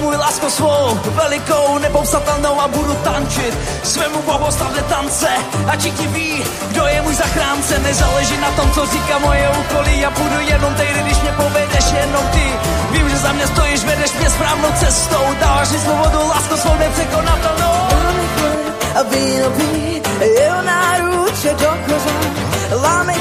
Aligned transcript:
můj 0.00 0.16
lásko 0.16 0.50
svou, 0.50 1.00
velikou, 1.04 1.78
nepopsatelnou 1.78 2.60
a 2.60 2.68
budu 2.68 2.94
tančit 2.94 3.54
svému 3.82 4.22
bohoslavné 4.22 4.82
tance. 4.82 5.28
A 5.66 5.76
všichni 5.76 6.06
ví, 6.06 6.44
kdo 6.68 6.86
je 6.86 7.02
můj 7.02 7.14
zachránce, 7.14 7.78
nezáleží 7.78 8.36
na 8.36 8.50
tom, 8.50 8.70
co 8.72 8.86
říká 8.86 9.18
moje 9.18 9.48
okolí. 9.48 10.00
Já 10.00 10.10
budu 10.10 10.40
jenom 10.40 10.74
tehdy, 10.74 11.02
když 11.02 11.20
mě 11.20 11.32
povedeš 11.32 11.84
jenom 11.92 12.24
ty. 12.32 12.46
Vím, 12.90 13.08
že 13.08 13.16
za 13.16 13.32
mě 13.32 13.46
stojíš, 13.46 13.84
vedeš 13.84 14.12
mě 14.12 14.30
správnou 14.30 14.68
cestou, 14.80 15.24
dáváš 15.40 15.70
mi 15.70 15.78
svobodu, 15.78 16.28
lásko 16.28 16.56
svou 16.56 16.74
nepřekonatelnou. 16.78 17.88
A 18.98 19.02
víno 19.02 19.50
pí, 19.50 20.02
jeho 20.40 20.62
náruč 20.62 21.44
je 21.44 21.54
do 21.54 21.70
kořán, 21.86 22.34
láme 22.82 23.14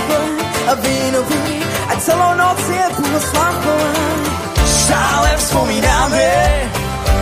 a 0.72 0.74
víno 0.74 1.24
pí, 1.24 1.64
a 1.90 2.00
celou 2.00 2.34
noc 2.34 2.60
je 2.70 2.86
blahoslaven. 2.98 4.59
Stále 4.90 5.38
vzpomínáme, 5.38 6.32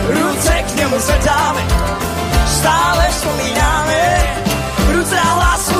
ruce 0.08 0.52
k 0.62 0.74
němu 0.76 0.98
zvedáme, 0.98 1.60
stále 2.46 3.08
vzpomínáme, 3.10 4.22
ruce 4.92 5.18
a 5.20 5.28
hlas 5.34 5.72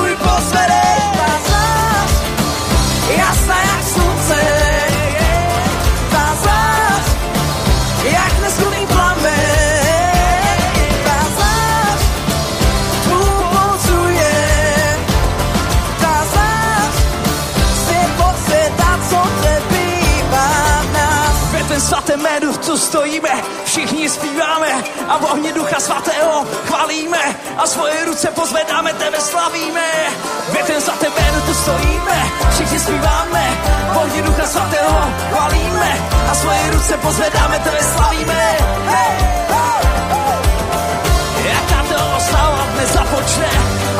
tu 22.69 22.77
stojíme, 22.77 23.29
všichni 23.65 24.09
zpíváme 24.09 24.69
a 25.07 25.17
v 25.17 25.23
ohni 25.23 25.53
ducha 25.53 25.79
svatého 25.79 26.45
chválíme 26.69 27.35
a 27.57 27.67
svoje 27.67 28.05
ruce 28.05 28.27
pozvedáme, 28.31 28.93
tebe 28.93 29.17
slavíme. 29.17 29.85
Ten 30.67 30.81
svatém 30.81 31.11
medu 31.13 31.41
tu 31.41 31.53
stojíme, 31.53 32.17
všichni 32.53 32.79
zpíváme, 32.79 33.43
v 33.93 33.97
ohni 33.97 34.21
ducha 34.21 34.45
svatého 34.47 35.01
chválíme 35.33 35.91
a 36.29 36.35
svoje 36.35 36.71
ruce 36.71 36.97
pozvedáme, 36.97 37.59
tebe 37.59 37.81
slavíme. 37.81 38.41
Hey, 38.85 39.17
hey, 39.49 39.73
hey. 40.13 40.37
Jaká 41.49 41.79
to 41.89 42.17
oslava 42.17 42.67
dnes 42.73 42.89
započne, 42.93 43.49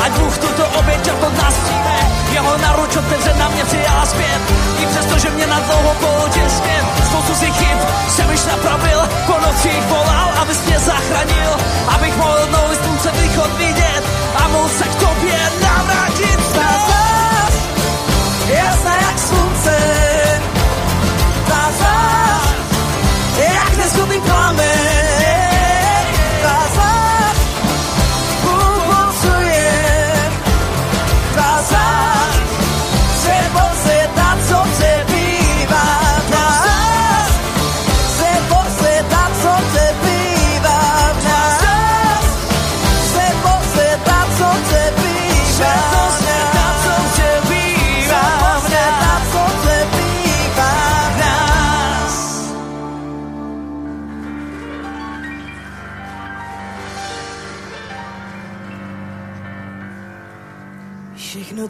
ať 0.06 0.12
Bůh 0.12 0.38
tuto 0.38 0.64
oběť 0.78 1.10
od 1.10 1.34
nás 1.42 1.54
přijme. 1.66 2.19
Jeho 2.40 2.58
naruč 2.58 2.96
otevře 2.96 3.34
na 3.34 3.50
mě 3.50 3.66
přijala 3.66 4.06
zpět, 4.06 4.42
i 4.80 4.86
přesto, 4.86 5.18
že 5.20 5.30
mě 5.30 5.48
na 5.48 5.60
dlouho 5.60 5.94
položil 5.94 6.50
zpět. 6.50 6.86
Spoustu 7.06 7.36
si 7.36 7.52
chyb 7.52 7.80
jsem 8.08 8.32
již 8.32 8.46
napravil, 8.46 9.00
po 9.28 9.36
nocích 9.48 9.84
volal, 9.90 10.30
abys 10.42 10.66
mě 10.66 10.80
zachránil, 10.80 11.52
abych 11.88 12.18
mohl 12.18 12.48
nový 12.52 12.76
slunce 12.76 13.12
východ 13.12 13.58
vidět 13.58 14.04
a 14.36 14.48
mohl 14.48 14.70
se 14.70 14.84
k 14.84 14.96
tobě 14.96 15.52
navrátit 15.62 16.40
znát. 16.54 16.99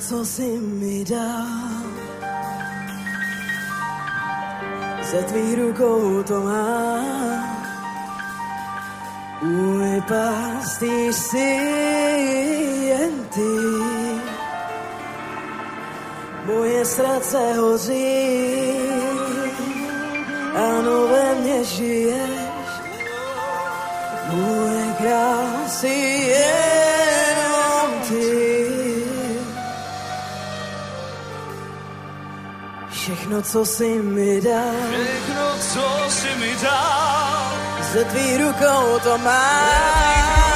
Co 0.09 0.25
jsi 0.25 0.57
mi 0.57 1.05
dal, 1.05 1.83
ze 5.11 5.23
tvých 5.23 5.57
rukou 5.57 6.23
to 6.23 6.41
mám. 6.41 7.65
Můj 9.41 10.01
pastýř 10.07 11.15
jsi 11.15 11.37
jen 12.89 13.25
ty, 13.33 13.55
moje 16.45 16.85
srdce 16.85 17.53
hoří, 17.53 18.39
ano 20.55 21.07
ve 21.07 21.35
mně 21.35 21.63
žiješ, 21.63 22.49
moje 24.31 24.95
krásy 24.97 25.87
jenom 26.27 26.78
Všechno, 33.09 33.41
co 33.41 33.65
jsi 33.65 34.01
mi 34.01 34.41
dal, 34.41 34.73
Všechno, 34.91 35.57
co 35.73 36.09
si 36.09 36.35
mi 36.39 36.55
dal, 36.61 37.51
ze 37.93 38.05
tvých 38.05 38.37
rukou 38.41 38.99
to 39.03 39.17
mám. 39.17 40.48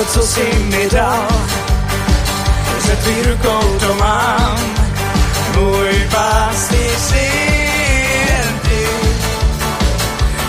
Všechno, 0.00 0.22
co 0.22 0.26
jsi 0.26 0.44
mi 0.44 0.88
dal, 0.92 1.28
ze 2.78 2.96
tvý 2.96 3.22
rukou 3.22 3.78
to 3.80 3.94
mám. 3.94 4.56
Můj 5.58 6.08
pásný 6.10 6.88
si 7.08 7.30
jen. 8.28 8.60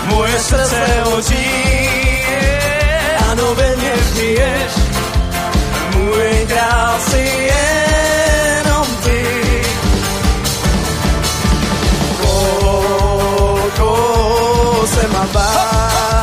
Moje 0.04 0.38
srdce 0.38 0.86
hoří, 1.04 1.46
ano, 3.30 3.54
ve 3.54 3.76
mně 3.76 3.92
žiješ, 4.14 4.72
můj 5.94 6.46
král 6.48 6.94
si 7.10 7.50
jenom 7.52 8.86
ty. 9.02 9.22
Koho 13.76 14.86
se 14.86 15.08
má 15.08 15.26
bát? 15.32 16.21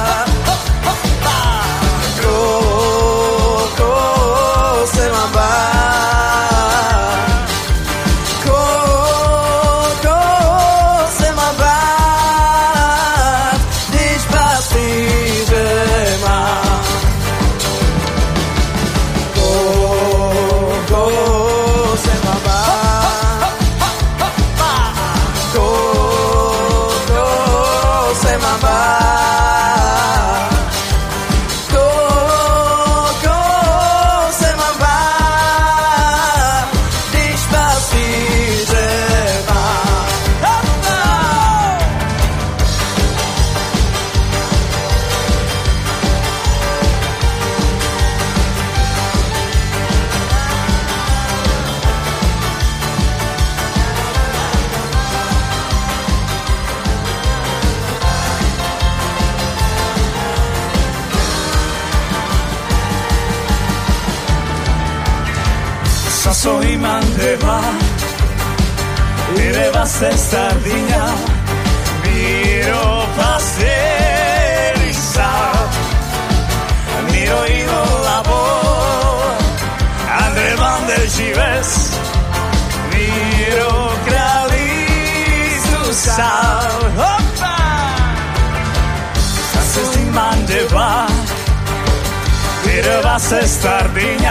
Direva 93.61 93.89
se 93.91 94.28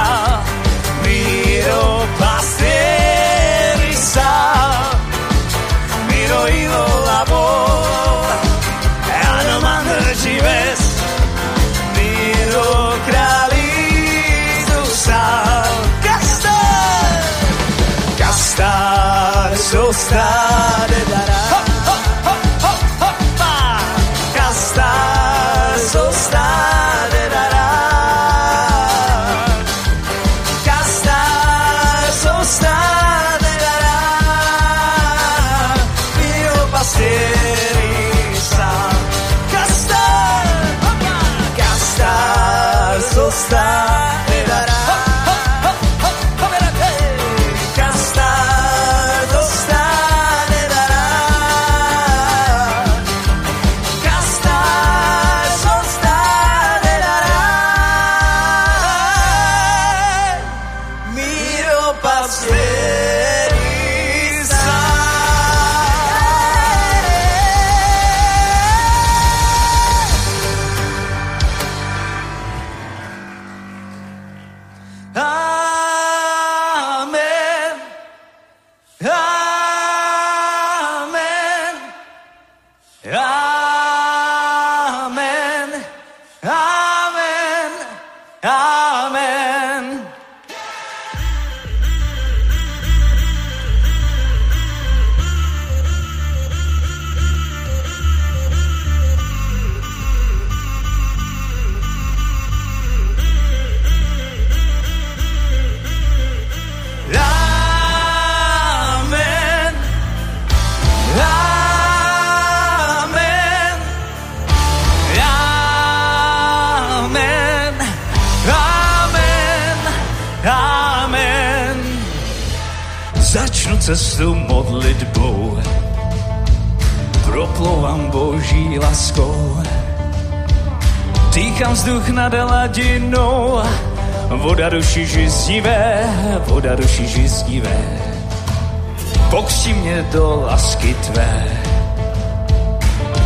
lásky 140.79 140.95
tvé, 140.95 141.45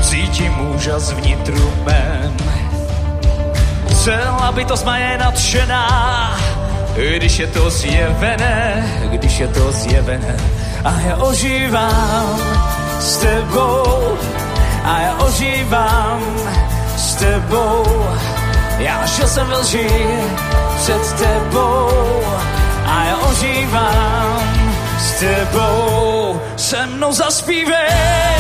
cítím 0.03 0.75
úžas 0.75 1.13
vnitru 1.13 1.73
mém. 1.85 2.37
Celá 4.05 4.53
bytost 4.53 4.85
má 4.85 4.97
je 4.97 5.19
nadšená, 5.19 6.37
když 6.97 7.39
je 7.39 7.47
to 7.47 7.71
zjevené, 7.71 8.85
když 9.11 9.39
je 9.39 9.49
to 9.49 9.73
zjevené. 9.73 10.37
A 10.85 11.01
já 11.01 11.17
ožívám 11.17 12.41
s 13.01 13.17
tebou, 13.17 14.19
a 14.85 15.01
já 15.01 15.17
ožívám 15.19 16.21
s 16.97 17.15
tebou. 17.15 17.85
Já 18.79 19.07
šel 19.07 19.29
jsem 19.29 19.47
ve 19.47 19.63
před 20.77 21.13
tebou, 21.19 22.25
a 22.87 23.05
já 23.05 23.17
ožívám 23.17 24.43
s 24.99 25.13
tebou, 25.21 26.41
se 26.73 26.87
mnou 26.87 27.13
zaspívej. 27.13 28.33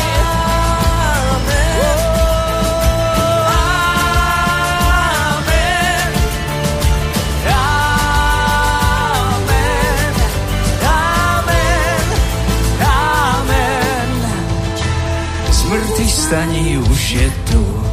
staní 16.08 16.78
už 16.78 17.10
je 17.10 17.30
tu. 17.50 17.84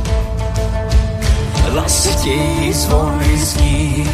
Hlasitě 1.53 2.39
zvony 2.73 3.37
zní. 3.37 4.09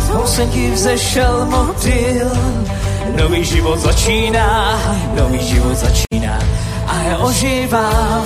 Z 0.00 0.52
ti 0.52 0.70
vzešel 0.70 1.46
motil. 1.46 2.77
Nový 3.16 3.44
život 3.44 3.78
začíná, 3.78 4.80
nový 5.14 5.38
život 5.38 5.76
začíná. 5.76 6.38
A 6.86 7.02
já 7.02 7.18
ožívám 7.18 8.24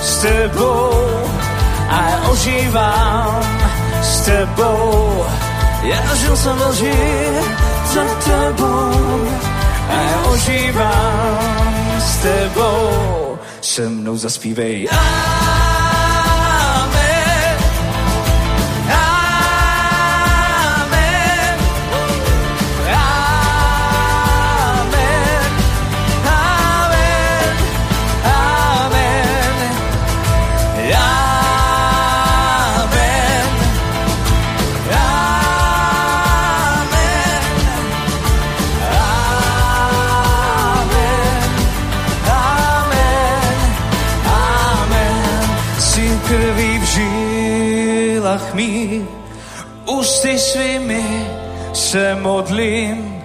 s 0.00 0.22
tebou. 0.22 0.90
A 1.88 2.08
já 2.10 2.28
ožívám 2.30 3.42
s 4.02 4.20
tebou. 4.20 5.24
Já 5.82 6.14
žil 6.14 6.36
jsem 6.36 6.58
žít 6.72 7.56
za 7.94 8.04
tebou. 8.24 9.28
A 9.88 9.92
já 9.92 10.30
ožívám 10.30 11.38
s 12.00 12.16
tebou 12.16 13.38
se 13.60 13.88
mnou 13.88 14.16
zaspívej. 14.16 14.88
Ah! 14.92 15.39
Svými 50.50 51.30
se 51.72 52.14
modlím, 52.14 53.22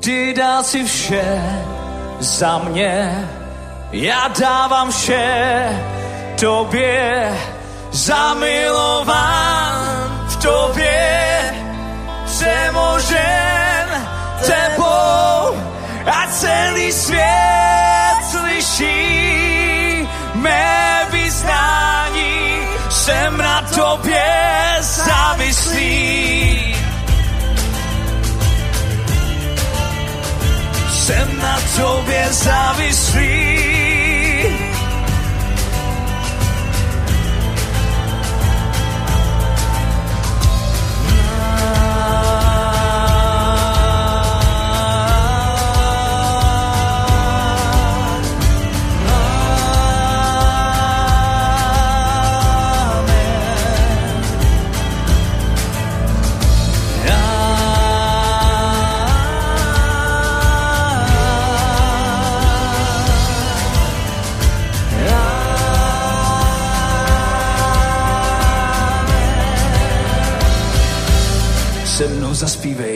ty 0.00 0.34
dá 0.36 0.62
si 0.62 0.84
vše 0.84 1.62
za 2.18 2.58
mě. 2.58 3.28
Já 3.92 4.28
dávám 4.40 4.90
vše 4.90 5.68
tobě, 6.40 7.32
zamilován 7.92 9.26
v 10.28 10.36
tobě, 10.36 11.54
přemožen 12.24 13.86
tebou. 14.46 15.62
A 16.06 16.26
celý 16.30 16.92
svět 16.92 18.18
slyší 18.30 20.08
mé 20.34 21.06
vyznání. 21.10 22.68
Jsem 22.90 23.38
na 23.38 23.62
tobě 23.74 24.46
závislý. 25.16 26.76
Jsem 30.90 31.38
na 31.38 31.58
tobě 31.76 32.26
závislý. 32.30 33.85
Zaspívej. 72.36 72.95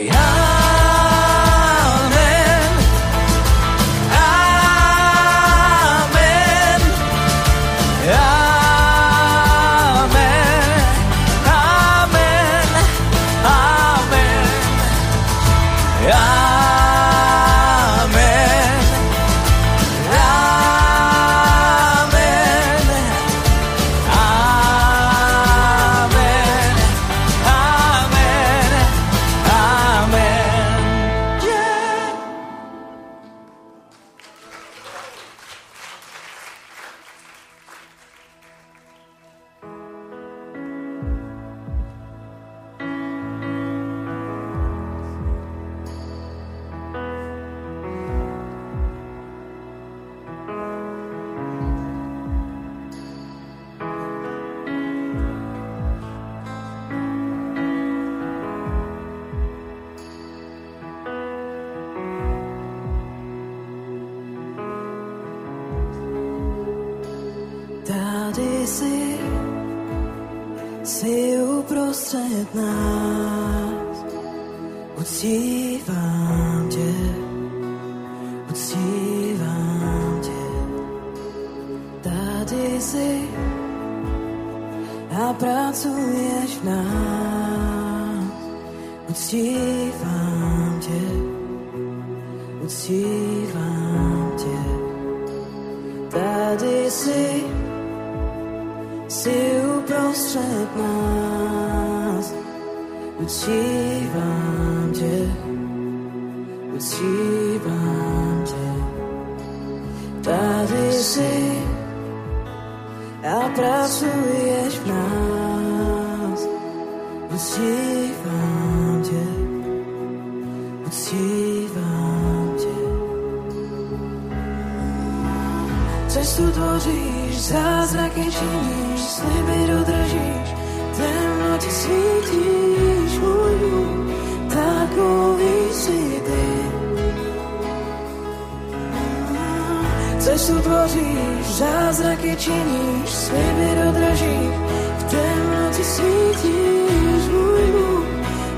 Chceš 140.21 140.41
tu 140.47 140.59
tvoříš, 140.61 141.45
zázraky 141.45 142.35
činíš, 142.37 143.09
sliby 143.09 143.69
dodražíš, 143.83 144.53
v 144.97 145.03
temnoci 145.03 145.83
svítíš, 145.83 147.23
můj 147.33 147.65
Bůh, 147.73 148.05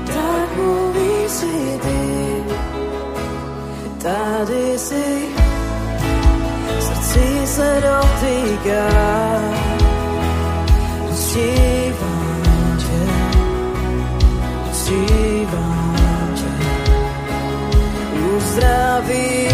tak 0.06 0.56
mluví 0.56 1.28
si 1.28 1.80
ty. 1.82 2.44
Tady 4.02 4.78
jsi, 4.78 5.28
srdci 6.80 7.46
se 7.46 7.82
dotýká, 7.82 8.90
uctívám 11.12 12.76
tě, 12.78 13.00
uctívám 14.70 16.34
tě, 16.34 16.50
uzdravím. 18.36 19.53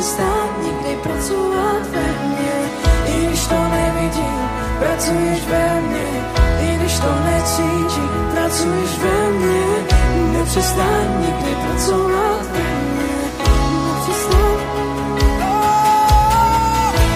přestat 0.00 0.50
nikdy 0.64 0.96
pracovat 1.02 1.82
ve 1.90 2.08
mně. 2.26 2.56
I 3.06 3.26
když 3.26 3.46
to 3.46 3.68
nevidím, 3.68 4.40
pracuješ 4.78 5.40
ve 5.46 5.80
mně. 5.80 6.08
I 6.60 6.76
když 6.76 6.98
to 6.98 7.12
necítím, 7.24 8.10
pracuješ 8.34 8.90
ve 8.98 9.30
mně. 9.30 9.66
Nepřestat 10.38 11.06
nikdy 11.20 11.52
pracovat 11.64 12.42
ve 12.52 12.68
mně. 12.88 13.12
Nepřestat. 13.86 14.60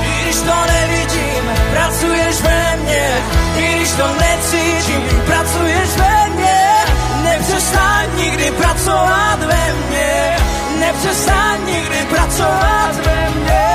I 0.04 0.22
když 0.22 0.36
to 0.36 0.56
nevidím, 0.72 1.44
pracuješ 1.72 2.42
ve 2.42 2.76
mně. 2.76 3.08
I 3.56 3.76
když 3.76 3.92
to 3.92 4.06
necítím, 4.20 5.02
pracuješ 5.26 5.88
ve 5.96 6.28
mně. 6.34 6.60
Nepřestat 7.22 8.06
nikdy 8.16 8.50
pracovat 8.50 9.38
ve 9.38 9.72
mně 9.72 10.53
nepřestaň 10.86 11.66
nikdy 11.66 11.96
pracovat 12.10 12.94
ve 13.04 13.30
mně. 13.30 13.73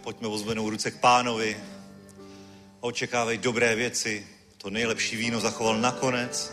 Pojďme 0.00 0.28
ozvednout 0.28 0.70
ruce 0.70 0.90
k 0.90 1.00
pánovi. 1.00 1.56
Očekávej 2.80 3.38
dobré 3.38 3.74
věci. 3.74 4.26
To 4.58 4.70
nejlepší 4.70 5.16
víno 5.16 5.40
zachoval 5.40 5.78
nakonec. 5.78 6.52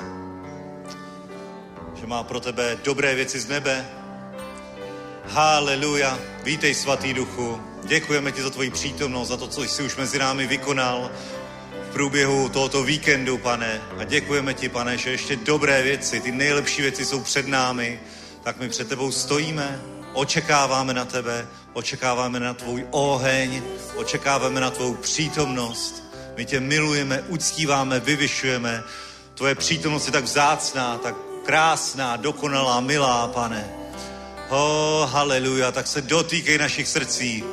Že 1.96 2.08
má 2.08 2.24
pro 2.24 2.40
tebe 2.40 2.78
dobré 2.84 3.16
věci 3.16 3.40
z 3.40 3.48
nebe. 3.48 3.90
Haleluja, 5.26 6.20
vítej 6.44 6.74
svatý 6.74 7.14
duchu. 7.14 7.62
Děkujeme 7.84 8.32
ti 8.32 8.42
za 8.42 8.50
tvoji 8.50 8.70
přítomnost, 8.70 9.28
za 9.28 9.38
to, 9.38 9.48
co 9.48 9.64
jsi 9.64 9.84
už 9.84 9.96
mezi 9.96 10.20
námi 10.20 10.48
vykonal 10.48 11.12
v 11.90 11.94
průběhu 11.94 12.50
tohoto 12.50 12.84
víkendu, 12.84 13.38
pane. 13.38 13.82
A 13.98 14.04
děkujeme 14.04 14.54
ti, 14.54 14.70
pane, 14.70 14.98
že 14.98 15.12
ještě 15.12 15.36
dobré 15.36 15.84
věci, 15.84 16.22
ty 16.22 16.32
nejlepší 16.32 16.82
věci 16.82 17.06
jsou 17.06 17.24
před 17.24 17.48
námi. 17.48 18.00
Tak 18.44 18.60
my 18.60 18.70
před 18.70 18.90
tebou 18.90 19.12
stojíme, 19.12 19.82
očekáváme 20.14 20.94
na 20.94 21.06
tebe, 21.06 21.48
očekáváme 21.74 22.40
na 22.40 22.54
tvůj 22.54 22.86
oheň, 22.92 23.62
očekáváme 23.96 24.60
na 24.60 24.70
tvou 24.70 24.94
přítomnost. 24.94 26.04
My 26.38 26.46
tě 26.46 26.60
milujeme, 26.60 27.22
uctíváme, 27.22 28.00
vyvyšujeme. 28.00 28.84
Tvoje 29.34 29.56
přítomnost 29.56 30.06
je 30.06 30.12
tak 30.12 30.24
vzácná, 30.24 30.98
tak 30.98 31.16
krásná, 31.46 32.16
dokonalá, 32.16 32.80
milá, 32.80 33.28
pane. 33.28 33.70
Oh, 34.50 35.10
haleluja, 35.10 35.72
tak 35.72 35.88
se 35.88 36.02
dotýkej 36.02 36.58
našich 36.58 36.88
srdcí. 36.88 37.44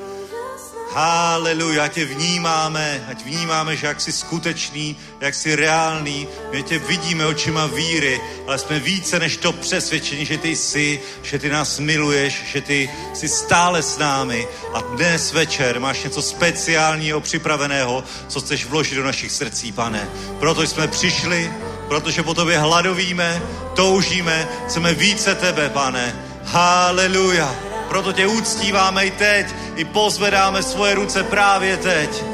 Haleluja, 0.96 1.85
ať 1.85 1.92
tě 1.92 2.04
vnímáme, 2.04 3.04
ať 3.09 3.24
vnímáme, 3.24 3.76
že 3.76 3.87
jak 3.87 4.00
jsi 4.00 4.12
skutečný, 4.12 4.96
jak 5.20 5.35
jsi 5.35 5.56
reálný, 5.56 6.28
my 6.52 6.62
tě 6.62 6.78
vidíme 6.78 7.26
očima 7.26 7.66
víry, 7.66 8.20
ale 8.46 8.59
jsme 8.59 8.80
více 8.80 9.18
než 9.18 9.37
to 9.37 9.52
přesvědčení, 9.52 10.24
že 10.26 10.38
ty 10.38 10.56
jsi, 10.56 11.00
že 11.22 11.38
ty 11.38 11.48
nás 11.48 11.78
miluješ, 11.78 12.44
že 12.52 12.61
ty 12.61 12.90
jsi 13.14 13.28
stále 13.28 13.82
s 13.82 13.98
námi 13.98 14.48
a 14.74 14.80
dnes 14.80 15.32
večer 15.32 15.80
máš 15.80 16.04
něco 16.04 16.22
speciálního 16.22 17.20
připraveného, 17.20 18.04
co 18.28 18.40
chceš 18.40 18.64
vložit 18.64 18.94
do 18.94 19.04
našich 19.04 19.32
srdcí, 19.32 19.72
pane. 19.72 20.09
Proto 20.38 20.62
jsme 20.62 20.88
přišli, 20.88 21.52
protože 21.88 22.22
po 22.22 22.35
tobě 22.35 22.59
hladovíme, 22.59 23.42
toužíme, 23.74 24.48
chceme 24.66 24.94
více 24.94 25.35
tebe, 25.35 25.68
pane. 25.68 26.16
Haleluja. 26.44 27.75
Proto 27.88 28.12
tě 28.12 28.27
uctíváme 28.27 29.07
i 29.07 29.11
teď, 29.11 29.46
i 29.77 29.85
pozvedáme 29.85 30.62
svoje 30.62 30.94
ruce 30.94 31.22
právě 31.22 31.77
teď. 31.77 32.25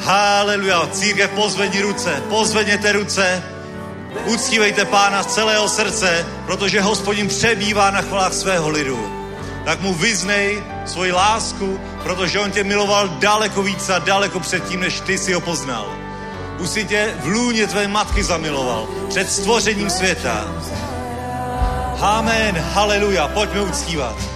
Haleluja. 0.00 0.86
Církev, 0.86 1.30
pozvedni 1.30 1.80
ruce, 1.80 2.22
pozvedněte 2.28 2.92
ruce. 2.92 3.42
Uctívejte 4.24 4.84
pána 4.84 5.22
z 5.22 5.34
celého 5.34 5.68
srdce, 5.68 6.26
protože 6.46 6.80
hospodin 6.80 7.28
přebývá 7.28 7.90
na 7.90 8.02
chvalách 8.02 8.32
svého 8.32 8.68
lidu. 8.68 9.12
Tak 9.64 9.80
mu 9.80 9.94
vyznej 9.94 10.62
svoji 10.86 11.12
lásku, 11.12 11.80
protože 12.02 12.40
on 12.40 12.50
tě 12.50 12.64
miloval 12.64 13.08
daleko 13.08 13.62
víc 13.62 13.90
a 13.90 13.98
daleko 13.98 14.40
předtím, 14.40 14.80
než 14.80 15.00
ty 15.00 15.18
si 15.18 15.32
ho 15.32 15.40
poznal. 15.40 15.86
Už 16.58 16.68
si 16.68 16.84
tě 16.84 17.14
v 17.20 17.26
lůně 17.26 17.66
tvé 17.66 17.88
matky 17.88 18.24
zamiloval 18.24 18.88
před 19.08 19.32
stvořením 19.32 19.90
světa. 19.90 20.44
Amen, 22.00 22.64
haleluja, 22.74 23.28
pojďme 23.28 23.60
uctívat. 23.60 24.35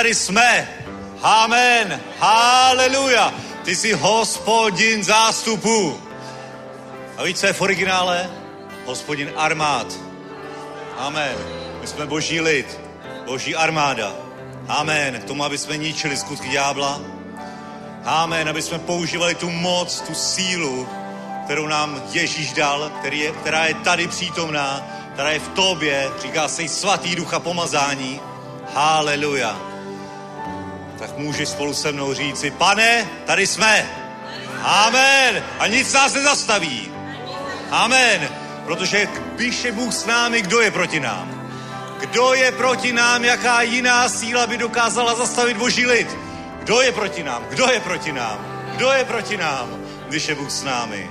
tady 0.00 0.14
jsme. 0.14 0.68
Amen. 1.22 2.00
Haleluja. 2.18 3.34
Ty 3.64 3.76
jsi 3.76 3.92
hospodin 3.92 5.04
zástupu. 5.04 6.00
A 7.16 7.22
víš, 7.22 7.36
co 7.36 7.46
je 7.46 7.52
v 7.52 7.60
originále? 7.60 8.30
Hospodin 8.86 9.32
armád. 9.36 9.86
Amen. 10.98 11.36
My 11.80 11.86
jsme 11.86 12.06
boží 12.06 12.40
lid, 12.40 12.80
boží 13.26 13.56
armáda. 13.56 14.12
Amen. 14.68 15.20
K 15.20 15.24
tomu, 15.24 15.44
aby 15.44 15.58
jsme 15.58 15.76
ničili 15.76 16.16
skutky 16.16 16.48
ďábla. 16.48 17.00
Amen. 18.04 18.48
Aby 18.48 18.62
jsme 18.62 18.78
používali 18.78 19.34
tu 19.34 19.50
moc, 19.50 20.00
tu 20.00 20.14
sílu, 20.14 20.88
kterou 21.44 21.66
nám 21.66 22.02
Ježíš 22.12 22.52
dal, 22.52 22.92
který 22.98 23.20
je, 23.20 23.32
která 23.32 23.66
je 23.66 23.74
tady 23.74 24.08
přítomná, 24.08 24.80
která 25.12 25.30
je 25.30 25.38
v 25.40 25.48
tobě, 25.48 26.10
říká 26.22 26.48
se 26.48 26.62
jí 26.62 26.68
svatý 26.68 27.16
ducha 27.16 27.38
pomazání. 27.40 28.20
Haleluja. 28.74 29.69
Můžeš 31.40 31.52
spolu 31.52 31.74
se 31.74 31.92
mnou 31.92 32.14
říci, 32.14 32.50
pane, 32.50 33.08
tady 33.26 33.46
jsme. 33.46 33.90
Amen. 34.62 35.44
A 35.58 35.66
nic 35.66 35.92
nás 35.92 36.14
nezastaví. 36.14 36.92
Amen. 37.70 38.28
Protože 38.64 39.08
když 39.36 39.64
je 39.64 39.72
Bůh 39.72 39.94
s 39.94 40.06
námi, 40.06 40.42
kdo 40.42 40.60
je 40.60 40.70
proti 40.70 41.00
nám? 41.00 41.50
Kdo 42.00 42.34
je 42.34 42.52
proti 42.52 42.92
nám, 42.92 43.24
jaká 43.24 43.62
jiná 43.62 44.08
síla 44.08 44.46
by 44.46 44.56
dokázala 44.56 45.14
zastavit 45.14 45.56
boží 45.56 45.86
lid? 45.86 46.16
Kdo 46.58 46.80
je 46.80 46.92
proti 46.92 47.22
nám? 47.22 47.44
Kdo 47.48 47.66
je 47.72 47.80
proti 47.80 48.12
nám? 48.12 48.38
Kdo 48.76 48.90
je 48.90 49.04
proti 49.04 49.36
nám, 49.36 49.84
když 50.08 50.28
je 50.28 50.34
Bůh 50.34 50.50
s 50.50 50.62
námi? 50.62 51.10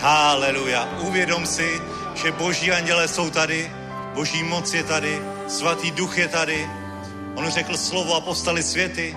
Haleluja. 0.00 0.88
Uvědom 0.98 1.46
si, 1.46 1.82
že 2.14 2.32
boží 2.32 2.72
anděle 2.72 3.08
jsou 3.08 3.30
tady, 3.30 3.72
boží 4.14 4.42
moc 4.42 4.74
je 4.74 4.82
tady, 4.82 5.22
svatý 5.48 5.90
duch 5.90 6.18
je 6.18 6.28
tady. 6.28 6.70
On 7.34 7.50
řekl 7.50 7.76
slovo 7.76 8.14
a 8.14 8.20
postali 8.20 8.62
světy. 8.62 9.16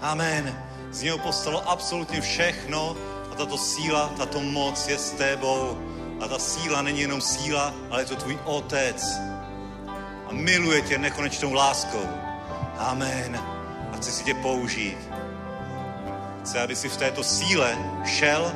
Amen. 0.00 0.64
Z 0.90 1.02
něho 1.02 1.18
postalo 1.18 1.70
absolutně 1.70 2.20
všechno 2.20 2.96
a 3.32 3.34
tato 3.34 3.58
síla, 3.58 4.10
tato 4.16 4.40
moc 4.40 4.88
je 4.88 4.98
s 4.98 5.10
tebou. 5.10 5.78
A 6.20 6.28
ta 6.28 6.38
síla 6.38 6.82
není 6.82 7.00
jenom 7.00 7.20
síla, 7.20 7.74
ale 7.90 8.02
je 8.02 8.06
to 8.06 8.16
tvůj 8.16 8.38
otec. 8.44 9.18
A 10.26 10.32
miluje 10.32 10.82
tě 10.82 10.98
nekonečnou 10.98 11.52
láskou. 11.52 12.06
Amen. 12.78 13.40
A 13.92 13.96
chce 13.96 14.10
si 14.10 14.24
tě 14.24 14.34
použít. 14.34 14.98
Chce, 16.42 16.60
aby 16.60 16.76
si 16.76 16.88
v 16.88 16.96
této 16.96 17.24
síle 17.24 17.78
šel, 18.04 18.52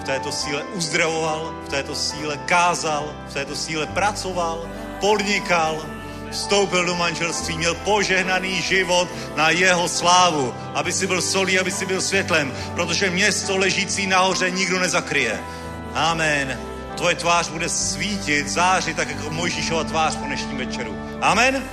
v 0.00 0.04
této 0.04 0.32
síle 0.32 0.62
uzdravoval, 0.62 1.54
v 1.64 1.68
této 1.68 1.94
síle 1.94 2.36
kázal, 2.36 3.14
v 3.28 3.34
této 3.34 3.56
síle 3.56 3.86
pracoval, 3.86 4.68
podnikal, 5.00 5.82
vstoupil 6.32 6.84
do 6.84 6.94
manželství, 6.94 7.58
měl 7.58 7.74
požehnaný 7.74 8.62
život 8.62 9.08
na 9.36 9.50
jeho 9.50 9.88
slávu, 9.88 10.54
aby 10.74 10.92
si 10.92 11.06
byl 11.06 11.22
solí, 11.22 11.58
aby 11.58 11.70
si 11.70 11.86
byl 11.86 12.00
světlem, 12.00 12.52
protože 12.74 13.10
město 13.10 13.56
ležící 13.56 14.06
nahoře 14.06 14.50
nikdo 14.50 14.78
nezakryje. 14.78 15.40
Amen. 15.94 16.58
Tvoje 16.96 17.14
tvář 17.14 17.48
bude 17.48 17.68
svítit, 17.68 18.48
zářit, 18.48 18.96
tak 18.96 19.08
jako 19.08 19.30
Mojžíšova 19.30 19.84
tvář 19.84 20.16
po 20.16 20.26
dnešním 20.26 20.56
večeru. 20.56 20.96
Amen. 21.20 21.64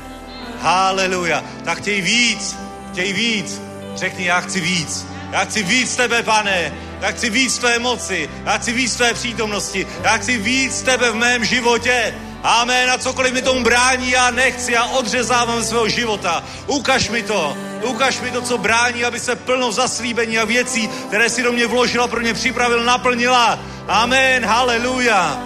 Haleluja. 0.60 1.44
Tak 1.66 1.78
chtěj 1.78 2.02
víc, 2.02 2.56
chtěj 2.92 3.14
víc. 3.14 3.62
Řekni, 3.96 4.26
já 4.26 4.42
chci 4.42 4.62
víc. 4.62 5.06
Já 5.32 5.46
chci 5.46 5.64
víc 5.64 5.96
tebe, 5.96 6.24
pane. 6.24 6.74
Já 7.02 7.12
chci 7.12 7.30
víc 7.30 7.58
tvé 7.58 7.80
moci. 7.80 8.30
Já 8.46 8.58
chci 8.58 8.74
víc 8.74 8.96
tvé 8.96 9.14
přítomnosti. 9.14 9.88
Já 10.04 10.18
chci 10.18 10.38
víc 10.38 10.82
tebe 10.82 11.12
v 11.12 11.16
mém 11.16 11.46
životě. 11.46 12.14
Amen. 12.44 12.92
A 12.92 12.98
cokoliv 12.98 13.34
mi 13.34 13.42
tomu 13.42 13.64
brání, 13.64 14.12
já 14.12 14.32
nechci. 14.32 14.72
Já 14.72 14.84
odřezávám 14.84 15.64
svého 15.64 15.90
života. 15.90 16.44
Ukaž 16.68 17.10
mi 17.10 17.24
to. 17.24 17.58
Ukaž 17.84 18.20
mi 18.20 18.32
to, 18.32 18.42
co 18.42 18.58
brání, 18.58 19.06
aby 19.06 19.20
se 19.20 19.36
plno 19.36 19.72
zaslíbení 19.72 20.40
a 20.40 20.46
věcí, 20.46 20.88
které 20.88 21.30
si 21.30 21.44
do 21.44 21.52
mě 21.52 21.68
vložila, 21.68 22.08
pro 22.08 22.20
mě 22.20 22.34
připravil, 22.34 22.84
naplnila. 22.84 23.60
Amen. 23.88 24.46
Haleluja. 24.46 25.44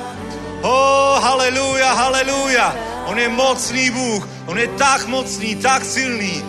Oh, 0.61 1.23
haleluja, 1.23 1.93
haleluja. 1.93 2.75
On 3.05 3.19
je 3.19 3.29
mocný 3.29 3.89
Bůh. 3.89 4.27
On 4.45 4.59
je 4.59 4.67
tak 4.67 5.05
mocný, 5.05 5.55
tak 5.55 5.85
silný. 5.85 6.43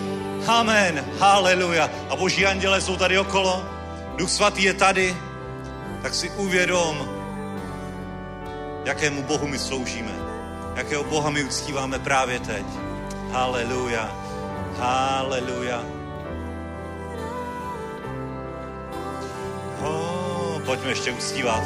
Amen. 0.47 1.05
Haleluja. 1.19 1.91
A 2.11 2.17
boží 2.17 2.47
anděle 2.47 2.81
jsou 2.81 2.97
tady 2.97 3.19
okolo. 3.19 3.65
Duch 4.17 4.31
svatý 4.31 4.63
je 4.63 4.75
tady. 4.75 5.17
Tak 6.03 6.15
si 6.15 6.31
uvědom, 6.31 7.09
jakému 8.85 9.23
Bohu 9.23 9.49
my 9.49 9.59
sloužíme. 9.59 10.24
Jakého 10.77 11.05
Boha 11.05 11.31
my 11.31 11.45
uctíváme 11.45 11.99
právě 11.99 12.39
teď. 12.39 12.67
Haleluja. 13.33 14.11
Haleluja. 14.79 15.83
Pojďme 20.67 20.91
ještě 20.91 21.13
uctívat. 21.13 21.63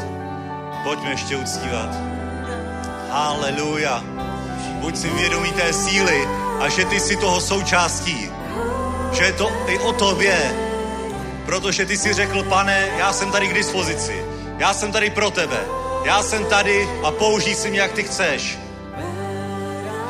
Pojďme 0.84 1.10
ještě 1.10 1.36
uctívat. 1.36 1.90
Haleluja. 3.10 4.02
Buď 4.80 4.96
si 4.96 5.10
vědomý 5.10 5.52
té 5.52 5.72
síly 5.72 6.28
a 6.60 6.68
že 6.68 6.84
ty 6.84 7.00
jsi 7.00 7.16
toho 7.16 7.40
součástí. 7.40 8.30
Že 9.12 9.24
je 9.24 9.32
to 9.32 9.50
i 9.66 9.78
o 9.78 9.92
tobě. 9.92 10.54
Protože 11.46 11.86
ty 11.86 11.96
si 11.96 12.12
řekl, 12.12 12.42
pane, 12.42 12.88
já 12.96 13.12
jsem 13.12 13.30
tady 13.32 13.48
k 13.48 13.54
dispozici. 13.54 14.24
Já 14.58 14.74
jsem 14.74 14.92
tady 14.92 15.10
pro 15.10 15.30
tebe. 15.30 15.60
Já 16.04 16.22
jsem 16.22 16.44
tady 16.44 16.88
a 17.04 17.10
použij 17.10 17.54
si 17.54 17.70
mě, 17.70 17.80
jak 17.80 17.92
ty 17.92 18.02
chceš. 18.02 18.58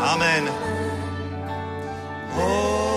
Amen. 0.01 0.49
Oh, 2.41 2.88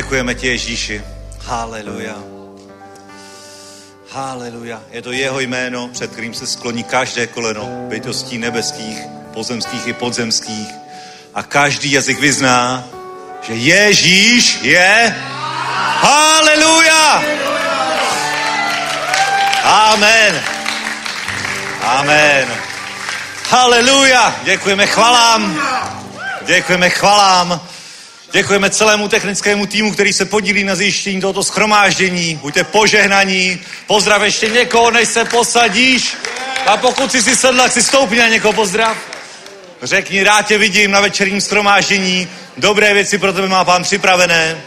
Děkujeme 0.00 0.34
ti, 0.34 0.46
Ježíši. 0.46 1.04
Haleluja. 1.40 2.14
Haleluja. 4.10 4.82
Je 4.90 5.02
to 5.02 5.12
jeho 5.12 5.40
jméno, 5.40 5.88
před 5.88 6.10
kterým 6.10 6.34
se 6.34 6.46
skloní 6.46 6.84
každé 6.84 7.26
koleno 7.26 7.68
bytostí 7.88 8.38
nebeských, 8.38 8.98
pozemských 9.34 9.86
i 9.86 9.92
podzemských. 9.92 10.68
A 11.34 11.42
každý 11.42 11.92
jazyk 11.92 12.20
vyzná, 12.20 12.84
že 13.42 13.54
Ježíš 13.54 14.58
je 14.62 15.16
Haleluja! 16.00 17.22
Amen. 19.64 20.42
Amen. 21.82 22.48
Haleluja. 23.50 24.34
Děkujeme 24.44 24.86
chvalám. 24.86 25.60
Děkujeme 26.46 26.90
chvalám. 26.90 27.69
Děkujeme 28.32 28.70
celému 28.70 29.08
technickému 29.08 29.66
týmu, 29.66 29.92
který 29.92 30.12
se 30.12 30.24
podílí 30.24 30.64
na 30.64 30.74
zjištění 30.74 31.20
tohoto 31.20 31.44
schromáždění. 31.44 32.34
Buďte 32.34 32.64
požehnaní. 32.64 33.60
Pozdrav 33.86 34.22
ještě 34.22 34.48
někoho, 34.48 34.90
než 34.90 35.08
se 35.08 35.24
posadíš. 35.24 36.16
A 36.66 36.76
pokud 36.76 37.12
jsi 37.12 37.22
si 37.22 37.36
sedla, 37.36 37.68
si 37.68 37.82
stoupni 37.82 38.18
na 38.18 38.28
někoho 38.28 38.52
pozdrav. 38.52 38.96
Řekni, 39.82 40.22
rád 40.22 40.46
tě 40.46 40.58
vidím 40.58 40.90
na 40.90 41.00
večerním 41.00 41.40
schromáždění. 41.40 42.28
Dobré 42.56 42.94
věci 42.94 43.18
pro 43.18 43.32
tebe 43.32 43.48
má 43.48 43.64
pán 43.64 43.82
připravené. 43.82 44.62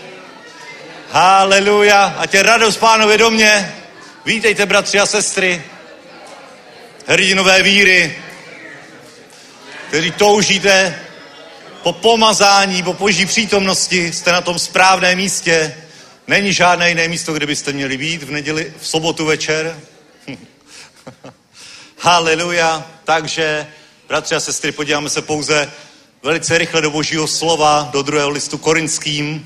Haleluja. 1.11 2.16
A 2.18 2.26
tě 2.26 2.43
radost 2.43 2.78
pánovi 2.78 3.18
do 3.18 3.32
mě. 3.32 3.76
Vítejte, 4.26 4.66
bratři 4.66 4.99
a 4.99 5.05
sestry. 5.05 5.64
Hrdinové 7.07 7.64
víry, 7.64 8.16
kteří 9.88 10.11
toužíte 10.11 11.02
po 11.84 11.93
pomazání, 11.93 12.84
po 12.84 12.93
boží 12.93 13.25
přítomnosti, 13.25 14.13
jste 14.13 14.31
na 14.31 14.41
tom 14.41 14.59
správném 14.59 15.17
místě. 15.17 15.75
Není 16.27 16.53
žádné 16.53 16.89
jiné 16.89 17.07
místo, 17.07 17.34
kde 17.34 17.45
byste 17.45 17.73
měli 17.73 17.97
být 17.97 18.23
v 18.23 18.31
neděli, 18.31 18.73
v 18.79 18.88
sobotu 18.88 19.25
večer. 19.25 19.79
Haleluja. 21.99 22.88
Takže, 23.03 23.67
bratři 24.07 24.36
a 24.36 24.39
sestry, 24.39 24.71
podíváme 24.71 25.09
se 25.09 25.21
pouze 25.21 25.71
velice 26.23 26.57
rychle 26.57 26.81
do 26.81 26.91
božího 26.91 27.27
slova, 27.27 27.89
do 27.91 28.01
druhého 28.01 28.29
listu 28.29 28.57
korinským, 28.57 29.45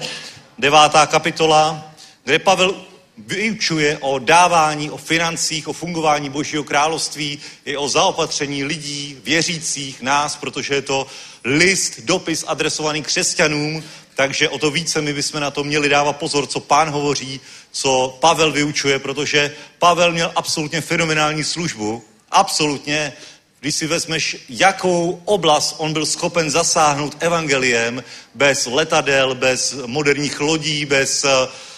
devátá 0.57 1.05
kapitola, 1.05 1.91
kde 2.23 2.39
Pavel 2.39 2.75
vyučuje 3.17 3.97
o 3.97 4.19
dávání, 4.19 4.91
o 4.91 4.97
financích, 4.97 5.67
o 5.67 5.73
fungování 5.73 6.29
Božího 6.29 6.63
království, 6.63 7.39
i 7.65 7.77
o 7.77 7.89
zaopatření 7.89 8.63
lidí, 8.63 9.17
věřících, 9.23 10.01
nás, 10.01 10.35
protože 10.35 10.75
je 10.75 10.81
to 10.81 11.07
list, 11.43 11.99
dopis 11.99 12.43
adresovaný 12.47 13.03
křesťanům, 13.03 13.83
takže 14.15 14.49
o 14.49 14.59
to 14.59 14.71
více 14.71 15.01
my 15.01 15.13
bychom 15.13 15.41
na 15.41 15.51
to 15.51 15.63
měli 15.63 15.89
dávat 15.89 16.13
pozor, 16.13 16.47
co 16.47 16.59
pán 16.59 16.89
hovoří, 16.89 17.39
co 17.71 18.17
Pavel 18.19 18.51
vyučuje, 18.51 18.99
protože 18.99 19.55
Pavel 19.79 20.11
měl 20.11 20.31
absolutně 20.35 20.81
fenomenální 20.81 21.43
službu, 21.43 22.03
absolutně, 22.31 23.13
když 23.59 23.75
si 23.75 23.87
vezmeš, 23.87 24.37
jakou 24.49 25.21
oblast 25.25 25.75
on 25.77 25.93
byl 25.93 26.05
schopen 26.05 26.49
zasáhnout 26.49 27.17
evangeliem 27.19 28.03
bez 28.35 28.65
letadel, 28.65 29.35
bez 29.35 29.75
moderních 29.85 30.39
lodí, 30.39 30.85
bez 30.85 31.23
uh, 31.23 31.29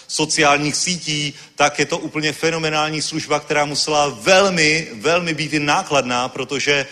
sociálních 0.09 0.75
sítí, 0.75 1.33
tak 1.55 1.79
je 1.79 1.85
to 1.85 1.97
úplně 1.97 2.33
fenomenální 2.33 3.01
služba, 3.01 3.39
která 3.39 3.65
musela 3.65 4.09
velmi, 4.09 4.87
velmi 4.93 5.33
být 5.33 5.53
i 5.53 5.59
nákladná, 5.59 6.29
protože 6.29 6.85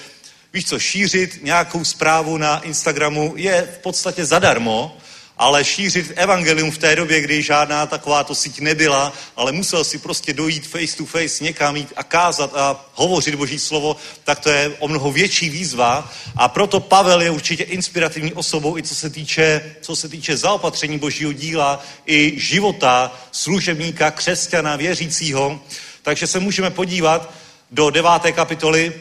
víš 0.53 0.65
co, 0.65 0.80
šířit 0.80 1.39
nějakou 1.43 1.84
zprávu 1.84 2.38
na 2.38 2.59
Instagramu 2.59 3.34
je 3.36 3.70
v 3.76 3.78
podstatě 3.78 4.26
zadarmo, 4.26 4.97
ale 5.38 5.65
šířit 5.65 6.13
evangelium 6.15 6.71
v 6.71 6.77
té 6.77 6.95
době, 6.95 7.21
kdy 7.21 7.41
žádná 7.41 7.85
takováto 7.85 8.35
síť 8.35 8.59
nebyla, 8.59 9.13
ale 9.35 9.51
musel 9.51 9.83
si 9.83 9.97
prostě 9.97 10.33
dojít 10.33 10.67
face 10.67 10.97
to 10.97 11.05
face 11.05 11.43
někam 11.43 11.75
jít 11.75 11.93
a 11.95 12.03
kázat 12.03 12.55
a 12.55 12.85
hovořit 12.93 13.35
Boží 13.35 13.59
slovo, 13.59 13.95
tak 14.23 14.39
to 14.39 14.49
je 14.49 14.69
o 14.79 14.88
mnoho 14.88 15.11
větší 15.11 15.49
výzva 15.49 16.11
a 16.35 16.47
proto 16.47 16.79
Pavel 16.79 17.21
je 17.21 17.29
určitě 17.29 17.63
inspirativní 17.63 18.33
osobou 18.33 18.77
i 18.77 18.83
co 18.83 18.95
se 18.95 19.09
týče, 19.09 19.75
co 19.81 19.95
se 19.95 20.09
týče 20.09 20.38
zaopatření 20.38 20.99
Božího 20.99 21.33
díla 21.33 21.83
i 22.05 22.33
života 22.38 23.19
služebníka, 23.31 24.11
křesťana, 24.11 24.75
věřícího. 24.75 25.61
Takže 26.01 26.27
se 26.27 26.39
můžeme 26.39 26.69
podívat 26.69 27.33
do 27.71 27.89
deváté 27.89 28.31
kapitoly 28.31 28.93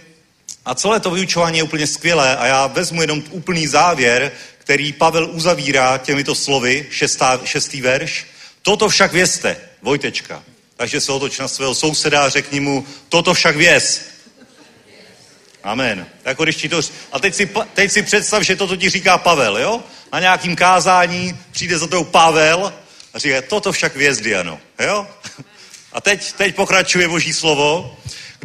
a 0.64 0.74
celé 0.74 1.01
to 1.01 1.11
vyučování 1.11 1.59
je 1.59 1.64
úplně 1.64 1.87
skvělé 1.87 2.37
a 2.37 2.47
já 2.47 2.66
vezmu 2.66 3.01
jenom 3.01 3.22
úplný 3.30 3.66
závěr, 3.66 4.32
který 4.67 4.93
Pavel 4.93 5.29
uzavírá 5.31 5.99
těmito 5.99 6.35
slovy, 6.35 6.87
šestá, 6.91 7.41
šestý 7.45 7.81
verš. 7.81 8.27
Toto 8.62 8.89
však 8.89 9.12
vězte, 9.12 9.57
Vojtečka. 9.83 10.43
Takže 10.77 11.01
se 11.01 11.12
otoč 11.12 11.39
na 11.39 11.49
svého 11.49 11.75
souseda 11.75 12.25
a 12.25 12.29
řekni 12.29 12.61
mu, 12.61 12.87
toto 13.09 13.35
však 13.35 13.57
věz. 13.57 14.05
Amen. 15.62 16.07
Jako 16.25 16.45
když 16.45 16.57
ti 16.57 16.69
to... 16.69 16.81
A 17.12 17.19
teď 17.19 17.35
si, 17.35 17.51
teď 17.75 17.93
si 17.93 18.03
představ, 18.03 18.43
že 18.43 18.57
toto 18.57 18.77
ti 18.77 18.91
říká 18.91 19.19
Pavel, 19.19 19.59
jo? 19.59 19.83
Na 20.12 20.21
nějakým 20.21 20.57
kázání 20.57 21.39
přijde 21.51 21.79
za 21.79 21.87
tou 21.87 22.05
Pavel 22.05 22.73
a 23.14 23.19
říká, 23.19 23.43
toto 23.43 23.73
však 23.73 23.97
věz, 23.97 24.21
Diano, 24.21 24.61
jo? 24.79 25.07
A 25.93 26.01
teď, 26.01 26.33
teď 26.33 26.55
pokračuje 26.55 27.09
boží 27.09 27.33
slovo. 27.33 27.97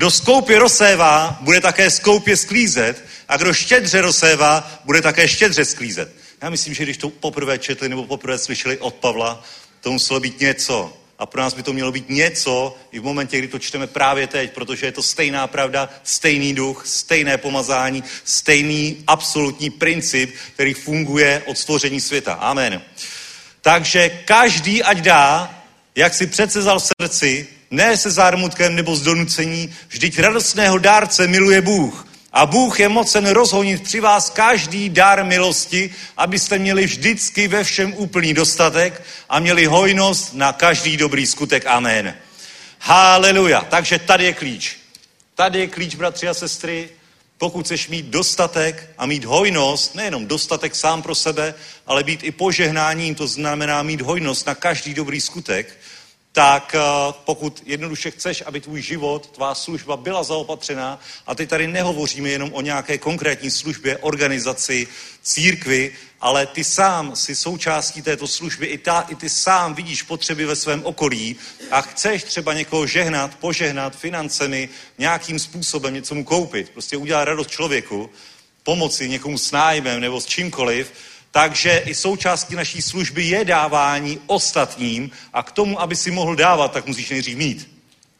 Kdo 0.02 0.12
skoupě 0.12 0.60
rozsévá, 0.60 1.38
bude 1.42 1.62
také 1.62 1.90
skoupě 1.90 2.38
sklízet 2.38 3.06
a 3.28 3.38
kdo 3.38 3.54
štědře 3.54 4.02
rozsévá, 4.02 4.82
bude 4.86 5.02
také 5.02 5.28
štědře 5.28 5.66
sklízet. 5.66 6.16
Já 6.42 6.50
myslím, 6.50 6.74
že 6.74 6.84
když 6.84 6.98
to 6.98 7.10
poprvé 7.10 7.58
četli 7.58 7.90
nebo 7.90 8.06
poprvé 8.06 8.38
slyšeli 8.38 8.78
od 8.78 8.96
Pavla, 8.96 9.44
to 9.82 9.92
muselo 9.92 10.20
být 10.20 10.40
něco. 10.40 10.98
A 11.20 11.26
pro 11.26 11.42
nás 11.42 11.54
by 11.54 11.64
to 11.64 11.74
mělo 11.74 11.92
být 11.92 12.10
něco 12.10 12.78
i 12.92 13.00
v 13.00 13.04
momentě, 13.04 13.38
kdy 13.38 13.48
to 13.48 13.60
čteme 13.60 13.88
právě 13.88 14.28
teď, 14.28 14.54
protože 14.54 14.86
je 14.86 14.92
to 14.92 15.04
stejná 15.04 15.48
pravda, 15.48 15.90
stejný 16.04 16.54
duch, 16.54 16.84
stejné 16.88 17.38
pomazání, 17.38 18.04
stejný 18.24 19.04
absolutní 19.08 19.70
princip, 19.70 20.36
který 20.54 20.74
funguje 20.74 21.44
od 21.46 21.58
stvoření 21.58 22.02
světa. 22.02 22.34
Amen. 22.34 22.82
Takže 23.62 24.10
každý 24.26 24.84
ať 24.84 24.98
dá, 24.98 25.56
jak 25.96 26.14
si 26.14 26.28
přece 26.28 26.62
v 26.62 26.80
srdci, 26.80 27.48
ne 27.72 27.98
se 27.98 28.12
zármutkem 28.12 28.76
nebo 28.76 28.96
z 28.96 29.02
donucení, 29.02 29.74
vždyť 29.88 30.20
radostného 30.20 30.78
dárce 30.78 31.28
miluje 31.28 31.62
Bůh. 31.62 32.08
A 32.34 32.46
Bůh 32.46 32.80
je 32.80 32.90
mocen 32.90 33.28
rozhonit 33.28 33.84
při 33.84 34.00
vás 34.00 34.30
každý 34.30 34.90
dar 34.90 35.26
milosti, 35.26 35.96
abyste 36.18 36.60
měli 36.60 36.86
vždycky 36.86 37.48
ve 37.48 37.64
všem 37.64 37.94
úplný 37.94 38.34
dostatek 38.34 39.04
a 39.30 39.40
měli 39.40 39.66
hojnost 39.66 40.34
na 40.34 40.54
každý 40.54 40.98
dobrý 40.98 41.28
skutek. 41.28 41.66
Amen. 41.66 42.16
Haleluja. 42.80 43.62
Takže 43.70 44.00
tady 44.00 44.26
je 44.26 44.34
klíč. 44.34 44.78
Tady 45.36 45.60
je 45.60 45.68
klíč, 45.68 45.96
bratři 45.96 46.28
a 46.28 46.34
sestry. 46.34 46.90
Pokud 47.38 47.66
chceš 47.66 47.88
mít 47.88 48.06
dostatek 48.06 48.90
a 48.98 49.06
mít 49.06 49.26
hojnost, 49.26 49.96
nejenom 49.96 50.28
dostatek 50.28 50.76
sám 50.76 51.02
pro 51.02 51.16
sebe, 51.16 51.54
ale 51.88 52.04
být 52.04 52.24
i 52.24 52.32
požehnáním, 52.32 53.16
to 53.16 53.28
znamená 53.28 53.84
mít 53.84 54.02
hojnost 54.02 54.48
na 54.48 54.56
každý 54.56 54.94
dobrý 54.94 55.22
skutek, 55.22 55.78
tak 56.32 56.76
eh, 56.76 56.80
pokud 57.26 57.64
jednoduše 57.66 58.12
chceš, 58.12 58.44
aby 58.46 58.62
tvůj 58.62 58.82
život, 58.82 59.30
tvá 59.30 59.56
služba 59.56 59.98
byla 59.98 60.24
zaopatřená, 60.24 61.00
a 61.28 61.36
teď 61.36 61.50
tady 61.50 61.68
nehovoříme 61.68 62.30
jenom 62.30 62.54
o 62.54 62.62
nějaké 62.62 62.98
konkrétní 62.98 63.52
službě, 63.52 63.98
organizaci, 63.98 64.88
církvi, 65.22 65.94
ale 66.22 66.46
ty 66.46 66.64
sám 66.64 67.16
si 67.16 67.36
součástí 67.36 68.02
této 68.02 68.28
služby, 68.28 68.66
i, 68.66 68.78
ta, 68.78 69.02
i 69.10 69.16
ty 69.16 69.30
sám 69.30 69.74
vidíš 69.74 70.04
potřeby 70.04 70.46
ve 70.46 70.56
svém 70.56 70.86
okolí 70.86 71.36
a 71.72 71.82
chceš 71.82 72.24
třeba 72.24 72.54
někoho 72.54 72.88
žehnat, 72.88 73.36
požehnat 73.36 73.96
financemi, 73.96 74.70
nějakým 74.98 75.40
způsobem 75.40 75.94
něco 75.94 76.16
mu 76.16 76.24
koupit, 76.24 76.70
prostě 76.70 76.98
udělat 76.98 77.26
radost 77.26 77.50
člověku, 77.50 78.10
pomoci 78.64 79.10
někomu 79.10 79.38
s 79.38 79.52
nájmem 79.52 80.00
nebo 80.00 80.22
s 80.22 80.26
čímkoliv, 80.26 80.94
takže 81.32 81.78
i 81.86 81.96
součástí 81.96 82.56
naší 82.56 82.82
služby 82.82 83.24
je 83.24 83.46
dávání 83.46 84.20
ostatním 84.28 85.12
a 85.34 85.44
k 85.44 85.52
tomu, 85.52 85.82
aby 85.82 85.96
si 85.96 86.12
mohl 86.12 86.36
dávat, 86.36 86.72
tak 86.72 86.86
musíš 86.86 87.10
nejdřív 87.10 87.38
mít. 87.38 87.72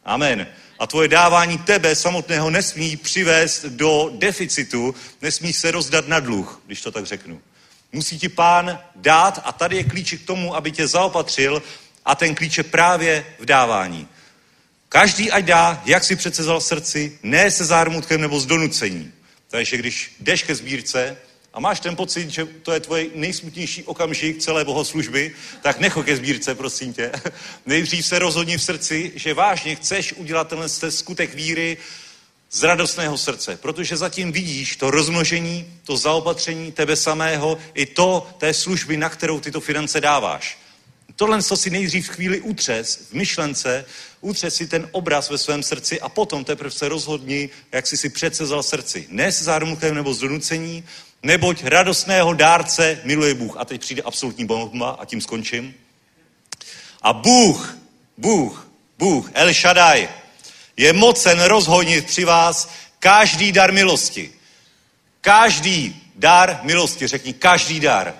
Amen. 0.04 0.46
A 0.78 0.86
tvoje 0.86 1.08
dávání 1.08 1.58
tebe 1.58 1.94
samotného 1.94 2.50
nesmí 2.50 2.96
přivést 2.96 3.64
do 3.64 4.10
deficitu, 4.14 4.94
nesmí 5.22 5.52
se 5.52 5.70
rozdat 5.70 6.08
na 6.08 6.20
dluh, 6.20 6.62
když 6.66 6.80
to 6.80 6.90
tak 6.90 7.06
řeknu. 7.06 7.40
Musí 7.92 8.18
ti 8.18 8.28
pán 8.28 8.78
dát 8.96 9.42
a 9.44 9.52
tady 9.52 9.76
je 9.76 9.84
klíč 9.84 10.14
k 10.14 10.26
tomu, 10.26 10.56
aby 10.56 10.72
tě 10.72 10.86
zaopatřil 10.88 11.62
a 12.04 12.14
ten 12.14 12.34
klíč 12.34 12.58
je 12.58 12.64
právě 12.64 13.26
v 13.38 13.44
dávání. 13.44 14.08
Každý 14.88 15.30
ať 15.30 15.44
dá, 15.44 15.82
jak 15.84 16.04
si 16.04 16.16
přece 16.16 16.42
vzal 16.42 16.60
srdci, 16.60 17.18
ne 17.22 17.50
se 17.50 17.64
zármutkem 17.64 18.20
nebo 18.20 18.40
z 18.40 18.46
donucení. 18.46 19.12
Takže 19.48 19.76
když 19.76 20.16
jdeš 20.20 20.42
ke 20.42 20.54
sbírce, 20.54 21.16
a 21.52 21.60
máš 21.60 21.80
ten 21.80 21.96
pocit, 21.96 22.30
že 22.30 22.44
to 22.44 22.72
je 22.72 22.80
tvoje 22.80 23.06
nejsmutnější 23.14 23.82
okamžik 23.82 24.38
celé 24.38 24.64
bohoslužby, 24.64 25.34
tak 25.62 25.80
necho 25.80 26.02
ke 26.02 26.16
sbírce, 26.16 26.54
prosím 26.54 26.92
tě. 26.92 27.12
Nejdřív 27.66 28.06
se 28.06 28.18
rozhodni 28.18 28.58
v 28.58 28.62
srdci, 28.62 29.12
že 29.14 29.34
vážně 29.34 29.74
chceš 29.74 30.12
udělat 30.12 30.48
tenhle 30.48 30.68
skutek 30.68 31.34
víry 31.34 31.76
z 32.50 32.62
radostného 32.62 33.18
srdce, 33.18 33.58
protože 33.62 33.96
zatím 33.96 34.32
vidíš 34.32 34.76
to 34.76 34.90
rozmnožení, 34.90 35.80
to 35.84 35.96
zaopatření 35.96 36.72
tebe 36.72 36.96
samého, 36.96 37.58
i 37.74 37.86
to 37.86 38.28
té 38.38 38.54
služby, 38.54 38.96
na 38.96 39.08
kterou 39.08 39.40
tyto 39.40 39.60
finance 39.60 40.00
dáváš. 40.00 40.58
Tohle 41.16 41.42
si 41.42 41.70
nejdřív 41.70 42.08
chvíli 42.08 42.40
utřes 42.40 42.96
v 43.10 43.12
myšlence, 43.12 43.84
utřes 44.20 44.54
si 44.54 44.66
ten 44.66 44.88
obraz 44.92 45.30
ve 45.30 45.38
svém 45.38 45.62
srdci 45.62 46.00
a 46.00 46.08
potom 46.08 46.44
teprve 46.44 46.70
se 46.70 46.88
rozhodni, 46.88 47.50
jak 47.72 47.86
jsi 47.86 47.96
si 47.96 48.08
předsezal 48.08 48.62
srdci. 48.62 49.06
Ne 49.08 49.32
s 49.32 49.42
zármuchem 49.42 49.94
nebo 49.94 50.14
z 50.14 50.22
neboť 51.22 51.64
radostného 51.64 52.32
dárce 52.32 53.00
miluje 53.04 53.34
Bůh. 53.34 53.56
A 53.56 53.64
teď 53.64 53.80
přijde 53.80 54.02
absolutní 54.02 54.46
bomba 54.46 54.90
a 54.90 55.04
tím 55.04 55.20
skončím. 55.20 55.74
A 57.02 57.12
Bůh, 57.12 57.78
Bůh, 58.16 58.68
Bůh, 58.98 59.30
El 59.34 59.52
Shaddai, 59.52 60.08
je 60.76 60.92
mocen 60.92 61.40
rozhonit 61.40 62.06
při 62.06 62.24
vás 62.24 62.70
každý 62.98 63.52
dar 63.52 63.72
milosti. 63.72 64.32
Každý 65.20 66.02
dar 66.14 66.60
milosti, 66.62 67.06
řekni 67.06 67.32
každý 67.32 67.80
dar. 67.80 68.14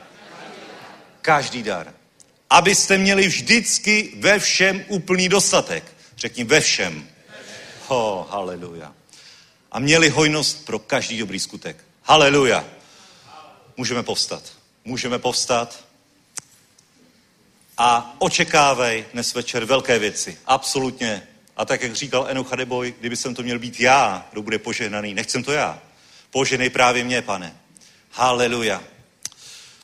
Každý 1.23 1.63
dar. 1.63 1.95
Abyste 2.51 2.99
měli 2.99 3.27
vždycky 3.27 4.13
ve 4.17 4.39
všem 4.39 4.85
úplný 4.89 5.29
dostatek. 5.29 5.85
Řekni 6.17 6.45
ve 6.45 6.61
všem. 6.61 7.09
Ho, 7.89 8.27
haleluja. 8.31 8.93
A 9.73 9.79
měli 9.79 10.09
hojnost 10.09 10.67
pro 10.67 10.79
každý 10.79 11.19
dobrý 11.19 11.41
skutek. 11.41 11.77
Haleluja. 12.03 12.65
Můžeme 13.77 14.03
povstat. 14.03 14.43
Můžeme 14.85 15.19
povstat 15.19 15.85
a 17.79 18.17
očekávej 18.19 19.05
dnes 19.13 19.35
večer 19.35 19.65
velké 19.65 19.99
věci. 19.99 20.39
Absolutně. 20.47 21.29
A 21.57 21.65
tak, 21.65 21.83
jak 21.83 21.95
říkal 21.95 22.27
Enoch 22.29 22.51
Hadeboj, 22.51 22.95
kdyby 23.01 23.17
jsem 23.17 23.35
to 23.35 23.43
měl 23.43 23.59
být 23.59 23.81
já, 23.81 24.27
kdo 24.33 24.43
bude 24.43 24.59
požehnaný, 24.59 25.15
nechcem 25.15 25.43
to 25.45 25.53
já. 25.53 25.79
Poženej 26.31 26.71
právě 26.71 27.05
mě, 27.05 27.23
pane. 27.23 27.57
Haleluja. 28.11 28.83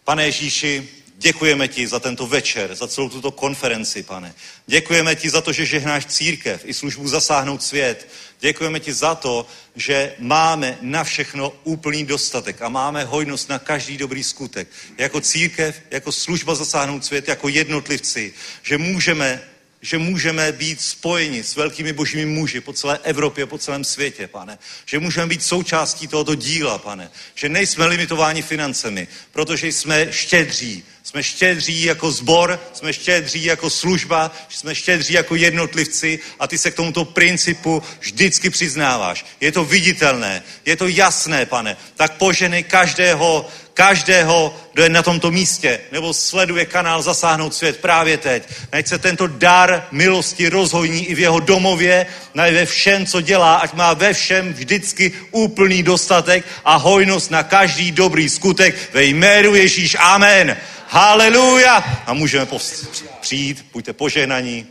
Pane 0.04 0.24
Ježíši, 0.24 0.88
děkujeme 1.18 1.68
ti 1.68 1.86
za 1.86 2.00
tento 2.00 2.26
večer, 2.26 2.74
za 2.74 2.88
celou 2.88 3.08
tuto 3.08 3.30
konferenci, 3.30 4.02
pane. 4.02 4.34
Děkujeme 4.66 5.14
ti 5.14 5.30
za 5.30 5.40
to, 5.40 5.52
že 5.52 5.66
žehnáš 5.66 6.06
církev 6.06 6.60
i 6.64 6.74
službu 6.74 7.08
zasáhnout 7.08 7.62
svět. 7.62 8.08
Děkujeme 8.40 8.80
ti 8.80 8.92
za 8.92 9.14
to, 9.14 9.46
že 9.76 10.14
máme 10.18 10.78
na 10.80 11.04
všechno 11.04 11.52
úplný 11.64 12.04
dostatek 12.04 12.62
a 12.62 12.68
máme 12.68 13.04
hojnost 13.04 13.48
na 13.48 13.58
každý 13.58 13.96
dobrý 13.96 14.24
skutek. 14.24 14.68
Jako 14.98 15.20
církev, 15.20 15.82
jako 15.90 16.12
služba 16.12 16.54
zasáhnout 16.54 17.04
svět, 17.04 17.28
jako 17.28 17.48
jednotlivci, 17.48 18.34
že 18.62 18.78
můžeme 18.78 19.42
že 19.80 19.98
můžeme 19.98 20.52
být 20.52 20.80
spojeni 20.80 21.44
s 21.44 21.56
velkými 21.56 21.92
božími 21.92 22.26
muži 22.26 22.60
po 22.60 22.72
celé 22.72 22.98
Evropě, 23.02 23.46
po 23.46 23.58
celém 23.58 23.84
světě, 23.84 24.26
pane. 24.26 24.58
Že 24.86 24.98
můžeme 24.98 25.26
být 25.26 25.42
součástí 25.42 26.08
tohoto 26.08 26.34
díla, 26.34 26.78
pane. 26.78 27.10
Že 27.34 27.48
nejsme 27.48 27.86
limitováni 27.86 28.42
financemi, 28.42 29.08
protože 29.32 29.68
jsme 29.68 30.12
štědří. 30.12 30.84
Jsme 31.08 31.22
štědří 31.22 31.84
jako 31.84 32.10
zbor, 32.10 32.60
jsme 32.72 32.92
štědří 32.92 33.44
jako 33.44 33.70
služba, 33.70 34.30
jsme 34.48 34.74
štědří 34.74 35.12
jako 35.12 35.34
jednotlivci 35.34 36.18
a 36.38 36.46
ty 36.46 36.58
se 36.58 36.70
k 36.70 36.74
tomuto 36.74 37.04
principu 37.04 37.82
vždycky 38.00 38.50
přiznáváš. 38.50 39.24
Je 39.40 39.52
to 39.52 39.64
viditelné, 39.64 40.42
je 40.66 40.76
to 40.76 40.88
jasné, 40.88 41.46
pane. 41.46 41.76
Tak 41.96 42.16
poženej 42.16 42.62
každého, 42.62 43.48
každého, 43.74 44.56
kdo 44.72 44.82
je 44.82 44.88
na 44.88 45.02
tomto 45.02 45.30
místě, 45.30 45.80
nebo 45.92 46.14
sleduje 46.14 46.66
kanál 46.66 47.02
Zasáhnout 47.02 47.54
svět 47.54 47.80
právě 47.80 48.16
teď. 48.16 48.42
Nech 48.72 48.88
se 48.88 48.98
tento 48.98 49.26
dar 49.26 49.86
milosti 49.90 50.48
rozhojní 50.48 51.06
i 51.06 51.14
v 51.14 51.18
jeho 51.18 51.40
domově, 51.40 52.06
na 52.34 52.44
ve 52.44 52.66
všem, 52.66 53.06
co 53.06 53.20
dělá, 53.20 53.56
ať 53.56 53.74
má 53.74 53.94
ve 53.94 54.12
všem 54.12 54.52
vždycky 54.52 55.12
úplný 55.30 55.82
dostatek 55.82 56.44
a 56.64 56.76
hojnost 56.76 57.30
na 57.30 57.42
každý 57.42 57.92
dobrý 57.92 58.28
skutek 58.28 58.74
ve 58.92 59.04
jménu 59.04 59.54
Ježíš. 59.54 59.96
Amen. 60.00 60.56
Haleluja. 60.90 61.76
A 62.06 62.12
můžeme 62.14 62.46
post- 62.46 63.04
přijít, 63.20 63.66
buďte 63.72 63.92
požehnaní. 63.92 64.66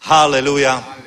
Haleluja. 0.00 0.98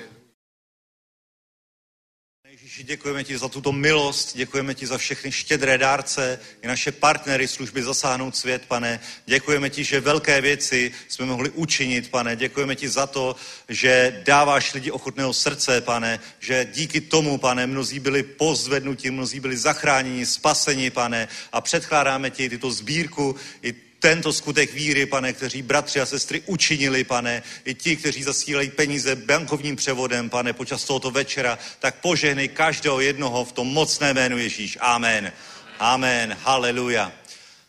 Ježíši, 2.49 2.83
děkujeme 2.83 3.23
ti 3.23 3.37
za 3.37 3.49
tuto 3.49 3.71
milost, 3.71 4.37
děkujeme 4.37 4.73
ti 4.73 4.87
za 4.87 4.97
všechny 4.97 5.31
štědré 5.31 5.77
dárce, 5.77 6.39
i 6.61 6.67
naše 6.67 6.91
partnery 6.91 7.47
služby 7.47 7.83
Zasáhnout 7.83 8.35
svět, 8.35 8.65
pane. 8.67 8.99
Děkujeme 9.25 9.69
ti, 9.69 9.83
že 9.83 9.99
velké 9.99 10.41
věci 10.41 10.91
jsme 11.07 11.25
mohli 11.25 11.49
učinit, 11.49 12.11
pane. 12.11 12.35
Děkujeme 12.35 12.75
ti 12.75 12.89
za 12.89 13.07
to, 13.07 13.35
že 13.69 14.21
dáváš 14.25 14.73
lidi 14.73 14.91
ochotného 14.91 15.33
srdce, 15.33 15.81
pane. 15.81 16.19
Že 16.39 16.67
díky 16.73 17.01
tomu, 17.01 17.37
pane, 17.37 17.67
mnozí 17.67 17.99
byli 17.99 18.23
pozvednuti, 18.23 19.11
mnozí 19.11 19.39
byli 19.39 19.57
zachráněni, 19.57 20.25
spaseni, 20.25 20.89
pane. 20.89 21.27
A 21.51 21.61
předkládáme 21.61 22.29
ti 22.29 22.49
tyto 22.49 22.71
sbírku, 22.71 23.35
i 23.63 23.86
tento 23.99 24.33
skutek 24.33 24.73
víry, 24.73 25.05
pane, 25.05 25.33
kteří 25.33 25.61
bratři 25.61 26.01
a 26.01 26.05
sestry 26.05 26.41
učinili, 26.45 27.03
pane, 27.03 27.43
i 27.65 27.73
ti, 27.73 27.95
kteří 27.95 28.23
zasílají 28.23 28.69
peníze 28.69 29.15
bankovním 29.15 29.75
převodem, 29.75 30.29
pane, 30.29 30.53
počas 30.53 30.83
tohoto 30.83 31.11
večera, 31.11 31.59
tak 31.79 31.95
požehnej 31.95 32.47
každého 32.47 32.99
jednoho 32.99 33.45
v 33.45 33.51
tom 33.51 33.67
mocné 33.67 34.13
jménu 34.13 34.37
Ježíš. 34.37 34.77
Amen. 34.81 35.31
Amen. 35.79 36.37
Haleluja. 36.43 37.11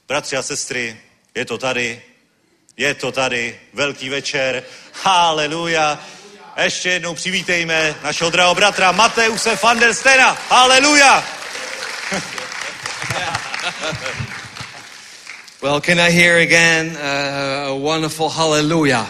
Bratři 0.08 0.36
a 0.36 0.42
sestry, 0.42 0.96
je 1.34 1.44
to 1.44 1.58
tady, 1.58 2.02
je 2.76 2.94
to 2.94 3.12
tady, 3.12 3.60
velký 3.72 4.08
večer. 4.08 4.62
Haleluja. 5.02 6.06
Ještě 6.62 6.90
jednou 6.90 7.14
přivítejme 7.14 7.94
našeho 8.02 8.30
drahého 8.30 8.54
bratra 8.54 8.92
Mateuse 8.92 9.58
van 9.62 9.78
der 9.78 9.94
Stena. 9.94 10.38
Haleluja. 10.48 11.24
Well, 15.60 15.80
can 15.80 15.98
I 15.98 16.10
hear 16.10 16.38
again 16.38 16.96
uh, 16.96 17.72
a 17.72 17.76
wonderful 17.76 18.28
hallelujah? 18.28 19.06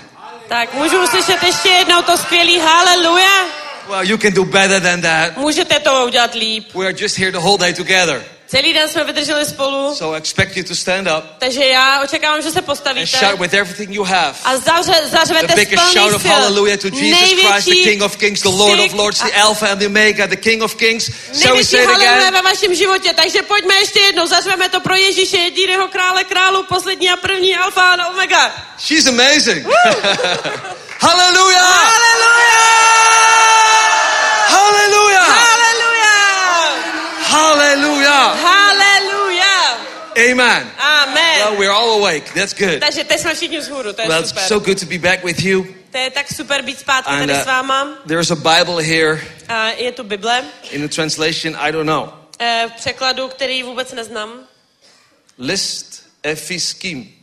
Tak 0.49 0.74
můžu 0.74 1.03
uslyšet 1.03 1.42
ještě 1.42 1.68
jednou 1.68 2.03
to 2.03 2.18
skvělý 2.18 2.59
haleluja? 2.59 3.46
Well, 3.88 4.05
you 4.05 4.18
can 4.18 4.32
do 4.32 4.44
better 4.44 4.80
than 4.80 5.01
that. 5.03 5.36
Můžete 5.36 5.78
to 5.80 6.05
udělat 6.07 6.34
líp. 6.34 6.74
We 6.74 6.86
are 6.86 6.94
just 6.99 7.18
here 7.18 7.32
the 7.32 7.38
whole 7.38 7.59
day 7.59 7.74
together. 7.74 8.24
Celý 8.51 8.72
den 8.72 8.88
jsme 8.88 9.05
vydrželi 9.05 9.44
spolu, 9.46 9.94
So 9.94 10.16
I 10.16 10.18
expect 10.18 10.57
you 10.57 10.64
to 10.64 10.74
stand 10.74 11.09
up 11.18 11.24
takže 11.38 11.64
já 11.64 12.03
očekávám, 12.03 12.42
že 12.42 12.51
se 12.51 12.59
and 12.59 12.66
postavíte 12.66 13.07
shout 13.18 13.40
with 13.40 13.55
everything 13.55 13.94
you 13.94 14.05
have. 14.05 14.34
a 14.44 14.57
zavře, 14.57 14.92
The 15.03 15.09
zařvete 15.16 15.53
z 15.53 15.57
biggest 15.57 15.92
shout 15.92 16.14
of 16.14 16.24
hallelujah 16.24 16.80
to 16.80 16.86
Jesus 16.88 17.01
Christ, 17.01 17.36
the 17.36 17.44
Největší 17.44 17.84
King 17.84 18.03
of 18.03 18.16
Kings, 18.16 18.42
the 18.42 18.49
Lord 18.49 18.80
of 18.80 18.92
Lords, 18.92 19.20
the 19.22 19.32
Alpha 19.40 19.66
and 19.66 19.78
the 19.78 19.86
Omega, 19.86 20.26
the 20.26 20.36
King 20.36 20.62
of 20.62 20.74
Kings. 20.74 21.05
Shall 21.32 21.57
we 21.57 21.62
Největší 21.62 21.64
say 21.70 21.82
it 21.84 21.90
again? 21.90 22.32
ve 22.32 22.42
vašem 22.42 22.74
životě, 22.74 23.12
takže 23.14 23.42
pojďme 23.42 23.74
ještě 23.74 24.01
jednou, 24.01 24.26
zařveme 24.26 24.68
to 24.68 24.80
pro 24.80 24.94
Ježíše, 24.94 25.36
jediného 25.36 25.88
krále 25.88 26.24
králu, 26.24 26.62
poslední 26.62 27.11
a 27.11 27.16
první 27.16 27.57
alfa 27.57 27.92
a 27.92 28.09
omega. 28.09 28.53
She's 28.78 29.07
amazing. 29.07 29.66
hallelujah! 31.01 31.84
Hallelujah! 31.84 32.68
Haleluja! 34.49 35.22
Hallelujah! 37.22 38.40
Haleluja! 38.42 39.78
Amen. 40.19 40.71
Amen. 40.79 41.39
Well, 41.39 41.57
we're 41.59 41.71
all 41.73 41.91
awake. 42.05 42.33
That's 42.35 42.53
good. 42.55 42.81
Takže 42.81 43.05
teď 43.05 43.21
jsme 43.21 43.35
všichni 43.35 43.59
vzhůru, 43.59 43.93
to 43.93 44.03
je 44.03 44.09
Well, 44.09 44.21
it's 44.21 44.29
super. 44.31 44.43
so 44.45 44.64
good 44.66 44.81
to 44.81 44.87
be 44.87 44.99
back 44.99 45.25
with 45.25 45.41
you. 45.45 45.66
To 45.93 45.99
je 45.99 46.11
tak 46.11 46.29
super 46.33 46.62
být 46.62 46.79
zpátky 46.79 47.11
And 47.11 47.19
tady 47.21 47.33
uh, 47.33 47.41
s 47.43 47.47
váma. 47.47 47.89
there's 48.07 48.31
a 48.31 48.35
Bible 48.35 48.83
here 48.83 49.21
A 49.49 49.69
je 49.71 49.93
tu 49.93 50.03
Bible 50.05 50.45
in 50.71 50.83
the 50.89 50.95
translation, 50.95 51.57
I 51.59 51.73
don't 51.73 51.87
know. 51.87 52.09
eh, 52.39 52.66
v 52.69 52.73
překladu, 52.73 53.29
který 53.29 53.62
vůbec 53.62 53.93
neznám. 53.93 54.31
List 55.39 56.03
Efiskim. 56.23 57.14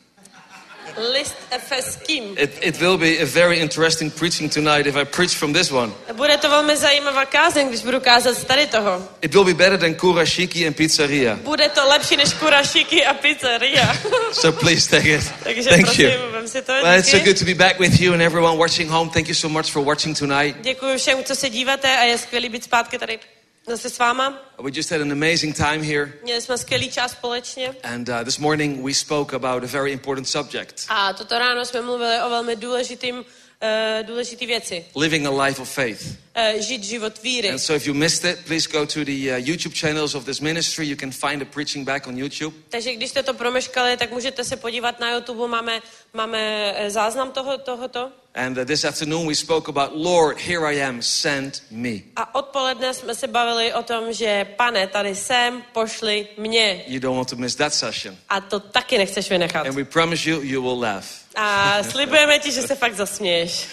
List 1.14 1.36
efeským. 1.52 2.24
It, 2.38 2.58
it 2.62 2.80
will 2.82 2.98
be 2.98 3.20
a 3.22 3.26
very 3.26 3.60
interesting 3.60 4.12
preaching 4.12 4.54
tonight 4.54 4.88
if 4.88 4.96
I 4.96 5.04
preach 5.06 5.36
from 5.36 5.54
this 5.54 5.72
one. 5.72 5.92
Bude 6.14 6.38
to 6.38 6.50
velmi 6.50 6.78
zajímavá 6.78 7.26
kázeň, 7.26 7.68
když 7.70 7.82
budu 7.82 8.00
kázat 8.00 8.38
z 8.38 8.44
tady 8.44 8.68
toho. 8.68 9.04
It 9.22 9.34
will 9.34 9.44
be 9.44 9.54
better 9.54 9.80
than 9.80 9.94
kurashiki 9.96 10.68
and 10.68 10.76
pizzeria. 10.76 11.36
Bude 11.36 11.70
to 11.70 11.88
lepší 11.88 12.18
než 12.18 12.34
kurašiky 12.34 13.06
a 13.06 13.14
pizzeria. 13.14 13.98
So 14.34 14.60
please 14.60 14.90
take 14.90 15.16
it. 15.16 15.24
Takže 15.44 15.70
Thank 15.70 15.86
prosím, 15.86 16.06
you. 16.06 16.32
vem 16.32 16.48
si 16.48 16.62
to. 16.62 16.72
Well, 16.72 17.00
it's 17.00 17.12
so 17.12 17.24
good 17.24 17.40
to 17.40 17.46
be 17.46 17.54
back 17.54 17.80
with 17.80 18.02
you 18.02 18.14
and 18.14 18.22
everyone 18.22 18.58
watching 18.58 18.92
home. 18.92 19.10
Thank 19.10 19.28
you 19.28 19.36
so 19.36 19.50
much 19.50 19.72
for 19.72 19.84
watching 19.84 20.20
tonight. 20.20 20.56
Děkuji 20.62 20.98
všem, 20.98 21.24
co 21.24 21.36
se 21.36 21.50
díváte 21.50 21.98
a 21.98 22.04
je 22.04 22.18
skvělý 22.18 22.50
být 22.50 22.64
zpátky 22.64 22.98
tady 23.00 23.20
zase 23.68 23.90
s 23.90 23.98
váma. 24.00 24.42
We 24.62 24.72
just 24.74 24.92
had 24.92 25.02
an 25.02 25.12
amazing 25.12 25.56
time 25.56 25.82
here. 25.84 26.14
Měli 26.24 26.42
jsme 26.42 26.58
skvělý 26.58 26.92
čas 26.92 27.12
společně. 27.12 27.76
And 27.84 28.10
uh, 28.10 28.24
this 28.24 28.38
morning 28.38 28.86
we 28.86 28.94
spoke 28.94 29.36
about 29.36 29.64
a 29.64 29.68
very 29.68 29.92
important 29.92 30.28
subject 30.30 30.86
A 30.90 31.14
toto 31.14 31.40
ráno 31.40 31.66
jsme 31.66 31.82
mluvili 31.82 32.22
o 32.22 32.30
velmi 32.30 32.56
důležitým, 32.56 33.26
uh, 33.62 34.08
důležitý 34.08 34.46
věci. 34.46 34.86
living 34.96 35.28
a 35.28 35.44
life 35.44 35.62
of 35.62 35.70
faith. 35.70 36.18
Uh, 36.38 36.62
žít 36.62 36.84
život 36.84 37.24
víry. 37.24 37.50
And 37.50 37.60
so 37.60 37.76
if 37.76 37.88
you 37.88 37.94
missed 37.94 38.32
it, 38.32 38.46
please 38.46 38.70
go 38.72 38.86
to 38.86 39.04
the 39.06 39.32
uh, 39.32 39.38
YouTube 39.38 39.76
channels 39.76 40.16
of 40.16 40.26
this 40.26 40.40
ministry. 40.40 40.88
You 40.88 40.96
can 40.96 41.12
find 41.12 41.40
the 41.40 41.46
preaching 41.46 41.86
back 41.86 42.08
on 42.08 42.18
YouTube. 42.18 42.56
Takže 42.70 42.94
když 42.94 43.10
jste 43.10 43.24
to 43.24 43.34
promeškali, 43.34 43.98
tak 43.98 44.12
můžete 44.12 44.44
se 44.44 44.56
podívat 44.56 45.00
na 45.00 45.12
YouTube, 45.12 45.48
máme, 45.48 45.80
máme 46.14 46.74
eh, 46.78 46.90
záznam 46.90 47.32
toho, 47.32 47.58
tohoto. 47.58 48.12
And 48.36 48.58
uh, 48.58 48.66
this 48.66 48.86
afternoon 48.86 49.28
we 49.28 49.36
spoke 49.36 49.72
about, 49.72 49.90
Lord, 49.94 50.38
here 50.38 50.66
I 50.66 50.84
am, 50.84 51.02
send 51.02 51.64
me. 51.72 51.90
A 52.16 52.36
odpoledne 52.36 52.94
jsme 52.94 53.16
se 53.16 53.28
bavili 53.28 53.74
o 53.74 53.84
tom, 53.84 54.14
že 54.14 54.46
pane, 54.46 54.88
tady 54.88 55.16
jsem, 55.16 55.64
pošli 55.74 56.28
mě. 56.38 56.84
You 56.88 57.00
don't 57.00 57.18
want 57.18 57.30
to 57.30 57.36
miss 57.36 57.56
that 57.56 57.74
session. 57.74 58.18
A 58.30 58.42
to 58.42 58.60
taky 58.60 58.98
nechceš 58.98 59.30
vynechat. 59.30 59.68
And 59.68 59.76
we 59.76 59.86
promise 59.86 60.30
you, 60.30 60.42
you 60.42 60.62
will 60.62 60.82
laugh. 60.82 61.25
A 61.36 61.84
slibujeme 61.84 62.40
ti, 62.40 62.52
že 62.52 62.62
se 62.62 62.76
fakt 62.76 62.96
zasměješ. 62.96 63.68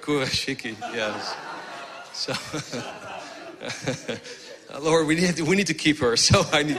Kuashiki, 0.00 0.76
yes. 0.94 1.34
So, 2.12 2.32
Lord, 4.80 5.06
we 5.06 5.14
need, 5.14 5.40
we 5.40 5.56
need 5.56 5.66
to 5.66 5.74
keep 5.74 5.98
her. 6.00 6.16
So 6.16 6.46
I 6.52 6.62
need, 6.62 6.78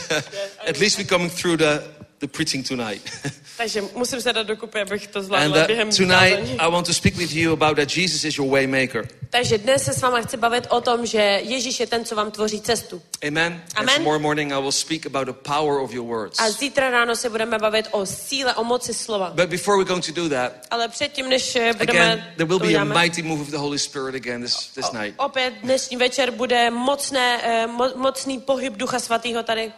at 0.66 0.80
least 0.80 0.98
we're 0.98 1.04
coming 1.04 1.30
through 1.30 1.58
the, 1.58 1.82
the 2.20 2.26
preaching 2.26 2.68
tonight. 2.68 3.02
Takže 3.56 3.82
musím 3.94 4.20
se 4.20 4.32
dát 4.32 4.46
dokupy, 4.46 4.80
abych 4.80 5.06
to 5.06 5.18
And 5.18 5.24
zvládla 5.24 5.60
uh, 5.60 5.66
během 5.66 5.90
tonight. 5.90 6.58
I 6.58 6.70
want 6.70 6.86
to 6.86 6.94
speak 6.94 7.16
with 7.16 7.32
you 7.32 7.52
about 7.52 7.76
that 7.76 7.96
Jesus 7.96 8.24
is 8.24 8.38
your 8.38 8.50
way 8.50 8.66
maker. 8.66 9.08
Takže 9.30 9.58
dnes 9.58 9.84
se 9.84 9.92
s 9.92 10.02
váma 10.02 10.20
chci 10.20 10.36
bavit 10.36 10.66
o 10.70 10.80
tom, 10.80 11.06
že 11.06 11.18
Ježíš 11.42 11.80
je 11.80 11.86
ten, 11.86 12.04
co 12.04 12.16
vám 12.16 12.30
tvoří 12.30 12.60
cestu. 12.60 13.02
Amen. 13.26 13.52
And 13.52 13.62
Amen. 13.76 13.96
tomorrow 13.96 14.22
morning 14.22 14.52
I 14.52 14.60
will 14.60 14.72
speak 14.72 15.06
about 15.06 15.26
the 15.26 15.50
power 15.50 15.80
of 15.80 15.92
your 15.92 16.06
words. 16.06 16.40
A 16.40 16.50
zítra 16.50 16.90
ráno 16.90 17.16
se 17.16 17.30
budeme 17.30 17.58
bavit 17.58 17.88
o 17.90 18.06
síle, 18.06 18.54
o 18.54 18.64
moci 18.64 18.94
slova. 18.94 19.30
But 19.34 19.48
before 19.48 19.78
we're 19.78 19.88
going 19.88 20.06
to 20.06 20.12
do 20.12 20.28
that, 20.28 20.52
Ale 20.70 20.88
předtím, 20.88 21.28
než 21.28 21.56
eh, 21.56 21.72
budeme 21.72 22.00
again, 22.00 22.24
there 22.36 22.48
will 22.48 22.58
be 22.58 22.74
a 22.74 22.84
mighty 22.84 23.22
move 23.22 23.42
of 23.42 23.48
the 23.48 23.56
Holy 23.56 23.78
Spirit 23.78 24.14
again 24.14 24.42
this, 24.42 24.66
this 24.74 24.92
night. 24.92 25.14
opět 25.16 25.54
dnešní 25.62 25.96
večer 25.96 26.30
bude 26.30 26.70
mocné, 26.70 27.40
eh, 27.42 27.66
mo, 27.66 27.90
mocný 27.96 28.40
pohyb 28.40 28.76
Ducha 28.76 28.98
Svatého 28.98 29.42
tady. 29.42 29.72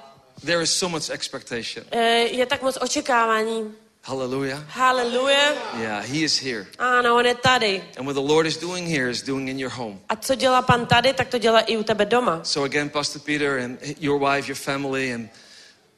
There 0.45 0.63
is 0.63 0.71
so 0.71 0.89
much 0.89 1.11
expectation. 1.11 1.85
Eh, 1.91 2.19
Je 2.37 2.47
tak 2.47 2.63
moc 2.63 2.79
očekávání. 2.81 3.75
Hallelujah. 4.03 4.63
Haleluja. 4.69 5.53
Yeah, 5.81 6.07
He 6.07 6.19
is 6.25 6.39
here. 6.43 6.67
Ano, 6.79 7.17
on 7.17 7.27
je 7.27 7.35
tady. 7.35 7.83
And 7.99 8.05
what 8.07 8.15
the 8.15 8.33
Lord 8.33 8.47
is 8.47 8.57
doing 8.57 8.89
here 8.89 9.11
is 9.11 9.23
doing 9.23 9.49
in 9.49 9.59
your 9.59 9.71
home. 9.73 9.99
A 10.09 10.17
co 10.17 10.35
dělá 10.35 10.63
pan 10.63 10.87
tady, 10.87 11.13
tak 11.13 11.29
to 11.29 11.39
dělá 11.39 11.61
i 11.61 11.77
u 11.77 11.83
tebe 11.83 12.05
doma. 12.05 12.41
So 12.45 12.65
again, 12.65 12.89
Pastor 12.89 13.23
Peter 13.23 13.59
and 13.59 13.79
your 14.01 14.19
wife, 14.21 14.49
your 14.49 14.57
family, 14.57 15.15
and 15.15 15.29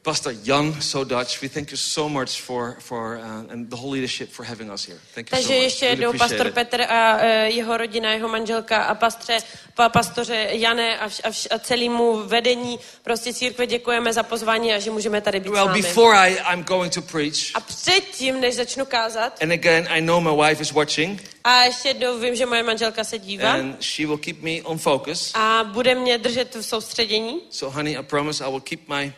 Pastor 0.03 0.33
Young, 0.43 0.81
so 0.81 1.03
Dutch, 1.03 1.41
we 1.41 1.47
thank 1.49 1.69
you 1.71 1.77
so 1.77 2.09
much 2.09 2.41
for, 2.41 2.75
for 2.79 3.17
uh, 3.17 3.51
and 3.53 3.69
the 3.69 3.75
whole 3.75 3.91
leadership 3.91 4.29
for 4.29 4.43
having 4.43 4.71
us 4.71 4.83
here. 4.87 4.97
Thank 5.13 5.29
you 5.29 5.37
Takže 5.37 5.47
so 5.47 5.53
much. 5.53 5.63
ještě 5.63 5.85
Really 5.85 6.01
jednou 6.03 6.17
pastor 6.19 6.47
it. 6.47 6.53
Petr 6.53 6.81
a 6.81 7.17
e, 7.21 7.49
jeho 7.49 7.77
rodina, 7.77 8.11
jeho 8.11 8.27
manželka 8.29 8.83
a 8.83 8.95
pastře, 8.95 9.37
pa, 9.75 9.89
pastoře 9.89 10.47
Jane 10.51 10.97
a, 10.99 11.07
vš, 11.07 11.21
a, 11.23 11.29
vš, 11.29 11.47
a 11.51 11.59
celému 11.59 12.23
vedení 12.27 12.79
prostě 13.03 13.33
církve 13.33 13.67
děkujeme 13.67 14.13
za 14.13 14.23
pozvání 14.23 14.73
a 14.73 14.79
že 14.79 14.91
můžeme 14.91 15.21
tady 15.21 15.39
být 15.39 15.49
s 15.49 15.51
Well, 15.51 15.67
námi. 15.67 15.81
before 15.81 16.17
I, 16.17 16.37
I'm 16.53 16.63
going 16.63 16.93
to 16.93 17.01
preach, 17.01 17.37
A 17.53 17.59
předtím, 17.59 18.41
než 18.41 18.55
začnu 18.55 18.85
kázat, 18.85 19.43
and 19.43 19.51
again, 19.51 19.87
I 19.89 20.01
know 20.01 20.19
my 20.21 20.47
wife 20.47 20.61
is 20.61 20.71
watching, 20.71 21.23
a 21.43 21.63
ještě 21.63 21.87
jednou 21.89 22.19
vím, 22.19 22.35
že 22.35 22.45
moje 22.45 22.63
manželka 22.63 23.03
se 23.03 23.19
dívá 23.19 23.51
and 23.53 23.83
she 23.83 24.07
will 24.07 24.17
keep 24.17 24.41
me 24.41 24.51
on 24.63 24.77
focus. 24.77 25.31
a 25.33 25.63
bude 25.63 25.95
mě 25.95 26.17
držet 26.17 26.55
v 26.55 26.61
soustředění. 26.61 27.41
So, 27.49 27.75
honey, 27.75 27.97
I 27.97 28.03
promise 28.03 28.45
I 28.45 28.49
will 28.49 28.59
keep 28.61 28.79
my, 28.89 29.13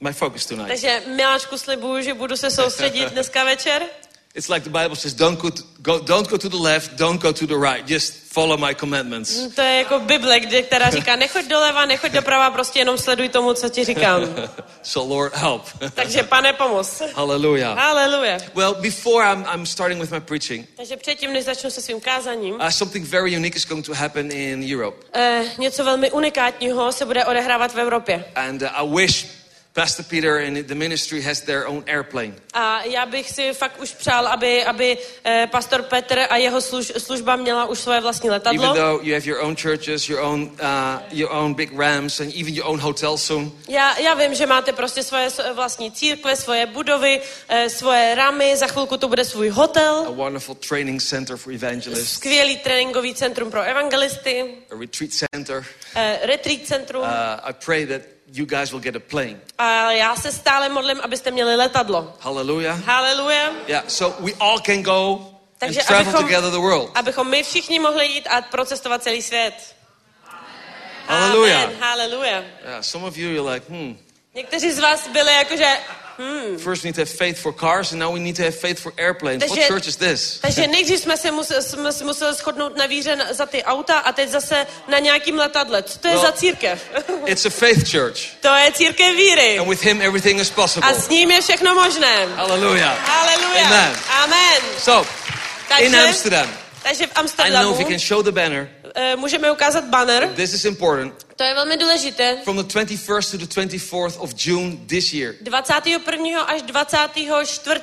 my 0.00 0.12
focus 0.12 0.46
tonight. 0.46 0.68
Takže 0.68 1.02
miláčku 1.16 1.58
slibuju, 1.58 2.02
že 2.02 2.14
budu 2.14 2.36
se 2.36 2.50
soustředit 2.50 3.08
dneska 3.12 3.44
večer. 3.44 3.82
It's 4.34 4.48
like 4.48 4.64
the 4.68 4.78
Bible 4.78 4.96
says, 4.96 5.14
don't 5.14 5.40
go, 5.40 5.50
to, 5.50 5.62
go, 5.78 5.98
don't 5.98 6.28
go 6.28 6.38
to 6.38 6.48
the 6.48 6.56
left, 6.56 6.92
don't 6.96 7.22
go 7.22 7.32
to 7.32 7.46
the 7.46 7.56
right. 7.56 7.90
Just 7.90 8.14
follow 8.32 8.60
my 8.60 8.74
commandments. 8.74 9.54
To 9.54 9.60
je 9.62 9.78
jako 9.78 9.98
Bible, 10.00 10.40
kde, 10.40 10.62
která 10.62 10.90
říká, 10.90 11.16
nechoď 11.16 11.44
doleva, 11.44 11.84
nechoď 11.86 12.12
doprava, 12.12 12.50
prostě 12.50 12.78
jenom 12.78 12.98
sleduj 12.98 13.28
tomu, 13.28 13.54
co 13.54 13.68
ti 13.68 13.84
říkám. 13.84 14.22
So, 14.82 15.14
Lord, 15.14 15.34
help. 15.36 15.62
Takže 15.94 16.22
pane, 16.22 16.52
pomoz. 16.52 17.02
Hallelujah. 17.14 17.78
Haleluja. 17.78 18.38
Well, 18.54 18.74
before 18.74 19.32
I'm, 19.32 19.46
I'm 19.54 19.66
starting 19.66 20.00
with 20.00 20.10
my 20.10 20.20
preaching, 20.20 20.68
Takže 20.76 20.96
předtím, 20.96 21.32
než 21.32 21.44
začnu 21.44 21.70
se 21.70 21.82
svým 21.82 22.00
kázaním, 22.00 22.54
uh, 22.54 22.68
something 22.68 23.08
very 23.08 23.36
unique 23.36 23.56
is 23.56 23.66
going 23.66 23.86
to 23.86 23.94
happen 23.94 24.32
in 24.32 24.74
Europe. 24.76 24.96
eh, 25.14 25.44
něco 25.58 25.84
velmi 25.84 26.10
unikátního 26.10 26.92
se 26.92 27.04
bude 27.04 27.24
odehrávat 27.24 27.74
v 27.74 27.78
Evropě. 27.80 28.24
And 28.34 28.62
uh, 28.62 28.68
I 28.72 28.88
wish 29.02 29.26
Pastor 29.76 30.04
Peter 30.08 30.38
and 30.38 30.56
the 30.66 30.74
ministry 30.74 31.20
has 31.20 31.40
their 31.40 31.66
own 31.66 31.84
airplane. 31.86 32.34
A 32.54 32.82
já 32.84 33.06
bych 33.06 33.30
si 33.30 33.52
fakt 33.52 33.80
už 33.80 33.94
přál, 33.94 34.26
aby, 34.28 34.64
aby 34.64 34.98
eh, 35.24 35.48
pastor 35.52 35.82
Petr 35.82 36.18
a 36.30 36.36
jeho 36.36 36.60
služ, 36.60 36.92
služba 36.98 37.36
měla 37.36 37.64
už 37.64 37.78
svoje 37.78 38.00
vlastní 38.00 38.30
letadlo. 38.30 38.64
Even 38.64 38.76
though 38.76 39.06
you 39.06 39.14
have 39.14 39.26
your 39.26 39.40
own 39.44 39.56
churches, 39.56 40.08
your 40.08 40.20
own, 40.20 40.42
uh, 40.42 41.00
your 41.10 41.32
own 41.32 41.54
big 41.54 41.78
rams, 41.78 42.20
and 42.20 42.32
even 42.40 42.54
your 42.54 42.66
own 42.66 42.80
hotel 42.80 43.18
soon. 43.18 43.52
Já, 43.68 43.98
já 43.98 44.14
vím, 44.14 44.34
že 44.34 44.46
máte 44.46 44.72
prostě 44.72 45.02
svoje 45.02 45.28
vlastní 45.54 45.92
církve, 45.92 46.36
svoje 46.36 46.66
budovy, 46.66 47.20
eh, 47.48 47.70
svoje 47.70 48.14
ramy, 48.14 48.56
za 48.56 48.66
chvilku 48.66 48.96
to 48.96 49.08
bude 49.08 49.24
svůj 49.24 49.50
A 49.50 49.52
hotel, 49.52 50.06
wonderful 50.14 50.54
training 50.54 51.02
center 51.02 51.36
for 51.36 51.52
evangelists, 51.52 52.12
skvělý 52.12 52.56
tréninkový 52.56 53.14
centrum 53.14 53.50
pro 53.50 53.62
evangelisty, 53.62 54.54
a 54.70 54.80
retreat 54.80 55.10
center. 55.12 55.64
eh, 55.94 56.18
retreat 56.22 56.60
centrum. 56.66 57.02
Uh, 57.02 57.08
I 57.42 57.52
pray 57.64 57.86
that 57.86 58.15
you 58.32 58.46
guys 58.46 58.72
will 58.72 58.80
get 58.82 58.96
a 58.96 59.00
plane. 59.00 59.40
A 59.58 59.90
já 59.90 60.16
se 60.16 60.32
stále 60.32 60.68
modlím, 60.68 61.00
abyste 61.00 61.30
měli 61.30 61.56
letadlo. 61.56 62.14
Hallelujah. 62.20 62.84
Haleluja. 62.84 63.50
Yeah, 63.66 63.84
so 63.88 64.24
we 64.24 64.32
all 64.40 64.60
can 64.60 64.82
go 64.82 65.12
and 65.12 65.36
Takže 65.58 65.80
travel 65.80 66.02
abychom, 66.08 66.22
together 66.22 66.50
the 66.50 66.58
world. 66.58 66.90
abychom 66.94 67.30
my 67.30 67.42
všichni 67.42 67.78
mohli 67.78 68.06
jít 68.06 68.26
a 68.26 68.40
procestovat 68.42 69.02
celý 69.02 69.22
svět. 69.22 69.76
Hallelujah. 71.06 71.64
Amen. 71.64 71.76
Haleluja. 71.80 72.42
Yeah, 72.64 72.80
some 72.80 73.06
of 73.06 73.16
you, 73.16 73.30
you're 73.30 73.52
like, 73.54 73.66
hmm. 73.68 73.98
Někteří 74.34 74.72
z 74.72 74.78
vás 74.78 75.08
byli 75.08 75.34
jakože, 75.34 75.76
First 76.58 76.82
we 76.82 76.88
need 76.88 76.94
to 76.94 77.00
have 77.00 77.10
faith 77.10 77.38
for 77.38 77.52
cars, 77.52 77.92
and 77.92 78.00
now 78.00 78.12
we 78.14 78.20
need 78.20 78.36
to 78.36 78.42
have 78.42 78.54
faith 78.54 78.78
for 78.80 78.92
airplanes. 78.96 79.42
What 79.42 79.50
Takže- 79.58 79.68
church 79.68 79.86
is 79.86 79.96
this? 79.96 80.38
takže 80.42 80.66
nejdřív 80.66 81.00
jsme 81.00 81.16
se 81.16 81.30
museli, 81.30 81.62
jsme 81.62 81.92
museli 82.06 82.34
shodnout 82.34 82.76
na 82.76 82.86
víře 82.86 83.16
za 83.30 83.46
ty 83.46 83.64
auta 83.64 83.98
a 83.98 84.12
teď 84.12 84.28
zase 84.28 84.66
na 84.88 84.98
nějakým 84.98 85.38
letadle. 85.38 85.82
Co 85.82 85.98
to 85.98 86.08
je 86.08 86.14
No. 86.14 86.20
za 86.20 86.32
církev? 86.32 86.82
It's 87.26 87.46
a 87.46 87.50
faith 87.50 87.90
church, 87.90 88.18
to 88.40 88.48
je 88.54 88.72
církev 88.72 89.16
víry. 89.16 89.58
and 89.58 89.68
with 89.68 89.82
Him 89.82 90.02
everything 90.02 90.40
is 90.40 90.50
possible. 90.50 90.90
A 90.90 90.94
s 90.94 91.08
ním 91.08 91.30
je 91.30 91.40
všechno 91.40 91.74
možné. 91.74 92.26
Hallelujah. 92.36 93.08
Haleluja. 93.08 93.66
Amen. 93.66 93.96
Amen. 94.22 94.62
So, 94.78 95.06
in 95.78 95.92
Takže, 95.92 96.06
Amsterdam, 96.08 96.48
takže 96.82 97.06
v 97.06 97.10
I 97.10 97.14
know 97.14 97.20
Amsterdamu 97.20 97.72
if 97.72 97.80
you 97.80 97.86
can 97.88 97.98
show 97.98 98.22
the 98.22 98.32
banner. 98.32 98.68
Eh, 98.96 99.16
můžeme 99.16 99.50
ukázat 99.50 99.84
banner. 99.84 100.28
This 100.34 100.52
is 100.52 100.64
important. 100.64 101.26
To 101.36 101.44
je 101.44 101.54
velmi 101.54 101.76
důležité. 101.76 102.38
From 102.44 102.56
the 102.56 102.62
21st 102.62 103.30
to 103.30 103.36
the 103.38 103.46
24th 103.46 104.14
of 104.18 104.46
June 104.46 104.76
this 104.86 105.12
year, 105.12 105.34
21. 105.40 106.40
až 106.46 106.62
24. 106.62 107.80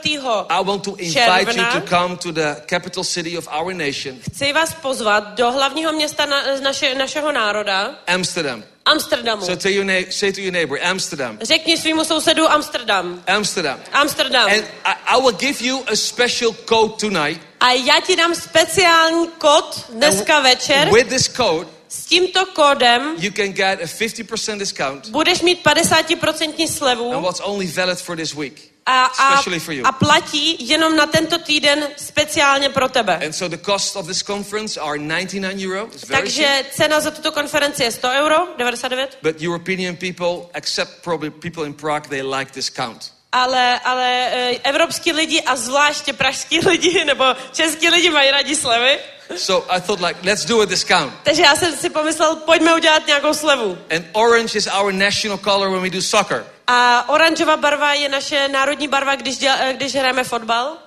I 0.49 0.63
want 0.63 0.83
to 0.83 0.95
invite 0.95 1.39
you 1.39 1.45
Června. 1.45 1.81
to 1.81 1.87
come 1.87 2.17
to 2.17 2.31
the 2.31 2.55
capital 2.65 3.03
city 3.03 3.37
of 3.37 3.47
our 3.59 3.73
nation, 3.73 4.15
Chci 4.31 4.53
vás 4.53 4.73
pozvat 4.73 5.27
do 5.37 5.51
hlavního 5.51 5.93
města 5.93 6.25
na, 6.25 6.43
naše, 6.63 6.95
našeho 6.95 7.31
národa, 7.31 7.95
Amsterdam. 8.07 8.63
Amsterdamu. 8.85 9.45
So 9.45 9.55
tell 9.55 9.71
your 9.71 9.85
na- 9.85 10.11
say 10.11 10.31
to 10.31 10.41
your 10.41 10.51
neighbor, 10.51 10.79
Amsterdam, 10.83 11.37
Řekni 11.41 11.77
svýmu 11.77 12.03
sousedu 12.05 12.49
Amsterdam. 12.51 13.23
Amsterdam. 13.27 13.79
Amsterdam. 13.91 14.49
And 14.49 14.63
I, 14.85 14.93
I 15.07 15.21
will 15.21 15.35
give 15.37 15.61
you 15.65 15.83
a 15.87 15.95
special 15.95 16.53
code 16.65 16.93
tonight. 16.99 17.41
A 17.63 17.71
já 17.71 18.01
ti 18.01 18.15
dám 18.15 18.35
speciální 18.35 19.27
kód 19.27 19.85
dneska 19.89 20.39
večer. 20.39 20.89
With 20.93 21.07
this 21.07 21.27
code, 21.27 21.67
S 21.87 22.05
tímto 22.05 22.45
kódem 22.45 23.15
you 23.17 23.31
can 23.31 23.47
get 23.53 23.79
a 23.81 23.85
50% 23.85 24.57
discount, 24.57 25.09
budeš 25.09 25.41
mít 25.41 25.63
50% 25.63 26.59
and 26.59 26.69
slevu 26.69 27.21
what's 27.21 27.41
only 27.43 27.67
valid 27.67 27.99
for 27.99 28.17
this 28.17 28.33
week, 28.33 28.71
a, 28.85 29.05
a, 29.05 29.29
especially 29.29 29.59
for 29.59 29.73
you. 29.73 29.85
a 29.85 29.91
platí 29.91 30.67
jenom 30.67 30.95
na 30.95 31.05
tento 31.05 31.37
týden 31.37 31.87
speciálně 31.97 32.69
pro 32.69 32.89
tebe. 32.89 33.19
And 33.25 33.33
so 33.33 33.57
the 33.57 33.63
cost 33.63 33.95
of 33.95 34.07
this 34.07 34.23
conference 34.23 34.81
are 34.81 34.99
99 34.99 35.59
euro. 35.59 35.85
Very 35.85 35.99
cheap. 35.99 36.09
Takže 36.09 36.65
cena 36.71 36.99
za 36.99 37.11
tuto 37.11 37.31
konferenci 37.31 37.83
je 37.83 37.91
100 37.91 38.11
euro, 38.11 38.47
99. 38.57 39.17
But 39.21 39.41
European 39.41 39.95
people, 39.95 40.49
except 40.55 40.91
probably 41.03 41.29
people 41.29 41.63
in 41.65 41.73
Prague, 41.73 42.07
they 42.07 42.23
like 42.23 42.51
discount. 42.55 43.12
Ale, 43.33 43.79
ale 43.79 44.09
e, 44.09 44.57
evropský 44.63 45.11
lidi 45.11 45.41
a 45.41 45.55
zvláště 45.55 46.13
pražský 46.13 46.59
lidi 46.69 47.05
nebo 47.05 47.25
český 47.51 47.89
lidi 47.89 48.09
mají 48.09 48.31
rádi 48.31 48.55
slevy. 48.55 48.99
So 49.35 49.73
I 49.73 49.81
thought 49.81 50.01
like, 50.07 50.19
let's 50.23 50.45
do 50.45 50.61
a 50.61 50.65
discount. 50.65 51.13
Takže 51.23 51.41
já 51.41 51.55
jsem 51.55 51.77
si 51.77 51.89
pomyslel, 51.89 52.35
pojďme 52.35 52.75
udělat 52.75 53.07
nějakou 53.07 53.33
slevu. 53.33 53.77
And 53.95 54.05
orange 54.11 54.57
is 54.57 54.67
our 54.79 54.93
national 54.93 55.37
color 55.37 55.69
when 55.69 55.81
we 55.81 55.89
do 55.89 56.01
soccer. 56.01 56.45
A 56.67 57.09
oranžová 57.09 57.57
barva 57.57 57.93
je 57.93 58.09
naše 58.09 58.47
národní 58.47 58.87
barva, 58.87 59.15
když, 59.15 59.37
děl, 59.37 59.55
eh, 59.59 59.73
když 59.73 59.95
hrajeme 59.95 60.23
fotbal. 60.23 60.77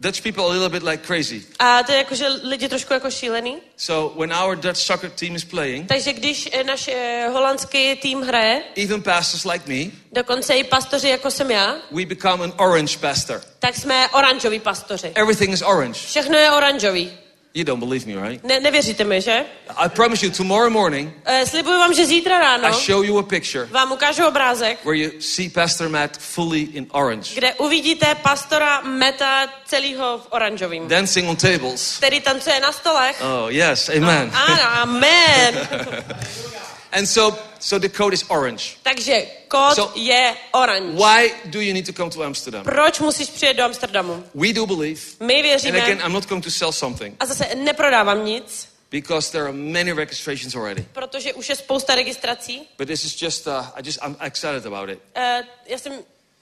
Dutch 0.00 0.22
people 0.22 0.44
are 0.44 0.50
a 0.50 0.52
little 0.52 0.68
bit 0.68 0.82
like 0.82 1.06
crazy. 1.06 1.42
A 1.58 1.82
to 1.82 1.92
je 1.92 1.98
jako, 1.98 2.14
že 2.14 2.28
lidi 2.42 2.68
trošku 2.68 2.92
jako 2.92 3.10
šílený. 3.10 3.56
So 3.76 4.20
when 4.20 4.32
our 4.32 4.56
Dutch 4.56 4.76
soccer 4.76 5.10
team 5.10 5.36
is 5.36 5.44
playing, 5.44 5.88
Takže 5.88 6.12
když 6.12 6.48
eh, 6.52 6.64
náš 6.64 6.88
eh, 6.88 7.28
holandský 7.32 7.96
tým 7.96 8.22
hraje, 8.22 8.62
even 8.76 9.02
pastors 9.02 9.44
like 9.44 9.64
me, 9.68 9.90
dokonce 10.12 10.54
i 10.56 10.64
pastoři 10.64 11.08
jako 11.08 11.30
jsem 11.30 11.50
já, 11.50 11.76
we 11.90 12.04
become 12.06 12.44
an 12.44 12.52
orange 12.56 12.98
pastor. 12.98 13.42
tak 13.58 13.76
jsme 13.76 14.08
oranžoví 14.08 14.60
pastoři. 14.60 15.12
Everything 15.14 15.52
is 15.52 15.62
orange. 15.62 16.00
Všechno 16.06 16.38
je 16.38 16.50
oranžový. 16.50 17.12
You 17.56 17.64
don't 17.64 17.80
believe 17.80 18.06
me, 18.06 18.28
right? 18.28 18.44
Ne, 18.44 18.60
nevěříte 18.60 19.04
mi, 19.04 19.20
že? 19.20 19.44
I 19.76 19.88
promise 19.88 20.26
you, 20.26 20.32
tomorrow 20.32 20.70
morning, 20.70 21.14
slibuju 21.44 21.78
vám, 21.78 21.94
že 21.94 22.06
zítra 22.06 22.36
I 22.36 22.40
ráno 22.40 22.72
show 22.72 23.04
you 23.04 23.18
a 23.18 23.22
picture 23.22 23.66
vám 23.70 23.92
ukážu 23.92 24.26
obrázek, 24.26 24.84
where 24.84 24.98
you 24.98 25.10
see 25.20 25.48
Pastor 25.48 25.88
Matt 25.88 26.18
fully 26.18 26.60
in 26.60 26.86
orange, 26.90 27.34
kde 27.34 27.54
uvidíte 27.54 28.14
pastora 28.14 28.80
Meta 28.80 29.48
celého 29.66 30.18
v 30.18 30.26
oranžovým, 30.30 30.88
dancing 30.88 31.28
on 31.28 31.36
tables. 31.36 31.96
který 31.96 32.20
tancuje 32.20 32.60
na 32.60 32.72
stolech. 32.72 33.22
Oh, 33.24 33.48
yes, 33.48 33.88
amen. 33.88 34.30
Ano, 34.34 34.62
amen. 34.82 35.68
And 36.96 37.06
so, 37.08 37.38
so 37.58 37.78
the 37.78 37.88
code 37.88 38.14
is 38.14 38.24
orange. 38.28 38.76
Takže 38.82 39.26
kód 39.48 39.74
So- 39.74 39.92
je 40.00 40.36
oranž. 40.52 40.94
Why 40.94 41.30
do 41.44 41.60
you 41.60 41.74
need 41.74 41.86
to 41.86 41.92
come 41.92 42.10
to 42.10 42.22
Amsterdam? 42.22 42.64
Proč 42.64 43.00
musíš 43.00 43.30
přijet 43.30 43.56
do 43.56 43.64
Amsterdamu? 43.64 44.24
We 44.34 44.52
do 44.52 44.66
believe, 44.66 45.00
My 45.20 45.34
and 45.34 45.42
věříme, 45.42 45.82
again, 45.82 46.00
I'm 46.06 46.12
not 46.12 46.26
going 46.26 46.44
to 46.44 46.50
sell 46.50 46.72
something 46.72 47.16
a 47.20 47.26
zase 47.26 47.54
neprodávám 47.54 48.24
nic, 48.24 48.68
because 48.90 49.30
there 49.32 49.44
are 49.44 49.52
many 49.52 49.92
registrations 49.92 50.54
already. 50.54 50.86
protože 50.92 51.32
už 51.34 51.48
je 51.48 51.56
spousta 51.56 51.94
registrací. 51.94 52.68
But 52.78 52.88
this 52.88 53.04
is 53.04 53.22
just, 53.22 53.46
uh, 53.46 53.52
I 53.74 53.82
just, 53.84 53.98
I'm 54.06 54.16
excited 54.20 54.66
about 54.66 54.88
it. 54.90 54.98
E, 55.14 55.44
já 55.66 55.78
jsem 55.78 55.92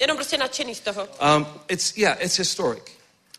jenom 0.01 0.17
prostě 0.17 0.37
nadšený 0.39 0.75
z 0.75 0.81
toho. 0.81 1.09
Um, 1.37 1.47
it's, 1.69 1.97
yeah, 1.97 2.17
it's 2.21 2.39
historic. 2.39 2.91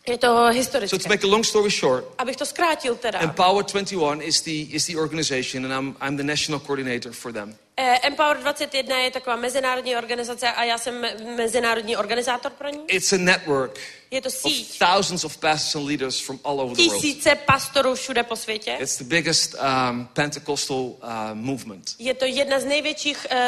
Je 0.08 0.18
to 0.18 0.26
So 0.26 0.46
to 0.46 0.52
historické. 0.52 1.08
make 1.08 1.24
a 1.24 1.26
long 1.26 1.44
story 1.44 1.70
short, 1.70 2.04
Abych 2.18 2.36
to 2.36 2.46
zkrátil 2.46 2.94
teda. 2.96 3.18
Empower 3.20 3.64
21 3.64 4.22
is 4.22 4.40
the, 4.42 4.50
is 4.70 4.86
the 4.86 4.96
organization, 4.96 5.64
and 5.64 5.74
I'm, 5.74 5.96
I'm 6.00 6.16
the 6.16 6.22
national 6.24 6.60
coordinator 6.60 7.12
for 7.12 7.32
them. 7.32 7.54
Eh, 7.76 7.98
Empower 8.06 8.36
21 8.36 8.98
je 8.98 9.10
taková 9.10 9.36
mezinárodní 9.36 9.96
organizace 9.96 10.48
a 10.52 10.64
já 10.64 10.78
jsem 10.78 11.00
me- 11.00 11.14
mezinárodní 11.36 11.96
organizátor 11.96 12.52
pro 12.52 12.68
ní. 12.68 12.80
It's 12.88 13.12
a 13.12 13.16
network 13.18 13.78
Je 14.10 14.20
to 14.22 14.28
of 14.28 14.34
síť 14.34 14.78
thousands 14.78 15.24
of 15.24 15.36
pastors 15.36 15.74
and 15.74 15.86
leaders 15.86 16.20
from 16.20 16.40
all 16.44 16.60
over 16.60 16.76
the 16.76 16.82
world. 16.82 17.02
tisíce 17.02 17.34
pastorů 17.34 17.94
všude 17.94 18.22
po 18.22 18.36
světě. 18.36 18.76
It's 18.80 18.98
the 18.98 19.04
biggest 19.04 19.54
um, 19.54 20.08
Pentecostal 20.12 20.76
uh, 20.76 20.94
movement. 21.34 21.94
Je 21.98 22.14
to 22.14 22.24
jedna 22.24 22.60
z 22.60 22.64
největších 22.64 23.26
uh, 23.32 23.38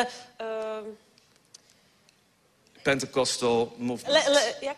uh, 0.81 0.95
Pentecostal 2.83 3.69
movement. 3.79 4.09
le, 4.15 4.33
le, 4.35 4.55
jak? 4.63 4.77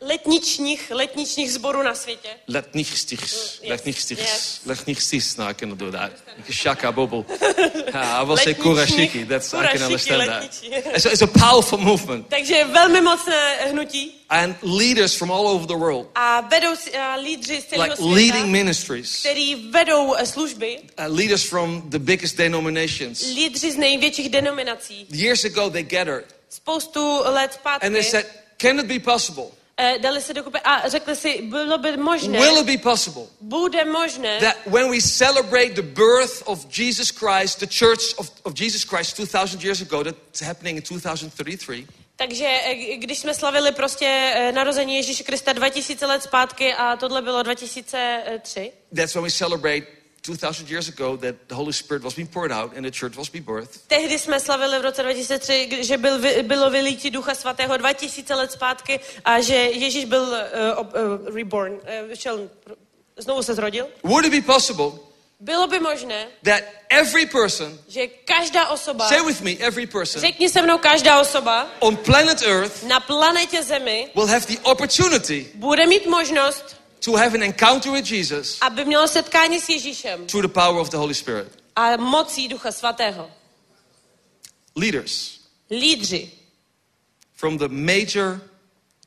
Letničních, 0.00 0.90
letničních 0.90 1.52
sborů 1.52 1.82
na 1.82 1.94
světě. 1.94 2.28
Letních 2.48 2.98
stichs. 2.98 3.32
yes, 3.32 3.70
Letních 3.70 4.00
stichs. 4.00 4.22
yes. 4.22 4.60
Letních 4.66 5.02
stichs. 5.02 5.36
No, 5.36 5.48
I 5.48 5.54
cannot 5.54 5.78
do 5.78 5.92
that. 5.92 6.12
Shaka 6.50 6.92
bubble. 6.92 7.24
I 7.94 8.24
will 8.24 8.36
say 8.36 8.54
kurashiki. 8.54 9.26
That's, 9.26 9.54
I 9.54 9.56
can 9.56 9.66
kurashiki, 9.66 9.84
understand 9.84 10.22
that. 10.26 10.42
letničí. 10.42 10.70
It's 10.94 11.06
a, 11.06 11.10
it's 11.12 11.22
a 11.22 11.26
powerful 11.26 11.78
movement. 11.78 12.26
Takže 12.26 12.64
velmi 12.64 13.00
mocné 13.00 13.56
hnutí 13.70 14.12
And 14.32 14.56
leaders 14.62 15.14
from 15.16 15.30
all 15.32 15.48
over 15.48 15.66
the 15.66 15.74
world, 15.74 16.06
a 16.14 16.40
vedou 16.40 16.74
a 17.00 17.14
lídři 17.16 17.60
z 17.60 17.64
celého 17.64 17.84
like 17.84 17.96
světa, 17.96 18.14
leading 18.14 18.46
ministries, 18.46 19.20
který 19.20 19.70
vedou 19.70 20.14
eh, 20.14 20.26
služby, 20.26 20.78
uh, 20.78 21.16
leaders 21.16 21.42
from 21.42 21.82
the 21.90 21.98
biggest 21.98 22.36
denominations. 22.36 23.22
lídři 23.34 23.72
z 23.72 23.76
největších 23.76 24.28
denominací. 24.28 25.06
Years 25.10 25.44
ago, 25.44 25.70
they 25.70 25.82
gathered 25.82 26.24
Spoustu 26.48 27.22
let 27.24 27.52
zpátky 27.52 27.86
and 27.86 27.92
they 27.92 28.02
said, 28.02 28.26
Can 28.58 28.78
it 28.80 28.86
be 28.86 28.98
possible? 28.98 29.44
Eh, 29.80 29.98
dali 29.98 30.20
se 30.20 30.34
dokupy 30.34 30.58
a 30.64 30.88
řekli 30.88 31.16
si, 31.16 31.42
bylo 31.42 31.78
by 31.78 31.96
možné, 31.96 32.38
Will 32.38 32.58
it 32.58 32.66
be 32.66 32.78
possible 32.78 33.22
bude 33.40 33.84
možné, 33.84 34.40
that 34.40 34.56
when 34.66 34.90
we 34.90 35.00
celebrate 35.00 35.74
the 35.74 35.82
birth 35.82 36.42
of 36.44 36.78
Jesus 36.78 37.10
Christ, 37.10 37.58
the 37.58 37.66
church 37.66 38.14
of, 38.16 38.30
of 38.44 38.60
Jesus 38.60 38.84
Christ 38.84 39.16
2000 39.16 39.64
years 39.64 39.82
ago, 39.82 40.02
that's 40.04 40.40
happening 40.40 40.76
in 40.76 40.82
2033, 40.82 41.86
takže 42.16 42.46
eh, 42.46 42.96
když 42.96 43.18
jsme 43.18 43.34
slavili 43.34 43.72
prostě 43.72 44.32
eh, 44.34 44.52
narození 44.52 44.96
Ježíše 44.96 45.24
Krista 45.24 45.52
2000 45.52 46.06
let 46.06 46.22
zpátky 46.22 46.74
a 46.74 46.96
tohle 46.96 47.22
bylo 47.22 47.42
2003, 47.42 48.72
that's 48.96 49.14
when 49.14 49.24
we 49.24 49.30
celebrate 49.30 49.99
2000 50.36 50.70
years 50.70 50.88
ago 50.88 51.16
that 51.16 51.34
the 51.48 51.54
Holy 51.54 51.72
Spirit 51.72 52.02
was 52.02 52.14
being 52.14 52.28
poured 52.28 52.52
out 52.52 52.76
and 52.76 52.84
the 52.84 52.90
church 52.90 53.16
was 53.16 53.28
being 53.30 53.44
birthed. 53.44 53.80
tehdy 53.86 54.18
jsme 54.18 54.40
slavili 54.40 54.78
v 54.78 54.82
roce 54.82 55.02
2003, 55.02 55.66
kdy- 55.66 55.84
že 55.84 55.96
byl, 55.98 56.18
bylo 56.42 56.70
vylítí 56.70 57.10
Ducha 57.10 57.34
Svatého 57.34 57.76
2000 57.76 58.34
let 58.34 58.52
zpátky 58.52 59.00
a 59.24 59.40
že 59.40 59.54
Ježíš 59.54 60.04
byl 60.04 60.22
uh, 60.22 60.86
uh, 61.28 61.36
reborn, 61.36 61.72
uh, 61.72 61.80
šel, 62.14 62.50
znovu 63.16 63.42
se 63.42 63.54
zrodil. 63.54 63.86
Would 64.04 64.24
it 64.24 64.32
be 64.32 64.52
possible 64.54 64.90
Bylo 65.42 65.66
by 65.66 65.80
možné, 65.80 66.26
that 66.44 66.62
every 66.90 67.26
person, 67.26 67.78
že 67.88 68.06
každá 68.06 68.68
osoba, 68.68 69.08
say 69.08 69.22
with 69.26 69.40
me, 69.40 69.50
every 69.60 69.86
person 69.86 70.20
řekni 70.20 70.48
se 70.48 70.62
mnou 70.62 70.78
každá 70.78 71.20
osoba 71.20 71.66
on 71.78 71.96
planet 71.96 72.42
Earth 72.42 72.82
na 72.82 73.00
planetě 73.00 73.62
Zemi 73.62 74.10
will 74.14 74.26
have 74.26 74.46
the 74.46 74.58
opportunity 74.62 75.46
bude 75.54 75.86
mít 75.86 76.06
možnost, 76.06 76.76
to 77.04 77.16
have 77.16 77.34
an 77.34 77.42
encounter 77.42 77.92
with 77.92 78.10
Jesus 78.12 78.58
aby 78.60 78.84
mělo 78.84 79.08
setkání 79.08 79.60
s 79.60 79.68
Ježíšem 79.68 80.26
through 80.26 80.46
the 80.46 80.52
power 80.52 80.80
of 80.80 80.90
the 80.90 80.96
Holy 80.96 81.14
Spirit? 81.14 81.48
a 81.76 81.96
mocí 81.96 82.48
Ducha 82.48 82.72
Svatého. 82.72 83.30
Leaders 84.76 85.40
Lídři 85.70 86.30
from 87.34 87.58
the 87.58 87.68
major 87.68 88.40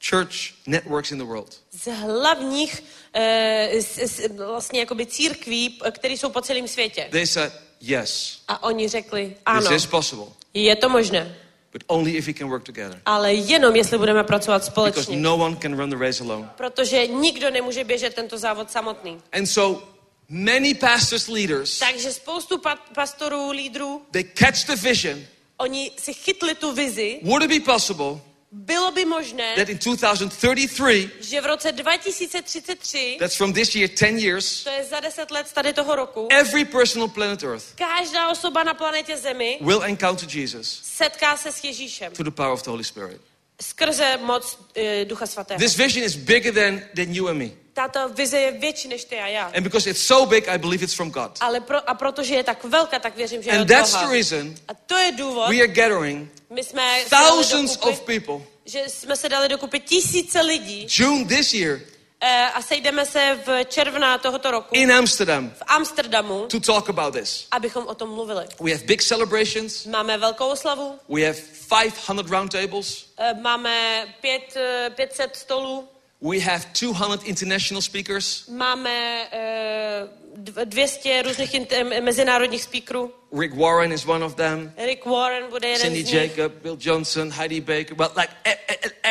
church 0.09 0.53
networks 0.67 1.11
in 1.11 1.17
the 1.17 1.23
world. 1.23 1.61
z 1.71 1.91
hlavních 1.91 2.83
eh, 3.13 3.81
s, 3.81 3.97
s, 3.97 4.35
vlastně 4.35 4.79
jakoby 4.79 5.05
církví, 5.05 5.79
které 5.91 6.13
jsou 6.13 6.29
po 6.29 6.41
celém 6.41 6.67
světě. 6.67 7.07
They 7.11 7.27
said, 7.27 7.53
yes, 7.81 8.41
A 8.47 8.63
oni 8.63 8.87
řekli, 8.87 9.25
this 9.27 9.37
ano, 9.45 9.75
is 9.75 9.85
possible, 9.85 10.25
je 10.53 10.75
to 10.75 10.89
možné, 10.89 11.35
but 11.73 11.83
only 11.87 12.11
if 12.17 12.27
we 12.27 12.33
can 12.33 12.47
work 12.49 12.63
together. 12.63 13.01
ale 13.05 13.33
jenom 13.33 13.75
jestli 13.75 13.97
budeme 13.97 14.23
pracovat 14.23 14.57
Because 14.61 14.71
společně. 14.71 15.17
no 15.17 15.35
one 15.37 15.55
can 15.61 15.77
run 15.77 15.89
the 15.89 15.97
race 15.97 16.23
alone. 16.23 16.49
Protože 16.57 17.07
nikdo 17.07 17.49
nemůže 17.51 17.83
běžet 17.83 18.13
tento 18.13 18.37
závod 18.37 18.71
samotný. 18.71 19.21
And 19.31 19.45
so 19.45 19.81
many 20.29 20.73
pastors, 20.73 21.27
leaders, 21.27 21.79
Takže 21.79 22.11
spoustu 22.13 22.57
pa- 22.57 22.77
pastorů, 22.95 23.51
lídrů, 23.51 24.01
they 24.11 24.23
catch 24.35 24.65
the 24.65 24.75
vision. 24.75 25.19
oni 25.57 25.91
si 25.97 26.13
chytli 26.13 26.55
tu 26.55 26.71
vizi. 26.71 27.19
Would 27.23 27.43
it 27.43 27.49
be 27.49 27.59
possible 27.73 28.19
Bylo 28.55 28.91
by 28.91 29.05
možné, 29.05 29.55
that 29.55 29.69
in 29.69 29.77
2033, 29.77 31.09
že 31.21 31.41
v 31.41 31.45
roce 31.45 31.71
2033, 31.71 33.17
that's 33.19 33.35
from 33.35 33.53
this 33.53 33.75
year, 33.75 33.89
10 33.89 34.19
years, 34.19 34.63
to 34.63 34.69
je 34.69 34.83
za 34.83 34.99
deset 34.99 35.31
let 35.31 35.47
z 35.47 35.53
tady 35.53 35.73
toho 35.73 35.95
roku, 35.95 36.27
every 36.31 36.65
person 36.65 37.03
on 37.03 37.09
planet 37.09 37.43
Earth 37.43 37.65
každá 37.75 38.29
osoba 38.29 38.63
na 38.63 38.73
planetě 38.73 39.17
Zemi 39.17 39.57
will 39.61 39.83
encounter 39.83 40.29
Jesus 40.37 40.79
setká 40.83 41.37
se 41.37 41.51
s 41.51 41.63
Ježíšem 41.63 42.13
through 42.13 42.29
the 42.29 42.35
power 42.35 42.53
of 42.53 42.63
the 42.63 42.69
Holy 42.69 42.83
Spirit. 42.83 43.21
skrze 43.61 44.17
moc 44.17 44.57
e, 44.75 45.05
Ducha 45.05 45.25
Svatého. 45.25 45.59
This 45.59 45.75
vision 45.75 46.03
is 46.05 46.15
bigger 46.15 46.53
than, 46.53 46.81
than 46.95 47.15
you 47.15 47.27
and 47.27 47.37
me. 47.39 47.51
Tato 47.73 48.09
vize 48.09 48.39
je 48.39 48.51
větší 48.51 48.87
než 48.87 49.03
ty 49.05 49.19
a 49.19 49.27
já. 49.27 49.45
And 49.57 49.63
because 49.63 49.89
it's 49.89 50.01
so 50.01 50.29
big, 50.29 50.47
I 50.47 50.57
believe 50.57 50.83
it's 50.83 50.93
from 50.93 51.11
God. 51.11 51.31
Ale 51.39 51.59
pro, 51.59 51.89
a 51.89 51.93
protože 51.93 52.35
je 52.35 52.43
tak 52.43 52.63
velká, 52.63 52.99
tak 52.99 53.15
věřím, 53.15 53.43
že 53.43 53.49
je 53.49 53.55
And 53.55 53.61
od 53.61 53.67
that's 53.67 53.91
the 53.91 53.97
Boha. 53.97 54.11
reason 54.11 54.55
A 54.67 54.73
to 54.73 54.97
je 54.97 55.11
důvod, 55.11 55.49
we 55.49 55.55
are 55.57 55.67
gathering 55.67 56.31
my 56.49 56.63
jsme 56.63 57.03
thousands 57.09 57.71
dokupy, 57.71 57.93
of 57.93 58.01
people 58.01 58.41
že 58.65 58.83
jsme 58.87 59.15
se 59.15 59.29
dali 59.29 59.49
dokupy 59.49 59.79
tisíce 59.79 60.41
lidí 60.41 60.87
June 60.99 61.25
this 61.25 61.53
year 61.53 61.79
e, 62.21 62.45
a 62.53 62.61
sejdeme 62.61 63.05
se 63.05 63.39
v 63.45 63.65
června 63.65 64.17
tohoto 64.17 64.51
roku 64.51 64.75
in 64.75 64.91
Amsterdam 64.93 65.49
v 65.49 65.63
Amsterdamu, 65.67 66.45
to 66.47 66.59
talk 66.59 66.89
about 66.89 67.13
this. 67.13 67.47
abychom 67.51 67.87
o 67.87 67.95
tom 67.95 68.09
mluvili. 68.09 68.45
We 68.61 68.71
have 68.71 68.83
big 68.83 69.03
celebrations. 69.03 69.85
Máme 69.85 70.17
velkou 70.17 70.47
oslavu, 70.47 70.99
We 71.09 71.21
have 71.25 71.37
500 71.69 72.29
roundtables. 72.29 73.05
e, 73.17 73.33
máme 73.33 74.05
pět, 74.21 74.55
e, 74.57 74.89
500 74.89 75.35
stolů, 75.35 75.87
We 76.31 76.39
have 76.39 76.65
200 76.73 77.25
international 77.27 77.81
speakers. 77.81 78.47
máme 78.47 79.27
e, 79.31 80.07
dv- 80.37 80.65
200 80.65 81.21
různých 81.21 81.53
int- 81.53 81.71
e, 81.71 82.01
mezinárodních 82.01 82.63
speakerů. 82.63 83.13
Rick 83.39 83.53
Warren 83.55 83.91
is 83.91 84.05
one 84.05 84.25
of 84.25 84.35
them. 84.35 84.73
Rick 84.85 85.05
Warren 85.05 85.49
bude 85.49 85.67
jeden 85.67 85.93
Cindy. 85.93 86.17
Jacob, 86.17 86.53
Bill 86.53 86.77
Johnson, 86.79 87.31
Heidi 87.31 87.61
Baker. 87.61 87.95
Well, 87.97 88.11
like 88.15 88.29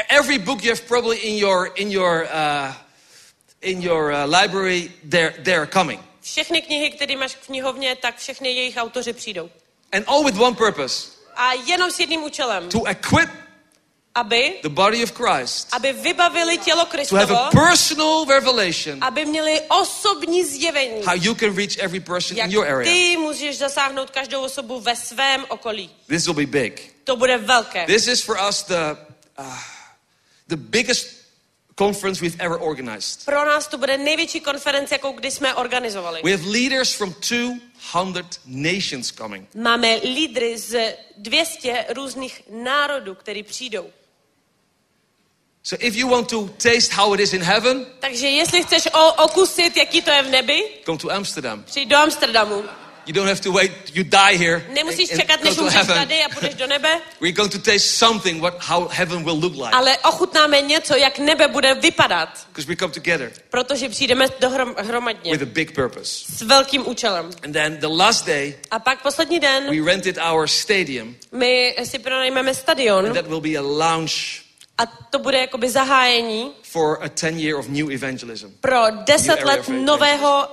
every 0.09 0.39
book 0.39 0.65
you 0.65 0.71
have 0.71 0.83
probably 0.89 1.19
in 1.19 1.37
your 1.39 1.71
in 1.77 1.91
your 1.91 2.25
uh, 2.33 2.73
in 3.63 3.83
your 3.83 4.13
uh, 4.13 4.27
library, 4.41 4.91
they're 5.05 5.35
they're 5.45 5.67
coming, 5.67 6.01
Všechny 6.23 6.63
knihy, 6.63 6.91
které 6.91 7.17
máš 7.17 7.33
v 7.35 7.47
knihovně, 7.47 7.97
tak 7.97 8.17
všechny 8.19 8.49
jejich 8.53 8.77
autoři 8.77 9.13
přijdou. 9.13 9.51
and 9.93 10.05
all 10.09 10.25
with 10.25 10.39
one 10.39 10.57
purpose: 10.57 11.09
A 11.37 11.53
jenom 11.53 11.91
s 11.91 12.01
jedním 12.01 12.23
účelem, 12.23 12.69
to 12.69 12.85
equip 12.87 13.31
aby, 14.15 14.59
the 14.63 14.69
body 14.69 15.03
of 15.03 15.13
Christ 15.13 15.69
aby 15.73 15.93
vybavili 15.93 16.59
tělo 16.59 16.85
to 16.85 17.17
have 17.17 17.33
a 17.35 17.49
Kristovo, 17.49 17.67
personal 17.67 18.25
revelation 18.29 18.99
aby 19.01 19.25
měli 19.25 19.61
osobní 19.69 20.45
zjevení, 20.45 21.03
how 21.05 21.15
you 21.15 21.35
can 21.35 21.57
reach 21.57 21.79
every 21.79 22.01
person 22.01 22.37
jak 22.37 22.47
in 22.47 22.53
your 22.53 22.67
area. 22.67 22.93
ty 22.93 23.17
můžeš 23.17 23.59
zasáhnout 23.59 24.11
každou 24.11 24.43
osobu 24.43 24.81
ve 24.81 24.97
svém 24.97 25.45
okolí. 25.49 25.91
This 26.07 26.27
will 26.27 26.35
be 26.35 26.47
big. 26.47 26.95
To 27.05 27.17
bude 27.17 27.39
velké. 27.39 27.87
This 27.87 28.07
is 28.07 28.23
for 28.23 28.37
us 28.49 28.63
the 28.63 28.97
uh, 29.39 29.45
the 30.49 30.57
biggest 30.57 31.23
conference 31.77 32.21
we've 32.21 32.37
ever 32.41 32.59
organized. 32.61 33.25
Pro 33.25 33.45
nás 33.45 33.67
to 33.67 33.79
bude 33.79 33.99
největší 33.99 34.41
konference, 34.41 34.95
jakou 34.95 35.13
kdy 35.13 35.31
jsme 35.31 35.55
organizovali. 35.55 36.21
We 36.25 36.31
have 36.31 36.47
leaders 36.51 36.93
from 36.95 37.15
200 37.21 38.41
nations 38.47 39.13
coming. 39.13 39.49
Máme 39.55 39.97
lídry 39.97 40.59
z 40.59 40.95
200 41.17 41.87
různých 41.95 42.43
národů, 42.51 43.15
který 43.15 43.43
přijdou. 43.43 43.91
So 45.65 45.77
if 45.81 45.95
you 45.97 46.09
want 46.09 46.29
to 46.29 46.49
taste 46.59 46.93
how 46.93 47.15
it 47.15 47.21
is 47.21 47.33
in 47.33 47.43
heaven, 47.43 47.87
Takže 48.01 48.29
jestli 48.29 48.63
chceš 48.63 48.89
o, 48.93 49.13
okusit, 49.25 49.77
jaký 49.77 50.03
to 50.03 50.11
je 50.11 50.23
v 50.23 50.31
nebi, 50.31 50.63
come 50.87 50.99
to 50.99 51.13
Amsterdam. 51.13 51.63
přijď 51.65 51.89
do 51.89 51.97
Amsterdamu. 51.97 52.65
You 53.07 53.13
don't 53.13 53.29
have 53.29 53.41
to 53.41 53.53
wait, 53.53 53.73
you 53.95 54.05
die 54.05 54.39
here. 54.39 54.67
Nemusíš 54.75 55.11
and 55.13 55.21
čekat, 55.21 55.45
než 55.45 55.59
umřeš 55.59 55.87
tady 55.87 56.25
a 56.25 56.29
půjdeš 56.29 56.55
do 56.55 56.67
nebe, 56.67 57.01
We're 57.21 57.33
going 57.33 57.53
to 57.53 57.59
taste 57.59 57.79
something 57.89 58.41
what 58.43 58.55
how 58.61 58.89
heaven 58.89 59.25
will 59.25 59.39
look 59.41 59.55
like. 59.55 59.71
ale 59.73 59.99
ochutnáme 59.99 60.61
něco, 60.61 60.97
jak 60.97 61.19
nebe 61.19 61.49
bude 61.49 61.75
vypadat, 61.75 62.47
Because 62.49 62.69
we 62.69 62.77
come 62.77 62.93
together 62.93 63.33
protože 63.51 63.89
přijdeme 63.89 64.27
dohromadně 64.41 65.33
with 65.33 65.43
a 65.43 65.47
big 65.53 65.73
purpose. 65.75 66.25
s 66.37 66.43
velkým 66.43 66.89
účelem. 66.89 67.31
And 67.45 67.53
then 67.53 67.77
the 67.81 67.89
last 67.89 68.27
day, 68.27 68.55
A 68.71 68.79
pak 68.79 69.03
poslední 69.03 69.41
den 69.41 69.71
we 69.81 69.93
rented 69.93 70.19
our 70.33 70.47
stadium, 70.49 71.17
my 71.33 71.77
si 71.85 71.99
pronajmeme 71.99 72.55
stadion 72.55 73.07
and 73.07 73.15
that 73.15 73.27
will 73.27 73.41
be 73.41 73.59
a 73.59 73.63
lounge 73.63 74.43
a 74.79 74.87
to 74.87 75.19
bude 75.19 75.39
jakoby 75.39 75.71
zahájení 75.71 76.53
for 76.73 76.99
a 77.03 77.09
10 77.09 77.39
year 77.39 77.59
of 77.59 77.69
new 77.69 77.91
evangelism. 77.91 78.49
pro 78.61 78.91
deset 79.07 79.27
New 79.27 79.33
area 79.33 79.47
let 79.47 79.61
of 79.61 79.67
faith. 79.67 79.85
nového, 79.87 80.49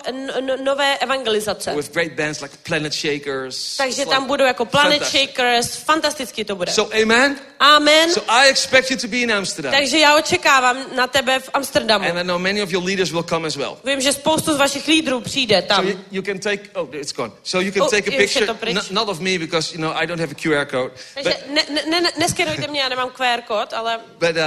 nové 0.63 0.97
evangelizace. 0.97 1.75
With 1.75 1.93
great 1.93 2.15
bands 2.15 2.41
like 2.41 2.57
Planet 2.63 2.93
Shakers. 2.93 3.77
Takže 3.77 4.05
tam 4.05 4.25
budou 4.27 4.45
jako 4.45 4.65
Planet 4.65 4.91
fantastic. 4.93 5.21
Shakers, 5.21 5.75
fantasticky 5.75 6.45
to 6.45 6.55
bude. 6.55 6.71
So, 6.71 7.01
amen. 7.01 7.35
Amen. 7.59 8.09
So, 8.11 8.31
I 8.31 8.49
expect 8.49 8.91
you 8.91 8.97
to 8.97 9.07
be 9.07 9.17
in 9.17 9.31
Amsterdam. 9.31 9.73
Takže 9.73 9.97
já 9.99 10.15
očekávám 10.17 10.77
na 10.95 11.07
tebe 11.07 11.39
v 11.39 11.49
Amsterdamu. 11.53 12.09
And 12.09 12.17
I 12.19 12.23
know 12.23 12.39
many 12.39 12.61
of 12.61 12.71
your 12.71 12.83
leaders 12.83 13.11
will 13.11 13.23
come 13.23 13.47
as 13.47 13.55
well. 13.55 13.77
Vím, 13.83 14.01
že 14.01 14.13
spoustu 14.13 14.53
z 14.53 14.57
vašich 14.57 14.87
lídrů 14.87 15.19
přijde 15.21 15.61
So 15.61 15.67
tam. 15.67 15.87
you, 15.87 15.99
you 16.11 16.21
can 16.21 16.39
take, 16.39 16.69
oh, 16.73 16.95
it's 16.95 17.13
gone. 17.13 17.31
So 17.43 17.65
you 17.65 17.71
can 17.71 17.81
Oh, 17.81 17.89
take 17.89 18.07
a 18.07 18.17
picture, 18.17 18.45
not 18.91 19.09
of 19.09 19.19
me 19.19 19.37
because, 19.39 19.73
you 19.75 19.81
know, 19.81 19.95
I 20.03 20.05
don't 20.07 20.19
have 20.19 20.31
a 20.31 20.35
QR 20.35 20.65
code. 20.65 20.91
Takže 21.13 21.29
But, 21.29 21.53
ne, 21.53 21.63
ne, 21.89 22.01
ne, 22.01 22.11
neskenujte 22.17 22.67
mě, 22.67 22.81
já 22.81 22.89
nemám 22.89 23.09
QR 23.09 23.41
kód, 23.47 23.73
ale, 23.73 23.99
but 24.19 24.29
uh, 24.29 24.35
uh, 24.35 24.41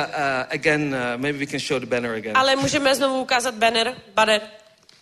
again, 0.51 0.95
uh, 0.95 1.21
maybe 1.21 1.39
we 1.39 1.47
can 1.47 1.61
show 1.63 1.79
the 1.81 1.87
banner 1.87 2.15
again. 2.15 2.37
ale 2.37 2.57
můžeme 2.57 2.95
znovu 2.95 3.21
ukázat 3.21 3.55
banner, 3.55 3.95
banner, 4.15 4.41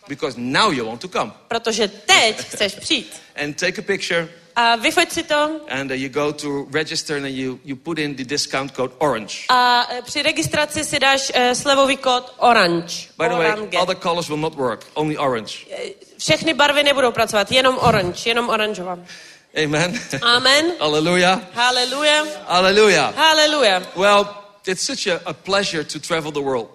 Because 0.09 0.41
now 0.41 0.73
you 0.73 0.85
want 0.87 1.01
to 1.01 1.09
come. 1.09 1.33
protože 1.49 1.89
teď 1.89 2.37
chceš 2.37 2.75
přijít. 2.75 3.23
And 3.45 3.57
take 3.61 3.79
a 3.81 3.85
picture 3.85 4.29
A 4.57 4.77
vyfoť 4.77 5.13
si 5.13 5.23
to 5.23 5.61
and 5.69 5.91
uh, 5.91 5.97
you 5.97 6.09
go 6.09 6.33
to 6.33 6.67
register 6.73 7.17
and 7.17 7.27
you, 7.27 7.61
you 7.65 7.77
put 7.77 7.99
in 7.99 8.15
the 8.17 8.25
discount 8.25 8.73
code 8.73 8.93
orange. 8.99 9.35
a 9.49 9.87
e, 9.93 10.03
při 10.03 10.23
registraci 10.23 10.85
si 10.85 10.99
dáš 10.99 11.33
uh, 11.37 11.53
slevový 11.53 11.97
kód 11.97 12.35
Orange. 12.39 13.09
By 13.19 13.29
the 13.29 13.35
way, 13.35 13.47
Orange. 13.53 13.79
other 13.79 13.97
colors 13.97 14.29
will 14.29 14.39
not 14.39 14.55
work, 14.55 14.87
only 14.95 15.17
orange. 15.19 15.55
Všechny 16.19 16.55
barvy 16.55 16.83
nebudou 16.83 17.13
pracovat, 17.13 17.53
jenom 17.53 17.79
orange, 17.81 18.29
jenom 18.31 18.49
oranžová. 18.49 18.99
Amen. 19.65 20.01
Amen. 20.23 20.73
Hallelujah. 20.81 21.41
Haleluja. 21.55 22.27
Hallelujah. 22.47 23.15
Haleluja. 23.17 23.83
Well, 23.97 24.27
it's 24.71 24.83
such 24.87 25.07
a, 25.07 25.21
a 25.27 25.35
pleasure 25.35 25.85
to 25.85 25.99
travel 25.99 26.33
the 26.33 26.41
world. 26.41 26.69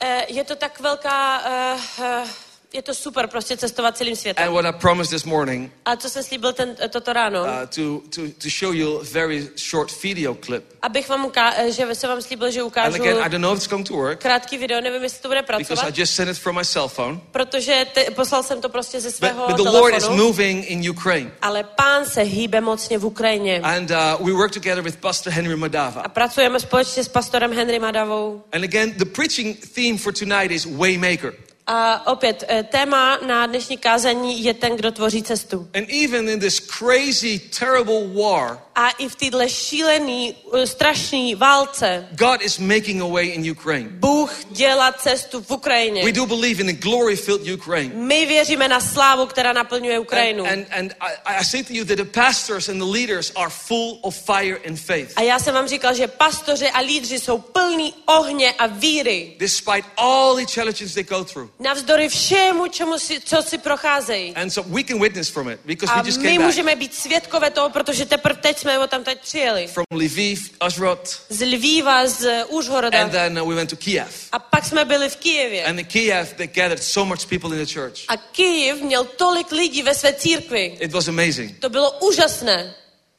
Eh, 0.00 0.24
Je 0.28 0.44
to 0.44 0.56
tak 0.56 0.80
velká, 0.80 1.42
eh, 1.44 1.80
eh, 1.98 2.28
je 2.72 2.82
to 2.82 2.94
super 2.94 3.26
prostě 3.26 3.56
cestovat 3.56 3.96
celým 3.96 4.16
světem. 4.16 4.48
And 4.48 4.52
what 4.54 4.74
I 4.74 4.78
promised 4.78 5.10
this 5.10 5.24
morning 5.24 5.72
A 5.84 5.96
co 5.96 6.10
jsem 6.10 6.22
slíbil 6.22 6.52
ten, 6.52 6.76
toto 6.90 7.12
ráno? 7.12 7.42
uh, 7.42 7.48
to, 7.74 8.00
to, 8.14 8.22
to 8.38 8.48
show 8.60 8.74
you 8.74 9.00
a 9.00 9.04
very 9.12 9.48
short 9.70 10.02
video 10.02 10.34
clip. 10.34 10.64
Abych 10.82 11.08
vám 11.08 11.26
uká- 11.26 11.52
eh, 11.56 11.70
že 11.72 11.94
jsem 11.94 12.10
vám 12.10 12.22
slíbil, 12.22 12.50
že 12.50 12.60
And 12.60 12.66
ukážu 12.66 12.94
again, 12.94 13.16
I 13.18 13.28
don't 13.28 13.42
know 13.42 13.52
if 13.52 13.58
it's 13.58 13.68
going 13.68 13.86
to 13.88 13.94
work 13.94 14.20
krátký 14.22 14.58
video, 14.58 14.80
nevím, 14.80 15.02
jestli 15.02 15.18
to 15.22 15.28
bude 15.28 15.42
because 15.42 15.64
pracovat, 15.64 15.88
I 15.98 16.00
just 16.00 16.14
sent 16.14 16.30
it 16.30 16.38
from 16.38 16.56
my 16.56 16.64
cell 16.64 16.88
phone. 16.88 17.20
protože 17.32 17.86
te, 17.94 18.04
poslal 18.04 18.42
jsem 18.42 18.60
to 18.60 18.68
prostě 18.68 19.00
ze 19.00 19.08
But, 19.08 19.16
svého 19.16 19.46
but 19.46 19.56
the 19.56 19.62
Lord 19.62 19.94
is 19.94 20.02
telefonu. 20.04 20.24
moving 20.26 20.70
in 20.70 20.90
Ukraine. 20.90 21.30
Ale 21.42 21.64
pán 21.64 22.04
se 22.06 22.20
hýbe 22.22 22.60
mocně 22.60 22.98
v 22.98 23.06
Ukrajině. 23.06 23.60
And 23.60 23.90
uh, 23.90 24.26
we 24.26 24.32
work 24.32 24.52
together 24.52 24.82
with 24.84 24.96
Pastor 24.96 25.32
Henry 25.32 25.56
Madava. 25.56 26.00
A 26.02 26.08
pracujeme 26.08 26.60
společně 26.60 27.04
s 27.04 27.08
pastorem 27.08 27.52
Henry 27.52 27.78
Madavou. 27.78 28.42
And 28.52 28.64
again, 28.64 28.92
the 28.96 29.04
preaching 29.04 29.56
theme 29.74 29.98
for 29.98 30.12
tonight 30.12 30.50
is 30.50 30.64
Waymaker. 30.64 31.34
A 31.70 32.06
opět, 32.06 32.44
eh, 32.48 32.62
téma 32.62 33.18
na 33.26 33.46
dnešní 33.46 33.76
kázání 33.78 34.44
je 34.44 34.54
ten, 34.54 34.76
kdo 34.76 34.92
tvoří 34.92 35.22
cestu. 35.22 35.68
And 35.74 35.86
even 36.04 36.28
in 36.28 36.40
this 36.40 36.60
crazy, 36.60 37.38
terrible 37.38 38.22
war, 38.22 38.58
A 38.78 38.90
i 38.90 39.08
v 39.08 39.14
téhle 39.14 39.48
šílený, 39.48 40.34
eh, 40.54 40.66
strašný 40.66 41.34
válce 41.34 42.08
God 42.10 42.42
is 42.42 42.58
making 42.58 43.02
a 43.02 43.06
way 43.06 43.26
in 43.26 43.50
Ukraine. 43.50 43.88
Bůh 43.90 44.30
dělá 44.50 44.92
cestu 44.92 45.42
v 45.42 45.50
Ukrajině. 45.50 46.04
We 46.04 46.12
do 46.12 46.26
believe 46.26 46.62
in 46.62 46.70
a 46.70 46.72
glory 46.72 47.16
filled 47.16 47.60
Ukraine. 47.60 47.94
My 47.94 48.26
věříme 48.26 48.68
na 48.68 48.80
slávu, 48.80 49.26
která 49.26 49.52
naplňuje 49.52 49.98
Ukrajinu. 49.98 50.44
And, 50.44 50.52
and, 50.52 50.66
and 50.70 50.94
I, 51.00 51.12
I 51.24 51.44
say 51.44 51.62
to 51.62 51.72
you 51.72 51.84
that 51.84 51.96
the 51.96 52.04
pastors 52.04 52.68
and 52.68 52.78
the 52.78 52.84
leaders 52.84 53.32
are 53.36 53.50
full 53.50 53.98
of 54.02 54.14
fire 54.14 54.60
and 54.66 54.80
faith. 54.80 55.12
A 55.16 55.22
já 55.22 55.38
jsem 55.38 55.54
vám 55.54 55.68
říkal, 55.68 55.94
že 55.94 56.06
pastoři 56.06 56.70
a 56.70 56.80
lídři 56.80 57.18
jsou 57.18 57.38
plní 57.38 57.94
ohně 58.06 58.52
a 58.52 58.66
víry. 58.66 59.32
Despite 59.38 59.88
all 59.96 60.36
the 60.36 60.46
challenges 60.46 60.94
they 60.94 61.04
go 61.04 61.24
through. 61.24 61.50
Navzdory 61.58 62.08
všemu, 62.08 62.66
čemu 62.66 62.98
si, 62.98 63.20
co 63.20 63.42
si 63.42 63.58
procházejí. 63.58 64.34
And 64.34 64.50
so 64.50 64.70
we 64.74 64.84
can 64.84 65.00
witness 65.00 65.28
from 65.28 65.48
it 65.48 65.60
because 65.64 65.94
A 65.94 66.02
we 66.02 66.08
just 66.08 66.20
my 66.20 66.28
came 66.28 66.38
back 66.38 66.46
můžeme 66.46 66.76
být 66.76 66.94
svědkové 66.94 67.50
toho, 67.50 67.70
protože 67.70 68.06
teprve 68.06 68.40
teď 68.40 68.58
jsme 68.58 68.67
o 68.78 68.86
tam 68.86 69.04
teď 69.04 69.20
přijeli. 69.20 69.66
from 69.66 69.84
Lviv, 69.94 70.50
Azrot, 70.60 71.20
Z 71.28 71.40
Lvíva, 71.46 72.06
z 72.06 72.44
Užhoroda. 72.48 73.02
and 73.02 73.10
then 73.10 73.40
uh, 73.40 73.48
we 73.48 73.54
went 73.54 73.70
to 73.70 73.76
Kiev. 73.76 74.28
A 74.32 74.38
pak 74.38 74.64
jsme 74.64 74.84
byli 74.84 75.08
v 75.08 75.16
Kijevě. 75.16 75.64
And 75.64 75.78
in 75.78 75.84
Kiev, 75.84 76.32
they 76.34 76.46
gathered 76.46 76.82
so 76.82 77.08
much 77.08 77.26
people 77.26 77.56
in 77.58 77.66
the 77.66 77.72
church. 77.74 78.04
A 78.08 78.16
Kijev 78.16 78.80
měl 78.80 79.04
tolik 79.04 79.52
lidí 79.52 79.82
ve 79.82 79.94
své 79.94 80.12
církvi. 80.12 80.76
It 80.80 80.92
was 80.92 81.08
amazing. 81.08 81.58
To 81.58 81.68
bylo 81.68 81.90
úžasné. 81.90 82.74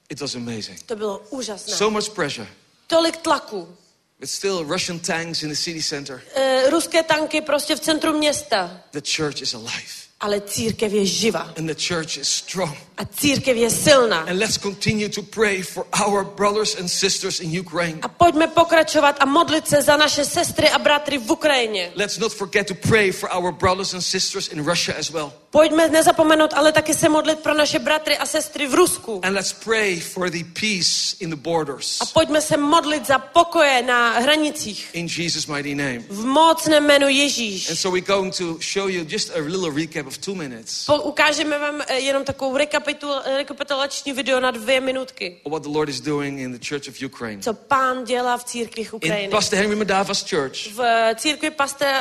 It 0.10 0.22
was 0.22 0.36
amazing. 0.36 0.84
To 0.86 0.96
bylo 0.96 1.20
úžasné. 1.30 1.74
So 1.76 1.90
much 2.00 2.10
pressure. 2.10 2.48
Tolik 2.88 3.18
tlaku. 3.18 3.76
But 4.20 4.30
still, 4.30 4.64
Russian 4.64 5.00
tanks 5.00 5.44
in 5.44 5.50
the 5.50 5.56
city 5.56 5.84
center. 5.84 6.22
E, 6.36 6.70
ruské 6.70 7.04
tanky 7.04 7.42
prostě 7.42 7.76
v 7.76 7.80
centru 7.80 8.18
města. 8.18 8.82
The 8.92 9.02
church 9.16 9.42
is 9.42 9.54
alive. 9.54 10.00
Ale 10.20 10.42
církev 10.42 10.94
je 10.94 11.06
živa. 11.06 11.54
And 11.58 11.68
the 11.68 11.84
church 11.88 12.18
is 12.18 12.30
strong. 12.30 12.78
A 13.00 13.06
církev 13.06 13.58
je 13.58 13.70
silná. 13.70 14.20
And 14.20 14.40
let's 14.40 14.58
continue 14.58 15.10
to 15.10 15.22
pray 15.22 15.62
for 15.62 15.86
our 16.06 16.24
brothers 16.24 16.76
and 16.76 16.92
sisters 16.92 17.40
in 17.40 17.60
Ukraine. 17.60 18.00
A 18.02 18.08
pojďme 18.08 18.48
pokračovat 18.48 19.16
a 19.20 19.26
modlit 19.26 19.68
se 19.68 19.82
za 19.82 19.98
naše 19.98 20.26
sestry 20.26 20.70
a 20.70 20.80
bratry 20.80 21.18
v 21.18 21.32
Ukrajině. 21.32 21.92
Let's 21.96 22.18
not 22.18 22.34
forget 22.34 22.68
to 22.68 22.74
pray 22.76 23.12
for 23.12 23.30
our 23.32 23.52
brothers 23.52 23.94
and 23.94 24.02
sisters 24.02 24.48
in 24.48 24.66
Russia 24.66 24.94
as 25.00 25.10
well. 25.10 25.32
Pojďme 25.52 25.90
nezapomenout, 25.90 26.54
ale 26.54 26.72
taky 26.72 26.94
se 26.94 27.10
modlit 27.10 27.40
pro 27.40 27.54
naše 27.54 27.80
bratry 27.80 28.18
a 28.18 28.26
sestry 28.26 28.68
v 28.68 28.74
Rusku. 28.74 29.22
And 29.24 29.34
let's 29.34 29.54
pray 29.54 30.00
for 30.00 30.30
the 30.30 30.44
peace 30.44 31.16
in 31.20 31.30
the 31.30 31.36
borders. 31.36 32.02
A 32.02 32.06
pojďme 32.06 32.42
se 32.42 32.58
modlit 32.58 33.08
za 33.08 33.20
pokoje 33.20 33.82
na 33.82 34.20
hranicích. 34.20 34.90
In 34.94 35.08
Jesus' 35.18 35.48
mighty 35.48 35.76
name. 35.76 36.00
V 36.10 36.26
mocném 36.26 36.84
jménu 36.84 37.08
Ježíš. 37.08 37.70
And 37.70 37.76
so 37.76 37.98
we're 37.98 38.14
going 38.14 38.38
to 38.38 38.58
show 38.62 38.88
you 38.88 39.06
just 39.08 39.30
a 39.36 39.40
little 39.40 39.72
recap 39.72 40.08
of 40.08 40.18
two 40.18 40.36
minutes 40.36 40.86
Po, 40.86 41.02
ukážeme 41.02 41.60
vám 41.60 41.82
eh, 41.88 42.00
jenom 42.00 42.24
takovou 42.24 42.54
rekapitul, 42.90 43.22
rekapitulační 43.38 44.14
video 44.14 44.40
na 44.40 44.52
dvě 44.52 44.82
minutky. 44.82 45.42
what 45.50 45.64
the 45.64 45.70
Lord 45.70 45.90
is 45.90 46.00
doing 46.02 46.40
in 46.40 46.52
the 46.60 46.60
Church 46.70 46.88
of 46.90 47.02
Ukraine. 47.06 47.42
Co 47.42 47.54
pán 47.54 48.04
dělá 48.04 48.38
v 48.38 48.44
církvích 48.44 48.88
In 48.88 48.96
Ukrajiny. 48.96 49.30
Pastor 49.30 49.60
Henry 49.60 49.76
Madava's 49.76 50.30
church. 50.30 50.68
V 50.74 50.80
eh, 50.82 51.16
církvi 51.16 51.52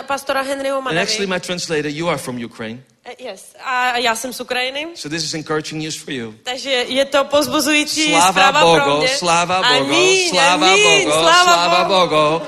pastora 0.06 0.40
Henryho 0.42 0.78
And 0.78 0.98
actually, 0.98 1.26
Madavy. 1.26 1.26
my 1.26 1.40
translator, 1.46 1.86
you 1.90 2.08
are 2.08 2.18
from 2.18 2.44
Ukraine. 2.44 2.82
Eh, 3.04 3.14
Yes. 3.18 3.54
A 3.64 3.98
já 3.98 4.16
jsem 4.16 4.32
z 4.32 4.40
Ukrajiny. 4.40 4.86
So 4.94 5.08
this 5.16 5.24
is 5.24 5.34
encouraging 5.34 5.82
news 5.82 5.96
for 5.96 6.12
you. 6.14 6.34
Takže 6.42 6.70
je 6.70 7.04
to 7.04 7.24
pozbuzující 7.24 8.08
Sláva 8.10 8.30
zpráva 8.32 8.60
pro 8.60 8.84
Bogu, 8.84 8.98
mě. 8.98 9.08
sláva 9.08 9.62
Bogu, 9.62 9.94
sláva 10.30 10.66
Bogu, 10.68 11.10
sláva 11.10 11.44
sláva 11.44 11.84
Bogu. 11.84 12.46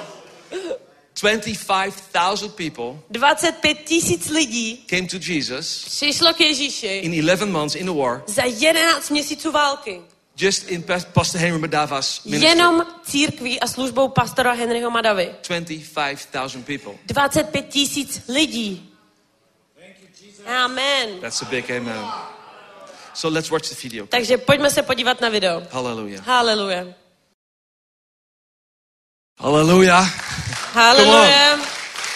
Bogu. 1.22 1.40
25,000 1.40 2.48
people 2.56 2.98
25 3.10 3.78
tisíc 3.84 4.28
lidí 4.30 4.76
came 4.86 5.06
to 5.06 5.16
Jesus 5.20 5.84
přišlo 5.84 6.34
k 6.34 6.40
Ježíši 6.40 6.86
in 6.86 7.14
11 7.14 7.50
months 7.50 7.74
in 7.74 7.86
the 7.86 7.92
war, 7.92 8.22
za 8.26 8.42
11 8.44 9.10
měsíců 9.10 9.52
války. 9.52 10.00
just 10.36 10.68
in 10.68 10.82
Pa- 10.82 11.04
Pastor 11.12 11.40
Henry 11.40 11.58
Madava's 11.58 12.24
ministry. 12.24 12.48
Jenom 12.48 12.86
církví 13.04 13.60
a 13.60 13.66
službou 13.66 14.08
pastora 14.08 14.52
Henryho 14.52 14.90
Madavy. 14.90 15.34
25,000 15.48 16.62
people. 16.66 16.92
25 17.06 17.68
tisíc 17.68 18.22
lidí. 18.28 18.86
Amen. 20.46 21.20
That's 21.20 21.42
a 21.42 21.44
big 21.44 21.70
amen. 21.70 22.04
So 23.14 23.28
let's 23.28 23.50
watch 23.50 23.68
the 23.68 23.74
video. 23.82 24.06
Takže 24.06 24.38
pojďme 24.38 24.70
se 24.70 24.82
podívat 24.82 25.20
na 25.20 25.28
video. 25.28 25.62
Hallelujah. 25.70 26.26
Haleluja. 26.26 26.84
Hallelujah. 29.38 30.29
Haleluja. 30.72 31.58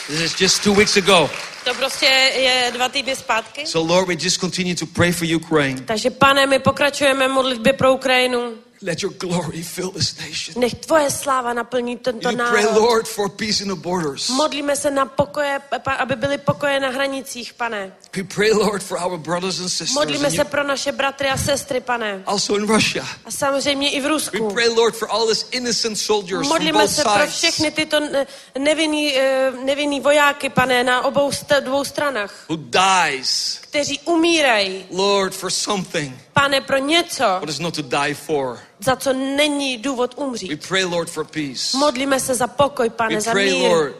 This 0.06 0.20
is 0.20 0.40
just 0.40 0.62
two 0.62 0.74
weeks 0.74 0.96
ago. 0.96 1.30
To 1.64 1.74
prostě 1.74 2.06
je 2.36 2.70
dva 2.74 2.88
týdny 2.88 3.16
zpátky. 3.16 3.66
So, 3.66 3.94
Lord, 3.94 4.08
we 4.08 4.14
just 4.14 4.40
continue 4.40 4.74
to 4.74 4.86
pray 4.86 5.12
for 5.12 5.26
Ukraine. 5.36 5.80
Takže 5.80 6.10
pane, 6.10 6.46
my 6.46 6.58
pokračujeme 6.58 7.28
modlitbě 7.28 7.72
pro 7.72 7.92
Ukrajinu. 7.94 8.52
Let 8.84 9.02
your 9.02 9.12
glory 9.18 9.62
fill 9.62 9.90
this 9.90 10.16
nation. 10.20 10.60
Nech 10.60 10.74
tvoje 10.74 11.10
sláva 11.10 11.52
naplní 11.52 11.96
tento 11.96 12.28
We 12.28 12.36
pray, 12.36 12.64
národ. 12.64 12.76
Lord, 12.76 13.08
for 13.08 13.28
peace 13.28 13.62
in 13.62 13.68
the 13.68 13.74
borders. 13.80 14.28
Modlíme 14.28 14.76
se 14.76 14.90
na 14.90 15.06
pokoje, 15.06 15.60
aby 15.98 16.16
byly 16.16 16.38
pokoje 16.38 16.80
na 16.80 16.88
hranicích, 16.88 17.54
pane. 17.54 17.92
We 18.16 18.24
pray, 18.24 18.52
Lord, 18.52 18.82
for 18.82 18.98
our 18.98 19.18
brothers 19.18 19.60
and 19.60 19.68
sisters. 19.68 19.94
Modlíme 19.94 20.30
se 20.30 20.44
pro 20.44 20.62
naše 20.62 20.92
bratry 20.92 21.28
a 21.30 21.36
sestry, 21.36 21.80
pane. 21.80 22.22
Also 22.26 22.56
in 22.56 22.66
Russia. 22.66 23.06
A 23.24 23.30
samozřejmě 23.30 23.90
i 23.90 24.00
v 24.00 24.02
We 24.02 24.08
Rusku. 24.08 24.50
pray, 24.50 24.68
Lord, 24.68 24.96
for 24.96 25.10
all 25.10 25.26
these 25.26 25.46
innocent 25.50 25.98
soldiers 25.98 26.48
Modlíme 26.48 26.88
se 26.88 27.02
pro 27.02 27.12
sides 27.12 27.34
všechny 27.34 27.70
tyto 27.70 28.00
ne- 28.00 28.26
nevinný, 28.58 29.16
eh, 29.16 29.52
nevinný 29.64 30.00
vojáky, 30.00 30.48
pane, 30.48 30.84
na 30.84 31.04
obou 31.04 31.30
dvou 31.60 31.84
stranách, 31.84 32.44
who 32.48 32.56
dies, 32.56 33.58
kteří 33.60 34.00
umírají, 34.04 34.84
Lord, 34.90 35.34
for 35.34 35.50
something 35.50 36.24
pane, 36.32 36.60
pro 36.60 36.78
něco, 36.78 37.24
what 37.24 37.48
is 37.48 37.58
not 37.58 37.74
to 37.74 37.82
die 37.82 38.14
for. 38.14 38.58
Za 38.84 38.96
co 38.96 39.12
není 39.12 39.78
důvod 39.78 40.14
We 40.18 40.24
umřít. 40.24 40.68
pray, 40.68 40.84
Lord, 40.84 41.10
for 41.10 41.24
peace. 41.26 41.76
Modlíme 41.76 42.20
se 42.20 42.34
za 42.34 42.46
pokoj, 42.46 42.88
We 42.88 42.94
pane, 42.94 43.20
za 43.20 43.30
pray, 43.30 43.50
mír. 43.52 43.70
Lord, 43.70 43.96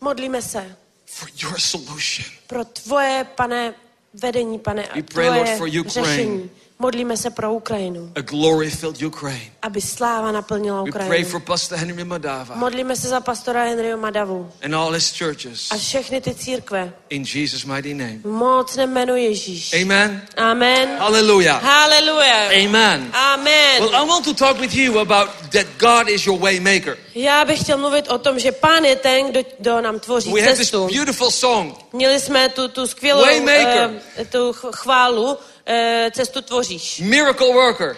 Modlíme 0.00 0.42
se 0.42 0.76
for 1.06 1.28
your 1.42 1.58
solution. 1.60 2.26
pro 2.46 2.64
tvoje, 2.64 3.26
pane, 3.36 3.74
vedení, 4.14 4.58
pane, 4.58 4.86
a 4.88 4.94
We 4.96 5.02
pray, 5.02 5.28
Lord, 5.28 5.42
tvoje 5.44 5.58
for 5.58 5.68
Ukraine. 5.68 6.08
řešení. 6.16 6.50
Modlíme 6.82 7.16
se 7.16 7.30
pro 7.30 7.52
Ukrajinu, 7.54 8.12
A 8.16 8.20
glory-filled 8.20 9.02
Ukraine. 9.02 9.52
aby 9.62 9.80
sláva 9.80 10.32
naplnila 10.32 10.82
We 10.82 10.90
pray 10.92 11.04
Ukrajinu. 11.06 11.28
for 11.30 11.40
Pastor 11.40 11.78
Henry 11.78 12.04
Madava 12.04 12.54
Modlíme 12.56 12.96
se 12.96 13.08
za 13.08 13.20
pastora 13.20 13.64
Henryho 13.64 13.98
Madavu 13.98 14.50
and 14.64 14.74
all 14.74 14.90
his 14.92 15.12
churches. 15.18 15.68
a 15.70 15.76
všechny 15.76 16.20
ty 16.20 16.34
církve. 16.34 16.92
In 17.10 17.22
Jesus' 17.34 17.64
mighty 17.64 17.94
name. 17.94 18.18
V 18.24 18.26
mocném 18.28 18.90
jménu 18.90 19.16
Ježíš. 19.16 19.72
Amen. 19.82 20.22
Amen. 20.36 20.88
Hallelujah. 20.98 21.62
Haleluja. 21.62 22.50
Amen. 22.64 23.10
Amen. 23.14 23.80
Well, 23.82 23.94
I 24.04 24.08
want 24.08 24.24
to 24.24 24.34
talk 24.34 24.58
with 24.60 24.74
you 24.74 24.98
about 24.98 25.28
that 25.52 25.66
God 25.78 26.08
is 26.08 26.26
your 26.26 26.38
way 26.40 26.60
maker. 26.60 26.98
Já 27.14 27.44
bych 27.44 27.60
chtěl 27.60 27.78
mluvit 27.78 28.08
o 28.08 28.18
tom, 28.18 28.38
že 28.38 28.52
Pán 28.52 28.84
je 28.84 28.96
ten, 28.96 29.30
kdo, 29.30 29.40
kdo 29.58 29.80
nám 29.80 30.00
tvoří 30.00 30.32
We 30.32 30.40
have 30.40 30.50
this 30.56 30.58
cestu. 30.70 30.88
beautiful 30.94 31.30
song. 31.30 31.74
Měli 31.92 32.20
jsme 32.20 32.48
tu, 32.48 32.68
tu 32.68 32.86
skvělou 32.86 33.22
Waymaker. 33.22 33.90
eh, 34.16 34.24
tu 34.24 34.52
ch- 34.52 34.76
chválu, 34.76 35.38
eh, 35.66 36.10
cestu 36.14 36.42
tvoříš. 36.42 37.00
Miracle 37.00 37.52
worker. 37.52 37.96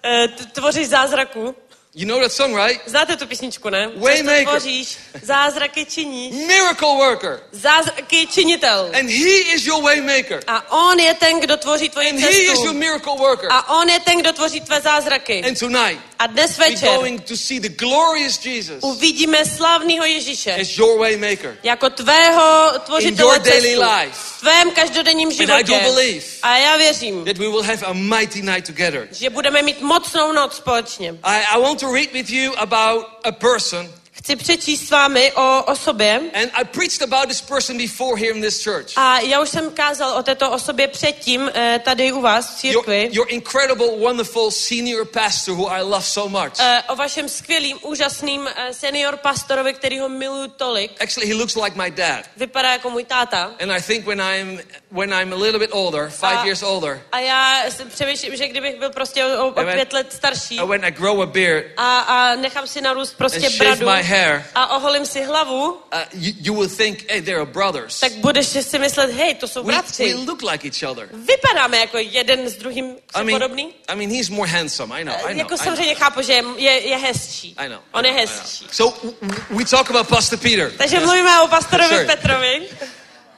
T- 0.36 0.44
tvoříš 0.52 0.88
zázraku. 0.88 1.54
You 1.94 2.06
know 2.06 2.20
that 2.20 2.32
song, 2.32 2.54
right? 2.54 2.80
Znáte 2.86 3.16
tu 3.16 3.26
písničku, 3.26 3.70
ne? 3.70 3.90
Waymaker. 3.96 4.36
Cestu 4.36 4.50
tvoříš, 4.50 4.98
zázraky 5.22 5.84
činíš, 5.86 6.34
Miracle 6.46 6.88
worker. 6.88 7.40
zázraky 7.52 8.26
činitel. 8.26 8.90
And 9.00 9.10
he 9.10 9.54
is 9.54 9.66
your 9.66 9.82
way 9.82 10.00
maker. 10.00 10.40
A 10.46 10.72
on 10.90 10.98
je 11.00 11.14
ten, 11.14 11.40
kdo 11.40 11.56
tvoří 11.56 11.88
tvoji 11.88 12.10
And 12.10 12.18
he 12.20 12.28
is 12.28 12.46
your 12.46 12.56
cestu. 12.56 12.72
miracle 12.72 13.16
worker. 13.18 13.48
A 13.52 13.80
on 13.80 13.88
je 13.88 14.00
ten, 14.00 14.18
kdo 14.20 14.32
tvoří 14.32 14.60
tvé 14.60 14.80
zázraky. 14.80 15.42
And 15.48 15.58
tonight, 15.58 16.00
A 16.18 16.26
dnes 16.26 16.58
we're 16.58 16.70
večer 16.70 16.88
going 16.88 17.20
to 17.24 17.36
see 17.36 17.60
the 17.60 17.68
glorious 17.68 18.44
Jesus 18.46 18.84
uvidíme 18.84 19.44
slavného 19.44 20.04
Ježíše 20.04 20.52
as 20.54 20.78
your 20.78 20.98
way 20.98 21.16
maker. 21.16 21.58
jako 21.62 21.90
tvého 21.90 22.72
In 22.74 22.80
tvořitele 22.80 23.34
your 23.34 23.42
daily 23.42 23.68
cestu. 23.68 23.82
life. 23.82 24.12
V 24.36 24.40
tvém 24.40 24.70
každodenním 24.70 25.28
And 25.28 25.32
I 25.32 25.36
životě. 25.36 25.62
do 25.64 25.74
believe 25.80 26.26
A 26.42 26.56
já 26.56 26.76
věřím, 26.76 27.24
that 27.24 27.38
we 27.38 27.48
will 27.48 27.62
have 27.62 27.82
a 27.86 27.92
mighty 27.92 28.42
night 28.42 28.66
together. 28.66 29.08
že 29.12 29.30
budeme 29.30 29.62
mít 29.62 29.80
mocnou 29.80 30.32
noc 30.32 30.56
společně. 30.56 31.14
I, 31.22 31.42
I 31.56 31.60
want 31.60 31.79
to 31.80 31.90
read 31.90 32.12
with 32.12 32.30
you 32.30 32.52
about 32.54 33.22
a 33.24 33.32
person, 33.32 33.86
Chci 34.20 34.36
přečíst 34.36 34.86
s 34.86 34.90
vámi 34.90 35.32
o 35.32 35.62
osobě. 35.66 36.20
and 36.34 36.50
I 36.54 36.64
preached 36.64 37.02
about 37.02 37.28
this 37.28 37.40
person 37.40 37.78
before 37.78 38.20
here 38.20 38.32
in 38.36 38.42
this 38.42 38.64
church. 38.64 38.86
A 38.96 39.20
já 39.20 39.40
už 39.40 39.48
jsem 39.48 39.70
kázal 39.70 40.18
o 40.18 40.22
této 40.22 40.50
osobě 40.50 40.88
předtím 40.88 41.50
eh, 41.54 41.80
tady 41.84 42.12
u 42.12 42.20
vás 42.20 42.60
v 42.60 42.64
Your, 42.64 42.74
církvi. 42.84 43.08
your 43.12 43.26
incredible, 43.30 43.86
wonderful 43.98 44.50
senior 44.50 45.04
pastor 45.06 45.54
who 45.54 45.66
I 45.72 45.82
love 45.82 46.02
so 46.04 46.40
much. 46.44 46.52
Eh, 46.60 46.82
O 46.88 46.96
vašem 46.96 47.28
skvělým, 47.28 47.78
úžasným 47.82 48.48
eh, 48.56 48.74
senior 48.74 49.16
pastorovi, 49.16 49.72
který 49.74 49.98
ho 49.98 50.08
miluju 50.08 50.48
tolik. 50.48 51.02
Actually, 51.02 51.28
he 51.28 51.34
looks 51.34 51.56
like 51.56 51.82
my 51.82 51.90
dad. 51.90 52.20
Vypadá 52.36 52.72
jako 52.72 52.90
můj 52.90 53.04
táta. 53.04 53.50
And 53.62 53.72
I 53.72 53.82
think 53.82 54.06
when 54.06 54.20
I'm 54.20 54.60
when 54.92 55.12
I'm 55.22 55.32
a 55.32 55.36
little 55.36 55.58
bit 55.58 55.70
older, 55.72 56.10
five 56.10 56.36
A- 56.38 56.44
years 56.44 56.62
older, 56.62 57.02
A 57.12 57.18
já 57.18 57.62
přemýšlím, 57.94 58.36
že 58.36 58.48
kdybych 58.48 58.78
byl 58.78 58.90
prostě 58.90 59.24
o, 59.26 59.46
o 59.48 59.52
pět 59.52 59.92
let 59.92 60.12
starší 60.12 60.58
and 60.58 60.68
when 60.68 60.84
I 60.84 60.90
grow 60.90 61.22
a 61.22 61.26
beard, 61.26 61.64
a, 61.76 61.98
a 61.98 62.34
nechám 62.34 62.66
si 62.66 62.80
narůst 62.80 63.16
prostě 63.16 63.50
bradu 63.58 63.86
my 63.90 64.02
hair. 64.10 64.44
a 64.54 64.76
oholím 64.76 65.06
si 65.06 65.22
hlavu, 65.22 65.70
uh, 65.70 65.78
you, 66.12 66.32
you 66.40 66.54
will 66.54 66.68
think, 66.68 67.10
hey, 67.10 67.20
they're 67.22 67.46
brothers. 67.46 68.00
tak 68.00 68.12
budeš 68.12 68.46
si 68.46 68.78
myslet, 68.78 69.10
hej, 69.10 69.34
to 69.34 69.48
jsou 69.48 69.62
We, 69.62 69.66
we 69.66 69.72
bratři. 69.72 70.14
look 70.14 70.42
like 70.42 70.64
each 70.68 70.82
other. 70.90 71.08
Vypadáme 71.12 71.78
jako 71.78 71.98
jeden 71.98 72.46
s 72.48 72.56
druhým 72.56 72.96
I 73.14 73.24
mean, 73.24 73.40
podobný. 73.40 73.74
I 73.88 73.94
mean, 73.96 74.10
he's 74.10 74.28
more 74.30 74.50
handsome. 74.50 74.94
I 75.00 75.04
know. 75.04 75.14
I 75.16 75.20
know. 75.34 75.38
Jako 75.38 75.54
I 75.54 75.56
know. 75.56 75.64
samozřejmě 75.64 75.94
chápu, 75.94 76.22
že 76.22 76.32
je, 76.56 76.70
je 76.88 76.96
hezčí. 76.96 77.54
I 77.58 77.68
know. 77.68 77.80
On 77.92 78.06
je 78.06 78.12
hezčí. 78.12 78.66
So 78.72 79.08
we 79.50 79.64
talk 79.64 79.90
about 79.90 80.08
Pastor 80.08 80.38
Peter, 80.38 80.72
Takže 80.78 81.00
mluvíme 81.00 81.42
o 81.42 81.48
pastorovi. 81.48 82.06
Petrovi. 82.06 82.68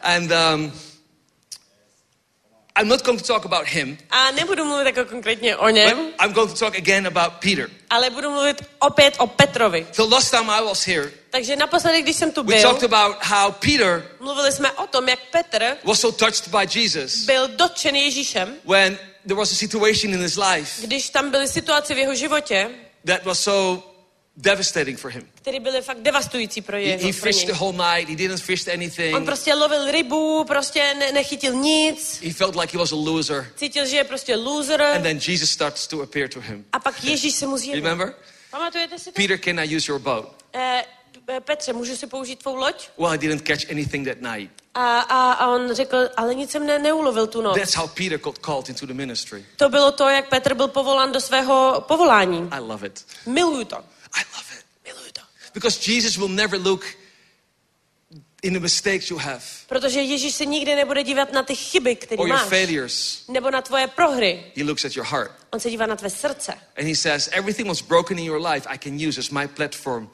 and 0.03 0.33
um, 0.33 0.73
I'm 2.81 2.89
not 2.89 3.05
going 3.05 3.21
to 3.21 3.27
talk 3.27 3.45
about 3.45 3.67
him. 3.67 3.99
A 4.11 4.31
nebudu 4.31 4.65
mluvit 4.65 4.87
jako 4.87 5.05
konkrétně 5.05 5.57
o 5.57 5.69
něm, 5.69 5.99
I'm 6.25 6.33
going 6.33 6.51
to 6.53 6.59
talk 6.59 6.75
again 6.79 7.07
about 7.07 7.33
Peter. 7.41 7.69
ale 7.91 8.11
budu 8.11 8.31
mluvit 8.31 8.63
opět 8.79 9.15
o 9.19 9.27
Petrovi. 9.27 9.87
The 9.97 10.03
last 10.03 10.31
time 10.31 10.51
I 10.51 10.65
was 10.65 10.87
here, 10.87 11.13
Takže 11.31 11.57
naposledy, 11.57 12.03
když 12.03 12.17
jsem 12.17 12.33
tu 12.33 12.43
we 12.43 12.55
byl, 12.55 12.63
talked 12.63 12.93
about 12.93 13.17
how 13.25 13.53
Peter 13.53 14.05
mluvili 14.21 14.53
jsme 14.53 14.73
o 14.73 14.87
tom, 14.87 15.09
jak 15.09 15.19
Petr 15.31 15.77
was 15.85 16.01
so 16.01 16.25
touched 16.27 16.49
by 16.49 16.81
Jesus 16.81 17.15
byl 17.15 17.49
dotčen 17.49 17.97
Ježíšem, 17.97 18.57
when 18.65 18.99
there 19.27 19.37
was 19.39 19.53
a 19.53 19.55
situation 19.55 20.15
in 20.15 20.21
his 20.21 20.37
life 20.37 20.87
když 20.87 21.11
tam 21.11 21.31
byly 21.31 21.49
situace 21.49 21.95
v 21.95 21.99
jeho 21.99 22.15
životě, 22.15 22.71
that 23.07 23.25
was 23.25 23.41
so 23.41 23.92
devastating 24.37 24.99
for 24.99 25.11
him. 25.11 25.29
které 25.35 25.61
byly 25.61 25.83
fakt 25.83 26.01
devastující 26.03 26.61
pro 26.61 26.77
He, 26.77 26.83
jeho 26.83 27.07
he 27.07 27.13
fished 27.13 27.47
the 27.47 27.53
whole 27.53 27.73
night. 27.73 28.09
He 28.09 28.17
didn't 28.17 28.41
fish 28.41 28.67
On 28.67 28.73
anything. 28.73 29.25
prostě 29.25 29.55
lovil 29.55 29.91
rybu, 29.91 30.45
prostě 30.45 30.95
ne, 30.99 31.13
nechytil 31.13 31.55
nic, 31.55 32.21
He 32.25 32.33
felt 32.33 32.57
like 32.57 32.73
he 32.73 32.79
was 32.79 32.93
a 32.93 32.97
loser. 32.97 33.53
cítil, 33.57 33.87
že 33.87 33.97
je 33.97 34.05
prostě 34.05 34.37
loser 34.37 34.83
And 34.83 35.03
then 35.03 35.21
Jesus 35.29 35.51
starts 35.51 35.87
to 35.87 36.03
appear 36.03 36.29
to 36.29 36.41
him. 36.41 36.65
a 36.73 36.79
pak 36.79 37.05
Ježíš 37.05 37.35
se 37.35 37.47
mu 37.47 37.57
zjevil. 37.59 37.83
Remember? 37.83 38.15
Pamatujete 38.51 38.99
si 38.99 39.05
to? 39.05 39.17
Peter, 39.23 39.39
can 39.39 39.61
I 39.61 39.77
use 39.77 39.93
your 39.93 40.01
boat? 40.01 40.35
P- 41.27 41.41
Petře, 41.41 41.73
můžu 41.73 41.97
si 41.97 42.07
použít 42.07 42.39
tvou 42.39 42.57
loď? 42.57 42.89
Well, 42.99 43.13
I 43.13 43.19
didn't 43.19 43.47
catch 43.47 43.71
anything 43.71 44.09
that 44.09 44.21
night. 44.37 44.51
A, 44.75 44.99
a, 45.01 45.33
a 45.33 45.47
on 45.49 45.75
řekl, 45.75 45.97
ale 46.17 46.35
nic 46.35 46.51
jsem 46.51 46.67
ne, 46.67 46.79
neulovil 46.79 47.27
tu 47.27 47.41
noc. 47.43 47.59
That's 47.59 47.75
how 47.75 47.89
Peter 47.89 48.19
got 48.19 48.39
called 48.39 48.69
into 48.69 48.87
the 48.87 48.95
ministry. 48.95 49.45
To 49.57 49.69
bylo 49.69 49.93
to, 49.93 50.09
jak 50.09 50.29
Petr 50.29 50.55
byl 50.55 50.69
povolán 50.69 51.13
do 51.13 51.21
svého 51.21 51.85
povolání. 51.89 52.49
I 52.51 52.59
love 52.61 52.87
it. 52.87 53.05
Miluju 53.27 53.65
to. 53.65 53.77
I 54.15 54.23
love 54.35 54.47
it. 54.59 54.65
Miluju 54.85 55.13
to. 55.13 55.21
Because 55.55 55.79
Jesus 55.79 56.19
will 56.19 56.29
never 56.35 56.59
look 56.59 56.85
in 58.43 58.53
the 58.55 58.61
mistakes 58.61 59.11
you 59.11 59.19
have 59.19 59.43
Protože 59.69 60.01
Ježíš 60.01 60.35
se 60.35 60.45
nikdy 60.47 60.75
nebude 60.75 61.05
dívat 61.05 61.33
na 61.33 61.43
ty 61.43 61.57
chyby, 61.57 61.97
které 61.97 62.19
or 62.19 62.29
your 62.29 62.39
máš. 62.39 62.49
failures. 62.49 63.25
Nebo 63.29 63.51
na 63.51 63.63
tvoje 63.63 63.87
prohry. 63.87 64.45
He 64.57 64.65
looks 64.65 64.85
at 64.85 64.97
your 64.97 65.07
heart. 65.07 65.31
On 65.51 65.61
se 65.61 65.71
dívá 65.71 65.87
na 65.87 65.97
tvé 65.97 66.11
srdce. 66.11 66.53
And 66.77 66.89
he 66.89 66.95
says, 66.95 67.29
everything 67.33 67.69
was 67.69 67.83
broken 67.83 68.19
in 68.19 68.25
your 68.25 68.41
life, 68.53 68.67
I 68.71 68.79
can 68.79 69.09
use 69.09 69.19
as 69.19 69.31
my 69.31 69.47
platform 69.47 70.09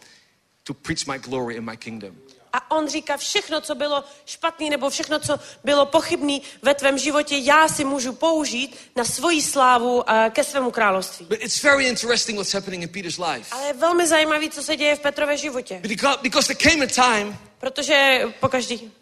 to 0.64 0.74
preach 0.74 1.06
my 1.06 1.18
glory 1.18 1.56
in 1.56 1.64
my 1.64 1.76
kingdom. 1.76 2.16
A 2.58 2.76
on 2.76 2.88
říká, 2.88 3.16
všechno, 3.16 3.60
co 3.60 3.74
bylo 3.74 4.04
špatný, 4.26 4.70
nebo 4.70 4.90
všechno, 4.90 5.18
co 5.18 5.40
bylo 5.64 5.86
pochybný 5.86 6.42
ve 6.62 6.74
tvém 6.74 6.98
životě, 6.98 7.36
já 7.36 7.68
si 7.68 7.84
můžu 7.84 8.12
použít 8.12 8.76
na 8.96 9.04
svoji 9.04 9.42
slávu 9.42 10.10
a 10.10 10.30
ke 10.30 10.44
svému 10.44 10.70
království. 10.70 11.26
But 11.26 11.38
it's 11.42 11.62
very 11.62 11.88
interesting 11.88 12.38
what's 12.38 12.52
happening 12.52 12.82
in 12.82 12.88
Peter's 12.88 13.18
life. 13.18 13.46
Ale 13.50 13.66
je 13.66 13.72
velmi 13.72 14.06
zajímavý, 14.06 14.50
co 14.50 14.62
se 14.62 14.76
děje 14.76 14.96
v 14.96 15.00
Petrově 15.00 15.36
životě. 15.36 15.80
Because, 15.82 16.18
because 16.22 16.54
there 16.54 16.70
came 16.70 16.84
a 16.84 16.88
time 16.88 17.38
Protože 17.60 18.22
pokaždý, 18.40 18.92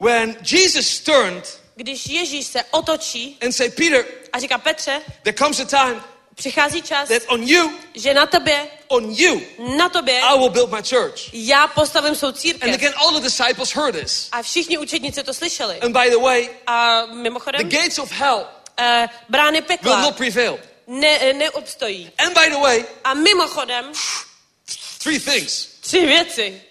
when 0.00 0.36
Jesus 0.52 1.00
turned 1.00 1.60
když 1.76 2.06
Ježíš 2.06 2.46
se 2.46 2.64
otočí 2.70 3.38
and 3.42 3.52
said, 3.52 3.74
Peter, 3.74 4.04
a 4.32 4.38
říká, 4.38 4.58
Petře, 4.58 5.00
there 5.22 5.36
comes 5.38 5.60
a 5.60 5.64
time 5.64 6.02
přichází 6.36 6.82
čas, 6.82 7.08
that 7.08 7.22
on 7.26 7.42
you, 7.42 7.72
že 7.94 8.14
na 8.14 8.26
tobě, 8.26 8.68
on 8.88 9.12
you, 9.12 9.42
na 9.76 9.88
tobě 9.88 10.20
I 10.20 10.38
will 10.38 10.50
build 10.50 10.70
my 10.70 10.82
church. 10.82 11.20
já 11.32 11.66
postavím 11.66 12.14
svou 12.14 12.28
And 12.28 12.74
again, 12.74 12.94
all 12.96 13.12
the 13.12 13.20
disciples 13.20 13.72
heard 13.72 14.00
this. 14.00 14.28
A 14.32 14.42
všichni 14.42 14.78
učedníci 14.78 15.22
to 15.22 15.34
slyšeli. 15.34 15.80
And 15.80 15.92
by 15.92 16.10
the 16.10 16.18
way, 16.18 16.48
A 16.66 17.06
the 17.58 17.64
gates 17.64 17.98
of 17.98 18.12
hell 18.12 18.46
eh, 18.78 19.08
brány 19.28 19.62
will 19.82 20.00
not 20.00 20.16
prevail. 20.16 20.58
ne, 20.86 21.32
neobstojí. 21.32 22.10
And 22.18 22.34
by 22.34 22.50
the 22.50 22.58
way, 22.58 22.84
A 23.04 23.14
mimochodem, 23.14 23.92
three 24.98 25.20
things. 25.20 25.66
tři 25.80 26.06
věci. 26.06 26.62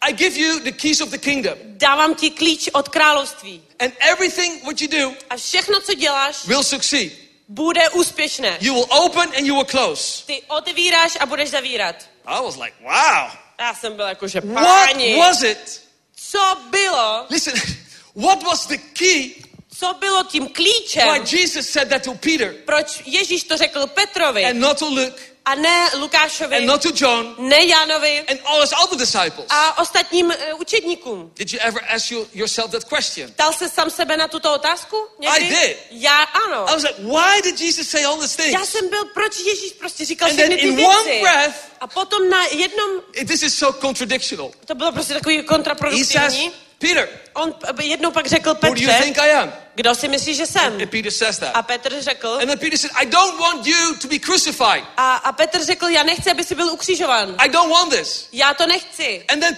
I 0.00 0.12
give 0.12 0.36
you 0.38 0.60
the 0.60 0.72
keys 0.72 1.00
of 1.00 1.08
the 1.08 1.18
kingdom. 1.18 1.54
Dávám 1.64 2.14
ti 2.14 2.30
klíč 2.30 2.68
od 2.72 2.88
království. 2.88 3.62
And 3.78 3.92
everything 4.00 4.64
what 4.64 4.80
you 4.80 4.88
do 4.88 5.14
A 5.30 5.36
všechno, 5.36 5.80
co 5.80 5.94
děláš, 5.94 6.44
will 6.44 6.62
succeed. 6.62 7.23
Bude 7.48 7.88
úspěšné. 7.88 8.58
You 8.60 8.74
will 8.74 8.86
open 8.90 9.32
and 9.36 9.46
you 9.46 9.54
will 9.54 9.64
close. 9.64 10.22
Ty 10.26 10.42
otevíráš 10.48 11.16
a 11.20 11.26
budeš 11.26 11.50
zavírat. 11.50 11.96
I 12.26 12.42
was 12.44 12.56
like, 12.56 12.76
wow. 12.80 13.30
Já 13.58 13.74
jsem 13.74 13.96
byla 13.96 14.08
jako, 14.08 14.28
že 14.28 14.40
What 14.40 14.64
páni, 14.64 15.16
was 15.18 15.42
it? 15.42 15.84
co 16.16 16.56
bylo, 16.70 17.26
Listen, 17.30 17.54
what 18.14 18.42
was 18.42 18.66
the 18.66 18.76
key 18.76 19.30
Co 19.78 19.94
bylo 19.94 20.24
tím 20.24 20.48
klíčem? 20.48 21.08
Why 21.08 21.36
Jesus 21.36 21.68
said 21.68 21.88
that 21.88 22.02
to 22.02 22.14
Peter 22.14 22.54
Proč 22.64 23.02
Ježíš 23.06 23.44
to 23.44 23.56
řekl 23.56 23.86
Petrovi 23.86 24.44
and 24.44 24.58
not 24.60 24.78
to 24.78 24.88
Luke 24.88 25.22
a 25.46 25.54
ne 25.54 25.90
Lukášovi, 25.98 26.56
and 26.56 26.66
not 26.66 26.82
to 26.82 26.88
John 26.94 27.34
ne 27.38 27.56
Jánovi 27.66 28.24
and 28.30 28.40
all 28.46 28.60
his 28.60 28.72
other 28.84 28.98
disciples? 28.98 29.46
a 29.50 29.78
ostatním 29.78 30.30
eh, 30.30 30.54
učedníkům? 30.54 31.32
Did 31.36 31.52
you 31.52 31.58
ever 31.62 31.82
ask 31.94 32.10
you, 32.10 32.26
yourself 32.34 32.70
that 32.70 32.84
question? 32.84 33.30
Ptal 33.32 33.52
se 33.52 33.68
sám 33.68 33.90
sebe 33.90 34.16
na 34.16 34.28
tuto 34.28 34.54
otázku? 34.54 34.96
Někdy? 35.18 35.46
I 35.46 35.48
did. 35.68 35.76
Já 35.90 36.22
ano. 36.22 36.68
I 36.68 36.72
was 36.74 36.82
like, 36.82 36.94
why 37.02 37.42
did 37.42 37.60
Jesus 37.60 37.88
say 37.88 38.04
all 38.04 38.16
these 38.16 38.42
Já 38.42 38.58
things? 38.58 38.70
jsem 38.70 38.88
byl, 38.88 39.04
proč 39.04 39.38
Ježíš 39.38 39.72
prostě 39.72 40.04
říkal 40.04 40.28
And 40.28 40.36
všechny 40.36 40.56
then 40.56 40.58
ty 40.76 40.80
in 40.82 40.86
one 40.86 41.04
věci. 41.04 41.22
breath- 41.24 41.52
A 41.80 41.86
potom 41.86 42.30
na 42.30 42.44
jednom, 42.46 42.90
This 43.28 43.42
is 43.42 43.58
so 43.58 43.80
contradictional. 43.80 44.50
to 44.66 44.74
bylo 44.74 44.92
prostě 44.92 45.14
takový 45.14 45.34
He 45.36 45.42
says, 45.42 45.48
kontraproduktivní. 45.48 46.52
Peter, 46.88 47.08
On 47.34 47.54
jednou 47.82 48.10
pak 48.10 48.26
řekl 48.26 48.48
who 48.54 48.60
do 48.60 48.80
you 48.80 48.86
Petře, 48.88 49.02
think 49.02 49.18
I 49.18 49.30
am? 49.32 49.52
kdo 49.74 49.94
si 49.94 50.08
myslíš, 50.08 50.36
že 50.36 50.46
jsem? 50.46 50.72
And 50.72 50.90
Peter 50.90 51.10
says 51.12 51.38
that. 51.38 51.50
A 51.56 51.62
Petr 51.62 52.02
řekl, 52.02 52.28
And 52.28 52.46
then 52.46 52.58
Peter 52.58 52.78
said, 52.78 52.90
I 52.94 53.06
don't 53.06 53.40
want 53.40 53.66
you 53.66 53.94
to 53.96 54.08
be 54.08 54.18
crucified. 54.18 54.84
a, 54.96 55.14
a 55.16 55.32
Petr 55.32 55.64
řekl, 55.64 55.86
já 55.88 56.02
nechci, 56.02 56.30
aby 56.30 56.44
jsi 56.44 56.54
byl 56.54 56.68
ukřižován. 56.72 57.34
I 57.38 57.48
don't 57.48 57.70
want 57.72 57.92
this. 57.92 58.28
Já 58.32 58.54
to 58.54 58.66
nechci. 58.66 59.24
And 59.28 59.40
then 59.40 59.56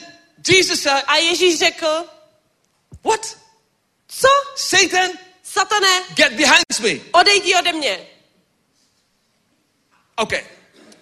Jesus 0.48 0.82
said, 0.82 1.04
A 1.06 1.16
Ježíš 1.16 1.58
řekl, 1.58 2.04
What? 3.04 3.36
co? 4.08 4.28
Satan, 4.56 5.10
Satane, 5.42 6.02
get 6.14 6.32
behind 6.32 6.80
me. 6.80 7.04
odejdi 7.12 7.54
ode 7.54 7.72
mě. 7.72 8.06
Okay. 10.16 10.44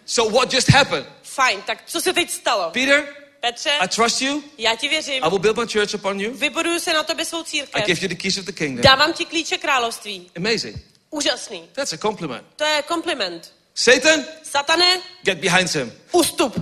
So 0.06 0.38
what 0.38 0.52
just 0.54 0.68
happened? 0.68 1.06
Fajn, 1.22 1.62
tak 1.62 1.78
co 1.86 2.00
se 2.00 2.12
teď 2.12 2.30
stalo? 2.30 2.70
Peter, 2.70 3.06
Petře, 3.44 3.70
I 3.70 3.88
trust 3.88 4.22
you. 4.22 4.42
já 4.58 4.76
ti 4.76 4.88
věřím, 4.88 5.24
I 5.24 5.28
will 5.30 5.38
build 5.38 5.56
my 5.56 5.66
church 5.66 5.94
upon 5.94 6.20
you. 6.20 6.34
vybuduju 6.34 6.78
se 6.80 6.92
na 6.92 7.02
tobě 7.02 7.24
svou 7.24 7.40
I 7.40 7.44
církev, 7.44 7.86
give 7.86 8.00
you 8.02 8.08
the 8.08 8.14
keys 8.14 8.38
of 8.38 8.44
the 8.44 8.52
kingdom. 8.52 8.82
dávám 8.82 9.12
ti 9.12 9.24
klíče 9.24 9.58
království. 9.58 10.30
Amazing. 10.36 10.76
Úžasný. 11.10 11.68
That's 11.72 11.92
a 11.92 11.96
compliment. 11.98 12.46
To 12.56 12.64
je 12.64 12.82
kompliment. 12.82 13.52
Satan, 13.74 14.24
Satane, 14.42 15.00
get 15.22 15.38
behind 15.38 15.74
him. 15.74 15.92
ustup. 16.12 16.56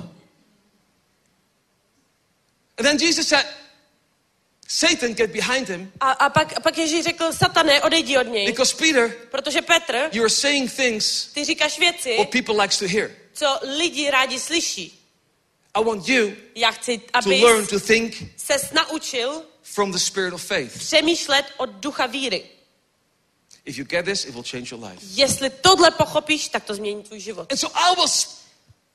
And 2.79 2.85
then 2.87 2.99
Jesus 3.01 3.29
said, 3.29 3.47
Satan, 4.69 5.13
get 5.15 5.31
behind 5.31 5.69
him. 5.69 5.93
A, 6.01 6.11
a 6.13 6.31
pak, 6.31 6.57
a 6.57 6.61
pak 6.61 6.79
Ježíš 6.79 7.05
řekl, 7.05 7.33
satane, 7.33 7.83
odejdi 7.83 8.19
od 8.19 8.27
něj. 8.27 8.47
Because 8.47 8.77
Peter, 8.77 9.15
Protože 9.31 9.63
Petr, 9.63 10.09
you 10.13 10.23
are 10.23 10.31
saying 10.31 10.73
things 10.77 11.27
ty 11.35 11.45
říkáš 11.45 11.79
věci, 11.79 12.17
what 12.19 12.31
people 12.31 12.63
likes 12.63 12.79
to 12.79 12.89
hear. 12.89 13.11
co 13.33 13.59
lidi 13.63 14.11
rádi 14.11 14.41
slyší. 14.41 14.99
I 15.75 15.85
want 15.85 16.09
you 16.09 16.33
Já 16.55 16.71
chci, 16.71 16.99
to 16.99 17.05
aby 17.13 17.31
learn 17.45 17.67
to 17.67 17.81
think 17.81 18.23
se 18.37 18.55
naučil 18.73 19.43
from 19.63 19.93
the 19.93 19.99
spirit 19.99 20.35
of 20.35 20.43
faith. 20.43 20.79
přemýšlet 20.79 21.47
od 21.57 21.71
ducha 21.71 22.07
víry. 22.07 22.45
If 23.65 23.79
you 23.79 23.85
get 23.85 24.05
this, 24.05 24.25
it 24.25 24.35
will 24.35 24.45
change 24.51 24.75
your 24.75 24.85
life. 24.85 25.07
Jestli 25.15 25.51
tohle 25.51 25.91
pochopíš, 25.91 26.49
tak 26.49 26.65
to 26.65 26.75
změní 26.75 27.03
tvůj 27.03 27.21
život. 27.21 27.53
And 27.53 27.59
so 27.59 27.79
I 27.79 27.97
was 27.97 28.42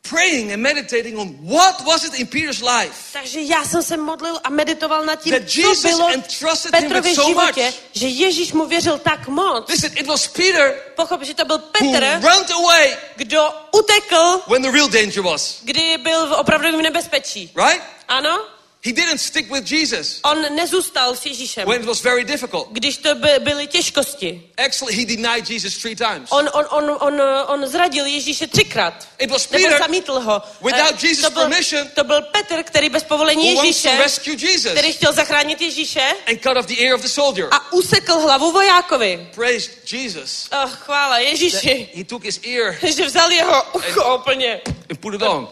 praying 0.02 0.52
and 0.53 0.61
meditating 0.61 1.18
on 1.18 1.36
what 1.41 1.86
was 1.86 2.03
it 2.03 2.14
in 2.19 2.28
Peter's 2.28 2.61
life 2.61 3.14
Takže 3.14 3.41
já 3.41 3.65
jsem 3.65 3.84
se 3.84 3.98
modlil 3.98 4.40
a 4.44 4.49
meditoval 4.49 5.06
nad 5.06 5.15
tím, 5.15 5.34
That 5.34 5.49
co 5.49 5.88
bylo 5.88 6.10
v 6.10 6.72
Petrově 6.72 7.15
so 7.15 7.28
životě, 7.30 7.65
much. 7.65 7.74
že 7.94 8.07
Ježíš 8.07 8.53
mu 8.53 8.65
věřil 8.65 8.98
tak 8.98 9.28
moc. 9.28 9.69
Listen, 9.69 9.91
it 9.98 10.07
was 10.07 10.28
Peter 10.28 10.82
Pochop, 10.95 11.24
že 11.24 11.34
to 11.34 11.45
byl 11.45 11.57
who 11.57 11.65
Petr, 11.91 12.03
ran 12.26 12.45
away 12.56 12.98
kdo 13.15 13.49
utekl, 13.72 14.41
when 14.48 14.61
the 14.61 14.72
real 14.72 14.88
danger 14.90 15.24
was. 15.24 15.60
kdy 15.64 15.98
byl 15.98 16.28
v 16.28 16.32
opravdovém 16.32 16.82
nebezpečí. 16.82 17.52
Right? 17.56 17.84
Ano? 18.07 18.40
He 18.88 18.94
didn't 18.94 19.18
stick 19.18 19.52
with 19.52 19.72
Jesus 19.72 20.20
On 20.24 20.56
nezůstal 20.56 21.16
s 21.16 21.26
Ježíšem, 21.26 21.68
when 21.68 21.82
it 21.82 21.88
was 21.88 22.02
very 22.04 22.24
difficult. 22.24 22.68
když 22.72 22.98
to 22.98 23.16
by, 23.16 23.30
byly 23.40 23.68
těžkosti. 23.68 24.42
Actually, 24.66 24.96
he 24.96 25.06
denied 25.06 25.50
Jesus 25.50 25.78
three 25.78 25.96
times. 25.96 26.30
On, 26.32 26.50
on, 26.54 26.66
on, 26.72 26.98
on, 27.00 27.22
on 27.48 27.68
zradil 27.68 28.06
Ježíše 28.06 28.48
třikrát. 28.48 29.08
It 29.20 29.32
was 29.32 29.50
Nebo 29.50 29.64
Peter 29.64 29.80
zamítl 29.80 30.20
ho. 30.20 30.42
without 30.62 31.04
Eh, 31.04 31.08
Jesus' 31.08 31.22
to 31.26 31.30
byl, 31.30 31.42
permission, 31.42 31.88
to 31.96 32.04
byl 32.04 32.22
Petr, 32.22 32.64
který 32.64 32.90
bez 32.90 33.04
povolení 33.04 33.54
who 33.54 33.56
wants 33.64 33.82
to 33.82 33.88
Ježíše, 33.90 34.04
rescue 34.04 34.34
Jesus 34.48 34.72
který 34.72 34.94
chtěl 34.94 35.14
zachránit 35.14 35.62
Ježíše 35.62 36.02
and 36.28 36.42
cut 36.42 36.58
off 36.58 36.66
the 36.66 36.84
ear 36.86 36.96
of 36.96 37.02
the 37.02 37.08
soldier. 37.08 37.48
a 37.52 37.74
usekl 37.74 38.14
hlavu 38.20 38.52
vojákovi. 38.52 39.28
Praise 39.36 39.72
Jesus. 39.92 40.50
Oh, 40.64 40.70
chvála 40.72 41.18
Ježíši, 41.20 41.90
He 41.96 42.04
took 42.04 42.24
his 42.24 42.40
ear 42.44 42.76
že 42.96 43.06
vzal 43.06 43.32
jeho 43.32 43.64
ucho 43.74 44.16
úplně. 44.16 44.62
and 44.90 45.00
put 45.00 45.14
it 45.14 45.22
on. 45.22 45.48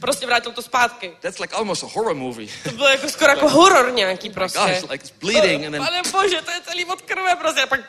Prostě 0.00 0.26
vrátil 0.26 0.52
to 0.52 0.62
zpátky. 0.62 1.12
That's 1.20 1.38
like 1.38 1.54
almost 1.54 1.84
a 1.84 1.86
horror 1.86 2.14
movie. 2.14 2.48
To 2.64 2.70
bylo 2.70 2.88
jako 2.88 3.08
skoro 3.08 3.30
jako 3.30 3.48
horor 3.48 3.92
nějaký 3.92 4.30
prostě. 4.30 4.58
Gosh, 4.58 4.90
like 4.90 5.04
it's 5.04 5.12
bleeding 5.20 5.64
and 5.64 5.72
then. 5.72 5.84
Pane 5.84 6.02
bože, 6.12 6.42
to 6.42 6.50
je 6.50 6.60
celý 6.68 6.84
od 6.84 7.02
krve 7.02 7.36
prostě. 7.36 7.60
A 7.60 7.66
pak... 7.66 7.80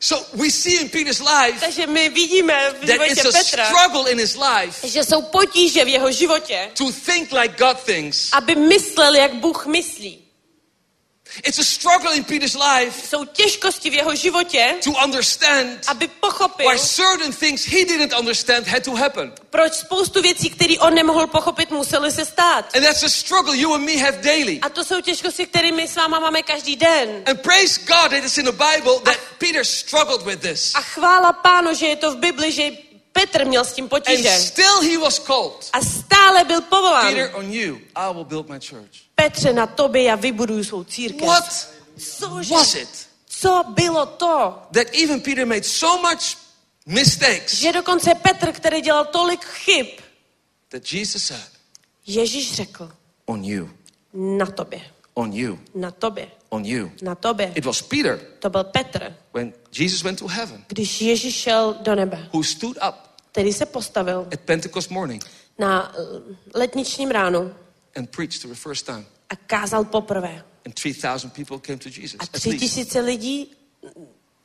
So 0.00 0.36
we 0.42 0.50
see 0.50 0.80
in 0.80 0.88
Peter's 0.88 1.20
life 1.20 1.60
Takže 1.60 1.86
my 1.86 2.08
vidíme 2.08 2.70
v 2.70 2.86
that 2.86 3.06
it's 3.06 3.24
a 3.24 3.32
Petra, 3.32 3.64
struggle 3.66 4.10
in 4.10 4.18
his 4.18 4.36
life 4.36 4.88
že 4.88 5.04
jsou 5.04 5.22
potíže 5.22 5.84
v 5.84 5.88
jeho 5.88 6.12
životě, 6.12 6.70
to 6.78 6.92
think 7.06 7.32
like 7.32 7.54
God 7.64 7.82
thinks. 7.84 8.32
aby 8.32 8.54
myslel, 8.54 9.14
jak 9.14 9.34
Bůh 9.34 9.66
myslí. 9.66 10.21
It's 11.44 11.58
a 11.58 11.64
struggle 11.64 12.16
in 12.16 12.24
Peter's 12.24 12.54
life 12.54 13.08
Jsou 13.08 13.24
těžkosti 13.24 13.90
v 13.90 13.94
jeho 13.94 14.14
životě, 14.14 14.74
to 14.84 14.90
understand 14.90 15.84
aby 15.86 16.08
pochopil, 16.08 16.70
why 16.70 16.78
certain 16.78 17.32
things 17.32 17.64
he 17.64 17.84
didn't 17.84 18.18
understand 18.18 18.66
had 18.66 18.84
to 18.84 18.90
happen. 18.94 19.32
proč 19.50 19.72
spoustu 19.72 20.22
věcí, 20.22 20.50
které 20.50 20.74
on 20.78 20.94
nemohl 20.94 21.26
pochopit, 21.26 21.70
musely 21.70 22.12
se 22.12 22.24
stát. 22.24 22.76
And 22.76 22.82
that's 22.84 23.02
a 23.02 23.08
struggle 23.08 23.56
you 23.56 23.74
and 23.74 23.84
me 23.84 23.96
have 23.96 24.18
daily. 24.22 24.58
A 24.62 24.68
to 24.68 24.84
jsou 24.84 25.00
těžkosti, 25.00 25.46
které 25.46 25.72
my 25.72 25.88
s 25.88 25.96
váma 25.96 26.20
máme 26.20 26.42
každý 26.42 26.76
den. 26.76 27.22
And 27.26 27.40
praise 27.40 27.80
God 27.80 28.10
that 28.10 28.24
it's 28.24 28.38
in 28.38 28.44
the 28.44 28.52
Bible 28.52 29.00
that 29.04 29.16
Peter 29.38 29.64
struggled 29.64 30.22
with 30.22 30.40
this. 30.40 30.72
A 30.74 30.80
chvála 30.80 31.32
pánu, 31.32 31.74
že 31.74 31.86
je 31.86 31.96
to 31.96 32.12
v 32.12 32.16
Bibli, 32.16 32.52
že 32.52 32.70
Petr 33.12 33.44
měl 33.44 33.64
s 33.64 33.72
tím 33.72 33.84
And 33.84 33.88
potíže. 33.88 34.30
still 34.38 34.80
he 34.80 34.98
was 34.98 35.18
called. 35.18 35.70
A 35.72 35.80
stále 35.80 36.44
byl 36.44 36.60
povolán. 36.60 37.08
Peter, 37.08 37.30
on 37.34 37.52
you, 37.52 37.78
I 37.94 38.12
will 38.14 38.24
build 38.24 38.48
my 38.48 38.60
church. 38.60 38.90
Petře, 39.22 39.52
na 39.52 39.66
tobě 39.66 40.02
já 40.02 40.14
vybuduju 40.14 40.64
svou 40.64 40.84
církev. 40.84 41.28
What 41.28 41.68
Cože? 42.18 42.54
was 42.54 42.74
it 42.74 43.08
Co 43.26 43.62
bylo 43.68 44.06
to? 44.06 44.58
that 44.72 44.86
even 45.02 45.20
Peter 45.20 45.46
made 45.46 45.62
so 45.62 46.08
much 46.10 46.38
mistakes 46.86 47.54
Že 47.54 47.72
dokonce 47.72 48.14
Petr, 48.14 48.52
který 48.52 48.80
dělal 48.80 49.04
tolik 49.04 49.44
chyb, 49.44 49.86
that 50.68 50.92
Jesus 50.92 51.24
said, 51.24 51.50
Ježíš 52.06 52.54
řekl, 52.54 52.92
on 53.26 53.44
you, 53.44 53.70
na 54.12 54.46
tobě, 54.46 54.80
on 55.14 55.32
you, 55.32 55.58
na 55.74 55.90
tobě, 55.90 56.28
on 56.48 56.64
you. 56.64 56.90
na 57.02 57.14
tobě. 57.14 57.52
It 57.54 57.64
was 57.64 57.82
Peter 57.82 58.20
To 58.38 58.50
byl 58.50 58.64
Petr, 58.64 59.16
when 59.34 59.52
Jesus 59.78 60.02
went 60.02 60.18
to 60.18 60.26
heaven 60.26 60.64
když 60.68 61.00
Ježíš 61.00 61.34
šel 61.34 61.76
do 61.80 61.94
nebe, 61.94 62.28
who 62.32 62.42
stood 62.44 62.76
up 62.88 62.94
který 63.32 63.52
se 63.52 63.66
postavil 63.66 64.28
at 64.32 64.40
Pentecost 64.40 64.90
morning 64.90 65.24
na 65.58 65.92
eh, 65.94 66.02
letničním 66.54 67.10
ránu 67.10 67.54
and 67.96 68.10
preached 68.10 68.40
for 68.42 68.50
the 68.50 68.56
first 68.56 68.86
time. 68.86 69.06
A 69.32 69.36
kázal 69.36 69.84
poprvé. 69.84 70.44
And 70.66 70.74
3,000 70.74 71.30
people 71.32 71.58
came 71.58 71.78
to 71.78 71.88
Jesus. 71.88 72.16
A 72.18 72.26
tři 72.26 72.58
tisíce 72.58 73.00
lidí, 73.00 73.50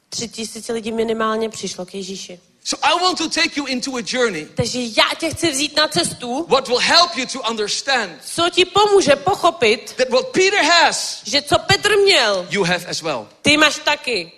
tři 0.09 0.27
tisíce 0.27 0.73
lidí 0.73 0.91
minimálně 0.91 1.49
přišlo 1.49 1.85
k 1.85 1.95
Ježíši. 1.95 2.39
So 2.63 2.87
I 2.87 2.99
want 3.01 3.17
to 3.17 3.29
take 3.29 3.51
you 3.55 3.65
into 3.65 3.95
a 3.95 4.01
journey 4.07 4.45
Takže 4.55 4.79
já 4.81 5.15
tě 5.19 5.29
chci 5.29 5.51
vzít 5.51 5.75
na 5.77 5.87
cestu, 5.87 6.45
what 6.49 6.67
will 6.67 6.77
help 6.79 7.17
you 7.17 7.25
to 7.25 7.41
understand 7.49 8.11
co 8.25 8.49
ti 8.49 8.65
pomůže 8.65 9.15
pochopit, 9.15 9.93
that 9.93 10.09
what 10.09 10.27
Peter 10.27 10.63
has, 10.63 11.21
že 11.25 11.41
co 11.41 11.59
Petr 11.59 11.97
měl, 11.97 12.47
you 12.49 12.63
have 12.63 12.85
as 12.85 13.01
well. 13.01 13.27
ty 13.41 13.57
máš 13.57 13.79
taky. 13.79 14.31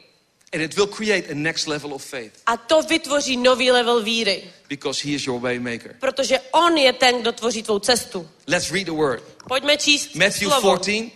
And 0.54 0.64
it 0.64 0.76
will 0.78 0.88
create 0.88 1.30
a 1.32 1.36
next 1.36 1.68
level 1.68 1.94
of 1.94 2.04
faith 2.04 2.32
A 2.46 2.58
to 2.58 2.82
vytvoří 2.82 3.38
nový 3.38 3.72
level 3.72 4.04
víry. 4.04 4.44
because 4.68 5.08
he 5.08 5.16
is 5.16 5.26
your 5.26 5.40
way 5.42 5.60
maker. 5.60 5.96
Protože 6.00 6.40
on 6.52 6.78
je 6.78 6.94
ten, 6.94 7.22
kdo 7.22 7.32
tvoří 7.32 7.64
tvou 7.64 7.80
cestu. 7.80 8.30
Let's 8.48 8.72
read 8.72 8.86
the 8.86 8.92
word. 8.92 9.24
Pojďme 9.48 9.78
číst 9.78 10.16
Matthew 10.16 10.50
slovo. 10.50 10.78
14, 10.78 11.12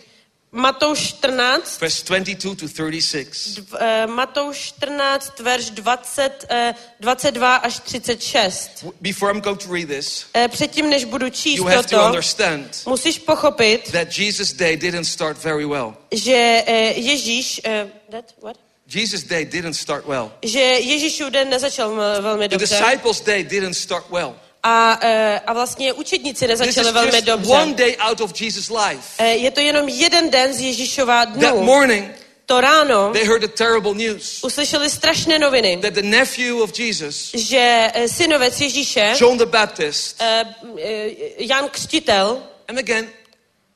Matouš 0.51 0.99
14, 0.99 1.79
verse 1.81 2.05
22 2.05 2.55
to 2.55 2.67
36. 2.67 3.55
dv, 3.55 3.77
eh, 3.79 4.07
Matouš 4.07 4.57
14, 4.57 5.39
verš 5.39 5.69
20, 5.69 6.45
eh, 6.49 6.75
22 6.99 7.55
až 7.55 7.79
36. 7.79 8.85
Before 9.01 9.33
I'm 9.33 9.41
going 9.41 9.59
to 9.63 9.73
read 9.73 9.87
this, 9.87 10.25
Eh, 10.35 10.47
předtím, 10.47 10.89
než 10.89 11.03
budu 11.05 11.29
číst 11.29 11.57
you 11.57 11.65
have 11.65 11.83
to 11.83 11.89
toto, 11.89 12.05
understand 12.05 12.81
musíš 12.85 13.19
pochopit, 13.19 13.91
that 13.91 14.17
Jesus' 14.17 14.53
day 14.53 14.77
didn't 14.77 15.05
start 15.05 15.37
very 15.43 15.65
well. 15.65 15.95
že 16.11 16.63
eh, 16.67 16.93
Ježíš, 16.99 17.61
eh, 17.65 17.87
that, 18.11 18.25
what? 18.41 18.57
Jesus' 18.87 19.23
day 19.23 19.45
didn't 19.45 19.73
start 19.73 20.05
well. 20.07 20.31
že 20.41 20.59
Ježíšův 20.59 21.29
den 21.29 21.49
nezačal 21.49 21.91
m- 21.91 22.23
velmi 22.23 22.47
The 22.49 22.57
dobře 22.57 22.75
disciples' 22.75 23.21
day 23.21 23.43
didn't 23.43 23.73
start 23.73 24.05
well. 24.11 24.35
a, 24.63 24.99
eh, 25.01 25.39
a 25.47 25.53
vlastně 25.53 25.93
učedníci 25.93 26.47
nezačali 26.47 26.91
velmi 26.91 27.21
dobře. 27.21 27.51
one 27.53 27.73
day 27.73 27.95
out 27.99 28.21
of 28.21 28.41
Jesus' 28.41 28.69
life. 28.69 29.03
Eh, 29.17 29.27
Je 29.35 29.51
to 29.51 29.59
jenom 29.59 29.89
jeden 29.89 30.29
den 30.29 30.53
z 30.53 30.61
Ježíšova 30.61 31.25
That 31.25 31.35
dnu. 31.35 31.63
morning, 31.63 32.11
To 32.45 32.61
ráno 32.61 33.09
they 33.13 33.23
heard 33.25 33.41
the 33.41 33.47
terrible 33.47 33.93
news 33.93 34.43
uslyšeli 34.43 34.89
strašné 34.89 35.39
noviny, 35.39 35.77
that 35.81 35.93
the 35.93 36.01
nephew 36.01 36.61
of 36.61 36.79
Jesus, 36.79 37.31
že 37.33 37.91
eh, 37.93 38.07
synovec 38.07 38.61
Ježíše, 38.61 39.13
John 39.19 39.37
the 39.37 39.45
Baptist, 39.45 40.15
eh, 40.21 40.45
eh, 40.83 41.09
Jan 41.37 41.69
Křtitel, 41.69 42.43
and 42.67 42.79
again, 42.79 43.07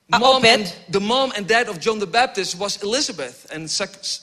Mom 0.09 0.45
and, 0.45 0.73
the 0.89 0.99
mom 0.99 1.31
and 1.35 1.45
dad 1.47 1.67
of 1.67 1.79
John 1.79 1.99
the 1.99 2.05
Baptist 2.05 2.55
was 2.55 2.77
Elizabeth 2.84 3.45
and 3.51 3.67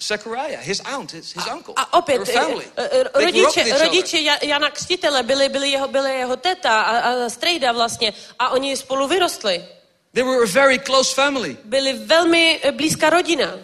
Zechariah, 0.02 0.56
his 0.62 0.80
aunt, 0.80 1.10
his, 1.12 1.32
his 1.34 1.46
uncle. 1.46 1.74
a 1.76 1.92
opět, 1.98 2.24
Their 2.24 2.40
family. 2.40 2.64
eh, 2.76 2.88
eh, 2.92 3.04
They 3.12 3.32
grew 3.32 3.46
up 3.48 3.56
with 3.56 3.66
rodiče, 3.66 3.84
rodiče 3.84 4.16
Ja- 4.18 4.38
Jana 4.44 4.70
Křtitele 4.70 5.22
byli, 5.22 5.48
byli, 5.48 5.70
jeho, 5.70 5.88
byli 5.88 6.10
jeho 6.18 6.36
teta 6.36 6.80
a, 6.82 6.98
a 7.24 7.28
strejda 7.28 7.72
vlastně 7.72 8.12
a 8.38 8.48
oni 8.48 8.76
spolu 8.76 9.06
vyrostli. 9.08 9.64
They 10.14 10.22
were 10.24 10.42
a 10.42 10.46
very 10.46 10.78
close 10.78 11.14
family. 11.14 11.56
Byli 11.64 11.92
velmi 11.92 12.60
eh, 12.62 12.72
blízká 12.72 13.10
rodina. 13.10 13.58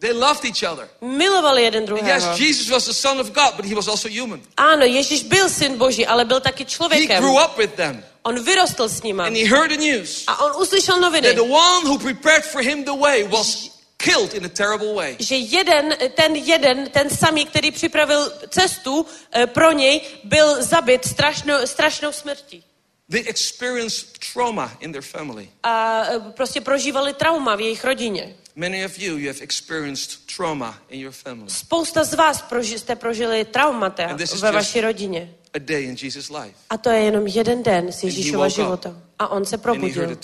They 0.00 0.12
loved 0.12 0.44
each 0.44 0.62
other. 0.62 0.88
Milovali 1.00 1.62
jeden 1.62 1.78
And 1.82 1.86
druhého. 1.88 2.08
yes, 2.08 2.38
Jesus 2.38 2.70
was 2.70 2.84
the 2.86 2.92
Son 2.94 3.18
of 3.20 3.32
God, 3.32 3.56
but 3.56 3.64
he 3.64 3.74
was 3.74 3.88
also 3.88 4.08
human. 4.08 4.40
Ano, 4.56 4.84
Ježíš 4.84 5.22
byl 5.22 5.48
syn 5.48 5.76
Boží, 5.78 6.06
ale 6.06 6.24
byl 6.24 6.40
taky 6.40 6.64
He 6.64 6.70
člověkem. 6.70 7.22
grew 7.22 7.34
up 7.44 7.58
with 7.58 7.74
them. 7.74 8.04
On 8.22 8.44
vyrostl 8.44 8.88
s 8.88 9.02
nima. 9.02 9.24
And 9.26 9.36
he 9.36 9.44
heard 9.46 9.70
the 9.70 9.76
news 9.76 10.24
A 10.26 10.44
on 10.44 10.62
uslyšel 10.62 11.00
noviny, 11.00 11.28
that 11.28 11.36
the 11.36 11.52
one 11.52 11.86
who 11.88 11.98
prepared 11.98 12.44
for 12.44 12.62
him 12.62 12.84
the 12.84 12.94
way 12.94 13.24
was 13.24 13.70
killed 13.96 14.34
in 14.34 14.44
a 14.44 14.48
terrible 14.48 14.94
way. 14.94 15.16
že 15.18 15.36
jeden, 15.36 15.94
ten 16.14 16.36
jeden, 16.36 16.90
ten 16.90 17.10
samý, 17.10 17.44
který 17.46 17.70
připravil 17.70 18.32
cestu 18.48 19.06
eh, 19.32 19.46
pro 19.46 19.72
něj, 19.72 20.00
byl 20.24 20.62
zabit 20.62 21.04
strašnou, 21.04 21.54
strašnou 21.64 22.12
smrtí. 22.12 22.64
They 23.10 23.24
experienced 23.26 24.06
trauma 24.32 24.72
in 24.80 24.92
their 24.92 25.02
family. 25.02 25.48
A 25.62 26.02
eh, 26.04 26.20
prostě 26.30 26.60
prožívali 26.60 27.14
trauma 27.14 27.56
v 27.56 27.60
jejich 27.60 27.84
rodině. 27.84 28.36
Many 28.58 28.84
of 28.84 28.98
you, 28.98 29.16
you 29.18 29.28
have 29.28 29.40
experienced 29.40 30.26
trauma 30.36 30.78
in 30.88 31.00
your 31.00 31.12
family. 31.12 31.50
Spousta 31.50 32.04
z 32.04 32.14
vás 32.14 32.42
proži, 32.42 32.78
jste 32.78 32.96
prožili 32.96 33.44
traumata 33.44 34.16
ve 34.42 34.52
vaší 34.52 34.80
rodině. 34.80 35.34
A 35.54 35.58
day 35.58 35.84
in 35.84 35.96
Jesus' 36.02 36.30
life. 36.30 36.54
A 36.70 36.76
to 36.78 36.90
je 36.90 37.00
jenom 37.02 37.26
jeden 37.26 37.62
den 37.62 37.92
z 37.92 38.02
Ježíšova 38.04 38.48
života. 38.48 39.02
A 39.18 39.28
on 39.28 39.44
se 39.44 39.58
probudil. 39.58 40.18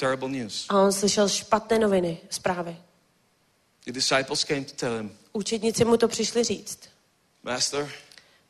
A 0.68 0.82
on 0.82 0.92
slyšel 0.92 1.28
špatné 1.28 1.78
noviny, 1.78 2.18
zprávy. 2.30 2.76
The 3.84 3.92
disciples 3.92 4.44
came 4.44 4.64
to 4.64 4.72
tell 4.72 4.96
him, 4.96 5.10
Učedníci 5.32 5.84
mu 5.84 5.96
to 5.96 6.08
přišli 6.08 6.44
říct. 6.44 6.78
Master, 7.42 7.90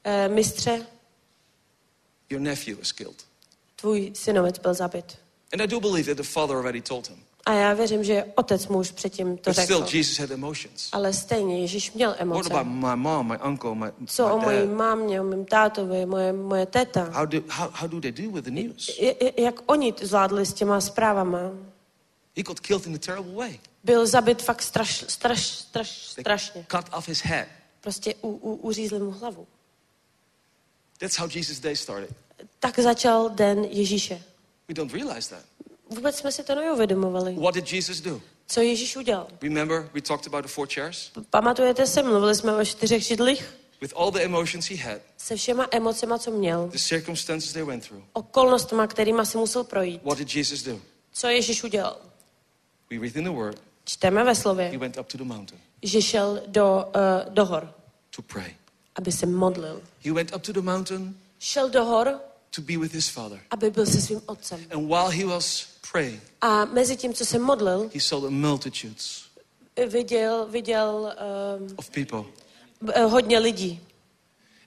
E, 0.04 0.28
mistře, 0.28 0.86
your 2.30 2.40
nephew 2.42 2.80
is 2.80 2.92
killed. 2.92 3.24
tvůj 3.76 4.12
synovec 4.14 4.58
byl 4.58 4.74
zabit. 4.74 5.18
And 5.52 5.60
I 5.60 5.66
do 5.66 5.80
believe 5.80 6.14
that 6.14 6.16
the 6.16 6.30
father 6.32 6.56
already 6.56 6.80
told 6.80 7.08
him. 7.08 7.18
A 7.46 7.52
já 7.52 7.74
věřím, 7.74 8.04
že 8.04 8.24
otec 8.34 8.66
mu 8.68 8.78
už 8.78 8.90
předtím 8.90 9.36
to 9.36 9.50
But 9.50 9.58
still, 9.58 9.78
řekl. 9.84 9.96
Jesus 9.96 10.18
had 10.18 10.30
emotions. 10.30 10.88
Ale 10.92 11.12
stejně 11.12 11.60
Ježíš 11.60 11.92
měl 11.92 12.10
What 12.10 12.20
emoce. 12.20 12.50
about 12.50 12.66
my 12.66 12.96
mom, 12.96 13.28
my 13.28 13.38
uncle, 13.46 13.74
my, 13.74 13.86
Co 14.06 14.34
o 14.34 14.38
my 14.38 14.44
mojí 14.44 14.66
mámě, 14.66 15.20
o 15.20 15.24
mém 15.24 15.44
tátovi, 15.44 16.06
moje, 16.06 16.32
moje 16.32 16.66
teta? 16.66 17.04
How 17.12 17.26
do, 17.26 17.40
how, 17.48 17.68
how 17.72 17.88
do 17.88 18.00
they 18.00 18.12
deal 18.12 18.32
with 18.32 18.44
the 18.44 18.50
news? 18.50 19.00
Jak 19.36 19.54
oni 19.66 19.94
zvládli 20.02 20.46
s 20.46 20.52
těma 20.52 20.80
zprávama? 20.80 21.38
He 22.36 22.42
got 22.42 22.60
killed 22.60 22.86
in 22.86 22.94
a 22.94 22.98
terrible 22.98 23.34
way. 23.34 23.58
Byl 23.84 24.06
zabit 24.06 24.42
fakt 24.42 24.62
straš, 24.62 25.04
straš, 25.08 25.40
straš, 25.48 26.06
strašně. 26.06 26.66
cut 26.76 26.84
off 26.96 27.08
his 27.08 27.20
head. 27.22 27.48
Prostě 27.80 28.14
u, 28.22 28.28
u, 28.28 28.54
uřízli 28.54 28.98
mu 28.98 29.10
hlavu. 29.10 29.46
That's 30.98 31.16
how 31.16 31.28
Jesus' 31.34 31.60
day 31.60 31.76
started. 31.76 32.10
Tak 32.60 32.78
začal 32.78 33.28
den 33.28 33.64
Ježíše. 33.64 34.22
We 34.68 34.74
don't 34.74 34.92
realize 34.92 35.30
that. 35.30 35.44
Vůbec 35.94 36.16
jsme 36.16 36.32
si 36.32 36.42
to 36.44 36.54
neuvědomovali. 36.54 37.34
What 37.34 37.54
did 37.54 37.72
Jesus 37.72 38.00
do? 38.00 38.20
Co 38.46 38.60
Ježíš 38.60 38.96
udělal? 38.96 39.26
Remember, 39.42 39.88
we 39.94 40.00
talked 40.00 40.26
about 40.26 40.42
the 40.44 40.48
four 40.50 40.68
chairs? 40.68 41.10
Pamatujete 41.30 41.86
se, 41.86 42.02
mluvili 42.02 42.34
jsme 42.34 42.56
o 42.56 42.64
čtyřech 42.64 43.02
židlích? 43.02 43.54
With 43.80 43.92
all 43.96 44.10
the 44.10 44.20
emotions 44.24 44.68
he 44.70 44.76
had, 44.76 45.00
Se 45.16 45.36
všema 45.36 45.66
emocema, 45.70 46.18
co 46.18 46.30
měl. 46.30 46.68
the 46.72 46.78
circumstances 46.78 47.52
they 47.52 47.62
went 47.62 47.88
through, 47.88 48.02
Okolnostma, 48.12 48.86
kterýma 48.86 49.24
si 49.24 49.38
musel 49.38 49.64
projít. 49.64 50.02
what 50.04 50.18
did 50.18 50.34
Jesus 50.36 50.62
do? 50.62 50.80
Co 51.12 51.28
Ježíš 51.28 51.64
udělal? 51.64 51.96
We 52.90 52.98
read 52.98 53.16
in 53.16 53.24
the 53.24 53.30
Word, 53.30 53.60
Čteme 53.84 54.24
ve 54.24 54.30
he 54.30 54.34
slově, 54.34 54.78
went 54.78 54.98
up 54.98 55.06
to 55.06 55.18
the 55.18 55.24
mountain 55.24 55.60
že 55.82 56.02
šel 56.02 56.40
do, 56.46 56.84
uh, 57.26 57.34
do 57.34 57.44
hor, 57.44 57.74
to 58.16 58.22
pray. 58.22 58.54
aby 58.96 59.12
se 59.12 59.26
modlil. 59.26 59.82
He 60.04 60.12
went 60.12 60.34
up 60.36 60.42
to 60.42 60.52
the 60.52 60.60
mountain 60.62 61.16
Šel 61.38 61.68
do 61.70 61.84
hor, 61.84 62.20
to 62.50 62.62
be 62.62 62.76
with 62.78 62.92
his 62.94 63.08
Father. 63.08 63.40
aby 63.50 63.70
byl 63.70 63.86
se 63.86 64.00
svým 64.00 64.22
otcem. 64.26 64.60
And 64.70 64.86
while 64.88 65.08
he 65.10 65.24
was 65.24 65.66
praying, 65.94 66.20
A 66.40 66.64
mezi 66.64 66.96
tím, 66.96 67.14
co 67.14 67.24
se 67.24 67.38
modlil, 67.38 67.90
he 67.94 68.00
saw 68.00 68.20
the 68.22 68.30
multitudes 68.30 69.24
viděl, 69.88 70.46
viděl 70.50 71.14
um, 71.60 71.68
of 71.76 71.90
people. 71.90 72.24
hodně 73.08 73.38
lidí. 73.38 73.80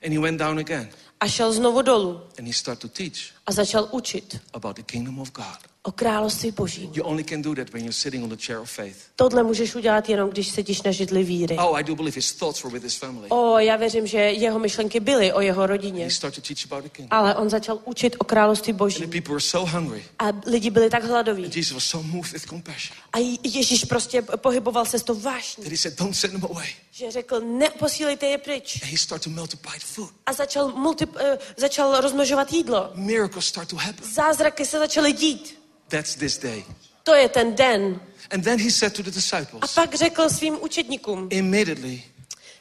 And 0.04 0.12
he 0.12 0.18
went 0.18 0.38
down 0.38 0.58
again 0.58 0.88
A 1.20 1.28
šel 1.28 1.52
znovu 1.52 1.82
dolů 1.82 2.20
and 2.38 2.46
he 2.46 2.52
started 2.52 2.80
to 2.80 2.88
teach 2.88 3.32
a 3.46 3.52
začal 3.52 3.88
učit 3.92 4.40
about 4.52 4.76
the 4.76 4.82
kingdom 4.82 5.18
of 5.18 5.32
God. 5.32 5.58
O 5.82 5.92
království 5.92 6.50
boží. 6.50 6.90
You 6.94 7.04
only 7.04 7.24
can 7.24 7.42
do 7.42 7.54
that 7.54 7.70
when 7.72 7.82
you're 7.82 7.92
sitting 7.92 8.24
on 8.24 8.30
the 8.30 8.36
chair 8.46 8.58
of 8.58 8.70
faith. 8.70 8.96
Tohle 9.16 9.42
můžeš 9.42 9.74
udělat 9.74 10.08
jenom, 10.08 10.30
když 10.30 10.48
sedíš 10.48 10.82
na 10.82 10.90
židli 10.92 11.24
víry. 11.24 11.56
Oh, 11.58 11.78
I 11.78 11.84
do 11.84 11.96
believe 11.96 12.14
his 12.16 12.32
thoughts 12.32 12.62
were 12.62 12.72
with 12.72 12.82
his 12.82 12.96
family. 12.96 13.28
O, 13.28 13.58
já 13.58 13.76
věřím, 13.76 14.06
že 14.06 14.18
jeho 14.18 14.58
myšlenky 14.58 15.00
byly 15.00 15.32
o 15.32 15.40
jeho 15.40 15.66
rodině. 15.66 16.04
He 16.04 16.10
started 16.10 16.42
to 16.44 16.48
teach 16.54 16.72
about 16.72 16.84
the 16.84 16.90
kingdom. 16.90 17.18
Ale 17.18 17.34
on 17.34 17.50
začal 17.50 17.80
učit 17.84 18.16
o 18.18 18.24
království 18.24 18.72
And 18.72 18.76
boží. 18.78 19.00
the 19.06 19.06
people 19.20 19.32
were 19.34 19.40
so 19.40 19.70
hungry. 19.70 20.04
A 20.18 20.24
lidi 20.46 20.70
byli 20.70 20.90
tak 20.90 21.04
hladoví. 21.04 21.44
And 21.44 21.56
Jesus 21.56 21.72
was 21.72 21.84
so 21.84 22.06
moved 22.08 22.32
with 22.32 22.46
compassion 22.46 22.96
A 23.12 23.38
Ježíš 23.44 23.84
prostě 23.84 24.22
pohyboval 24.22 24.84
se 24.84 24.98
s 24.98 25.02
tou 25.02 25.14
vášní, 25.14 25.64
that 25.64 25.70
he 25.72 25.78
said, 25.78 25.98
Don't 25.98 26.16
send 26.16 26.32
them 26.32 26.44
away. 26.44 26.66
že 26.90 27.10
řekl, 27.10 27.40
neposílejte 27.40 28.26
je 28.26 28.38
pryč. 28.38 28.82
And 28.82 28.90
he 28.90 28.98
started 28.98 29.24
to 29.24 29.30
multiply 29.30 29.78
food. 29.78 30.10
A 30.26 30.32
začal, 30.32 30.68
multi, 30.68 31.06
uh, 31.06 31.20
začal 31.56 32.00
rozmnožovat 32.00 32.52
jídlo. 32.52 32.90
Miracles 32.94 33.46
start 33.46 33.68
to 33.68 33.76
happen. 33.76 34.12
Zázraky 34.14 34.64
se 34.66 34.78
začaly 34.78 35.12
dít. 35.12 35.58
That's 35.88 36.14
this 36.14 36.38
day. 36.38 36.64
To 37.02 37.14
je 37.14 37.28
ten 37.28 37.54
den. 37.54 38.00
And 38.30 38.44
then 38.44 38.58
he 38.58 38.70
said 38.70 38.92
to 38.94 39.02
the 39.02 39.10
A 39.10 39.14
disciples, 39.14 39.74
pak 39.74 39.94
řekl 39.94 40.28
svým 40.30 40.58
učedníkům, 40.62 41.28
immediately, 41.30 42.02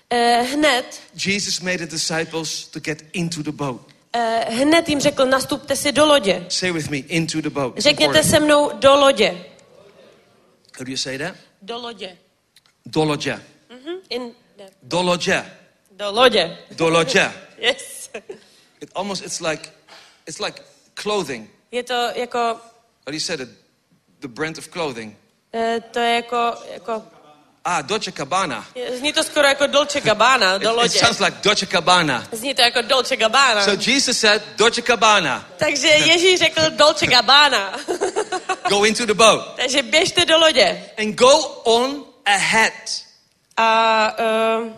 eh, 0.10 0.41
hned, 0.41 1.02
Jesus 1.26 1.60
made 1.62 1.78
the 1.78 1.86
disciples 1.86 2.68
to 2.68 2.80
get 2.80 3.04
into 3.14 3.44
the 3.44 3.52
boat. 3.52 3.82
eh, 4.14 4.45
hned 4.49 4.90
jim 4.90 4.99
řekl, 4.99 5.26
nastupte 5.26 5.76
si 5.76 5.91
do 5.91 6.06
lodě. 6.06 6.45
Say 6.49 6.72
with 6.72 6.90
me, 6.90 6.98
into 6.98 7.41
the 7.41 7.49
boat. 7.49 7.78
Řekněte 7.78 8.24
se 8.24 8.40
mnou 8.40 8.72
do 8.78 8.95
lodě. 8.95 9.45
How 10.78 10.86
do 10.86 10.91
you 10.91 10.98
say 10.98 11.18
that? 11.18 11.36
Do 11.62 11.78
lodě. 11.78 12.18
Dolodja. 12.86 13.41
Mhm, 13.70 13.95
in, 14.10 14.22
ne, 14.58 14.70
Dolodja. 14.84 15.45
do 15.91 16.12
lodě. 16.12 16.58
Dolodja. 16.72 17.34
Yes. 17.58 18.10
It 18.82 18.90
almost, 18.95 19.26
it's 19.26 19.40
like, 19.41 19.70
it's 20.28 20.40
like 20.40 20.62
clothing. 20.94 21.49
Je 21.72 21.84
to 21.84 21.94
jako, 22.16 22.60
Do 23.08 23.14
you 23.14 23.20
say 23.20 23.38
that? 23.38 23.48
The 24.20 24.28
brand 24.28 24.58
of 24.58 24.68
clothing. 24.70 25.16
eh, 25.54 25.80
to 25.92 26.00
je 26.00 26.16
jako, 26.16 26.54
jako 26.74 27.04
Ah, 27.70 27.82
Dolce 27.82 28.12
Gabbana. 28.12 28.66
zní 29.00 29.14
to 29.14 29.24
skoro 29.24 29.48
jako 29.48 29.68
Dolce 29.68 30.02
Gabbana, 30.02 30.58
do 30.58 30.70
It, 30.70 30.72
it 30.74 30.78
lodě. 30.78 31.00
sounds 31.00 31.20
like 31.20 31.38
Dolce 31.44 31.66
Gabbana. 31.66 32.28
Zní 32.32 32.54
to 32.54 32.62
jako 32.62 32.82
Dolce 32.82 33.16
Gabbana. 33.18 33.64
So 33.66 33.90
Jesus 33.92 34.20
said, 34.20 34.42
Dolce 34.58 34.82
Gabbana, 34.82 35.46
Takže 35.58 35.88
Ježíš 35.88 36.40
řekl 36.40 36.62
Dolce 36.70 37.08
Gabbana. 37.08 37.80
go 38.70 38.84
into 38.86 39.06
the 39.06 39.14
boat 39.14 39.56
Takže 39.56 39.84
běžte 39.84 40.26
do 40.26 40.38
lodě. 40.38 40.84
and 40.98 41.16
go 41.16 41.38
on 41.64 42.04
ahead. 42.26 42.74
A, 43.58 44.12
uh, 44.60 44.72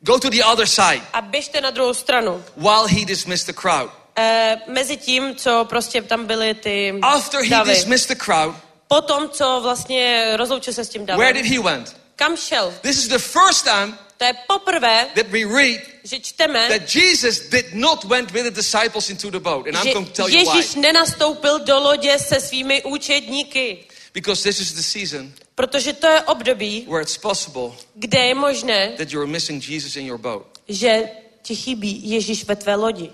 Go 0.00 0.18
to 0.18 0.30
the 0.30 0.44
other 0.44 0.66
side 0.66 1.02
a 1.12 1.20
běžte 1.20 1.60
na 1.60 1.70
druhou 1.70 1.94
stranu. 1.94 2.44
while 2.56 2.86
he 2.88 3.04
dismissed 3.04 3.46
the 3.46 3.60
crowd. 3.60 3.90
Uh, 4.18 4.72
mezi 4.74 4.96
tím, 4.96 5.34
co 5.34 5.64
prostě 5.68 6.02
tam 6.02 6.26
byly 6.26 6.54
ty 6.54 6.94
After 7.02 7.40
he 7.42 7.50
davy. 7.50 7.70
dismissed 7.70 8.08
the 8.08 8.24
crowd, 8.24 8.56
Potom, 8.88 9.28
co 9.30 9.60
vlastně 9.62 10.32
rozloučil 10.36 10.72
se 10.72 10.84
s 10.84 10.88
tím 10.88 11.06
where 11.06 11.18
davem. 11.32 11.42
did 11.42 11.52
he 11.52 11.58
went? 11.60 11.96
Kam 12.16 12.36
šel? 12.36 12.74
This 12.82 12.98
is 12.98 13.08
the 13.08 13.18
first 13.18 13.64
time 13.64 13.98
To 14.18 14.24
je 14.24 14.34
poprvé, 14.46 15.06
that 15.14 15.26
we 15.26 15.44
read 15.44 15.80
že 16.04 16.20
čteme, 16.20 16.68
that 16.68 16.94
Jesus 16.94 17.48
did 17.48 17.74
not 17.74 18.04
went 18.04 18.30
with 18.32 18.44
the 18.44 18.50
disciples 18.50 19.10
into 19.10 19.30
the 19.30 19.38
boat. 19.40 19.66
And 19.66 19.76
I'm 19.76 19.84
že 19.84 19.92
going 19.92 20.06
to 20.08 20.12
tell 20.12 20.28
you 20.28 20.44
why. 20.50 20.56
Ježíš 20.56 20.74
nenastoupil 20.74 21.58
do 21.58 21.78
lodě 21.80 22.18
se 22.18 22.40
svými 22.40 22.82
účetníky. 22.82 23.84
Because 24.14 24.42
this 24.42 24.60
is 24.60 24.72
the 24.72 24.82
season 24.82 25.32
Protože 25.54 25.92
to 25.92 26.06
je 26.06 26.20
období, 26.22 26.84
where 26.88 27.02
it's 27.02 27.18
possible 27.18 27.70
kde 27.94 28.18
je 28.18 28.34
možné, 28.34 28.88
that 28.98 29.12
you're 29.12 29.30
missing 29.32 29.68
Jesus 29.68 29.96
in 29.96 30.06
your 30.06 30.18
boat. 30.18 30.46
že 30.68 31.02
ti 31.42 31.56
chybí 31.56 32.10
Ježíš 32.10 32.44
ve 32.44 32.56
tvé 32.56 32.74
lodi. 32.74 33.10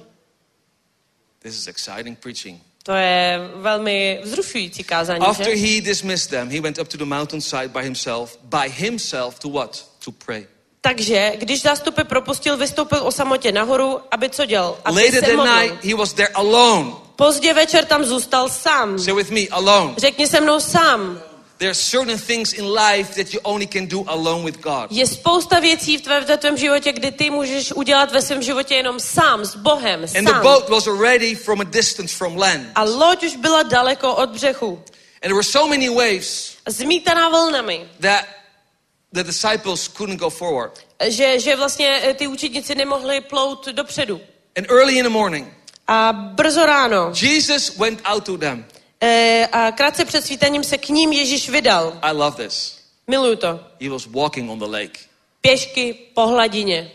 This 1.43 1.55
is 1.55 1.67
exciting 1.67 2.19
preaching. 2.19 2.61
To 2.83 2.93
je 2.93 3.41
velmi 3.55 4.21
vzrušující 4.25 4.85
kázání, 4.85 5.21
After 5.27 5.57
že? 5.57 5.67
he 5.67 5.81
dismissed 5.81 6.31
them, 6.31 6.51
he 6.51 6.61
went 6.61 6.79
up 6.79 6.89
to 6.89 6.97
the 6.99 7.05
mountainside 7.05 7.69
by 7.69 7.83
himself, 7.83 8.39
by 8.43 8.69
himself 8.71 9.39
to 9.39 9.49
what? 9.49 9.87
To 10.05 10.13
pray. 10.13 10.47
Takže, 10.81 11.33
když 11.39 11.63
zástupy 11.63 12.03
propustil, 12.05 12.57
vystoupil 12.57 12.99
o 13.03 13.13
samotě 13.13 13.53
nahoru, 13.53 14.01
aby 14.11 14.31
co 14.31 14.45
dělal? 14.45 14.79
Aby 14.85 15.05
Later 15.07 15.25
se 15.25 15.37
modlil. 15.37 15.61
night, 15.63 15.85
he 15.85 15.95
was 15.95 16.13
there 16.13 16.29
alone. 16.35 16.91
Pozdě 17.17 17.55
večer 17.55 17.85
tam 17.85 18.05
zůstal 18.05 18.49
sám. 18.49 18.99
Say 18.99 19.15
with 19.15 19.31
me, 19.31 19.41
alone. 19.51 19.95
Řekni 19.97 20.27
se 20.27 20.41
mnou 20.41 20.61
sám. 20.61 21.21
There 21.63 21.71
are 21.71 21.75
certain 21.75 22.19
things 22.19 22.53
in 22.53 22.65
life 22.65 23.15
that 23.15 23.33
you 23.33 23.41
only 23.45 23.67
can 23.67 23.87
do 23.87 24.05
alone 24.09 24.45
with 24.45 24.61
God. 24.61 24.91
Je 24.91 25.07
spousta 25.07 25.61
věcí 25.61 25.99
v, 25.99 26.01
tvé, 26.01 26.21
v 26.21 26.37
tvém 26.37 26.57
životě, 26.57 26.93
kdy 26.93 27.11
ty 27.13 27.31
můžeš 27.31 27.73
udělat 27.73 28.13
ve 28.13 28.23
svém 28.23 28.43
životě 28.43 28.75
jenom 28.75 29.01
sám, 29.01 29.45
s 29.45 29.57
Bohem, 29.57 30.01
And 30.19 30.25
the 30.25 30.31
sám. 30.33 30.43
boat 30.43 30.69
was 30.69 30.87
already 30.87 31.35
from 31.35 31.61
a 31.61 31.65
distance 31.65 32.17
from 32.17 32.37
land. 32.37 32.67
A 32.75 32.83
loď 32.83 33.25
už 33.25 33.37
byla 33.37 33.63
daleko 33.63 34.15
od 34.15 34.31
břehu. 34.31 34.83
there 35.21 35.35
were 35.35 35.45
so 35.45 35.69
many 35.69 35.89
waves 35.89 36.57
zmítaná 36.69 37.29
vlnami, 37.29 37.89
that 38.01 38.25
the 39.13 39.23
disciples 39.23 39.89
couldn't 39.89 40.19
go 40.19 40.31
forward. 40.31 40.73
že, 41.09 41.41
že 41.41 41.57
vlastně 41.57 42.01
eh, 42.03 42.15
ty 42.15 42.27
učedníci 42.27 42.75
nemohli 42.75 43.21
plout 43.21 43.69
dopředu. 43.69 44.21
And 44.57 44.71
early 44.71 44.99
in 44.99 45.05
the 45.05 45.11
morning, 45.11 45.49
A 45.87 46.13
brzo 46.13 46.67
ráno, 46.67 47.13
Jesus 47.23 47.77
went 47.77 48.01
out 48.05 48.25
to 48.25 48.39
them. 48.39 48.65
Eh, 49.03 49.47
a 49.53 49.73
krátce 49.73 50.05
před 50.05 50.25
svítaním 50.25 50.65
se 50.65 50.79
k 50.79 50.89
ním 50.89 51.13
Ježíš 51.13 51.49
vydal. 51.49 51.99
I 52.03 52.13
love 52.13 52.45
this. 52.45 52.79
Miluju 53.07 53.37
to. 53.37 53.61
He 53.81 53.91
was 53.91 54.07
walking 54.07 54.51
on 54.51 54.59
the 54.59 54.65
lake. 54.65 54.99
Pěšky 55.41 55.95
po 56.15 56.27
hladině. 56.27 56.91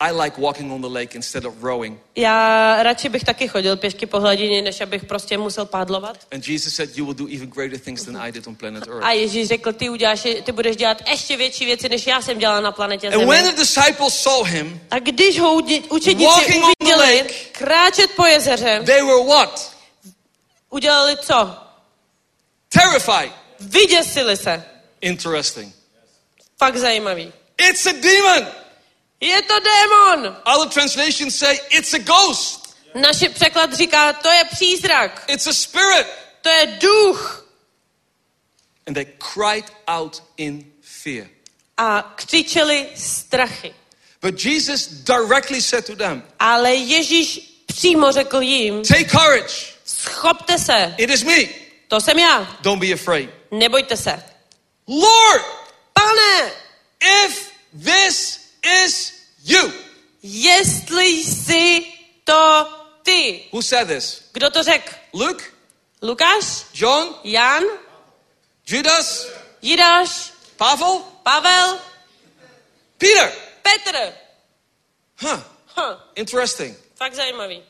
I 0.00 0.12
like 0.12 0.40
walking 0.40 0.72
on 0.72 0.80
the 0.80 0.88
lake 0.88 1.14
instead 1.16 1.44
of 1.44 1.54
rowing. 1.62 2.00
Já 2.16 2.82
radši 2.82 3.08
bych 3.08 3.24
taky 3.24 3.48
chodil 3.48 3.76
pěšky 3.76 4.06
po 4.06 4.20
hladině, 4.20 4.62
než 4.62 4.80
abych 4.80 5.04
prostě 5.04 5.38
musel 5.38 5.66
pádlovat. 5.66 6.16
And 6.32 6.48
Jesus 6.48 6.74
said, 6.74 6.96
You 6.96 7.04
will 7.04 7.14
do 7.14 7.26
even 7.36 7.50
greater 7.50 7.78
things 7.78 8.04
than 8.04 8.16
I 8.16 8.32
did 8.32 8.46
on 8.46 8.54
planet 8.56 8.86
Earth. 8.88 9.04
A 9.04 9.12
Ježíš 9.12 9.48
řekl, 9.48 9.72
ty, 9.72 9.88
uděláš, 9.90 10.26
ty 10.44 10.52
budeš 10.52 10.76
dělat 10.76 11.02
ještě 11.10 11.36
větší 11.36 11.64
věci, 11.66 11.88
než 11.88 12.06
já 12.06 12.22
jsem 12.22 12.38
dělal 12.38 12.62
na 12.62 12.72
planetě 12.72 13.08
And 13.08 13.26
when 13.26 13.44
Zemi. 13.44 13.52
the 13.52 13.60
disciples 13.60 14.22
saw 14.22 14.44
him, 14.46 14.80
A 14.90 14.98
když 14.98 15.38
ho 15.40 15.54
učedníci 15.88 16.24
Walking 16.30 16.64
on 16.64 16.70
the 16.80 16.84
uviděli 16.84 17.16
lake, 17.18 17.34
kráčet 17.52 18.10
po 18.10 18.26
jezeře, 18.26 18.82
they 18.86 19.02
were 19.02 19.24
what? 19.28 19.76
udělali 20.70 21.16
co? 21.16 21.54
Terrified. 22.68 23.32
Vyděsili 23.60 24.36
se. 24.36 24.64
Interesting. 25.00 25.74
Fakt 26.58 26.76
zajímavý. 26.76 27.32
It's 27.70 27.86
a 27.86 27.92
demon. 27.92 28.46
Je 29.20 29.42
to 29.42 29.54
démon! 29.60 30.36
Other 30.46 30.68
translations 30.68 31.34
say 31.38 31.58
it's 31.70 31.94
a 31.94 31.98
ghost. 31.98 32.74
Naši 32.94 33.28
překlad 33.28 33.72
říká, 33.72 34.12
to 34.12 34.28
je 34.28 34.44
přízrak, 34.44 35.24
It's 35.28 35.46
a 35.46 35.52
spirit. 35.52 36.06
to 36.42 36.48
je 36.48 36.66
duch. 36.66 37.44
And 38.86 38.94
they 38.94 39.04
cried 39.34 39.64
out 39.86 40.22
in 40.36 40.72
fear. 40.82 41.26
A 41.76 42.12
křičeli 42.16 42.88
strachy. 42.96 43.74
But 44.22 44.44
Jesus 44.44 44.86
directly 44.88 45.62
said 45.62 45.86
to 45.86 45.96
them, 45.96 46.22
Ale 46.38 46.74
Ježíš 46.74 47.40
přímo 47.66 48.12
řekl 48.12 48.40
jim, 48.42 48.82
Take 48.84 49.04
courage. 49.10 49.54
schopte 49.84 50.58
se, 50.58 50.94
It 50.98 51.10
is 51.10 51.22
me. 51.22 51.36
to 51.88 52.00
jsem 52.00 52.18
já, 52.18 52.56
Don't 52.60 52.80
be 52.80 52.92
afraid. 52.92 53.30
nebojte 53.50 53.96
se. 53.96 54.22
Lord, 54.88 55.44
Pane, 55.92 56.52
if 57.26 57.52
this 57.84 58.37
is 58.62 59.12
you. 59.44 59.72
jestli 60.22 61.06
jsi 61.06 61.86
to 62.24 62.66
ty. 63.02 63.44
Who 63.52 63.62
said 63.62 63.88
this? 63.88 64.22
Kdo 64.32 64.50
to 64.50 64.62
řekl? 64.62 64.94
Luke? 65.12 65.44
Lukáš? 66.02 66.64
John? 66.74 67.14
Jan? 67.24 67.64
Judas? 68.66 69.26
Jidáš? 69.62 70.32
Pavel? 70.56 71.04
Pavel? 71.22 71.78
Peter? 72.98 73.32
Petr? 73.62 74.12
Huh. 75.20 75.40
huh. 75.76 75.96
Interesting. 76.14 76.76
fakt 76.96 77.14
zajímavý. 77.14 77.62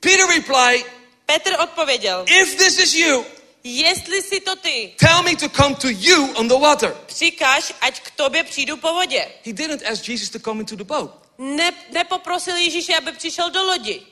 Peter 0.00 0.26
replied, 0.28 0.86
Petr 1.26 1.60
odpověděl, 1.60 2.24
If 2.28 2.56
this 2.56 2.78
is 2.78 2.94
you, 2.94 3.24
jestli 3.64 4.22
jsi 4.22 4.40
to 4.40 4.56
ty, 4.56 4.92
tell 4.98 5.22
me 5.22 5.36
to 5.36 5.48
come 5.48 5.74
to 5.74 5.88
you 5.88 6.32
on 6.34 6.48
the 6.48 6.54
water. 6.58 6.96
přikaž, 7.06 7.72
ať 7.80 8.00
k 8.00 8.10
tobě 8.10 8.44
přijdu 8.44 8.76
po 8.76 8.92
vodě. 8.94 9.28
He 9.44 9.52
didn't 9.52 9.82
ask 9.86 10.08
Jesus 10.08 10.30
to 10.30 10.38
come 10.38 10.60
into 10.60 10.76
the 10.76 10.84
boat. 10.84 11.10
Ne, 11.38 11.72
nepoprosil 11.92 12.56
Ježíše, 12.56 12.96
aby 12.96 13.12
přišel 13.12 13.50
do 13.50 13.62
lodi. 13.62 14.02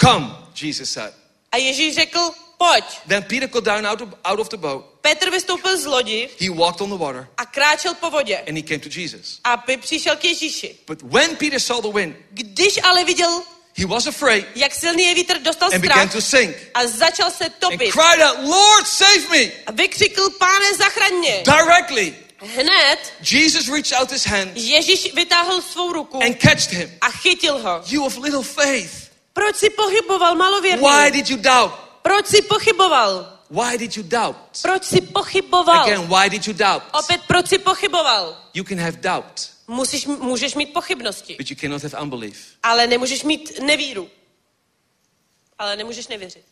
Come, 0.00 0.26
Jesus 0.62 0.90
said. 0.90 1.14
A 1.52 1.56
Ježíš 1.56 1.94
řekl, 1.94 2.30
pojď. 2.58 2.84
Then 3.08 3.22
Peter 3.22 3.48
got 3.48 3.64
down 3.64 3.86
out 3.86 4.00
of, 4.00 4.08
out 4.24 4.40
of 4.40 4.48
the 4.48 4.56
boat. 4.56 4.84
Petr 5.00 5.30
vystoupil 5.30 5.78
z 5.78 5.84
lodi 5.86 6.28
He 6.40 6.50
walked 6.50 6.80
on 6.80 6.90
the 6.90 6.96
water 6.96 7.28
a 7.36 7.46
kráčel 7.46 7.94
po 7.94 8.10
vodě. 8.10 8.36
and 8.48 8.56
he 8.56 8.62
came 8.62 8.78
to 8.78 8.88
Jesus. 9.00 9.40
Aby 9.44 9.76
přišel 9.76 10.16
k 10.16 10.24
Ježíši. 10.24 10.76
But 10.86 11.02
when 11.02 11.36
Peter 11.36 11.60
saw 11.60 11.80
the 11.82 11.92
wind, 11.98 12.16
Když 12.30 12.78
ale 12.82 13.04
viděl, 13.04 13.42
he 13.78 13.86
was 13.86 14.06
afraid 14.06 14.46
jak 14.54 14.74
silný 14.74 15.02
je 15.04 15.14
vítr, 15.14 15.38
dostal 15.38 15.68
and 15.72 15.80
began 15.80 16.08
to 16.08 16.20
sink 16.20 16.56
a 16.74 16.86
začal 16.86 17.30
se 17.30 17.44
and 17.44 17.54
topit. 17.58 17.92
cried 17.92 18.20
out, 18.22 18.36
Lord, 18.44 18.86
save 18.86 19.28
me! 19.30 19.50
A 19.66 19.72
vykřikl, 19.72 20.30
páne, 20.30 20.74
zachraň 20.74 21.12
mě. 21.18 21.42
Directly, 21.44 22.14
Hned 22.40 22.98
Jesus 23.22 23.68
reached 23.68 23.92
out 24.00 24.10
his 24.12 24.24
hand 24.26 24.50
Ježíš 24.54 25.14
vytáhl 25.14 25.62
svou 25.62 25.92
ruku 25.92 26.22
and 26.22 26.36
catched 26.40 26.70
him. 26.70 26.90
a 27.00 27.10
chytil 27.10 27.58
ho. 27.58 27.82
You 27.86 28.04
of 28.04 28.16
little 28.16 28.42
faith. 28.42 29.10
Proč 29.32 29.56
si 29.56 29.70
pochyboval, 29.70 30.34
malověrný? 30.34 30.82
Why 30.82 31.10
did 31.10 31.30
you 31.30 31.36
doubt? 31.36 31.72
Proč 32.02 32.26
si 32.26 32.42
pochyboval? 32.42 33.38
Why 33.50 33.78
did 33.78 33.96
you 33.96 34.02
doubt? 34.02 34.36
Proč 34.62 34.84
si 34.84 35.00
pochyboval? 35.00 35.82
Again, 35.82 36.06
why 36.08 36.28
did 36.30 36.46
you 36.46 36.52
doubt? 36.52 36.82
Opět, 36.92 37.20
proč 37.26 37.48
si 37.48 37.58
pochyboval? 37.58 38.36
You 38.54 38.64
can 38.64 38.78
have 38.78 38.92
doubt, 39.00 39.50
Musíš, 39.68 40.06
můžeš 40.06 40.54
mít 40.54 40.72
pochybnosti, 40.72 41.34
but 41.38 41.50
you 41.50 41.56
cannot 41.60 41.82
have 41.82 42.02
unbelief. 42.02 42.46
ale 42.62 42.86
nemůžeš 42.86 43.22
mít 43.22 43.60
nevíru. 43.60 44.10
Ale 45.58 45.76
nemůžeš 45.76 46.08
nevěřit. 46.08 46.44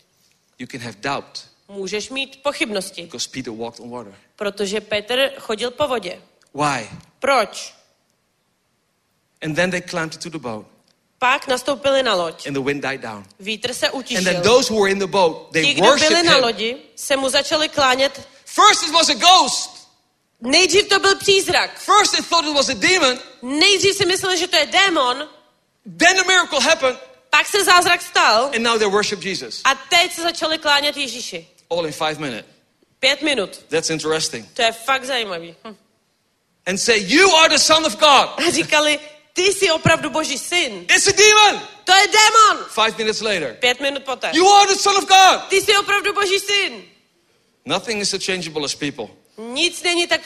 You 0.58 0.66
can 0.66 0.80
have 0.80 0.96
doubt 1.00 1.44
Můžeš 1.68 2.10
mít 2.10 2.42
pochybnosti, 2.42 3.02
because 3.02 3.28
Peter 3.32 3.52
walked 3.52 3.80
on 3.80 3.90
water. 3.90 4.14
protože 4.36 4.80
Petr 4.80 5.32
chodil 5.38 5.70
po 5.70 5.88
vodě. 5.88 6.22
Why? 6.54 6.88
Proč? 7.18 7.74
And 9.42 9.54
then 9.54 9.70
they 9.70 9.80
climbed 9.82 10.14
into 10.14 10.30
the 10.30 10.38
boat 10.38 10.66
Pak 11.18 11.46
nastoupili 11.46 12.02
na 12.02 12.14
loď. 12.14 12.46
and 12.46 12.54
the 12.54 12.60
wind 12.60 12.82
died 12.82 13.00
down. 13.00 13.24
Vítr 13.40 13.74
se 13.74 13.86
And 13.88 13.92
then 13.92 14.00
utišil. 14.18 14.42
those 14.42 14.72
who 14.74 14.80
were 14.82 14.92
in 14.92 14.98
the 14.98 15.06
boat, 15.06 15.46
Ti, 15.52 15.60
they 15.62 15.74
kdo 15.74 15.96
byli 15.96 16.22
na 16.22 16.36
lodi, 16.36 16.76
se 16.96 17.16
mu 17.16 17.28
začali 17.28 17.68
klánět. 17.68 18.28
First 18.44 18.82
it 18.82 18.92
was 18.92 19.08
a 19.08 19.14
ghost. 19.14 19.75
Nejdřív 20.40 20.88
to 20.88 20.98
byl 20.98 21.16
přízrak. 21.16 21.78
First 21.78 22.12
they 22.12 22.22
thought 22.28 22.48
it 22.48 22.54
was 22.54 22.68
a 22.68 22.74
demon. 22.74 23.18
Nejdřív 23.42 23.94
si 23.96 24.06
mysleli, 24.06 24.38
že 24.38 24.46
to 24.46 24.56
je 24.56 24.66
démon, 24.66 25.28
Then 25.98 26.16
the 26.16 26.24
miracle 26.26 26.60
happened 26.60 26.98
pak 27.30 27.46
se 27.48 27.64
zázrak 27.64 28.02
stal 28.02 28.50
and 28.54 28.62
now 28.62 28.78
they 28.78 28.88
worship 28.88 29.22
Jesus. 29.22 29.60
a 29.64 29.74
teď 29.74 30.12
se 30.12 30.22
začali 30.22 30.58
klánět 30.58 30.96
Ježíši. 30.96 31.46
All 31.70 31.86
in 31.86 31.92
five 31.92 32.14
minutes. 32.14 32.44
Pět 33.00 33.22
minut. 33.22 33.50
That's 33.68 33.90
interesting. 33.90 34.46
To 34.54 34.62
je 34.62 34.72
fakt 34.72 35.04
zajímavý. 35.04 35.54
Hm. 35.64 35.76
And 36.66 36.78
say, 36.78 36.98
You 37.06 37.36
are 37.36 37.48
the 37.48 37.58
Son 37.58 37.86
of 37.86 37.96
God. 37.96 38.46
A 38.46 38.50
říkali, 38.50 38.98
ty 39.32 39.42
jsi 39.42 39.70
opravdu 39.70 40.10
boží 40.10 40.38
syn. 40.38 40.86
It's 40.96 41.06
a 41.06 41.12
demon. 41.12 41.62
To 41.84 41.92
je 41.92 42.06
démon. 42.08 42.64
Five 42.68 42.98
minutes 42.98 43.20
later, 43.20 43.56
Pět 43.60 43.80
minut 43.80 44.02
poté. 44.04 44.30
You 44.34 44.48
are 44.52 44.74
the 44.74 44.80
Son 44.80 44.96
of 44.96 45.04
God. 45.04 45.48
Ty 45.48 45.56
jsi 45.56 45.76
opravdu 45.76 46.12
boží 46.12 46.38
syn. 46.40 46.84
Nothing 47.64 48.02
is 48.02 48.10
so 48.10 48.24
changeable 48.26 48.64
as 48.64 48.74
people. 48.74 49.06
Nic 49.38 49.82
není 49.82 50.06
tak 50.06 50.20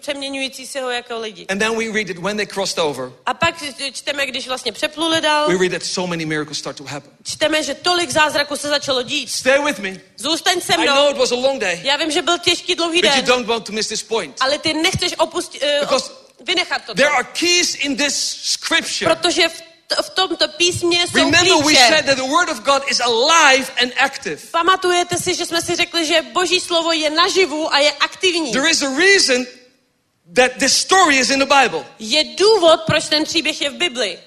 přeměňující 0.00 0.66
se 0.66 0.80
ho 0.80 0.90
jako 0.90 1.18
lidi. 1.18 1.46
And 1.48 1.58
then 1.58 1.76
we 1.78 1.84
read 1.92 2.06
that 2.06 2.18
when 2.18 2.36
they 2.36 2.46
crossed 2.46 2.78
over, 2.78 3.12
A 3.26 3.34
pak 3.34 3.62
čteme, 3.92 4.26
když 4.26 4.48
vlastně 4.48 4.72
přepluli 4.72 5.20
dál, 5.20 5.48
we 5.48 5.58
read 5.58 5.72
that 5.72 5.82
so 5.82 6.10
many 6.10 6.26
miracles 6.26 6.58
start 6.58 6.76
to 6.76 6.84
happen. 6.84 7.12
čteme, 7.24 7.62
že 7.62 7.74
tolik 7.74 8.10
zázraků 8.10 8.56
se 8.56 8.68
začalo 8.68 9.02
dít. 9.02 9.30
Stay 9.30 9.64
with 9.64 9.78
me. 9.78 10.00
Zůstaň 10.16 10.60
se 10.60 10.74
I 10.74 10.86
know 10.86 10.94
mnou. 10.94 11.10
it 11.10 11.16
was 11.16 11.32
a 11.32 11.34
long 11.34 11.60
day, 11.60 11.80
Já 11.82 11.96
vím, 11.96 12.10
že 12.10 12.22
byl 12.22 12.38
těžký 12.38 12.74
dlouhý 12.74 13.00
but 13.02 13.10
you 13.10 13.16
den, 13.16 13.24
don't 13.24 13.46
want 13.46 13.66
to 13.66 13.72
miss 13.72 13.88
this 13.88 14.02
point. 14.02 14.36
ale 14.40 14.58
ty 14.58 14.74
nechceš 14.74 15.14
opustit, 15.18 15.62
uh, 15.62 15.68
Because 15.80 16.10
vynechat 16.46 16.84
to. 16.84 16.94
There 16.94 17.10
are 17.10 17.24
keys 17.24 17.74
in 17.74 17.96
this 17.96 18.40
scripture. 18.42 19.14
Protože 19.14 19.48
v, 19.48 19.62
v 20.02 20.10
tomto 20.10 20.48
písmě 20.48 21.06
jsou 21.06 21.18
Remember, 21.18 21.56
we 21.56 21.62
klíče. 21.62 21.80
said 21.88 22.06
that 22.06 22.16
the 22.16 22.22
Word 22.30 22.48
of 22.48 22.60
God 22.60 22.82
is 22.90 23.00
alive 23.00 23.66
and 23.82 23.92
active. 23.98 24.36
Pamatujete 24.50 25.16
si, 25.16 25.34
že 25.34 25.46
jsme 25.46 25.62
si 25.62 25.76
řekli, 25.76 26.06
že 26.06 26.22
Boží 26.22 26.60
slovo 26.60 26.92
je 26.92 27.10
naživu 27.10 27.74
a 27.74 27.78
je 27.78 27.92
aktivní. 27.92 28.52
There 28.52 28.70
is 28.70 28.82
a 28.82 28.96
reason 28.98 29.46
that 30.34 30.52
this 30.58 30.76
story 30.76 31.18
is 31.18 31.30
in 31.30 31.38
the 31.38 31.54
Bible. 31.62 31.84
Je 31.98 32.24
důvod, 32.24 32.80
proč 32.86 33.08
ten 33.08 33.24
příběh 33.24 33.60
je 33.60 33.70
v 33.70 33.74
Bibli. 33.74 34.18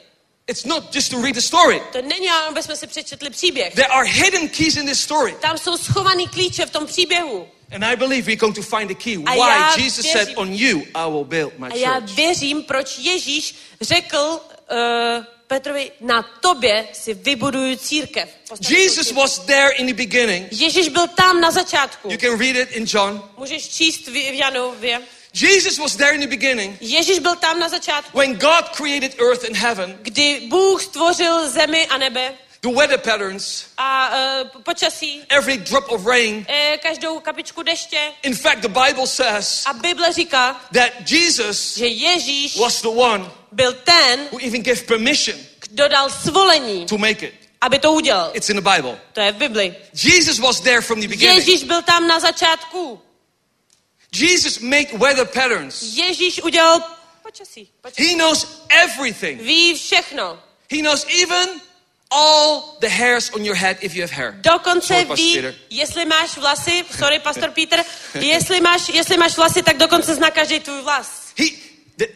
It's 0.47 0.65
not 0.65 0.95
just 0.95 1.11
to 1.11 1.21
read 1.21 1.35
the 1.35 1.41
story. 1.41 1.81
To 1.91 2.01
není, 2.01 2.29
aby 2.29 2.63
jsme 2.63 2.75
si 2.75 2.87
přečetli 2.87 3.29
příběh. 3.29 3.73
There 3.75 3.87
are 3.87 4.07
hidden 4.09 4.49
keys 4.49 4.75
in 4.75 4.85
this 4.87 5.01
story. 5.01 5.35
Tam 5.41 5.57
jsou 5.57 5.77
schovaný 5.77 6.27
klíče 6.27 6.65
v 6.65 6.69
tom 6.69 6.85
příběhu. 6.85 7.47
And 7.75 7.83
I 7.83 7.95
believe 7.95 8.21
we're 8.25 8.35
going 8.35 8.55
to 8.55 8.61
find 8.61 8.87
the 8.87 8.95
key. 8.95 9.17
A 9.25 9.31
Why 9.33 9.83
Jesus 9.83 10.05
věřím- 10.05 10.11
said, 10.25 10.29
On 10.37 10.53
you 10.53 10.79
I 10.95 11.11
will 11.11 11.23
build 11.25 11.53
my 11.59 11.67
A 11.67 11.75
já 11.75 11.93
church. 11.99 12.15
věřím, 12.15 12.63
proč 12.63 12.97
Ježíš 12.97 13.55
řekl 13.81 14.17
uh, 14.17 15.25
Petrovi, 15.53 15.91
na 16.01 16.23
tobě 16.41 16.87
si 16.93 17.13
vybuduju 17.13 17.75
církev. 17.75 18.29
Postaví 18.49 18.75
Jesus 18.75 19.07
církev. 19.07 19.15
was 19.15 19.39
there 19.39 19.69
in 19.69 19.87
the 19.87 19.93
beginning. 19.93 20.47
Ježíš 20.51 20.89
byl 20.89 21.07
tam 21.07 21.41
na 21.41 21.51
začátku. 21.51 22.11
You 22.11 22.17
can 22.17 22.39
read 22.39 22.55
it 22.55 22.71
in 22.71 22.85
John. 22.87 23.29
Můžeš 23.37 23.69
číst 23.69 24.07
v, 24.07 24.11
v 24.11 24.33
Janově. 24.33 25.01
Jesus 25.33 25.77
was 25.77 25.95
there 25.95 26.15
in 26.15 26.21
the 26.21 26.27
beginning 26.27 26.77
Ježíš 26.81 27.19
byl 27.19 27.35
tam 27.35 27.59
na 27.59 27.69
začátku, 27.69 28.17
when 28.17 28.33
God 28.33 28.69
created 28.75 29.19
earth 29.19 29.45
and 29.45 29.55
heaven, 29.55 29.97
kdy 30.01 30.41
Bůh 30.47 30.83
stvořil 30.83 31.49
zemi 31.49 31.87
a 31.87 31.97
nebe 31.97 32.33
the 32.63 32.69
weather 32.69 32.97
patterns, 32.97 33.65
a 33.77 34.09
uh, 34.55 34.61
počasí, 34.63 35.21
every 35.29 35.57
drop 35.57 35.91
of 35.91 36.05
rain. 36.05 36.45
eh, 36.49 36.77
každou 36.77 37.19
kapičku 37.19 37.63
deště. 37.63 38.11
In 38.23 38.35
fact, 38.35 38.61
the 38.61 38.69
Bible 38.69 39.07
says 39.07 39.63
A 39.65 39.73
Bible 39.73 40.13
říká, 40.13 40.61
that 40.73 41.11
Jesus 41.11 41.77
že 41.77 41.87
Ježíš 41.87 42.55
was 42.57 42.81
the 42.81 42.87
one 42.89 43.31
byl 43.51 43.73
ten, 43.73 44.19
who 44.31 44.39
even 44.39 44.63
gave 44.63 44.81
permission 44.81 45.37
kdo 45.59 45.87
dal 45.87 46.09
svolení, 46.09 46.85
to 46.85 46.97
make 46.97 47.25
it. 47.25 47.33
aby 47.61 47.79
to 47.79 47.91
udělal. 47.93 48.31
It's 48.33 48.49
in 48.49 48.55
the 48.55 48.69
Bible. 48.75 48.99
To 49.13 49.21
je 49.21 49.31
v 49.31 49.35
Bibli. 49.35 49.75
Jesus 49.93 50.39
was 50.39 50.59
there 50.61 50.81
from 50.81 51.01
the 51.01 51.07
beginning. 51.07 51.37
Ježíš 51.47 51.63
byl 51.63 51.81
tam 51.81 52.07
na 52.07 52.19
začátku. 52.19 53.01
Jesus 54.15 54.59
made 54.59 54.87
weather 54.97 55.25
patterns. 55.25 55.81
Ježíš 55.81 56.41
udělal 56.43 56.83
počasí. 57.23 57.69
počasí. 57.81 58.07
He 58.07 58.15
knows 58.15 58.47
everything. 58.69 59.41
Ví 59.41 59.75
všechno. 59.75 60.39
He 60.71 60.77
knows 60.81 61.05
even 61.21 61.49
all 62.13 62.77
the 62.79 62.87
hairs 62.89 63.29
on 63.33 63.45
your 63.45 63.55
head 63.55 63.77
if 63.81 63.95
you 63.95 64.01
have 64.03 64.11
hair. 64.13 64.31
Dokonce 64.37 64.87
Sorry, 64.93 65.05
ví, 65.15 65.35
Peter. 65.35 65.55
jestli 65.69 66.05
máš 66.05 66.37
vlasy, 66.37 66.85
sorry, 66.99 67.19
pastor 67.19 67.51
Peter, 67.51 67.83
jestli 68.19 68.61
máš, 68.61 68.89
jestli 68.89 69.17
máš 69.17 69.37
vlasy, 69.37 69.63
tak 69.63 69.77
dokonce 69.77 70.15
zná 70.15 70.31
každý 70.31 70.59
tvůj 70.59 70.81
vlas. 70.81 71.07
He, 71.37 71.45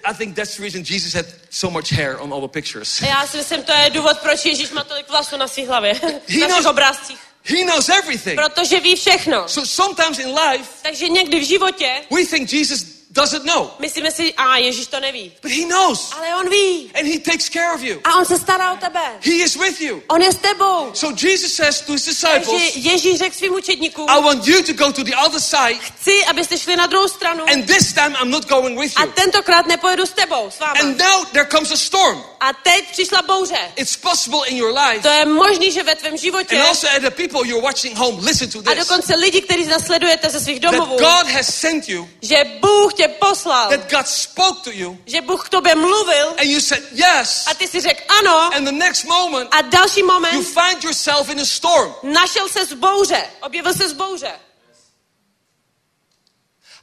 I 0.03 0.13
think 0.17 0.35
that's 0.35 0.55
the 0.57 0.63
reason 0.63 0.83
Jesus 0.89 1.13
had 1.13 1.25
so 1.49 1.73
much 1.79 1.91
hair 1.91 2.17
on 2.19 2.33
all 2.33 2.41
the 2.41 2.47
pictures. 2.61 3.01
Já 3.01 3.27
si 3.27 3.37
myslím, 3.37 3.63
to 3.63 3.71
je 3.71 3.89
důvod, 3.89 4.17
proč 4.17 4.45
Ježíš 4.45 4.69
má 4.69 4.83
tolik 4.83 5.09
vlasů 5.09 5.37
na 5.37 5.47
svých 5.47 5.67
hlavě, 5.67 5.93
He 6.27 6.39
na 6.39 6.47
knows- 6.47 6.53
svých 6.53 6.67
obrázcích. 6.67 7.17
He 7.43 7.63
knows 7.65 7.89
everything. 7.89 8.39
Protože 8.41 8.79
ví 8.79 8.95
všechno. 8.95 9.47
So 9.49 9.67
sometimes 9.67 10.19
in 10.19 10.27
life, 10.39 10.69
Takže 10.81 11.09
někdy 11.09 11.39
v 11.39 11.43
životě 11.47 12.01
we 12.11 12.25
think 12.25 12.53
Jesus 12.53 12.85
doesn't 13.17 13.43
know, 13.45 13.69
myslíme 13.79 14.11
si, 14.11 14.33
a 14.37 14.57
Ježíš 14.57 14.87
to 14.87 14.99
neví. 14.99 15.31
but 15.41 15.51
he 15.51 15.65
knows. 15.65 16.13
Ale 16.17 16.35
on 16.35 16.49
ví. 16.49 16.91
And 16.93 17.07
he 17.07 17.19
takes 17.19 17.49
care 17.49 17.73
of 17.73 17.81
you. 17.81 17.99
A 18.03 18.15
on 18.15 18.25
se 18.25 18.37
stará 18.37 18.73
o 18.73 18.77
tebe. 18.77 18.99
He 19.21 19.31
is 19.43 19.55
with 19.55 19.81
you. 19.81 20.01
On 20.07 20.21
je 20.21 20.31
s 20.31 20.35
tebou. 20.35 20.91
So 20.93 21.15
Jesus 21.27 21.53
says 21.53 21.81
to 21.81 21.93
his 21.93 22.05
Takže 22.05 22.41
disciples, 22.41 22.75
Ježíš 22.75 23.17
řekl 23.17 23.35
svým 23.37 23.53
učedníkům, 23.53 24.09
I 24.09 24.21
want 24.21 24.47
you 24.47 24.61
to 24.63 24.73
go 24.73 24.91
to 24.91 25.03
the 25.03 25.15
other 25.25 25.41
side, 25.41 25.79
chci, 25.81 26.25
abyste 26.25 26.57
šli 26.57 26.75
na 26.75 26.85
druhou 26.85 27.07
stranu 27.07 27.43
and 27.53 27.65
this 27.65 27.93
time 27.93 28.15
I'm 28.21 28.29
not 28.29 28.45
going 28.47 28.79
with 28.79 28.93
a 28.95 29.03
you. 29.05 29.11
tentokrát 29.11 29.67
nepojedu 29.67 30.05
s 30.05 30.11
tebou, 30.11 30.49
s 30.49 30.59
váma. 30.59 30.79
And 30.79 30.97
now 30.97 31.25
there 31.31 31.47
comes 31.51 31.71
a 31.71 31.77
storm. 31.77 32.23
A 32.39 32.53
teď 32.53 32.91
přišla 32.91 33.21
bouře. 33.21 33.59
It's 33.75 33.95
possible 33.95 34.39
in 34.47 34.57
your 34.57 34.73
life. 34.79 35.01
To 35.01 35.09
je 35.09 35.25
možný, 35.25 35.71
že 35.71 35.83
ve 35.83 35.95
tvém 35.95 36.17
životě 36.17 36.55
And 36.57 36.67
also 36.67 36.87
at 36.95 37.01
the 37.01 37.11
people 37.11 37.47
you're 37.47 37.61
watching 37.65 37.97
home, 37.97 38.25
listen 38.25 38.49
to 38.49 38.59
a 38.59 38.75
this. 38.75 38.87
dokonce 38.87 39.15
lidi, 39.15 39.41
kteří 39.41 39.65
nasledujete 39.65 40.29
ze 40.29 40.39
svých 40.39 40.59
That 40.59 40.71
domovů, 40.71 40.97
God 40.97 41.27
has 41.27 41.55
sent 41.55 41.89
you, 41.89 42.09
že 42.21 42.45
Bůh 42.61 42.93
tě 42.93 43.06
poslal, 43.07 43.69
that 43.69 43.91
God 43.91 44.07
spoke 44.07 44.61
to 44.63 44.71
you, 44.71 44.97
že 45.05 45.21
Bůh 45.21 45.45
k 45.45 45.49
tobě 45.49 45.75
mluvil 45.75 46.29
and 46.29 46.43
you 46.43 46.59
said 46.61 46.83
yes. 46.91 47.47
a 47.47 47.53
ty 47.53 47.67
si 47.67 47.81
řekl 47.81 48.01
ano 48.19 48.53
And 48.55 48.65
the 48.65 48.71
next 48.71 49.05
moment, 49.05 49.49
a 49.51 49.61
další 49.61 49.99
you 49.99 50.07
moment 50.07 50.47
find 50.47 50.83
yourself 50.83 51.29
in 51.29 51.39
a 51.39 51.45
storm. 51.45 51.93
našel 52.03 52.49
se 52.49 52.65
z 52.65 52.73
bouře, 52.73 53.23
objevil 53.41 53.73
se 53.73 53.89
z 53.89 53.93
bouře. 53.93 54.31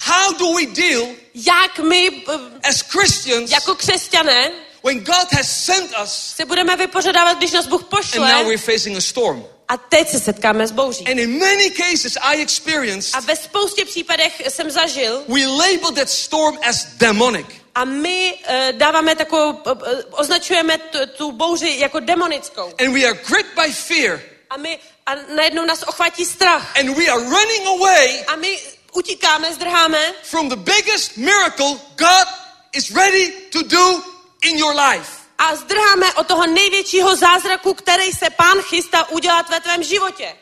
How 0.01 0.35
do 0.35 0.53
we 0.53 0.67
deal 0.67 1.07
Jak 1.35 1.79
my 1.79 2.25
eh, 2.29 2.69
as 2.69 2.81
Christians 2.81 3.51
jako 3.51 3.75
křesťané 3.75 4.51
when 4.85 5.01
God 5.01 5.33
has 5.33 5.65
sent 5.65 5.91
us 6.03 6.13
se 6.37 6.45
budeme 6.45 6.77
vypořádávat, 6.77 7.39
když 7.39 7.53
nás 7.53 7.67
Bůh 7.67 7.83
and 7.83 7.91
now 7.93 8.01
pošle 8.01 8.45
we're 8.45 8.59
facing 8.59 8.97
a 8.97 9.01
storm? 9.01 9.45
A 9.69 9.77
teď 9.77 10.09
se 10.09 10.20
setkáme 10.20 10.66
s 10.66 10.73
bouří. 10.73 11.07
And 11.07 11.19
in 11.19 11.39
many 11.39 11.70
cases 11.70 12.16
I 12.23 12.43
experienced, 12.43 13.15
A 13.15 13.20
ve 13.20 13.36
spoustě 13.36 13.85
případech 13.85 14.43
jsem 14.49 14.70
zažil 14.70 15.24
we 15.28 15.47
label 15.47 15.91
that 15.95 16.11
storm 16.11 16.59
as 16.69 16.85
demonic. 16.85 17.47
a 17.74 17.85
my 17.85 18.35
uh, 18.35 18.78
dáváme 18.78 19.16
takovou, 19.16 19.51
uh, 19.51 19.73
označujeme 20.11 20.78
tu, 20.78 20.99
tu 21.16 21.32
bouři 21.32 21.77
jako 21.78 22.01
demonickou. 22.01 22.73
And 22.81 22.93
we 22.95 23.05
are 23.05 23.19
gripped 23.28 23.55
by 23.55 23.73
fear. 23.73 24.20
A 24.51 24.57
my 24.57 24.78
a 25.07 25.15
najednou 25.36 25.65
nás 25.66 25.82
ochvátí 25.82 26.24
strach. 26.24 26.77
And 26.81 26.97
we 26.97 27.07
are 27.07 27.20
running 27.20 27.66
away 27.66 28.24
A 28.27 28.36
my 28.36 28.59
utíkáme, 28.93 29.55
zdrháme 29.55 30.12
from 30.23 30.49
the 30.49 30.57
biggest 30.57 31.16
miracle 31.16 31.78
God 31.97 32.27
is 32.73 32.91
ready 32.91 33.32
to 33.51 33.62
do 33.62 34.03
in 34.43 34.59
your 34.59 34.74
life. 34.74 35.24
A 35.39 35.56
zdrháme 35.56 36.15
od 36.15 36.27
toho 36.27 36.47
největšího 36.47 37.16
zázraku, 37.16 37.74
který 37.74 38.12
se 38.12 38.31
pán 38.31 38.59
chystá 38.62 39.09
udělat 39.09 39.51
ve 39.51 39.61
tvém 39.61 39.82
životě. 39.82 40.36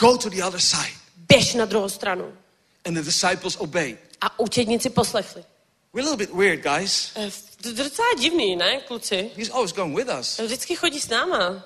Go 0.00 0.18
to 0.18 0.28
the 0.28 0.42
other 0.42 0.60
side. 0.60 0.96
Běž 1.16 1.54
na 1.54 1.64
druhou 1.64 1.88
stranu. 1.88 2.36
And 2.84 2.94
the 2.94 3.02
disciples 3.02 3.56
obeyed. 3.56 3.98
A 4.20 4.40
učedníci 4.40 4.90
poslechli. 4.90 5.44
We're 5.92 6.08
a 6.08 6.10
little 6.10 6.26
bit 6.26 6.34
weird, 6.34 6.60
guys. 6.62 7.10
Eh, 7.16 7.30
To 7.62 7.68
je 7.68 7.74
docela 7.74 8.08
divný, 8.18 8.56
ne, 8.56 8.80
kluci? 8.80 9.30
He's 9.36 9.50
always 9.50 9.72
going 9.72 9.96
with 9.96 10.08
us. 10.20 10.38
Vždycky 10.38 10.76
chodí 10.76 11.00
s 11.00 11.08
náma. 11.08 11.64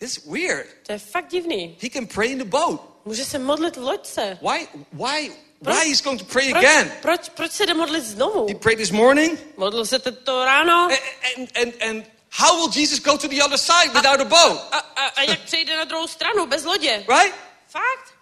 It's 0.00 0.18
weird. 0.26 0.66
To 0.86 0.92
je 0.92 0.98
fakt 0.98 1.28
divný. 1.30 1.76
He 1.82 1.90
can 1.90 2.06
pray 2.06 2.30
in 2.32 2.38
the 2.38 2.44
boat. 2.44 2.80
Může 3.04 3.24
se 3.24 3.38
modlit 3.38 3.76
v 3.76 3.80
loďce. 3.82 4.38
Why? 4.42 4.68
Why? 4.92 5.32
Proč- 5.64 5.76
Why 5.76 5.88
he's 5.88 6.02
going 6.02 6.20
to 6.20 6.26
pray 6.26 6.50
Proč, 6.52 6.64
again? 6.64 6.92
proč, 7.02 7.28
proč 7.28 7.52
se 7.52 7.66
jde 7.66 7.74
modlit 7.74 8.04
znovu? 8.04 8.46
He 8.48 8.54
prayed 8.54 8.78
this 8.78 8.90
morning. 8.90 9.38
Modlil 9.56 9.86
se 9.86 9.98
to 9.98 10.44
ráno. 10.44 10.88
And, 10.90 10.98
and, 11.36 11.48
and, 11.56 11.82
and 11.82 12.04
how 12.30 12.56
will 12.56 12.68
Jesus 12.68 12.98
go 12.98 13.16
to 13.16 13.28
the 13.28 13.42
other 13.42 13.58
side 13.58 13.92
without 13.94 14.20
a 14.20 14.24
boat? 14.24 14.60
A, 14.72 14.78
a, 14.78 15.06
a 15.06 15.22
jak 15.22 15.40
přejde 15.40 15.76
na 15.76 15.84
druhou 15.84 16.06
stranu 16.06 16.46
bez 16.46 16.64
lodě? 16.64 17.04
Right? 17.08 17.34
Fakt? 17.68 18.14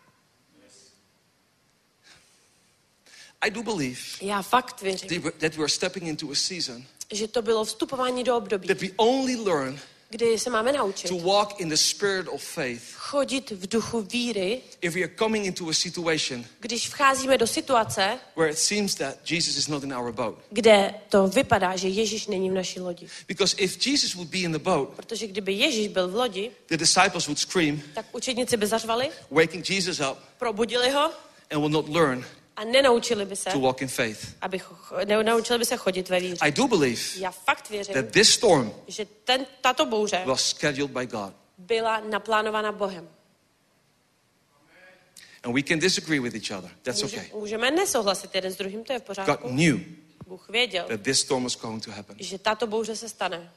I 3.43 3.51
do 3.51 3.63
believe 3.63 4.01
Já 4.21 4.43
fakt 4.43 4.83
věřím, 4.83 5.23
that 5.23 5.35
that 5.35 5.57
we're 5.57 5.69
stepping 5.69 6.07
into 6.07 6.31
a 6.31 6.35
season 6.35 6.85
že 7.13 7.29
to 7.29 7.43
bylo 7.43 7.65
vstupování 7.65 8.25
do 8.25 8.37
období, 8.37 8.69
that 8.69 8.81
we 8.81 8.89
only 8.97 9.37
learn 9.37 9.81
kdy 10.11 10.39
se 10.39 10.51
máme 10.51 10.73
naučit 10.73 11.09
to 11.09 11.19
walk 11.19 11.61
in 11.61 11.69
the 11.69 11.77
spirit 11.77 12.29
of 12.29 12.43
faith 12.43 12.83
chodit 13.13 13.51
v 13.51 13.67
duchu 13.67 14.01
víry, 14.01 14.61
if 14.81 14.95
we 14.95 15.01
are 15.03 15.13
coming 15.19 15.47
into 15.47 15.69
a 15.69 15.73
situation 15.73 16.45
když 16.61 16.89
vcházíme 16.89 17.39
do 17.39 17.47
situace, 17.47 18.19
where 18.37 18.53
it 18.53 18.59
seems 18.59 18.95
that 18.95 19.31
Jesus 19.31 19.57
is 19.57 19.69
not 19.69 19.85
in 19.85 19.95
our 19.95 20.13
boat. 20.13 20.39
kde 20.51 20.95
to 21.09 21.29
vypadá, 21.29 21.77
že 21.77 21.89
Ježíš 21.89 22.27
není 22.27 22.51
v 22.51 22.55
naší 22.55 22.81
lodi. 22.81 23.07
Because 23.29 23.57
if 23.59 23.87
Jesus 23.87 24.15
would 24.15 24.29
be 24.29 24.39
in 24.39 24.53
the 24.53 24.59
boat, 24.59 24.89
Protože 24.97 25.27
kdyby 25.27 25.53
Ježíš 25.53 25.89
byl 25.89 26.09
v 26.09 26.15
lodi, 26.15 26.51
the 26.69 26.77
disciples 26.77 27.27
would 27.27 27.39
scream, 27.39 27.83
tak 27.95 28.07
učedníci 28.13 28.57
by 28.57 28.67
zařvali, 28.67 29.11
waking 29.31 29.71
Jesus 29.71 30.01
up, 30.01 30.19
probudili 30.39 30.91
ho 30.91 31.11
and 31.51 31.61
will 31.61 31.69
not 31.69 31.89
learn 31.89 32.25
a 32.57 32.65
nenaučili 32.65 33.25
by 33.25 33.37
se, 33.37 33.51
to 33.51 33.61
walk 33.61 33.83
in 33.83 33.89
faith. 33.89 34.35
aby, 34.41 34.59
cho- 34.59 35.07
ne, 35.07 35.25
naučili 35.25 35.59
by 35.59 35.65
se 35.65 35.77
chodit 35.77 36.09
ve 36.09 36.21
víře. 36.21 36.37
I 36.41 36.53
do 36.53 36.69
believe 36.69 37.03
Já 37.17 37.31
fakt 37.31 37.71
věřím, 37.71 37.95
that 37.95 38.07
this 38.11 38.29
storm 38.31 38.73
že 38.87 39.07
ten, 39.25 39.47
tato 39.61 39.87
bouře 39.87 40.23
was 40.27 40.49
scheduled 40.49 40.91
by 40.91 41.07
God. 41.07 41.42
Byla 41.67 42.01
naplánována 42.01 42.73
Bohem. 42.73 43.09
And 45.45 45.55
we 45.55 45.63
can 45.63 45.79
disagree 45.79 46.21
with 46.21 46.35
each 46.35 46.59
other. 46.59 46.71
That's 46.83 47.03
okay. 47.03 47.31
můžeme 47.35 47.71
nesouhlasit 47.71 48.35
jeden 48.35 48.53
s 48.53 48.57
druhým, 48.57 48.85
to 48.85 48.93
je 48.93 48.99
v 48.99 49.03
God 49.03 49.07
pořádku. 49.07 49.49
knew 49.49 49.81
Bůh 50.27 50.49
věděl, 50.49 50.85
that 50.89 51.01
this 51.01 51.21
storm 51.21 51.45
was 51.45 51.57
going 51.57 51.85
to 51.85 51.91
happen. 51.91 52.17
že 52.21 52.39
tato 52.39 52.67
bouře 52.67 52.97
se 52.97 53.09
stane. 53.09 53.53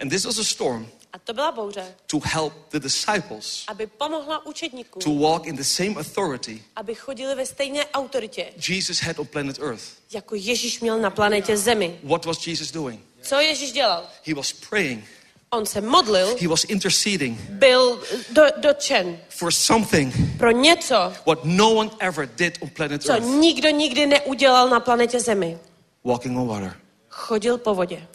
And 0.00 0.08
this 0.08 0.24
was 0.24 0.38
a 0.38 0.44
storm 0.44 0.88
A 1.12 1.18
to 1.18 1.34
byla 1.34 1.52
bouře, 1.52 1.94
to 2.06 2.20
help 2.24 2.52
the 2.70 2.78
disciples 2.78 3.64
aby 3.68 3.86
pomohla 3.86 4.46
učedníkům, 4.46 5.02
to 5.02 5.14
walk 5.14 5.46
in 5.46 5.56
the 5.56 5.62
same 5.62 5.90
authority 5.90 6.62
aby 6.76 6.94
chodili 6.94 7.34
ve 7.34 7.46
stejné 7.46 7.86
autoritě, 7.86 8.52
Jesus 8.68 8.98
had 9.00 9.18
on 9.18 9.26
planet 9.26 9.58
Earth. 9.58 9.84
jako 10.12 10.34
Ježíš 10.34 10.80
měl 10.80 10.98
na 10.98 11.10
planetě 11.10 11.56
Zemi. 11.56 12.00
What 12.02 12.24
was 12.24 12.46
Jesus 12.46 12.70
doing? 12.70 13.00
Co 13.22 13.40
Ježíš 13.40 13.72
dělal? 13.72 14.06
He 14.26 14.34
was 14.34 14.52
praying, 14.52 15.04
On 15.50 15.66
se 15.66 15.80
modlil, 15.80 16.36
he 16.40 16.48
was 16.48 16.64
interceding 16.64 17.38
byl 17.50 18.00
do, 18.32 18.42
dotčen 18.56 19.18
for 19.28 19.52
something 19.52 20.14
pro 20.38 20.50
něco, 20.50 21.12
what 21.26 21.44
no 21.44 21.70
one 21.70 21.90
ever 22.00 22.28
did 22.36 22.58
on 22.60 22.68
planet 22.70 23.02
co 23.02 23.12
Earth 23.12 23.26
nikdo 23.26 23.70
nikdy 23.70 24.06
neudělal 24.06 24.68
na 24.68 24.80
planetě 24.80 25.20
Zemi. 25.20 25.58
walking 26.04 26.38
on 26.38 26.48
water. 26.48 26.76
Chodil 27.08 27.58
po 27.58 27.74
vodě. 27.74 28.06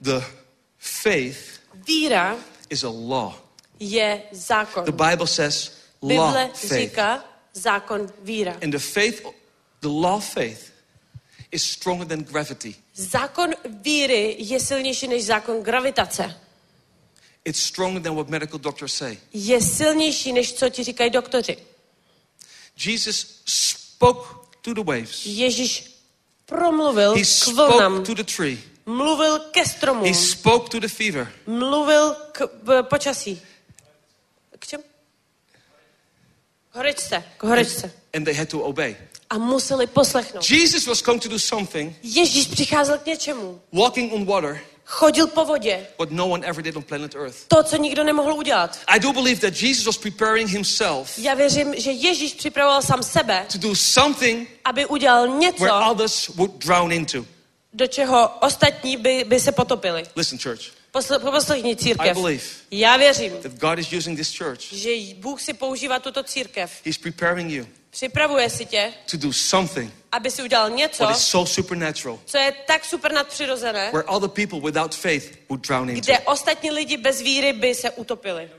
The 0.00 0.20
faith 0.78 1.38
Víra 1.74 2.36
is 2.70 2.84
a 2.84 2.88
law. 2.88 3.34
je 3.80 4.22
zákon. 4.32 4.84
The 4.84 4.92
Bible 4.92 5.26
says 5.26 5.70
Bible 6.02 6.16
law, 6.16 6.48
faith. 6.54 6.72
říká 6.72 7.24
zákon 7.54 8.06
víra. 8.22 8.56
And 8.62 8.70
the 8.70 8.78
faith, 8.78 9.22
the 9.80 9.88
law 9.88 10.16
of 10.16 10.24
faith 10.24 10.75
is 11.52 11.62
stronger 11.70 12.06
than 12.08 12.24
gravity. 12.24 12.74
Zákon 12.94 13.50
víry 13.64 14.36
je 14.38 14.60
silnější 14.60 15.08
než 15.08 15.24
zákon 15.24 15.62
gravitace. 15.62 16.40
It's 17.44 17.62
stronger 17.62 18.02
than 18.02 18.16
what 18.16 18.28
medical 18.28 18.58
doctors 18.58 18.94
say. 18.94 19.18
Je 19.32 19.60
silnější, 19.60 20.32
než 20.32 20.52
co 20.52 20.68
ti 20.68 20.84
říkají 20.84 21.10
doktoři. 21.10 21.56
Jesus 22.86 23.42
spoke 23.46 24.28
to 24.62 24.74
the 24.74 24.82
waves. 24.84 25.26
Ježíš 25.26 25.92
promluvil 26.46 27.14
He 27.14 27.22
k 27.24 27.46
vlnám, 27.46 27.92
spoke 27.94 28.06
to 28.06 28.14
the 28.22 28.32
tree. 28.36 28.58
mluvil 28.86 29.38
ke 29.38 29.64
stromům, 29.66 30.04
He 30.04 30.14
spoke 30.14 30.68
to 30.70 30.80
the 30.80 30.88
fever. 30.88 31.32
mluvil 31.46 32.14
k 32.32 32.48
počasí. 32.82 33.42
K 34.58 34.66
čemu? 34.66 34.82
K 36.72 36.74
horečce, 36.76 37.24
k 37.36 37.42
horečce. 37.44 37.92
And 38.14 38.24
they 38.24 38.34
had 38.34 38.48
to 38.48 38.60
obey. 38.60 38.96
A 39.30 39.38
museli 39.38 39.86
poslechnout. 39.86 40.50
Jesus 40.50 40.86
was 40.86 41.02
going 41.02 41.22
to 41.22 41.28
do 41.28 41.38
something, 41.38 41.96
Ježíš 42.02 42.46
přicházel 42.46 42.98
k 42.98 43.06
něčemu. 43.06 43.60
walking 43.72 44.12
on 44.12 44.24
water, 44.24 44.60
Chodil 44.88 45.26
po 45.26 45.44
vodě. 45.44 45.86
what 45.98 46.10
no 46.10 46.28
one 46.28 46.46
ever 46.46 46.62
did 46.64 46.76
on 46.76 46.82
planet 46.82 47.14
Earth. 47.14 47.36
To, 47.48 47.62
co 47.62 47.76
nikdo 47.76 48.04
nemohl 48.04 48.32
udělat. 48.34 48.78
I 48.86 49.00
do 49.00 49.12
believe 49.12 49.40
that 49.40 49.62
Jesus 49.62 49.84
was 49.86 49.98
preparing 49.98 50.48
himself 50.50 51.18
Já 51.18 51.34
věřím, 51.34 51.74
že 51.76 51.90
Ježíš 51.90 52.34
připravoval 52.34 52.82
sám 52.82 53.02
sebe, 53.02 53.46
to 53.52 53.58
do 53.58 53.74
something 53.76 54.48
aby 54.64 54.86
udělal 54.86 55.22
where 55.26 55.38
něco, 55.38 55.90
others 55.90 56.28
would 56.28 56.50
drown 56.64 56.92
into. 56.92 57.26
do 57.72 57.86
čeho 57.86 58.28
ostatní 58.40 58.96
by, 58.96 59.24
by 59.24 59.40
se 59.40 59.52
potopili. 59.52 60.02
Listen, 60.16 60.38
church. 60.38 60.60
Posl- 60.94 61.30
poslechni 61.30 61.70
I 61.72 61.76
církev. 61.76 62.14
believe 62.16 62.42
Já 62.70 62.96
věřím, 62.96 63.32
that 63.42 63.52
God 63.52 63.78
is 63.78 63.92
using 63.92 64.18
this 64.18 64.38
church. 64.38 64.60
že 64.72 64.90
Bůh 65.14 65.40
si 65.42 65.52
používá 65.52 65.98
tuto 65.98 66.22
církev. 66.22 66.70
He's 66.84 66.98
preparing 66.98 67.50
you 67.50 67.66
Připravuje 67.96 68.50
si 68.50 68.66
tě, 68.66 68.92
to 69.10 69.16
do 69.16 69.32
something 69.32 69.92
aby 70.12 70.30
si 70.30 70.42
udělal 70.42 70.70
něco, 70.70 71.02
what 71.04 71.16
is 71.16 71.22
so 71.22 71.52
supernatural, 71.52 72.20
co 72.26 72.38
je 72.38 72.52
tak 72.52 72.84
super 72.84 73.12
nadpřirozené, 73.12 73.90
where 73.92 74.04
other 74.04 74.28
people 74.28 74.60
without 74.60 74.94
faith 74.94 75.38
would 75.48 75.66
drown 75.66 75.90
into. 75.90 76.00
kde 76.00 76.18
ostatní 76.18 76.70
lidi 76.70 76.96
bez 76.96 77.20
víry 77.20 77.52
by 77.52 77.74
se 77.74 77.90
utopili. 77.90 78.50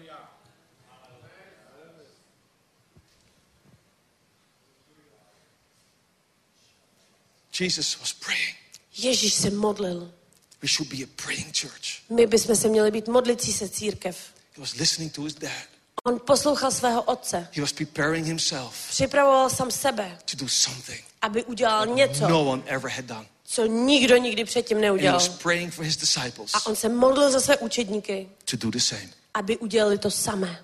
Jesus 7.60 8.00
was 8.00 8.14
praying. 8.14 8.56
Ježíš 8.98 9.34
se 9.34 9.50
modlil. 9.50 10.14
We 10.62 10.68
should 10.68 10.90
be 10.90 11.04
a 11.04 11.08
praying 11.16 11.60
church. 11.62 12.10
My 12.10 12.28
bychom 12.28 12.56
se 12.56 12.68
měli 12.68 12.92
být 12.92 13.08
modlicí 13.08 13.54
se 13.54 13.70
církev. 13.70 14.34
He 14.56 14.62
was 14.62 14.74
listening 14.74 15.14
to 15.14 15.24
his 15.24 15.34
dad. 15.34 15.77
On 16.08 16.20
poslouchal 16.20 16.72
svého 16.72 17.02
otce. 17.02 17.48
He 17.56 17.62
was 17.62 17.74
preparing 17.74 18.26
himself 18.28 18.90
Připravoval 18.90 19.50
sám 19.50 19.72
sebe, 19.72 20.18
to 20.32 20.38
do 20.38 20.48
something 20.50 21.04
aby 21.22 21.44
udělal 21.44 21.86
něco, 21.86 22.28
no 22.30 22.46
one 22.46 22.64
ever 22.66 22.92
had 22.92 23.06
done. 23.06 23.26
co 23.46 23.66
nikdo 23.66 24.18
nikdy 24.18 24.46
předtím 24.46 24.78
And 24.78 24.84
he 24.84 24.88
neudělal. 24.90 25.18
was 25.20 25.30
praying 25.30 25.74
for 25.74 25.86
his 25.86 25.98
disciples 25.98 26.52
A 26.54 26.66
on 26.66 26.76
se 26.76 26.90
modlil 26.90 27.32
za 27.32 27.40
své 27.40 27.58
učedníky, 27.58 28.30
to 28.52 28.58
do 28.58 28.72
the 28.72 28.80
same. 28.80 29.10
aby 29.34 29.58
udělali 29.58 29.98
to 29.98 30.12
samé. 30.12 30.60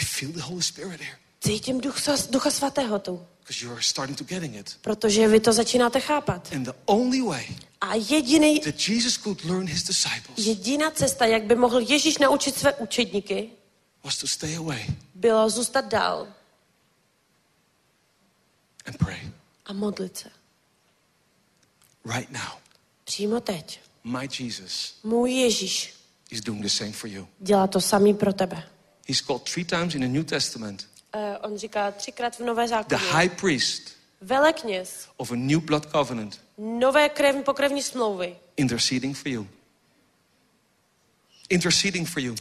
I 0.00 0.04
feel 0.04 0.32
the 0.32 0.40
Holy 0.40 0.62
Spirit 0.62 1.00
here 1.00 1.16
Cítím 1.40 1.80
ducha, 1.80 2.12
ducha 2.30 2.50
svatého 2.50 2.98
tu, 2.98 3.26
you 3.62 3.72
are 3.72 3.82
starting 3.82 4.18
to 4.18 4.24
getting 4.24 4.54
it. 4.56 4.76
protože 4.80 5.28
vy 5.28 5.40
to 5.40 5.52
začínáte 5.52 6.00
chápat. 6.00 6.48
And 6.52 6.64
the 6.64 6.72
only 6.86 7.22
way 7.22 7.46
A 7.80 7.94
jediný, 7.94 8.60
that 8.60 8.88
Jesus 8.88 9.16
could 9.16 9.44
learn 9.44 9.66
his 9.66 9.82
disciples 9.82 10.38
jediná 10.46 10.90
cesta, 10.90 11.26
jak 11.26 11.42
by 11.44 11.54
mohl 11.54 11.80
Ježíš 11.80 12.18
naučit 12.18 12.54
své 12.58 12.72
učedníky, 12.74 13.50
was 14.04 14.16
to 14.18 14.26
stay 14.26 14.56
away 14.56 14.86
bylo 15.14 15.50
zůstat 15.50 15.84
dál 15.84 16.28
and 18.86 18.98
pray. 18.98 19.30
a 19.66 19.72
modlit 19.72 20.16
se. 20.18 20.30
Right 22.14 22.30
now, 22.30 22.58
Přímo 23.04 23.40
teď. 23.40 23.80
my 24.04 24.28
Jesus 24.40 24.94
Můj 25.02 25.32
Ježíš 25.32 25.94
is 26.30 26.40
doing 26.40 26.62
the 26.62 26.68
same 26.68 26.92
for 26.92 27.10
you. 27.10 27.28
dělá 27.38 27.66
to 27.66 27.80
samý 27.80 28.14
pro 28.14 28.32
tebe. 28.32 28.68
He's 29.08 29.20
called 29.20 29.42
three 29.52 29.64
times 29.64 29.94
in 29.94 30.00
the 30.00 30.08
New 30.08 30.24
Testament 30.24 30.88
Uh, 31.14 31.20
on 31.52 31.58
říká 31.58 31.90
třikrát 31.90 32.36
v 32.36 32.40
Nové 32.40 32.62
the 32.64 32.68
zákoně. 32.70 33.00
high 33.12 33.28
priest 33.28 33.82
Velekněz 34.20 35.08
of 35.16 35.30
a 35.32 35.34
new 35.36 35.60
blood 35.60 35.86
covenant 35.92 36.40
nové 36.58 37.08
krev, 37.08 37.44
pokrevní 37.44 37.82
smlouvy. 37.82 38.36
interceding 38.56 39.16
for 39.16 39.28
you. 39.28 39.48
Interceding 41.48 42.08
for 42.08 42.22
you. 42.22 42.34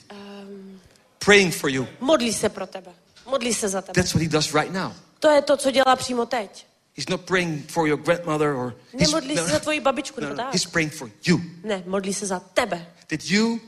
Praying 1.25 1.53
for 1.53 1.69
you. 1.69 1.87
Modlí 1.99 2.33
se 2.33 2.49
pro 2.49 2.67
tebe. 2.67 2.91
Modlí 3.25 3.53
se 3.53 3.69
za 3.69 3.81
tebe. 3.81 3.93
That's 3.93 4.13
what 4.13 4.23
he 4.23 4.29
does 4.29 4.53
right 4.53 4.73
now. 4.73 4.91
To 5.19 5.29
je 5.29 5.41
to, 5.41 5.57
co 5.57 5.71
dělá 5.71 5.95
přímo 5.95 6.25
teď. 6.25 6.65
He's 6.97 7.09
not 7.09 7.21
praying 7.21 7.71
for 7.71 7.87
your 7.87 7.99
grandmother 7.99 8.47
or 8.47 8.75
Nemodlí 8.93 9.35
se 9.37 9.47
za 9.47 9.59
tvoji 9.59 9.79
babičku, 9.79 10.21
no, 10.21 10.27
nebo 10.29 10.37
no, 10.37 10.43
tak. 10.43 10.53
he's 10.53 10.65
praying 10.65 10.93
for 10.93 11.09
you. 11.25 11.41
Ne, 11.63 11.83
modlí 11.85 12.13
se 12.13 12.25
za 12.25 12.39
tebe. 12.39 12.87
That 13.07 13.19
you 13.25 13.59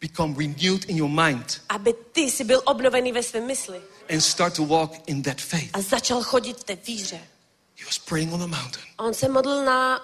become 0.00 0.34
renewed 0.38 0.84
in 0.84 0.96
your 0.96 1.10
mind 1.10 1.60
Aby 1.68 1.94
ty 2.12 2.20
jsi 2.20 2.44
byl 2.44 2.62
obnovený 2.64 3.12
ve 3.12 3.22
svém 3.22 3.46
mysli 3.46 3.80
and 4.10 4.20
start 4.20 4.54
to 4.56 4.66
walk 4.66 4.92
in 5.06 5.22
that 5.22 5.40
faith. 5.40 5.70
a 5.72 5.80
začal 5.80 6.22
chodit 6.22 6.56
v 6.56 6.64
té 6.64 6.76
víře. 6.76 7.20
He 7.78 7.84
was 7.86 7.98
praying 7.98 8.32
on 8.32 8.40
the 8.40 8.46
mountain. 8.46 8.84
A 8.98 9.02
on 9.04 9.14
se 9.14 9.28
modlil 9.28 9.64
na, 9.64 10.00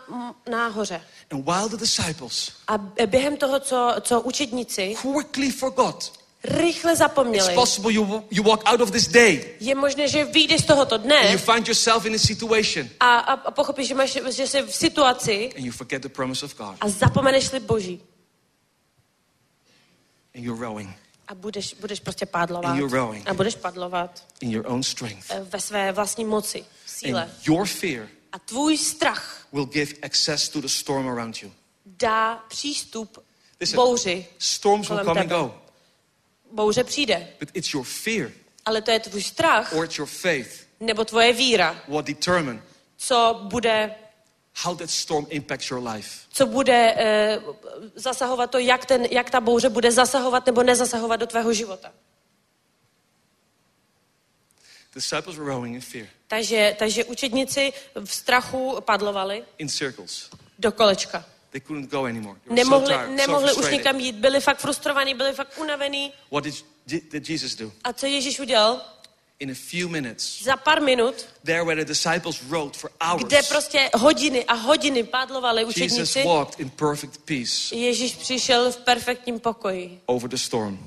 na 0.50 0.68
hoře. 0.68 1.00
And 1.30 1.44
while 1.44 1.68
the 1.68 1.76
disciples 1.76 2.52
A 2.68 2.78
během 3.06 3.36
toho, 3.36 3.60
co, 3.60 3.94
co 4.00 4.20
učedníci 4.20 4.96
quickly 5.02 5.50
forgot, 5.50 6.12
rychle 6.44 6.92
it's 6.92 6.98
zapomněli, 6.98 7.54
possible 7.54 7.92
you, 7.92 8.24
you 8.30 8.42
walk 8.42 8.62
out 8.72 8.80
of 8.80 8.90
this 8.90 9.08
day 9.08 9.44
je 9.60 9.74
možné, 9.74 10.08
že 10.08 10.24
vyjdeš 10.24 10.60
z 10.60 10.64
tohoto 10.64 10.94
and 10.94 11.04
you 11.04 11.08
dne 11.08 11.38
find 11.38 11.68
yourself 11.68 12.04
in 12.06 12.14
a 12.14 12.18
situation 12.18 12.88
a, 13.00 13.16
a, 13.18 13.50
pochopíš, 13.50 13.88
že, 13.88 13.94
máš, 13.94 14.18
že 14.30 14.46
jsi 14.46 14.62
v 14.62 14.74
situaci 14.76 15.52
and 15.56 15.64
you 15.64 15.72
forget 15.72 16.02
the 16.02 16.08
promise 16.08 16.44
of 16.44 16.56
God 16.56 16.76
a 16.80 16.88
zapomeneš 16.88 17.44
slib 17.46 17.62
Boží. 17.62 18.00
and 20.34 20.44
you're 20.44 20.66
rowing 20.66 20.90
A 21.28 21.34
budeš, 21.34 21.74
budeš 21.80 22.00
prostě 22.00 22.26
padlovat. 22.26 22.70
And 22.70 22.78
you're 22.78 22.96
rowing. 22.98 23.28
A 23.28 23.34
budeš 23.34 23.54
padlovat 23.54 24.24
in 24.40 24.50
your 24.50 24.66
own 24.68 24.82
strength. 24.82 25.30
eh, 25.30 25.40
ve 25.42 25.60
své 25.60 25.92
vlastní 25.92 26.24
moci, 26.24 26.64
síle. 26.86 27.22
And 27.22 27.46
your 27.48 27.66
fear 27.66 28.08
A 28.32 28.38
tvůj 28.38 28.78
strach 28.78 29.46
will 29.52 29.64
give 29.66 29.92
access 30.02 30.48
to 30.48 30.60
the 30.60 30.66
storm 30.68 31.08
around 31.08 31.42
you. 31.42 31.50
dá 31.86 32.44
přístup 32.48 33.18
Listen, 33.60 33.76
bouři. 33.76 34.26
storms 34.38 34.88
will 34.88 34.98
come 34.98 35.20
and 35.20 35.28
tebe. 35.28 35.34
go, 35.40 35.54
Bouře 36.54 36.84
přijde, 36.84 37.28
but 37.40 37.48
it's 37.54 37.74
your 37.74 37.84
fear 37.84 38.30
ale 38.64 38.82
to 38.82 38.90
je 38.90 39.00
tvůj 39.00 39.22
strach 39.22 39.72
or 39.72 39.84
it's 39.84 39.98
your 39.98 40.08
faith 40.08 40.66
nebo 40.80 41.04
tvoje 41.04 41.32
víra, 41.32 41.82
what 41.88 42.04
determine 42.06 42.62
co 42.96 43.40
bude, 43.42 43.94
how 44.54 44.76
that 44.76 44.90
storm 44.90 45.26
impacts 45.30 45.70
your 45.70 45.88
life. 45.88 46.10
co 46.32 46.46
bude 46.46 46.94
eh, 46.96 47.40
zasahovat 47.94 48.50
to, 48.50 48.58
jak, 48.58 48.86
ten, 48.86 49.04
jak 49.04 49.30
ta 49.30 49.40
bouře 49.40 49.68
bude 49.68 49.92
zasahovat 49.92 50.46
nebo 50.46 50.62
nezasahovat 50.62 51.20
do 51.20 51.26
tvého 51.26 51.52
života. 51.52 51.92
Disciples 54.94 55.36
were 55.36 55.48
rowing 55.48 55.74
in 55.74 55.80
fear, 55.80 56.06
Takže, 56.28 56.76
takže 56.78 57.04
učedníci 57.04 57.72
v 58.04 58.14
strachu 58.14 58.76
padlovali 58.80 59.44
in 59.58 59.68
circles. 59.68 60.30
do 60.58 60.72
kolečka. 60.72 61.24
They 61.54 61.60
couldn't 61.60 61.88
go 61.90 62.06
anymore. 62.06 62.34
They 62.34 62.50
were 62.50 62.64
Nemohli, 62.64 62.86
so 62.86 62.92
tired, 62.94 63.10
nemohli 63.10 63.48
so 63.48 63.60
už 63.60 63.70
nikam 63.70 64.00
jít, 64.00 64.14
byli 64.16 64.40
fakt 64.40 64.60
frustrovaní, 64.60 65.14
byli 65.14 65.32
fakt 65.32 65.58
unavený. 65.58 66.12
What 66.30 66.44
did, 66.44 66.64
did 66.86 67.28
Jesus 67.28 67.54
do? 67.54 67.72
A 67.84 67.92
co 67.92 68.06
Ježíš 68.06 68.40
udělal? 68.40 68.80
In 69.38 69.50
a 69.50 69.54
few 69.54 69.88
minutes, 69.88 70.42
Za 70.42 70.56
pár 70.56 70.82
minut, 70.82 71.26
there 71.44 71.64
where 71.64 71.84
the 71.84 71.88
disciples 71.88 72.42
rowed 72.50 72.76
for 72.76 72.90
hours, 73.00 73.24
kde 73.24 73.42
prostě 73.42 73.90
hodiny 73.94 74.44
a 74.44 74.54
hodiny 74.54 75.02
pádlovali 75.02 75.62
Jesus 75.62 75.76
učedníci, 75.76 76.22
walked 76.22 76.60
in 76.60 76.70
perfect 76.70 77.18
peace 77.24 77.74
Ježíš 77.76 78.14
přišel 78.14 78.72
v 78.72 78.76
perfektním 78.76 79.40
pokoji 79.40 80.00
over 80.06 80.30
the 80.30 80.36
storm 80.36 80.78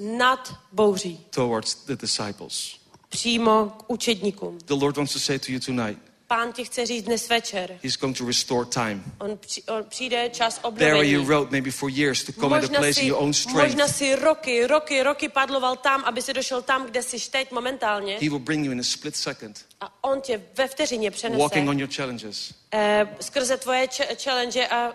nad 0.00 0.54
bouří, 0.72 1.20
towards 1.30 1.74
the 1.74 1.96
disciples. 1.96 2.76
přímo 3.08 3.72
k 3.78 3.90
učedníkům. 3.90 4.58
The 4.64 4.74
Lord 4.74 4.96
wants 4.96 5.12
to 5.12 5.18
say 5.18 5.38
to 5.38 5.52
you 5.52 5.60
tonight, 5.60 5.98
Pán 6.28 6.52
ti 6.52 6.64
chce 6.64 6.86
říct 6.86 7.04
dnes 7.04 7.28
večer, 7.28 7.78
He's 7.82 7.96
going 7.96 8.18
to 8.18 8.26
restore 8.26 8.66
time. 8.66 9.02
on, 9.18 9.38
při, 9.38 9.62
on 9.62 9.84
přijde 9.84 10.30
čas 10.30 10.54
There 10.58 10.70
where 10.94 11.06
you 11.06 11.20
obnovení. 11.20 11.26
rode 11.28 11.50
maybe 11.50 11.70
for 11.70 11.90
years 11.90 12.24
to 12.24 12.32
come 12.32 12.46
into 12.56 12.66
Možná 12.66 12.78
place 12.78 12.88
in 12.88 12.94
si, 12.94 13.06
your 13.06 13.18
own 13.18 13.26
možná 13.26 13.52
strength. 13.52 13.96
si 13.96 14.14
roky, 14.14 14.66
roky, 14.66 15.02
roky 15.02 15.28
padloval 15.28 15.76
tam, 15.76 16.04
aby 16.04 16.22
si 16.22 16.32
došel 16.32 16.62
tam, 16.62 16.86
kde 16.86 17.02
jsi 17.02 17.30
teď 17.30 17.50
momentálně. 17.52 18.14
He 18.14 18.28
will 18.28 18.38
bring 18.38 18.66
you 18.66 18.72
in 18.72 18.80
a 18.80 18.82
split 18.82 19.16
second, 19.16 19.64
A 19.80 20.04
on 20.04 20.20
tě 20.20 20.42
ve 20.54 20.68
vteřině 20.68 21.10
přenese 21.10 21.42
walking 21.42 21.68
on 21.68 21.78
your 21.78 21.90
challenges. 21.92 22.54
eh, 22.72 23.06
skrze 23.20 23.56
tvoje 23.56 23.88
č- 23.88 24.08
challenge 24.22 24.68
a 24.68 24.92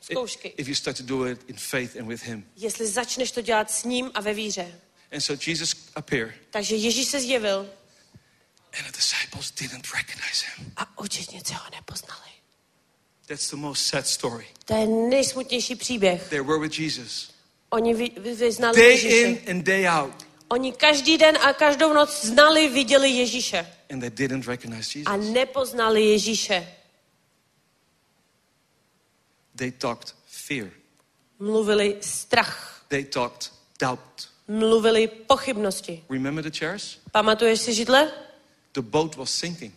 zkoušky. 0.00 0.48
If 0.56 0.68
you 0.68 0.74
start 0.74 0.96
to 0.96 1.02
do 1.02 1.26
it 1.26 1.40
in 1.48 1.56
faith 1.56 1.96
and 1.96 2.08
with 2.08 2.22
Him. 2.22 2.44
Jestli 2.56 2.86
začneš 2.86 3.30
to 3.30 3.40
dělat 3.40 3.70
s 3.70 3.84
ním 3.84 4.10
a 4.14 4.20
ve 4.20 4.34
víře. 4.34 4.66
And 5.12 5.20
so 5.20 5.42
Jesus 5.50 5.76
appeared, 5.94 6.34
Takže 6.50 6.76
Ježíš 6.76 7.06
se 7.08 7.20
zjevil 7.20 7.70
and 8.78 8.86
the 8.86 8.92
disciples 8.92 9.50
didn't 9.50 9.86
recognize 9.94 10.42
Him. 10.56 10.72
a 10.76 10.98
učedníci 11.00 11.54
ho 11.54 11.64
nepoznali. 11.74 12.20
That's 13.28 13.50
the 13.50 13.56
most 13.56 13.86
sad 13.86 14.06
story. 14.06 14.46
To 14.64 14.74
je 14.74 14.86
nejsmutnější 14.86 15.74
příběh. 15.76 16.28
They 16.28 16.40
were 16.40 16.58
with 16.58 16.78
Jesus 16.78 17.30
Oni 17.70 17.94
vy, 17.94 18.10
vy, 18.20 18.34
vyznali 18.34 18.76
day 18.76 18.90
Ježíše. 18.90 19.16
in 19.26 19.38
and 19.50 19.62
day 19.62 19.88
out, 19.88 20.26
Oni 20.48 20.72
každý 20.72 21.18
den 21.18 21.38
a 21.42 21.52
každou 21.52 21.92
noc 21.92 22.24
znali, 22.24 22.68
viděli 22.68 23.10
Ježíše 23.10 23.66
and 23.90 24.00
they 24.00 24.10
didn't 24.10 24.46
recognize 24.46 24.98
a 25.06 25.14
Jesus. 25.16 25.34
nepoznali 25.34 26.04
Ježíše. 26.06 26.74
They 29.56 29.70
talked 29.72 30.14
fear, 30.26 30.70
Mluvili 31.38 31.96
strach, 32.00 32.84
they 32.88 33.04
talked 33.04 33.52
doubt. 33.80 34.28
mluvili 34.48 35.08
pochybnosti. 35.08 36.04
Remember 36.10 36.44
the 36.44 36.58
chairs? 36.58 36.98
Pamatuješ 37.12 37.60
si 37.60 37.74
židle? 37.74 38.12
The 38.72 38.82
boat 38.82 39.16
was 39.16 39.30
sinking. 39.30 39.74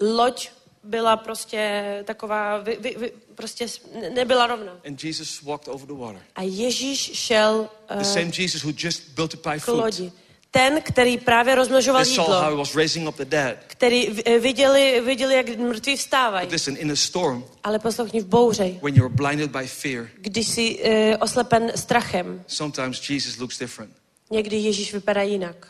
Loď 0.00 0.50
byla 0.84 1.16
prostě 1.16 2.02
taková, 2.06 2.58
vy, 2.58 2.76
vy, 2.80 2.94
vy, 2.98 3.12
prostě 3.34 3.66
nebyla 4.14 4.46
rovna. 4.46 4.72
And 4.86 5.04
Jesus 5.04 5.42
walked 5.42 5.68
over 5.68 5.86
the 5.86 5.94
water. 5.94 6.22
A 6.34 6.42
Ježíš 6.42 7.10
šel 7.14 7.68
The 7.88 7.94
uh, 7.94 8.02
same 8.02 8.30
Jesus 8.38 8.64
who 8.64 8.72
just 8.76 9.02
pie 9.42 9.60
k 9.60 9.68
lodi. 9.68 10.12
Ten, 10.50 10.82
který 10.82 11.18
právě 11.18 11.54
rozmnožoval 11.54 12.04
They 12.04 12.14
saw 12.14 12.26
how 12.26 12.34
he 12.34 12.44
jídlo, 12.44 12.56
was 12.56 12.74
raising 12.74 13.08
up 13.08 13.16
the 13.16 13.24
dead. 13.24 13.56
který 13.66 14.22
eh, 14.22 14.38
viděli, 14.38 15.00
viděli, 15.00 15.34
jak 15.34 15.48
mrtví 15.48 15.96
vstávají. 15.96 16.48
Listen, 16.48 16.76
in 16.78 16.92
a 16.92 16.96
storm, 16.96 17.44
Ale 17.64 17.78
poslouchni 17.78 18.20
v 18.20 18.26
bouři, 18.26 18.78
when 18.82 18.94
you're 18.94 19.14
blinded 19.14 19.50
by 19.50 19.66
fear, 19.66 20.08
když 20.16 20.48
jsi 20.48 20.78
uh, 20.78 20.90
oslepen 21.20 21.72
strachem, 21.76 22.44
sometimes 22.46 23.10
Jesus 23.10 23.36
looks 23.36 23.58
different. 23.58 23.92
někdy 24.30 24.56
Ježíš 24.56 24.92
vypadá 24.92 25.22
jinak. 25.22 25.68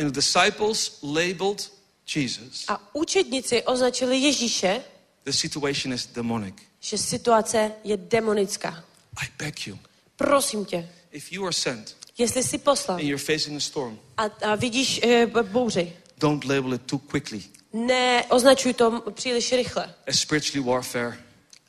And 0.00 0.12
the 0.12 0.20
disciples 0.20 0.98
labeled 1.02 1.75
Jesus. 2.14 2.64
A 2.68 2.80
učedníci 2.92 3.62
označili 3.62 4.18
Ježíše, 4.18 4.84
The 5.24 5.32
situation 5.32 5.92
is 5.92 6.06
demonic. 6.06 6.54
že 6.80 6.98
situace 6.98 7.72
je 7.84 7.96
demonická. 7.96 8.84
I 9.22 9.26
beg 9.38 9.66
you, 9.66 9.78
Prosím 10.16 10.64
tě, 10.64 10.88
if 11.12 11.32
you 11.32 11.44
are 11.44 11.52
sent 11.52 11.96
jestli 12.18 12.42
jsi 12.42 12.58
poslal 12.58 12.96
and 12.98 13.04
you're 13.04 13.24
facing 13.24 13.56
a 13.56 13.60
storm, 13.60 13.98
a, 14.16 14.22
a 14.24 14.54
vidíš 14.54 15.00
e, 15.04 15.26
bouři, 15.42 15.92
don't 16.18 16.44
label 16.44 16.74
it 16.74 16.82
too 16.82 16.98
quickly 16.98 17.42
neoznačuj 17.72 18.72
to 18.74 19.00
příliš 19.10 19.52
rychle. 19.52 19.94
as 20.08 20.18
spiritually 20.18 20.68
warfare 20.68 21.18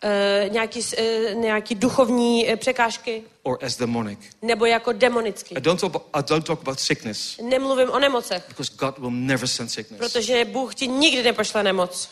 E, 0.03 0.49
nějaký, 0.49 0.81
e, 0.97 1.33
nějaký 1.35 1.75
duchovní 1.75 2.49
e, 2.51 2.55
překážky 2.55 3.23
or 3.43 3.57
as 3.65 3.77
demonic. 3.77 4.19
nebo 4.41 4.65
jako 4.65 4.91
demonický. 4.91 5.55
I 5.57 5.61
don't 5.61 5.81
talk 5.81 5.95
about, 5.95 6.07
I 6.13 6.23
don't 6.29 6.45
talk 6.45 6.61
about 6.61 6.79
sickness 6.79 7.37
Nemluvím 7.49 7.89
o 7.89 7.99
nemocech, 7.99 8.43
because 8.47 8.71
God 8.77 8.97
will 8.97 9.11
never 9.11 9.47
send 9.47 9.71
sickness. 9.71 9.99
protože 9.99 10.45
Bůh 10.45 10.75
ti 10.75 10.87
nikdy 10.87 11.23
nepošle 11.23 11.63
nemoc. 11.63 12.09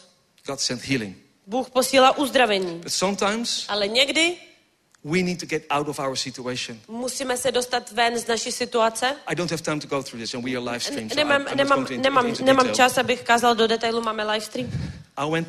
God 0.47 0.59
sent 0.59 0.81
healing. 0.81 1.17
Bůh 1.47 1.69
posílá 1.69 2.17
uzdravení. 2.17 2.79
But 2.79 2.91
sometimes 2.93 3.65
Ale 3.67 3.87
někdy 3.87 4.35
we 5.03 5.21
need 5.23 5.39
to 5.39 5.45
get 5.45 5.63
out 5.69 5.87
of 5.87 5.99
our 5.99 6.15
situation. 6.15 6.79
musíme 6.87 7.37
se 7.37 7.51
dostat 7.51 7.91
ven 7.91 8.19
z 8.19 8.27
naší 8.27 8.51
situace. 8.51 9.15
I 9.27 9.35
don't 9.35 9.51
have 9.51 9.61
time 9.63 9.79
to 9.79 9.87
go 9.87 10.03
through 10.03 10.21
this, 10.23 10.33
and 10.33 10.43
we 10.45 10.51
are 10.51 10.59
live 10.59 10.79
stream. 10.79 11.09
So 11.09 11.15
Nemám, 11.15 11.45
nemám, 11.55 11.87
nemám, 11.97 12.33
nemám 12.43 12.73
čas, 12.73 12.97
abych 12.97 13.21
kázal 13.23 13.55
do 13.55 13.67
detailu, 13.67 14.01
máme 14.01 14.23
live 14.23 14.45
stream. 14.45 14.71
I 15.17 15.31
went 15.31 15.47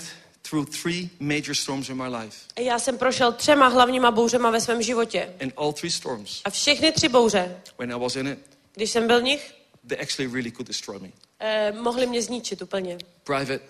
through 0.50 0.68
three 0.82 1.08
major 1.20 1.54
storms 1.54 1.88
in 1.88 1.96
my 1.96 2.08
life, 2.16 2.36
Já 2.58 2.78
jsem 2.78 2.98
prošel 2.98 3.32
třema 3.32 3.68
hlavníma 3.68 4.10
bouřema 4.10 4.50
ve 4.50 4.60
svém 4.60 4.82
životě. 4.82 5.34
and 5.42 5.52
all 5.56 5.72
three 5.72 5.90
storms, 5.90 6.40
A 6.44 6.50
všechny 6.50 6.92
tři 6.92 7.08
bouře, 7.08 7.60
when 7.78 7.92
I 7.92 7.98
was 7.98 8.16
in 8.16 8.28
it, 8.28 8.38
když 8.74 8.90
jsem 8.90 9.06
byl 9.06 9.20
v 9.20 9.22
nich, 9.22 9.54
they 9.86 9.98
actually 10.00 10.32
really 10.32 10.52
could 10.52 10.66
destroy 10.68 10.98
me. 10.98 11.08
eh, 11.40 11.72
mohly 11.72 12.06
mě 12.06 12.22
zničit 12.22 12.62
úplně. 12.62 12.98
Private, 13.24 13.60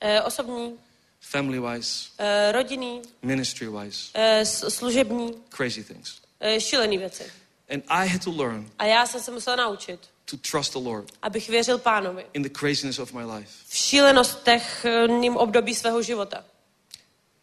Eh, 0.00 0.22
osobní, 0.22 0.78
family-wise, 1.32 2.10
eh, 2.18 2.52
rodinný, 2.52 3.02
ministry-wise, 3.22 4.10
eh, 4.14 4.44
s- 4.46 4.68
služební, 4.74 5.34
crazy 5.56 5.84
things. 5.84 6.14
eh, 6.40 6.60
šílený 6.60 6.98
věci. 6.98 7.24
And 7.70 7.82
I 7.88 8.08
had 8.08 8.24
to 8.24 8.30
learn 8.30 8.70
A 8.78 8.84
já 8.84 9.06
jsem 9.06 9.20
se 9.20 9.30
musela 9.30 9.56
naučit, 9.56 10.00
to 10.24 10.36
trust 10.36 10.72
the 10.72 10.78
Lord 10.78 11.12
abych 11.22 11.48
věřil 11.48 11.78
pánovi 11.78 12.26
in 12.32 12.42
the 12.42 12.48
craziness 12.58 12.98
of 12.98 13.12
my 13.12 13.24
life. 13.24 13.50
v 13.68 13.76
šílenostech 13.76 14.84
eh, 14.84 15.08
ním 15.08 15.36
období 15.36 15.74
svého 15.74 16.02
života. 16.02 16.44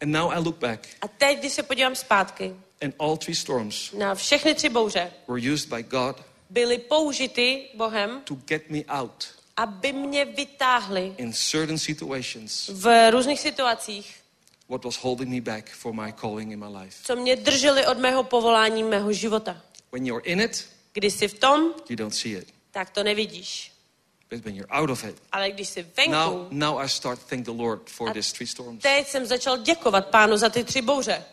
And 0.01 0.11
now 0.11 0.31
I 0.31 0.39
look 0.39 0.57
back, 0.57 0.87
A 1.01 1.07
teď, 1.07 1.39
když 1.39 1.53
se 1.53 1.63
podívám 1.63 1.95
zpátky, 1.95 2.55
and 2.81 2.95
all 2.99 3.17
three 3.17 3.35
storms 3.35 3.91
na 3.91 4.15
všechny 4.15 4.55
tři 4.55 4.69
bouře 4.69 5.11
were 5.27 5.53
used 5.53 5.69
by 5.69 5.83
God 5.83 6.15
byly 6.49 6.77
použity 6.77 7.67
Bohem, 7.75 8.21
to 8.23 8.35
get 8.45 8.69
me 8.69 8.79
out 8.87 9.27
aby 9.57 9.93
mě 9.93 10.25
vytáhli 10.25 11.15
in 11.17 11.33
certain 11.33 11.77
situations 11.77 12.69
v 12.73 13.11
různých 13.11 13.39
situacích, 13.39 14.15
what 14.69 14.83
was 14.85 14.95
holding 14.95 15.29
me 15.29 15.41
back 15.41 15.69
for 15.69 15.93
my 15.93 16.13
calling 16.21 16.51
in 16.51 16.59
my 16.59 16.77
life. 16.77 16.97
co 17.03 17.15
mě 17.15 17.35
drželi 17.35 17.85
od 17.85 17.97
mého 17.97 18.23
povolání, 18.23 18.83
mého 18.83 19.13
života. 19.13 19.61
When 19.91 20.05
you're 20.07 20.25
in 20.31 20.41
it, 20.41 20.67
Když 20.93 21.13
jsi 21.13 21.27
v 21.27 21.39
tom, 21.39 21.73
you 21.89 21.95
don't 21.95 22.15
see 22.15 22.31
it. 22.37 22.47
Tak 22.71 22.89
to 22.89 23.03
nevidíš. 23.03 23.71
But 24.29 24.45
when 24.45 24.55
you're 24.55 24.71
out 24.71 24.89
of 24.89 25.03
it, 25.03 25.21
Ale 25.31 25.51
když 25.51 25.69
jsi 25.69 25.81
now, 25.81 25.87
venku, 25.97 26.47
now 26.51 26.79
I 26.79 26.89
start 26.89 27.19
to 27.19 27.25
thank 27.25 27.45
the 27.45 27.51
Lord 27.51 27.89
for 27.89 28.13
these 28.13 28.33
three 28.33 28.47
storms. 28.47 28.81
teď 28.81 29.07
jsem 29.07 29.25
začal 29.25 29.57
děkovat 29.57 30.07
pánu 30.07 30.37
za 30.37 30.49
ty 30.49 30.63
tři 30.63 30.81
bouře. 30.81 31.23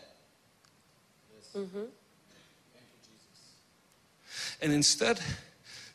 And 4.62 4.73
instead 4.73 5.23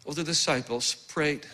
of 0.06 0.16
the 0.16 0.24
disciples 0.24 0.96
prayed, 0.96 1.46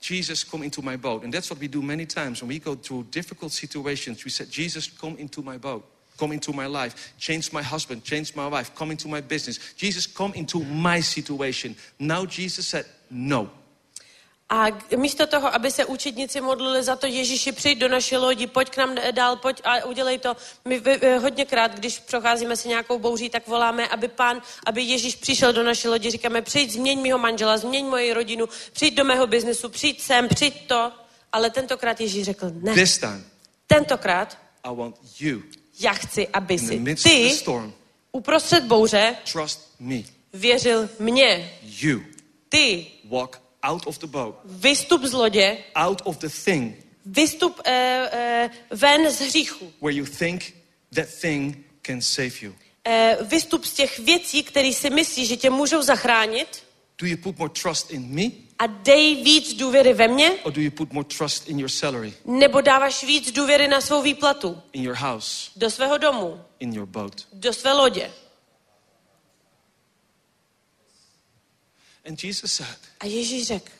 Jesus, 0.00 0.44
come 0.44 0.64
into 0.64 0.82
my 0.82 0.96
boat. 0.96 1.24
And 1.24 1.32
that's 1.32 1.50
what 1.50 1.60
we 1.60 1.68
do 1.68 1.82
many 1.82 2.06
times 2.06 2.40
when 2.40 2.48
we 2.48 2.58
go 2.58 2.76
through 2.76 3.10
difficult 3.10 3.52
situations. 3.52 4.24
We 4.24 4.30
said, 4.30 4.50
Jesus, 4.50 4.88
come 4.88 5.16
into 5.18 5.42
my 5.42 5.58
boat. 5.58 5.84
Come 6.18 6.32
into 6.32 6.52
my 6.52 6.66
life. 6.66 7.12
Change 7.18 7.52
my 7.52 7.62
husband. 7.62 8.04
Change 8.04 8.34
my 8.34 8.48
wife. 8.48 8.74
Come 8.74 8.90
into 8.90 9.08
my 9.08 9.20
business. 9.20 9.58
Jesus, 9.76 10.06
come 10.06 10.32
into 10.34 10.64
my 10.64 11.00
situation. 11.00 11.76
Now 11.98 12.26
Jesus 12.26 12.66
said, 12.66 12.86
no. 13.10 13.50
A 14.50 14.66
místo 14.96 15.26
toho, 15.26 15.54
aby 15.54 15.70
se 15.70 15.84
učedníci 15.84 16.40
modlili 16.40 16.82
za 16.82 16.96
to, 16.96 17.06
Ježíši, 17.06 17.52
přijď 17.52 17.78
do 17.78 17.88
naší 17.88 18.16
lodi, 18.16 18.46
pojď 18.46 18.70
k 18.70 18.76
nám 18.76 18.94
dál, 19.10 19.36
pojď 19.36 19.60
a 19.64 19.84
udělej 19.84 20.18
to. 20.18 20.36
My 20.64 20.82
hodněkrát, 21.20 21.74
když 21.74 21.98
procházíme 21.98 22.56
si 22.56 22.68
nějakou 22.68 22.98
bouří, 22.98 23.30
tak 23.30 23.46
voláme, 23.46 23.88
aby 23.88 24.08
pán, 24.08 24.42
aby 24.66 24.82
Ježíš 24.82 25.16
přišel 25.16 25.52
do 25.52 25.62
naší 25.62 25.88
lodi. 25.88 26.10
Říkáme, 26.10 26.42
přijď, 26.42 26.70
změň 26.70 27.00
mýho 27.02 27.18
manžela, 27.18 27.58
změň 27.58 27.86
moji 27.86 28.12
rodinu, 28.12 28.48
přijď 28.72 28.94
do 28.94 29.04
mého 29.04 29.26
biznesu, 29.26 29.68
přijď 29.68 30.00
sem, 30.00 30.28
přijď 30.28 30.66
to. 30.68 30.92
Ale 31.32 31.50
tentokrát 31.50 32.00
Ježíš 32.00 32.24
řekl, 32.24 32.50
ne. 32.60 32.74
This 32.74 32.98
time, 32.98 33.24
Tentokrát 33.66 34.38
I 34.64 34.74
want 34.74 34.96
you 35.20 35.42
já 35.80 35.92
chci, 35.92 36.28
aby 36.28 36.58
si 36.58 36.94
ty 37.02 37.30
storm. 37.30 37.72
uprostřed 38.12 38.64
bouře 38.64 39.16
Trust 39.32 39.74
me. 39.80 40.02
věřil 40.32 40.88
mně. 40.98 41.52
You 41.62 42.00
Ty 42.48 42.86
walk 43.04 43.40
out 43.62 43.86
of 43.86 43.98
the 43.98 44.06
boat, 44.06 44.34
vystup 44.44 45.02
z 45.04 45.12
lodě, 45.12 45.58
out 45.76 46.02
of 46.04 46.18
the 46.18 46.28
thing. 46.44 46.76
Vystup 47.06 47.60
eh, 47.64 48.08
eh, 48.12 48.50
ven 48.70 49.10
z 49.10 49.20
hříchu. 49.20 49.72
where 49.80 49.96
you 49.96 50.06
think 50.06 50.54
that 50.94 51.08
thing 51.20 51.56
can 51.82 52.00
save 52.00 52.32
you. 52.42 52.54
eh, 52.84 53.16
vystup 53.22 53.64
z 53.64 53.72
těch 53.72 53.98
věcí, 53.98 54.42
které 54.42 54.72
si 54.72 54.90
myslíš, 54.90 55.28
že 55.28 55.36
tě 55.36 55.50
můžou 55.50 55.82
zachránit. 55.82 56.62
Do 57.00 57.06
you 57.06 57.16
put 57.16 57.38
more 57.38 57.52
trust 57.62 57.90
in 57.90 58.02
me? 58.14 58.22
A 58.58 58.66
dej 58.66 59.14
víc 59.22 59.54
důvěry 59.54 59.92
ve 59.92 60.08
mně, 60.08 60.30
or 60.30 60.52
do 60.52 60.60
you 60.60 60.70
put 60.70 60.92
more 60.92 61.08
trust 61.18 61.48
in 61.48 61.58
your 61.60 61.68
salary, 61.68 62.12
nebo 62.24 62.60
dáváš 62.60 63.04
víc 63.04 63.32
důvěry 63.32 63.68
na 63.68 63.80
svou 63.80 64.02
výplatu, 64.02 64.58
in 64.72 64.84
your 64.84 64.96
house, 64.96 65.50
do 65.56 65.70
svého 65.70 65.98
domu, 65.98 66.40
in 66.60 66.72
your 66.74 66.86
boat? 66.86 67.14
do 67.32 67.52
své 67.52 67.72
lodě. 67.72 68.10
And 72.08 72.24
Jesus 72.24 72.52
said, 72.52 72.78
A 73.00 73.06
Ježíš 73.06 73.46
řekl, 73.46 73.72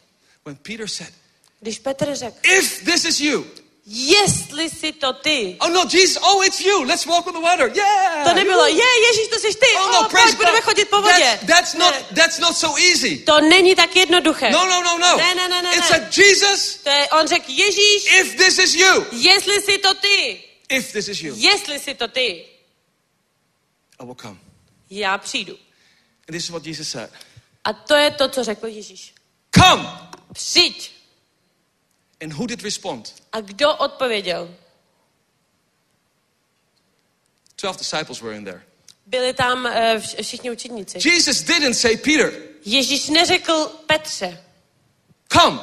when 0.45 0.57
Peter 0.57 0.89
said, 0.89 1.13
když 1.61 1.79
Petr 1.79 2.15
řekl, 2.15 2.37
If 2.59 2.85
this 2.85 3.05
is 3.05 3.21
you, 3.21 3.47
jestli 3.87 4.71
si 4.71 4.93
to 4.93 5.13
ty, 5.13 5.57
oh 5.61 5.69
no, 5.69 5.85
Jesus, 5.93 6.19
oh, 6.23 6.47
it's 6.47 6.61
you, 6.61 6.83
let's 6.85 7.07
walk 7.07 7.27
on 7.27 7.33
the 7.33 7.41
water. 7.41 7.73
Yeah. 7.75 8.25
to 8.29 8.35
nebylo, 8.35 8.67
je, 8.67 8.85
Ježíš, 9.09 9.29
to 9.29 9.39
jsi 9.39 9.55
ty, 9.55 9.67
Oh 9.77 9.93
no, 9.93 9.99
pojď, 9.99 10.11
praise 10.11 10.37
budeme 10.37 10.59
God. 10.59 10.65
chodit 10.65 10.85
po 10.85 11.03
vodě. 11.03 11.39
That's, 11.41 11.47
that's, 11.47 11.75
not, 11.75 11.95
Ne, 11.95 12.17
that's 12.17 12.39
not 12.39 12.57
so 12.57 12.81
easy. 12.83 13.19
to 13.19 13.41
není 13.41 13.75
tak 13.75 13.97
jednoduché. 13.97 14.51
No, 14.51 14.67
no, 14.67 14.83
no, 14.83 14.99
no. 14.99 15.17
Ne, 15.17 15.35
ne, 15.35 15.49
ne, 15.49 15.63
ne, 15.63 15.75
It's 15.77 15.91
like, 15.91 16.23
Jesus, 16.23 16.77
To 16.85 16.91
je, 16.91 17.09
on 17.09 17.29
řekl, 17.29 17.51
Ježíš, 17.51 18.13
if 18.21 18.37
this 18.37 18.59
is 18.59 18.75
you, 18.75 19.07
jestli 19.13 19.63
si 19.63 19.79
to 19.79 19.95
ty, 19.95 20.45
if 20.69 20.93
this 20.93 21.09
is 21.09 21.21
you, 21.21 21.35
jestli 21.39 21.79
si 21.79 21.95
to 21.95 22.09
ty, 22.09 22.45
I 24.01 24.05
will 24.05 24.15
come. 24.23 24.37
já 24.91 25.19
přijdu. 25.19 25.53
And 26.29 26.33
this 26.35 26.45
is 26.45 26.51
what 26.51 26.67
Jesus 26.67 26.89
said. 26.89 27.11
A 27.65 27.73
to 27.73 27.95
je 27.95 28.11
to, 28.11 28.29
co 28.29 28.45
řekl 28.45 28.67
Ježíš. 28.67 29.15
Come. 29.59 29.89
Přijď. 30.33 30.93
And 32.23 32.33
who 32.33 32.47
did 32.47 32.63
respond? 32.63 33.15
A 33.33 33.41
kdo 33.41 33.77
odpověděl? 33.77 34.55
Twelve 37.57 37.79
disciples 37.79 38.21
were 38.21 38.37
in 38.37 38.45
there. 38.45 38.63
Byli 39.07 39.35
tam 39.35 39.67
vš- 39.67 40.23
všichni 40.23 40.51
učedníci. 40.51 41.09
Jesus 41.09 41.43
didn't 41.43 41.75
say, 41.75 41.97
Peter, 41.97 42.33
Ježíš 42.65 43.09
neřekl 43.09 43.67
Petře. 43.87 44.45
come. 45.33 45.59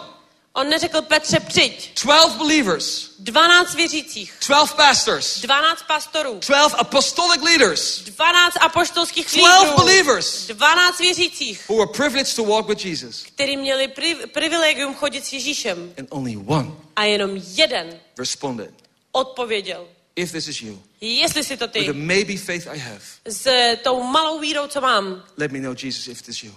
On 0.57 0.69
neřekl 0.69 1.01
Petře, 1.01 1.39
přijď. 1.39 2.01
12 2.03 2.35
believers, 2.35 3.09
12 3.19 3.75
věřících, 3.75 4.33
12 4.47 4.73
pastors, 4.73 5.41
12 5.41 5.83
pastorů, 5.87 6.39
12 6.47 6.75
apostolic 6.77 7.41
leaders, 7.41 7.99
12 8.01 8.57
apoštolských 8.61 9.27
12 9.33 9.61
lídrů, 9.63 9.75
believers. 9.77 10.47
12 10.47 10.99
věřících, 10.99 11.69
who 11.69 11.77
were 11.77 11.91
privileged 11.97 12.35
to 12.35 12.43
walk 12.43 12.67
with 12.67 12.85
Jesus. 12.85 13.23
kteří 13.23 13.57
měli 13.57 13.87
pri- 13.87 14.27
privilegium 14.27 14.95
chodit 14.95 15.25
s 15.25 15.33
Ježíšem. 15.33 15.93
And 15.99 16.07
only 16.11 16.37
one 16.47 16.71
A 16.95 17.03
jenom 17.03 17.31
jeden 17.35 17.99
responded, 18.17 18.73
odpověděl. 19.11 19.87
If 20.15 20.31
this 20.31 20.47
is 20.47 20.61
you, 20.61 20.79
Jestli 21.01 21.43
si 21.43 21.57
to 21.57 21.65
with 21.65 21.73
the 21.73 21.93
ty, 21.93 21.93
maybe 21.93 22.37
faith 22.37 22.67
I 22.67 22.77
have, 22.77 23.01
s 23.25 23.47
tou 23.83 24.03
malou 24.03 24.39
vírou, 24.39 24.67
co 24.67 24.81
mám, 24.81 25.23
let 25.37 25.51
me 25.51 25.59
know, 25.59 25.75
Jesus, 25.83 26.07
if 26.07 26.21
this 26.21 26.43
is 26.43 26.43
you. 26.43 26.53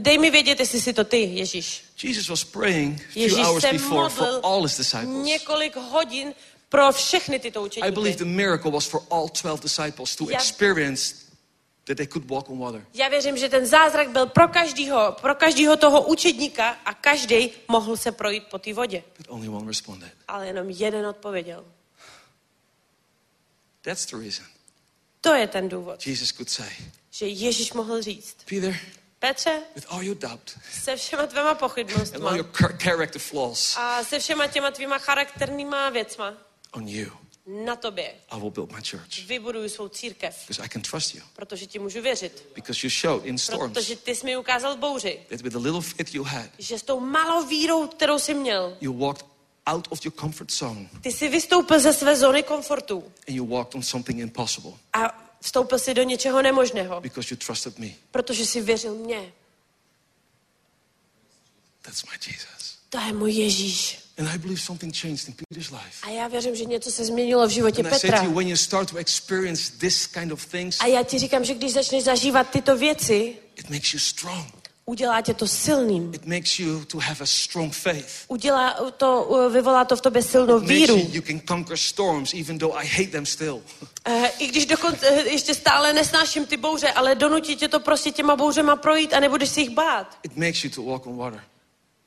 dej 0.00 0.18
mi 0.18 0.30
vědět, 0.30 0.60
jestli 0.60 0.80
si 0.80 0.92
to 0.92 1.04
ty, 1.04 1.16
Ježíš. 1.22 1.84
Jesus 2.02 2.28
was 2.28 2.44
praying 2.44 3.00
a 3.00 3.12
few 3.12 3.22
Ježíš 3.22 3.38
hours 3.46 3.64
se 3.64 3.72
before 3.72 4.08
for 4.08 4.40
all 4.42 4.62
his 4.62 4.76
disciples. 4.76 5.26
několik 5.26 5.76
hodin 5.76 6.34
pro 6.68 6.92
všechny 6.92 7.38
tyto 7.38 7.60
I 7.66 7.68
believe 7.68 8.00
učeníky. 8.00 8.18
the 8.18 8.24
miracle 8.24 8.70
was 8.70 8.86
for 8.86 9.00
all 9.10 9.28
12 9.28 9.60
disciples 9.62 10.16
to 10.16 10.24
Yeah. 10.30 10.40
experience 10.42 11.14
that 11.84 11.96
they 11.96 12.06
could 12.06 12.30
walk 12.30 12.50
on 12.50 12.58
water. 12.58 12.86
Já 12.94 13.08
věřím, 13.08 13.36
že 13.36 13.48
ten 13.48 13.66
zázrak 13.66 14.10
byl 14.10 14.26
pro 14.26 14.48
každýho, 14.48 15.16
pro 15.20 15.34
každýho 15.34 15.76
toho 15.76 16.02
učedníka 16.02 16.68
a 16.84 16.94
každý 16.94 17.50
mohl 17.68 17.96
se 17.96 18.12
projít 18.12 18.44
po 18.50 18.58
té 18.58 18.72
vodě. 18.74 19.02
But 19.18 19.26
only 19.28 19.48
one 19.48 19.66
responded. 19.66 20.10
Ale 20.28 20.46
jenom 20.46 20.70
jeden 20.70 21.06
odpověděl. 21.06 21.64
That's 23.86 24.06
the 24.06 24.16
reason 24.16 24.44
To 25.20 25.34
je 25.34 25.46
ten 25.46 25.68
důvod, 25.68 26.06
Jesus 26.06 26.32
could 26.32 26.50
say, 26.50 26.70
že 27.10 27.26
Ježíš 27.26 27.72
mohl 27.72 28.02
říct. 28.02 28.36
Peter, 28.50 28.76
Petře, 29.18 29.62
with 29.74 29.84
all 29.88 30.02
your 30.02 30.16
doubt 30.16 30.58
se 30.82 30.96
všema 30.96 31.26
tvema 31.26 31.50
and 31.50 31.58
pochybnostma 31.58 32.28
all 32.30 32.36
your 32.36 32.46
char- 32.46 32.76
character 32.82 33.22
flaws, 33.22 33.76
a 33.76 34.04
se 34.04 34.18
všema 34.18 34.46
těma 34.46 34.70
tvýma 34.70 34.98
charakternýma 34.98 35.90
věcma, 35.90 36.34
on 36.72 36.88
you, 36.88 37.10
Na 37.64 37.76
tobě 37.76 38.14
I 38.30 38.40
will 38.40 38.50
build 38.50 38.72
my 38.72 38.80
church. 38.90 39.26
vybuduju 39.26 39.68
svou 39.68 39.88
církev, 39.88 40.36
Because 40.48 40.62
I 40.62 40.68
can 40.68 40.82
trust 40.82 41.14
you. 41.14 41.22
protože 41.36 41.66
ti 41.66 41.78
můžu 41.78 42.02
věřit. 42.02 42.46
Because 42.54 42.86
you 42.86 42.90
showed 42.90 43.24
in 43.26 43.38
storms 43.38 43.72
Protože 43.74 43.96
ty 43.96 44.14
jsi 44.14 44.26
mi 44.26 44.36
ukázal 44.36 44.76
bouři, 44.76 45.20
that 45.28 45.40
with 45.40 45.52
the 45.52 45.58
little 45.58 45.80
faith 45.80 46.14
you 46.14 46.24
had, 46.24 46.50
že 46.58 46.78
s 46.78 46.82
tou 46.82 47.00
malou 47.00 47.46
vírou, 47.46 47.86
kterou 47.86 48.18
jsi 48.18 48.34
měl, 48.34 48.76
you 48.80 48.92
walked 48.98 49.26
out 49.66 49.88
of 49.90 50.04
your 50.04 50.12
comfort 50.20 50.52
zone 50.52 50.88
ty 51.00 51.12
jsi 51.12 51.28
vystoupil 51.28 51.80
ze 51.80 51.92
své 51.92 52.16
zóny 52.16 52.42
komfortu 52.42 53.04
and 53.28 53.34
you 53.36 53.46
walked 53.46 53.74
on 53.74 53.82
something 53.82 54.18
impossible 54.20 54.72
a 54.92 55.26
vstoupil 55.40 55.78
si 55.78 55.94
do 55.94 56.02
něčeho 56.02 56.42
nemožného, 56.42 57.00
because 57.00 57.28
you 57.34 57.36
trusted 57.46 57.78
me. 57.78 57.88
protože 58.10 58.46
jsi 58.46 58.60
věřil 58.60 58.94
mně. 58.94 59.32
That's 61.82 62.04
my 62.04 62.32
Jesus. 62.32 62.78
To 62.90 62.98
je 62.98 63.12
můj 63.12 63.32
Ježíš. 63.32 63.98
And 64.18 64.28
I 64.28 64.38
believe 64.38 64.60
something 64.60 64.96
changed 64.96 65.28
in 65.28 65.34
Peter's 65.34 65.70
life. 65.70 66.02
A 66.02 66.08
já 66.10 66.28
věřím, 66.28 66.56
že 66.56 66.64
něco 66.64 66.90
se 66.92 67.04
změnilo 67.04 67.46
v 67.46 67.50
životě 67.50 67.82
And 67.82 67.86
I 67.86 67.90
say 67.90 68.00
Petra. 68.00 68.18
to 68.18 68.24
you, 68.24 68.34
when 68.34 68.48
you 68.48 68.56
start 68.56 68.90
to 68.90 68.96
experience 68.96 69.72
this 69.78 70.06
kind 70.06 70.32
of 70.32 70.46
things, 70.46 70.80
A 70.80 70.86
já 70.86 71.02
ti 71.02 71.18
říkám, 71.18 71.44
že 71.44 71.54
když 71.54 71.72
začneš 71.72 72.04
zažívat 72.04 72.50
tyto 72.50 72.76
věci, 72.76 73.36
it 73.56 73.70
makes 73.70 73.92
you 73.94 73.98
strong. 74.00 74.54
Udělá 74.86 75.20
tě 75.20 75.34
to 75.34 75.48
silným. 75.48 76.14
It 76.14 76.26
makes 76.26 76.58
you 76.58 76.84
to 76.84 76.98
have 76.98 77.16
a 77.20 77.26
strong 77.26 77.74
faith. 77.74 78.24
Udělá 78.28 78.76
to, 78.96 79.22
uh, 79.22 79.52
vyvolá 79.52 79.84
to 79.84 79.96
v 79.96 80.00
tobě 80.00 80.22
silnou 80.22 80.58
víru. 80.58 80.96
you, 80.96 81.06
you 81.12 81.22
can 81.22 81.40
conquer 81.48 81.76
storms 81.76 82.34
even 82.34 82.58
though 82.58 82.76
I 82.76 82.86
hate 82.86 83.10
them 83.10 83.26
still. 83.26 83.62
Eh, 84.08 84.28
I 84.38 84.46
když 84.46 84.66
dokonce 84.66 85.08
eh, 85.08 85.28
ještě 85.28 85.54
stále 85.54 85.92
nesnáším 85.92 86.46
ty 86.46 86.56
bouře, 86.56 86.92
ale 86.92 87.14
donutí 87.14 87.56
tě 87.56 87.68
to 87.68 87.80
prostě 87.80 88.10
těma 88.10 88.36
bouřema 88.36 88.76
projít 88.76 89.12
a 89.14 89.20
nebudeš 89.20 89.48
si 89.48 89.60
jich 89.60 89.70
bát. 89.70 90.18
It 90.22 90.36
makes 90.36 90.64
you 90.64 90.70
to 90.70 90.82
walk 90.82 91.06
on 91.06 91.16
water. 91.16 91.40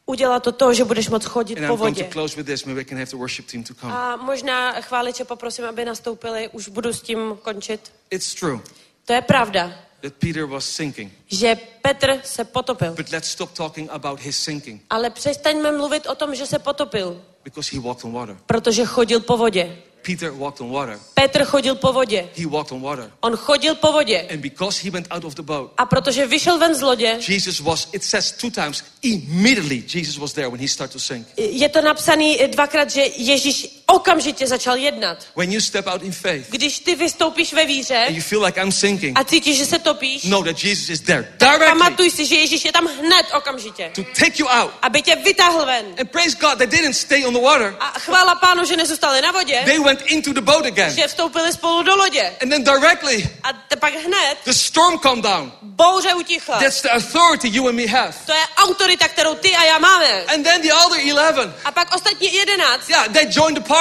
Udělá 0.05 0.39
to 0.39 0.51
to, 0.51 0.73
že 0.73 0.85
budeš 0.85 1.09
moc 1.09 1.25
chodit 1.25 1.57
And 1.57 1.67
po 1.67 1.73
I'm 1.73 1.77
to 1.77 1.83
vodě. 1.85 2.43
this. 2.43 2.65
Maybe 2.65 2.95
have 2.95 3.11
worship 3.13 3.51
team 3.51 3.63
to 3.63 3.73
come. 3.73 3.93
A 3.93 4.15
možná 4.15 4.81
chváliče 4.81 5.25
poprosím, 5.25 5.65
aby 5.65 5.85
nastoupili, 5.85 6.49
už 6.53 6.69
budu 6.69 6.93
s 6.93 7.01
tím 7.01 7.37
končit. 7.41 7.91
It's 8.09 8.35
true 8.35 8.59
To 9.05 9.13
je 9.13 9.21
pravda, 9.21 9.73
that 10.01 10.13
Peter 10.19 10.45
was 10.45 10.65
sinking. 10.65 11.11
že 11.27 11.57
Petr 11.81 12.19
se 12.23 12.43
potopil. 12.43 12.93
But 12.95 13.11
let's 13.11 13.29
stop 13.29 13.51
talking 13.53 13.89
about 13.91 14.19
his 14.19 14.37
sinking 14.37 14.81
Ale 14.89 15.09
přestaňme 15.09 15.71
mluvit 15.71 16.07
o 16.07 16.15
tom, 16.15 16.35
že 16.35 16.45
se 16.45 16.59
potopil, 16.59 17.21
because 17.43 17.75
he 17.75 17.81
walked 17.81 18.05
on 18.05 18.11
water. 18.13 18.37
protože 18.45 18.85
chodil 18.85 19.19
po 19.19 19.37
vodě. 19.37 19.77
Peter 20.01 20.31
walked 20.31 20.61
on 20.61 20.69
water. 20.71 20.99
Petr 21.13 21.43
chodil 21.43 21.75
po 21.75 21.93
vodě. 21.93 22.29
He 22.37 22.47
walked 22.47 22.71
on 22.71 22.81
water. 22.81 23.11
On 23.21 23.35
chodil 23.35 23.75
po 23.75 23.91
vodě. 23.91 24.27
And 24.31 24.39
because 24.41 24.79
he 24.83 24.89
went 24.91 25.07
out 25.11 25.23
of 25.25 25.35
the 25.35 25.41
boat, 25.41 25.71
A 25.77 25.85
protože 25.85 26.27
vyšel 26.27 26.57
ven 26.57 26.75
z 26.75 26.81
lodě, 26.81 27.19
Jesus 27.27 27.59
was, 27.59 27.87
it 27.93 28.03
says 28.03 28.31
two 28.31 28.49
times, 28.49 28.83
immediately 29.01 29.83
Jesus 29.93 30.17
was 30.17 30.33
there 30.33 30.47
when 30.49 30.59
he 30.61 30.67
started 30.67 30.93
to 30.93 30.99
sink. 30.99 31.27
je 31.37 31.69
to 31.69 31.81
napsaný 31.81 32.37
dvakrát, 32.47 32.89
že 32.89 33.01
Ježíš 33.01 33.78
okamžitě 33.93 34.47
začal 34.47 34.75
jednat. 34.77 35.17
When 35.35 35.51
you 35.51 35.61
step 35.61 35.87
out 35.87 36.01
in 36.03 36.11
faith 36.11 36.49
Když 36.49 36.79
ty 36.79 36.95
vystoupíš 36.95 37.53
ve 37.53 37.65
víře 37.65 38.05
and 38.07 38.15
you 38.15 38.21
feel 38.21 38.43
like 38.45 38.61
I'm 38.61 38.71
sinking, 38.71 39.19
a 39.19 39.23
cítíš, 39.23 39.57
že 39.57 39.65
se 39.65 39.79
topíš, 39.79 40.23
know 40.23 40.43
that 40.43 40.63
Jesus 40.63 40.89
is 40.89 41.01
there 41.01 41.27
directly 41.39 41.67
pamatuj 41.67 42.09
si, 42.11 42.25
že 42.25 42.35
Ježíš 42.35 42.65
je 42.65 42.71
tam 42.71 42.87
hned 42.87 43.25
okamžitě, 43.37 43.91
to 43.95 44.03
take 44.03 44.33
you 44.39 44.47
out. 44.47 44.71
aby 44.81 45.01
tě 45.01 45.15
vytáhl 45.15 45.65
ven. 45.65 45.85
And 45.99 46.11
praise 46.11 46.37
God, 46.39 46.57
they 46.57 46.67
didn't 46.67 46.93
stay 46.93 47.25
on 47.25 47.33
the 47.33 47.39
water. 47.41 47.75
A 47.79 47.99
chvála 47.99 48.35
pánu, 48.35 48.65
že 48.65 48.77
nezůstali 48.77 49.21
na 49.21 49.31
vodě, 49.31 49.61
They 49.65 49.79
went 49.79 50.01
into 50.05 50.33
the 50.33 50.41
boat 50.41 50.65
again. 50.65 50.95
že 50.95 51.07
vstoupili 51.07 51.53
spolu 51.53 51.83
do 51.83 51.95
lodě. 51.95 52.33
And 52.41 52.49
then 52.49 52.63
directly, 52.63 53.29
A 53.43 53.53
te 53.53 53.75
pak 53.75 53.93
hned 53.93 54.37
the 54.45 54.51
storm 54.53 54.99
calmed 54.99 55.23
down. 55.23 55.51
bouře 55.61 56.13
utichla. 56.13 56.59
That's 56.59 56.81
the 56.81 56.89
authority 56.89 57.47
you 57.49 57.67
and 57.67 57.75
me 57.75 57.87
have. 57.87 58.13
To 58.25 58.33
je 58.33 58.43
autorita, 58.57 59.07
kterou 59.07 59.35
ty 59.35 59.55
a 59.55 59.63
já 59.65 59.77
máme. 59.79 60.23
And 60.23 60.43
then 60.43 60.61
the 60.61 60.73
other 60.73 60.99
11, 60.99 61.49
A 61.65 61.71
pak 61.71 61.95
ostatní 61.95 62.33
jedenáct. 62.33 62.89
yeah, 62.89 63.07
they 63.07 63.27
joined 63.31 63.57
the 63.57 63.67
party. 63.67 63.78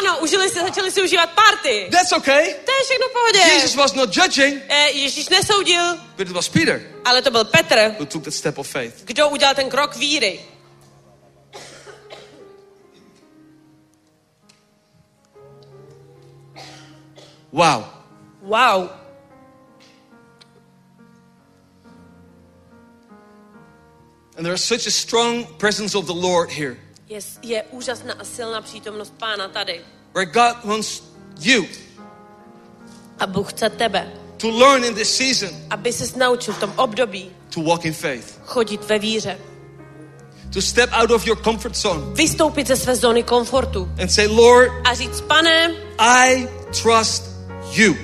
Ano, 0.00 0.18
užili 0.18 0.48
si, 0.48 0.60
začali 0.60 0.90
si 0.90 1.02
užívat 1.02 1.30
party. 1.30 1.88
That's 1.90 2.12
okay. 2.12 2.44
To 2.64 2.70
je 2.72 2.84
všechno 2.84 3.06
v 3.08 3.12
pohodě. 3.12 3.38
Jesus 3.54 3.74
was 3.74 3.94
not 3.94 4.16
judging, 4.16 4.62
Eh, 4.68 4.90
Ježíš 4.90 5.28
nesoudil, 5.28 5.96
but 6.16 6.28
it 6.28 6.32
was 6.34 6.48
Peter 6.48 6.82
ale 7.04 7.22
to 7.22 7.30
byl 7.30 7.44
Petr, 7.44 7.94
who 7.98 8.06
took 8.06 8.24
that 8.24 8.34
step 8.34 8.58
of 8.58 8.68
faith. 8.68 9.04
kdo 9.04 9.28
udělal 9.28 9.54
ten 9.54 9.70
krok 9.70 9.96
víry. 9.96 10.40
Wow. 17.52 17.84
Wow. 18.42 18.90
And 24.36 24.44
there's 24.44 24.62
such 24.62 24.86
a 24.86 24.90
strong 24.90 25.44
presence 25.58 25.94
of 25.94 26.06
the 26.06 26.14
Lord 26.14 26.50
here, 26.50 26.76
Je, 27.08 27.20
je 27.42 27.62
úžasná 27.70 28.14
a 28.18 28.24
silná 28.24 28.60
přítomnost 28.62 29.12
pána 29.18 29.48
tady. 29.48 29.80
where 30.14 30.26
God 30.30 30.64
wants 30.64 31.02
you 31.40 31.64
A 33.18 33.26
Bůh 33.26 33.52
chce 33.52 33.70
tebe, 33.70 34.12
to 34.36 34.50
learn 34.50 34.84
in 34.84 34.94
this 34.94 35.16
season 35.16 35.50
aby 35.70 35.92
ses 35.92 36.14
naučil 36.14 36.54
v 36.54 36.60
tom 36.60 36.72
období 36.76 37.30
to 37.54 37.62
walk 37.62 37.84
in 37.84 37.92
faith, 37.92 38.38
chodit 38.44 38.84
ve 38.84 38.98
víře. 38.98 39.38
to 40.52 40.62
step 40.62 40.90
out 40.92 41.10
of 41.10 41.26
your 41.26 41.36
comfort 41.42 41.76
zone 41.76 42.14
Vystoupit 42.14 42.66
ze 42.66 42.76
své 42.76 42.96
zóny 42.96 43.22
komfortu 43.22 43.88
and 44.02 44.08
say, 44.08 44.26
Lord, 44.26 44.70
a 44.86 44.94
říct, 44.94 45.20
pane, 45.20 45.74
I 45.98 46.48
trust 46.82 47.24
you 47.72 47.94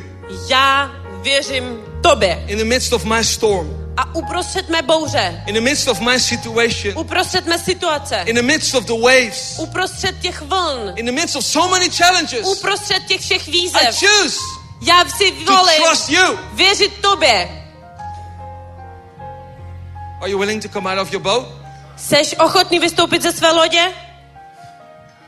já 0.49 0.93
věřím 1.23 1.83
tobě. 2.03 2.45
in 2.49 2.59
the 2.59 2.65
midst 2.65 2.93
of 2.93 3.05
my 3.05 3.25
storm, 3.25 3.82
A 3.97 4.15
uprostřed 4.15 4.69
mé 4.69 4.83
bouře, 4.83 5.43
in 5.47 5.55
the 5.55 5.61
midst 5.61 5.89
of 5.89 6.01
my 6.01 6.21
situation, 6.21 6.99
uprostřed 6.99 7.47
mé 7.47 7.59
situace, 7.59 8.23
in 8.27 8.37
the 8.37 8.43
midst 8.43 8.75
of 8.75 8.85
the 8.85 9.01
waves, 9.01 9.59
uprostřed 9.59 10.21
těch 10.21 10.43
vln, 10.43 10.93
in 10.97 11.07
the 11.07 11.13
midst 11.13 11.37
of 11.37 11.45
so 11.45 11.71
many 11.71 11.91
challenges, 11.91 12.47
uprostřed 12.47 13.05
těch 13.07 13.21
všech 13.21 13.49
I 13.49 13.51
výzev, 13.51 13.99
choose 14.01 14.63
já 14.83 15.05
si 15.09 15.33
to 15.33 15.57
volím 15.57 15.83
trust 15.83 16.09
you. 16.09 16.39
věřit 16.53 16.93
tobě. 17.01 17.49
Are 20.21 20.31
you 20.31 20.39
willing 20.39 20.63
to 20.63 20.69
come 20.69 20.91
out 20.91 20.99
of 20.99 21.13
your 21.13 21.23
boat? 21.23 21.47
Seš 21.97 22.35
ochotný 22.39 22.79
vystoupit 22.79 23.23
ze 23.23 23.33
své 23.33 23.53
lodě? 23.53 23.93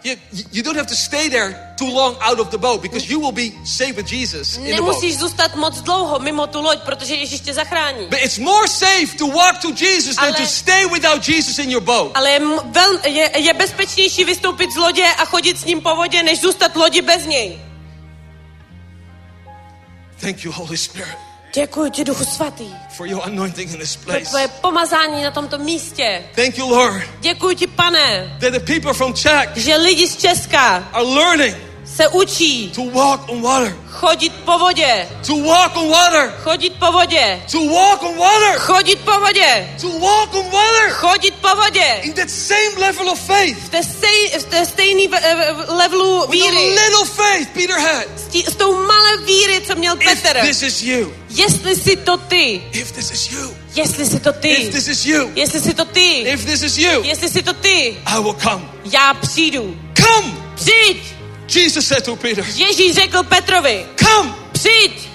You, 0.05 0.17
you 0.53 0.63
don't 0.63 0.77
have 0.77 0.89
to 0.89 0.97
stay 0.97 1.31
there 1.31 1.64
too 1.77 1.91
long 1.91 2.17
out 2.21 2.39
of 2.39 2.51
the 2.51 2.59
boat 2.59 2.83
because 2.83 3.13
you 3.13 3.21
will 3.21 3.33
be 3.33 3.53
safe 3.65 3.93
with 3.97 4.13
Jesus 4.13 4.57
in 4.57 4.65
the 4.65 4.71
boat. 4.71 4.81
Nemusíš 4.81 5.19
zůstat 5.19 5.55
moc 5.55 5.81
dlouho 5.81 6.19
mimo 6.19 6.47
tu 6.47 6.63
loď, 6.63 6.83
protože 6.83 7.15
Ježíš 7.15 7.41
tě 7.41 7.55
zachrání. 7.55 8.07
But 8.07 8.19
it's 8.25 8.39
more 8.39 8.69
safe 8.69 9.07
to 9.19 9.27
walk 9.27 9.59
to 9.63 9.69
Jesus 9.69 10.17
than 10.17 10.25
Ale- 10.25 10.37
to 10.37 10.47
stay 10.47 10.87
without 10.87 11.29
Jesus 11.29 11.59
in 11.59 11.71
your 11.71 11.83
boat. 11.83 12.13
Ale 12.15 12.31
je, 12.31 12.41
vel, 12.65 12.99
je, 13.07 13.31
je 13.41 13.55
bezpečnější 13.55 14.25
vystoupit 14.25 14.73
z 14.73 14.77
lodě 14.77 15.05
a 15.19 15.25
chodit 15.25 15.59
s 15.59 15.65
ním 15.65 15.81
po 15.81 15.97
vodě, 15.97 16.23
než 16.23 16.41
zůstat 16.41 16.77
lodi 16.77 17.03
bez 17.03 17.27
něj. 17.27 17.59
Thank 20.21 20.45
you, 20.45 20.53
Holy 20.53 20.77
Spirit, 20.77 21.19
Děkuji 21.55 21.91
ti, 21.91 22.05
Duchu 22.05 22.25
Svatý, 22.25 22.65
for 22.97 23.07
your 23.07 23.23
anointing 23.25 23.73
in 23.73 23.79
this 23.79 23.97
pro 23.97 24.05
place. 24.13 24.25
tvoje 24.29 24.49
pomazání 24.49 25.23
na 25.23 25.31
tomto 25.31 25.59
místě. 25.59 26.23
Thank 26.35 26.59
you, 26.59 26.69
Lord, 26.69 27.03
Děkuji 27.21 27.57
ti, 27.57 27.67
pane, 27.67 28.37
that 28.41 28.53
the 28.53 28.61
people 28.61 28.93
from 28.95 29.15
Czech 29.15 29.51
že 29.57 29.77
lidi 29.77 30.09
z 30.09 30.17
Česka 30.17 30.89
are 30.93 31.05
learning 31.05 31.57
se 31.97 32.09
učí 32.09 32.71
to 32.75 32.83
walk 32.91 33.29
on 33.29 33.43
water, 33.43 33.77
chodit 33.91 34.33
po 34.45 34.59
vodě, 34.59 35.09
to 35.27 35.37
walk 35.37 35.77
on 35.77 35.89
water, 35.89 36.33
chodit 36.43 36.73
po 36.79 36.93
vodě, 36.93 37.43
to 37.51 37.59
walk 37.69 38.03
on 38.03 38.17
water, 38.19 38.59
chodit 38.59 39.01
po 39.01 39.13
vodě, 39.21 39.69
to 39.81 39.89
walk 39.99 40.35
on 40.35 40.51
water 40.51 40.91
chodit 40.91 41.35
po 41.35 41.49
vodě. 41.57 42.01
in 42.03 42.13
that 42.13 42.31
same 42.31 42.75
level 42.79 43.11
of 43.11 43.21
faith. 43.21 43.59
V 43.59 43.69
té, 43.69 43.83
stej, 43.83 44.31
v 44.39 44.45
té 44.45 44.67
stejný 44.67 45.09
v, 45.09 45.15
levelu 45.69 46.21
With 46.21 46.31
víry. 46.31 46.57
little 46.75 47.05
faith 47.05 47.49
Peter 47.53 47.79
had. 47.79 48.05
S, 48.17 48.23
tí, 48.23 48.43
s 48.43 48.57
tou 48.57 48.75
malé 48.87 49.17
víry, 49.17 49.61
co 49.67 49.75
měl 49.75 49.95
If 50.01 50.23
Petr. 50.23 50.41
this 50.47 50.63
is 50.63 50.83
you, 50.83 51.13
Jestli 51.29 51.77
si 51.77 51.97
to 51.97 52.17
ty, 52.17 52.63
if 52.73 52.93
this 52.93 53.11
is 53.11 53.31
you, 53.33 53.57
jestli 53.75 54.07
si 54.07 54.21
to 54.21 54.31
if 54.31 54.37
ty, 54.41 54.71
this 54.73 54.89
is 54.89 55.07
you, 55.07 55.31
jestli 55.35 55.61
si 55.61 55.75
to 55.75 55.85
ty, 55.85 56.11
if 56.21 56.45
this 56.47 56.63
is 56.63 56.79
you, 56.79 57.03
jestli 57.03 57.29
si 57.29 57.43
to 57.43 57.53
ty, 57.53 57.97
I 58.07 58.21
will 58.23 58.35
come. 58.43 58.65
já 58.93 59.15
přijdu. 59.15 59.77
Come! 59.97 60.33
Přijď! 60.55 61.14
Jesus 61.49 61.87
said 61.87 62.05
to 62.05 62.17
Peter, 62.17 62.45
Ježíš 62.55 62.95
řekl 62.95 63.23
Petrovi, 63.23 63.87
Come! 64.05 64.35
přijď! 64.53 65.09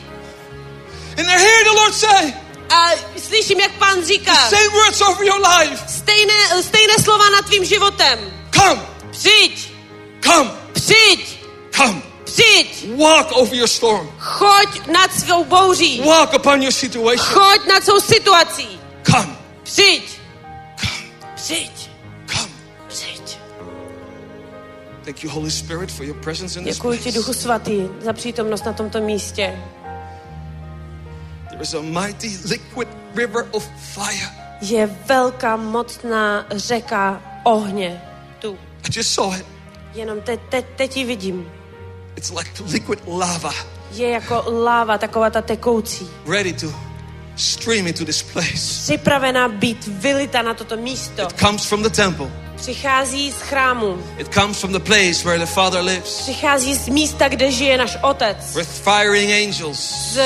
And 1.17 1.27
I 1.27 1.31
hear 1.39 1.63
the 1.63 1.71
Lord 1.71 1.93
say, 1.95 2.33
A 2.69 2.91
slyším, 3.27 3.59
jak 3.59 3.71
pán 3.71 4.05
říká, 4.05 4.35
same 4.49 4.67
words 4.67 5.01
over 5.01 5.25
your 5.27 5.41
life. 5.59 5.83
stejné, 5.87 6.63
stejné 6.63 6.93
slova 7.03 7.29
nad 7.29 7.45
tvým 7.45 7.65
životem. 7.65 8.19
Come! 8.53 8.81
Přijď! 9.11 9.71
Come! 10.23 10.51
Přijď! 10.73 11.39
Come! 11.75 12.01
Přijď! 12.23 12.85
Walk 12.97 13.31
over 13.31 13.55
your 13.55 13.67
storm. 13.67 14.11
Choď 14.19 14.87
nad 14.87 15.13
svou 15.19 15.43
bouří. 15.43 16.01
Walk 16.05 16.33
upon 16.33 16.63
your 16.63 16.71
situation. 16.71 17.25
Choď 17.33 17.67
nad 17.67 17.83
svou 17.85 17.99
situací. 17.99 18.79
Come! 19.11 19.37
Přijď! 19.63 20.03
Come! 20.81 21.33
Přijď! 21.35 21.71
Děkuji 26.63 26.97
ti, 26.97 27.11
Duchu 27.11 27.33
Svatý, 27.33 27.87
za 28.01 28.13
přítomnost 28.13 28.65
na 28.65 28.73
tomto 28.73 29.01
místě. 29.01 29.59
There 31.49 31.61
is 31.61 31.73
a 31.73 31.81
mighty 31.81 32.37
liquid 32.49 32.87
river 33.15 33.45
of 33.51 33.69
fire. 33.93 34.29
Je 34.61 34.87
velká 35.05 35.55
mocná 35.55 36.45
řeka 36.51 37.21
ohně 37.43 38.01
tu. 38.39 38.57
I 38.83 38.97
just 38.97 39.13
saw 39.13 39.35
it. 39.39 39.45
Jenom 39.93 40.21
te, 40.21 40.37
te, 40.37 40.61
teď 40.61 40.97
ji 40.97 41.05
vidím. 41.05 41.51
It's 42.15 42.29
like 42.29 42.49
liquid 42.71 42.99
lava. 43.07 43.53
Je 43.91 44.09
jako 44.09 44.43
láva, 44.63 44.97
taková 44.97 45.29
ta 45.29 45.41
tekoucí. 45.41 46.09
Ready 46.27 46.53
to 46.53 46.73
stream 47.35 47.87
into 47.87 48.05
this 48.05 48.23
place. 48.23 48.83
Připravená 48.83 49.47
být 49.47 49.87
vylita 49.87 50.41
na 50.41 50.53
toto 50.53 50.77
místo. 50.77 51.21
It 51.21 51.39
comes 51.39 51.65
from 51.65 51.83
the 51.83 51.89
temple. 51.89 52.31
Přichází 52.59 53.31
z 53.31 53.41
chrámu. 53.41 54.03
It 54.17 54.33
comes 54.33 54.59
from 54.59 54.73
the 54.73 54.79
place 54.79 55.23
where 55.23 55.39
the 55.39 55.45
Father 55.45 55.83
lives. 55.83 56.21
Přichází 56.21 56.75
z 56.75 56.87
místa, 56.87 57.27
kde 57.27 57.51
žije 57.51 57.77
náš 57.77 57.97
Otec. 58.01 58.55
With 58.55 58.67
firing 58.69 59.31
angels. 59.31 59.79
S 59.79 60.19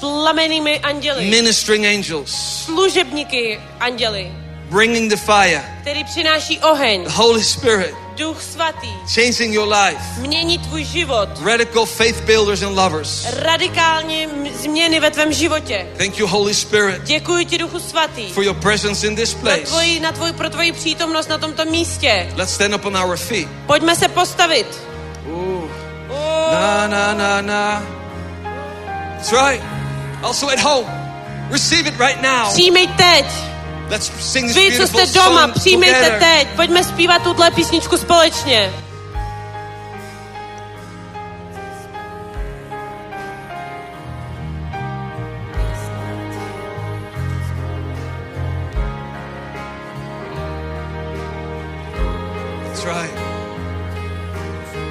plamenými 0.00 0.80
anděly. 0.80 1.24
Ministering 1.24 1.86
angels. 1.86 2.30
Služebníky 2.64 3.60
anděly 3.80 4.32
bringing 4.70 5.10
the 5.10 5.16
fire, 5.16 5.62
který 5.80 6.04
přináší 6.04 6.60
oheň, 6.60 7.04
the 7.04 7.10
Holy 7.10 7.44
Spirit, 7.44 7.94
Duch 8.16 8.42
Svatý, 8.42 8.88
changing 9.14 9.54
your 9.54 9.68
life, 9.68 10.20
mění 10.20 10.58
tvůj 10.58 10.84
život, 10.84 11.28
radical 11.44 11.86
faith 11.86 12.20
builders 12.20 12.62
and 12.62 12.76
lovers, 12.76 13.26
radikální 13.32 14.28
změny 14.54 15.00
ve 15.00 15.10
tvém 15.10 15.32
životě. 15.32 15.86
Thank 15.96 16.18
you, 16.18 16.26
Holy 16.26 16.54
Spirit, 16.54 17.02
děkuji 17.02 17.44
ti 17.44 17.58
Duchu 17.58 17.80
Svatý, 17.80 18.32
for 18.32 18.44
your 18.44 18.56
presence 18.56 19.06
in 19.06 19.16
this 19.16 19.34
place, 19.34 19.60
na 19.60 19.66
tvoji, 19.66 20.00
na 20.00 20.12
tvoji, 20.12 20.32
pro 20.32 20.50
tvoji 20.50 20.72
přítomnost 20.72 21.28
na 21.28 21.38
tomto 21.38 21.64
místě. 21.64 22.32
Let's 22.36 22.54
stand 22.54 22.74
up 22.74 22.84
on 22.84 22.96
our 22.96 23.16
feet. 23.16 23.48
Pojďme 23.66 23.96
se 23.96 24.08
postavit. 24.08 24.66
Ooh. 25.28 25.70
Ooh. 26.10 26.52
Na, 26.52 26.86
na, 26.86 27.14
na, 27.14 27.40
na. 27.40 27.82
That's 29.14 29.32
right. 29.32 29.62
Also 30.22 30.48
at 30.48 30.60
home. 30.60 30.86
Receive 31.50 31.88
it 31.88 32.00
right 32.00 32.22
now. 32.22 32.52
Přijmej 32.52 32.86
teď. 32.86 33.26
Vy, 34.54 34.76
co 34.76 34.86
jste 34.86 35.06
doma, 35.06 35.48
přijmejte 35.48 36.10
teď. 36.18 36.48
Pojďme 36.56 36.84
zpívat 36.84 37.22
tuhle 37.22 37.50
písničku 37.50 37.96
společně. 37.96 38.72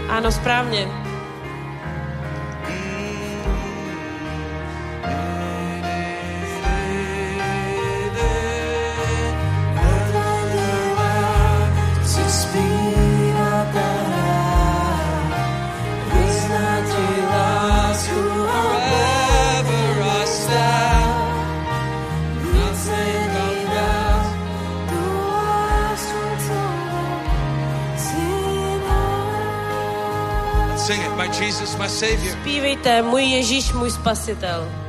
Ano, 0.09 0.31
správně. 0.31 1.06
Zpívejte, 32.41 33.01
můj 33.01 33.23
Ježíš, 33.23 33.73
můj 33.73 33.91
spasitel. 33.91 34.86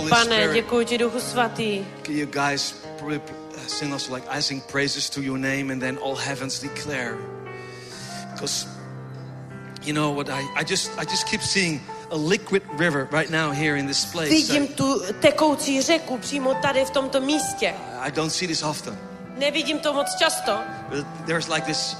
ti, 0.00 0.08
pane, 0.08 0.48
děkuji 0.52 0.86
ti, 0.86 0.98
Duchu 0.98 1.20
Svatý. 1.20 1.84
Can 2.02 2.16
you 2.16 2.26
guys 2.26 2.74
sing 3.66 3.94
us 3.94 4.08
like 4.08 4.24
I 4.28 4.40
sing 4.40 4.60
praises 4.60 5.10
to 5.10 5.22
your 5.22 5.38
name 5.38 5.70
and 5.70 5.80
then 5.80 5.98
all 5.98 6.16
heavens 6.16 6.60
declare. 6.60 7.16
Because 8.32 8.66
you 9.84 9.92
know 9.92 10.10
what 10.10 10.28
I, 10.28 10.42
I 10.56 10.64
just 10.64 10.90
I 10.98 11.04
just 11.04 11.26
keep 11.26 11.42
seeing 11.42 11.80
a 12.10 12.16
liquid 12.16 12.62
river 12.76 13.08
right 13.12 13.30
now 13.30 13.50
here 13.50 13.76
in 13.76 13.86
this 13.86 14.04
place. 14.04 14.30
Vidím 14.30 14.68
tu 14.68 15.02
tekoucí 15.20 15.82
řeku 15.82 16.18
přímo 16.18 16.54
tady 16.54 16.84
v 16.84 16.90
tomto 16.90 17.20
místě. 17.20 17.74
I 18.00 18.10
don't 18.10 18.32
see 18.32 18.48
this 18.48 18.62
often. 18.62 18.98
Nevidím 19.38 19.78
to 19.78 19.92
moc 19.92 20.14
často. 20.14 20.58
But 20.90 21.06
there's 21.26 21.48
like 21.48 21.66
this 21.66 21.96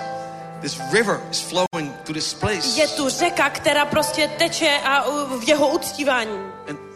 This 0.63 0.79
river 0.93 1.21
is 1.31 1.41
flowing 1.41 1.91
to 2.05 2.13
this 2.13 2.35
place. 2.35 2.79
Je 2.79 2.89
tu 2.89 3.09
řeka, 3.09 3.51
která 3.51 3.85
prostě 3.85 4.31
teče 4.39 4.81
a 4.85 5.05
v 5.39 5.49
jeho 5.49 5.69
uctívání. 5.69 6.39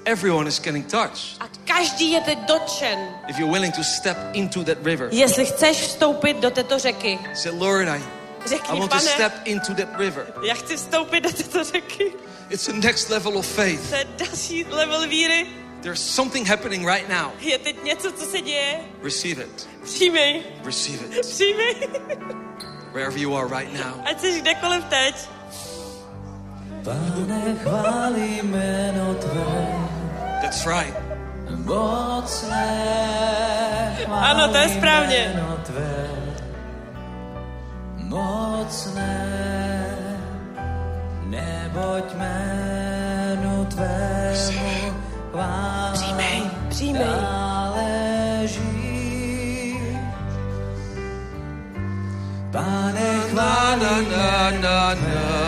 Everyone 0.07 0.47
is 0.49 0.61
getting 0.61 0.85
touched. 0.87 1.37
A 1.41 1.47
každý 1.65 2.13
je 2.13 2.21
teď 2.21 2.39
dotčen. 2.49 2.99
If 3.29 3.39
you're 3.39 3.53
willing 3.53 3.75
to 3.75 3.83
step 3.85 4.17
into 4.33 4.65
that 4.65 4.79
river. 4.85 5.09
Jestli 5.13 5.47
chceš 5.47 5.77
vstoupit 5.81 6.37
do 6.41 6.51
této 6.51 6.79
řeky, 6.79 7.19
Say, 7.35 7.53
Lord, 7.59 7.89
I, 7.89 7.97
I 8.45 8.49
řekni, 8.49 8.79
want 8.79 8.93
to 8.93 8.99
pane, 8.99 9.11
step 9.11 9.33
into 9.45 9.75
that 9.75 9.89
river. 9.99 10.27
já 10.43 10.55
chci 10.55 10.77
vstoupit 10.77 11.21
do 11.21 11.33
této 11.33 11.65
řeky. 11.65 12.13
It's 12.51 12.67
the 12.67 12.73
next 12.73 13.11
level 13.11 13.39
of 13.39 13.47
faith. 13.47 13.89
To 13.91 13.95
je 13.97 14.05
další 14.19 14.65
level 14.65 15.09
víry. 15.09 15.47
There's 15.83 16.01
something 16.15 16.49
happening 16.49 16.87
right 16.87 17.09
now. 17.09 17.31
Je 17.41 17.59
teď 17.59 17.83
něco, 17.83 18.13
co 18.13 18.25
se 18.25 18.41
děje. 18.41 18.81
Receive 19.03 19.43
it. 19.45 19.69
Přijmej, 19.85 20.43
Receive 20.65 21.05
it. 21.19 21.21
přijmej. 21.27 21.75
Wherever 22.93 23.19
you 23.19 23.37
are 23.37 23.49
right 23.61 23.73
now. 23.85 24.03
Ať 24.05 24.21
jsi 24.21 24.41
kdekoliv 24.41 24.85
teď. 24.85 25.15
Pane, 26.85 27.57
chválí 27.63 28.41
jméno 28.43 29.15
Tvé, 29.15 29.76
That's 30.47 30.63
right. 30.63 30.95
Ano, 34.07 34.49
to 34.49 34.57
je 34.57 34.69
správně. 34.69 35.43
mocné, 38.07 39.15
neboť 41.27 42.15
jménu 42.15 43.65
Tvému 43.65 44.95
chvála 45.31 45.91
Přijmej. 45.93 46.43
Pane, 52.51 53.11
Na, 53.17 53.23
chválí 53.29 53.81
na, 53.83 54.01
na, 54.01 54.51
na, 54.51 54.95
na. 54.95 55.46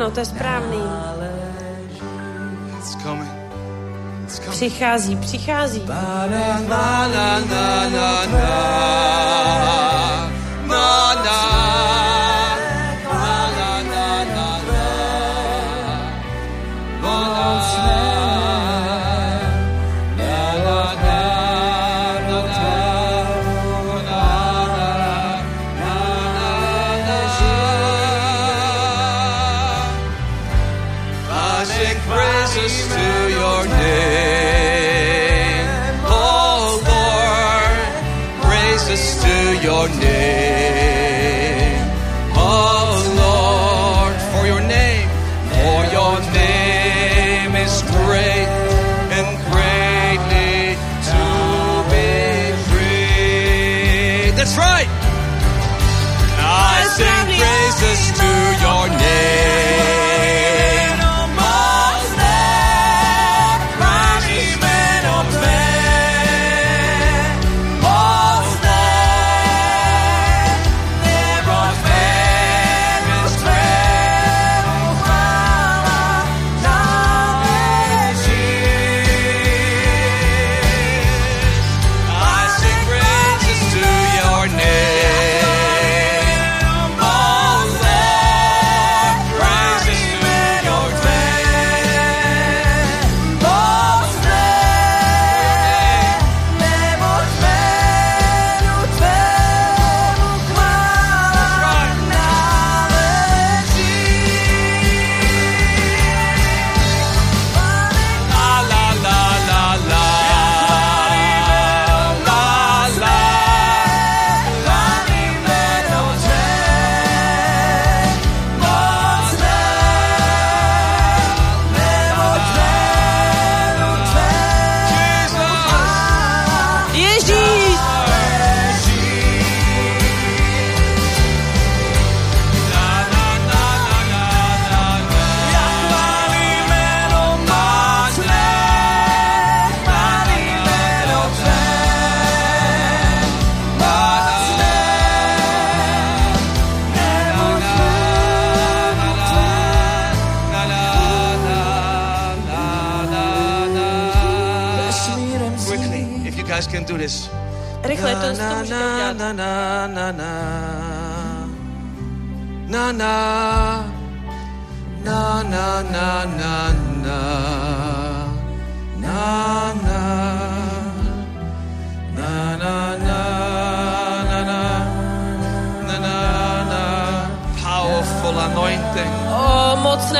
Ano, 0.00 0.10
to 0.10 0.20
je 0.20 0.26
správný. 0.26 0.80
Přichází, 4.50 5.16
přichází. 5.16 5.80
Pane, 5.80 6.66
Na, 6.68 7.08
na, 7.08 7.40
na, 7.40 7.88
na, 7.88 8.26
na. 8.26 8.40
Na, 9.60 10.19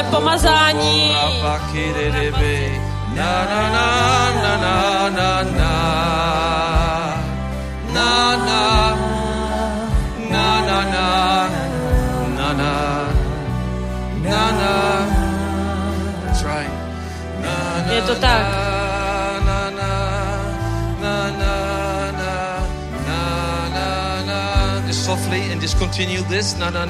mocné 0.02 0.10
pomazání. 0.10 1.12
Na, 3.14 3.44
na, 3.44 3.62
na, 3.70 3.86
na, 4.43 4.56
na, 4.56 5.10
na, 5.10 5.43
na. 5.43 5.72
Na, 7.93 8.36
na, 8.36 8.97
na, 10.31 10.60
na, 10.60 10.85
na, 10.85 11.12
na, 12.55 12.72
na, 14.24 14.51
na, 14.52 14.74
Try. 16.40 16.66
Je 17.94 18.02
to 18.02 18.14
tak. 18.14 18.70
softly 25.10 25.52
and 25.52 25.60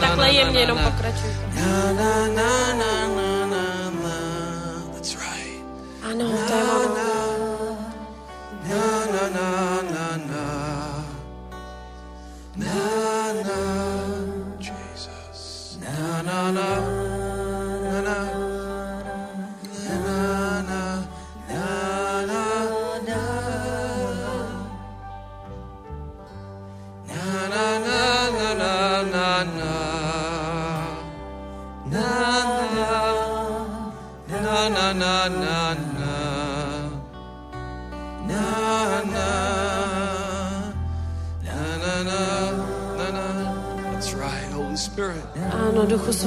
Takhle 0.00 0.30
jemně 0.32 0.60
jenom 0.60 0.78
pokračujte. 0.78 1.50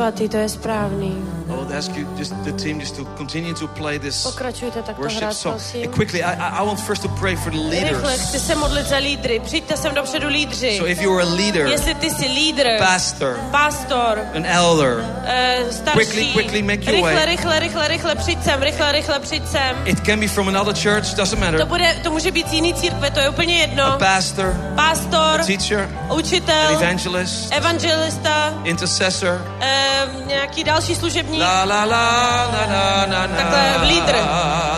Svatý, 0.03 0.27
to 0.29 0.37
je 0.37 0.49
správný. 0.49 1.15
I 1.47 1.55
would 1.55 1.71
ask 1.71 1.95
you, 1.95 2.03
just 2.19 2.33
the 2.43 2.51
team, 2.51 2.79
just 2.79 2.95
to 2.99 3.05
continue 3.17 3.53
to 3.53 3.67
play 3.67 3.99
this 3.99 4.23
Pokračujte 4.23 4.83
takto 4.83 5.01
worship 5.01 5.21
hrát, 5.23 5.33
song. 5.33 5.55
prosím. 5.55 5.83
And 5.87 5.95
quickly, 5.95 6.23
I, 6.23 6.59
I 6.59 6.65
want 6.65 6.79
first 6.79 7.01
to 7.01 7.09
pray 7.19 7.35
for 7.35 7.51
the 7.53 7.59
Rychle, 7.71 8.17
chci 8.17 8.23
leaders. 8.27 8.47
se 8.47 8.55
modlit 8.55 8.85
za 8.87 8.97
lídry. 8.97 9.39
Přijďte 9.39 9.77
sem 9.77 9.95
dopředu 9.95 10.27
lídři. 10.27 10.75
So 10.77 10.91
if 10.91 11.01
you 11.01 11.13
are 11.15 11.23
a 11.23 11.29
leader, 11.35 11.67
Jestli 11.67 11.95
ty 11.95 12.09
jsi 12.09 12.25
lídr, 12.27 12.67
pastor, 12.79 13.39
pastor, 13.51 14.19
an 14.35 14.45
elder, 14.45 15.05
eh, 15.25 15.57
starší, 15.71 15.99
Quickly, 15.99 16.25
quickly 16.33 16.61
make 16.61 16.83
your 16.85 16.91
rychle, 16.95 17.13
way. 17.15 17.25
rychle, 17.25 17.59
rychle, 17.59 17.87
rychle, 17.87 18.15
přijď 18.15 18.43
sem, 18.43 18.61
rychle, 18.61 18.91
rychle, 18.91 19.19
přijď 19.19 19.47
sem. 19.47 19.75
it 19.85 19.99
can 20.05 20.19
be 20.19 20.27
from 20.27 20.47
another 20.47 20.73
church, 20.75 21.15
doesn't 21.15 21.39
To, 21.39 21.45
matter. 21.45 21.65
bude, 21.65 21.95
to 22.03 22.11
může 22.11 22.31
být 22.31 22.49
z 22.49 22.53
jiný 22.53 22.73
církve, 22.73 23.11
to 23.11 23.19
je 23.19 23.29
úplně 23.29 23.55
A 23.55 23.59
jedno. 23.61 23.95
pastor, 23.99 24.72
Pastor, 24.83 25.39
teacher, 25.45 25.87
učitel, 26.11 26.75
evangelist, 26.75 27.53
evangelista, 27.53 28.53
intercessor. 28.63 29.41
eh, 29.59 30.07
nějaký 30.27 30.63
další 30.63 30.95
služebník. 30.95 31.41
La 31.41 31.63
la 31.63 31.83
la 31.85 32.47
na 32.51 32.65
na 32.67 33.05
na 33.05 33.27
na. 33.27 33.35
Takhle 33.37 33.87
lídr. 33.87 34.15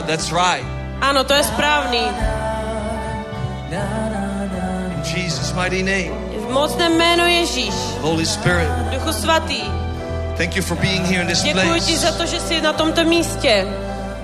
That's 0.06 0.32
right. 0.32 0.65
Ano, 1.02 1.23
to 1.23 1.34
je 1.34 1.44
správný. 1.44 1.99
In 4.95 5.02
Jesus' 5.15 5.52
mighty 5.53 5.84
name, 5.84 6.11
V 6.48 6.52
mocném 6.52 6.98
jméno 6.98 7.26
Ježíš, 7.26 7.73
Holy 8.02 8.26
Spirit, 8.26 8.69
Duchu 8.94 9.14
Svatý, 9.14 9.61
thank 10.38 10.56
you 10.56 10.61
for 10.64 10.77
being 10.77 11.06
here 11.06 11.22
in 11.22 11.27
this 11.27 11.44
děkuji 11.44 11.82
ti 11.82 11.98
za 11.98 12.11
place. 12.11 12.18
to, 12.18 12.26
že 12.26 12.40
jsi 12.40 12.61
na 12.61 12.73
tomto 12.73 13.03
místě. 13.03 13.68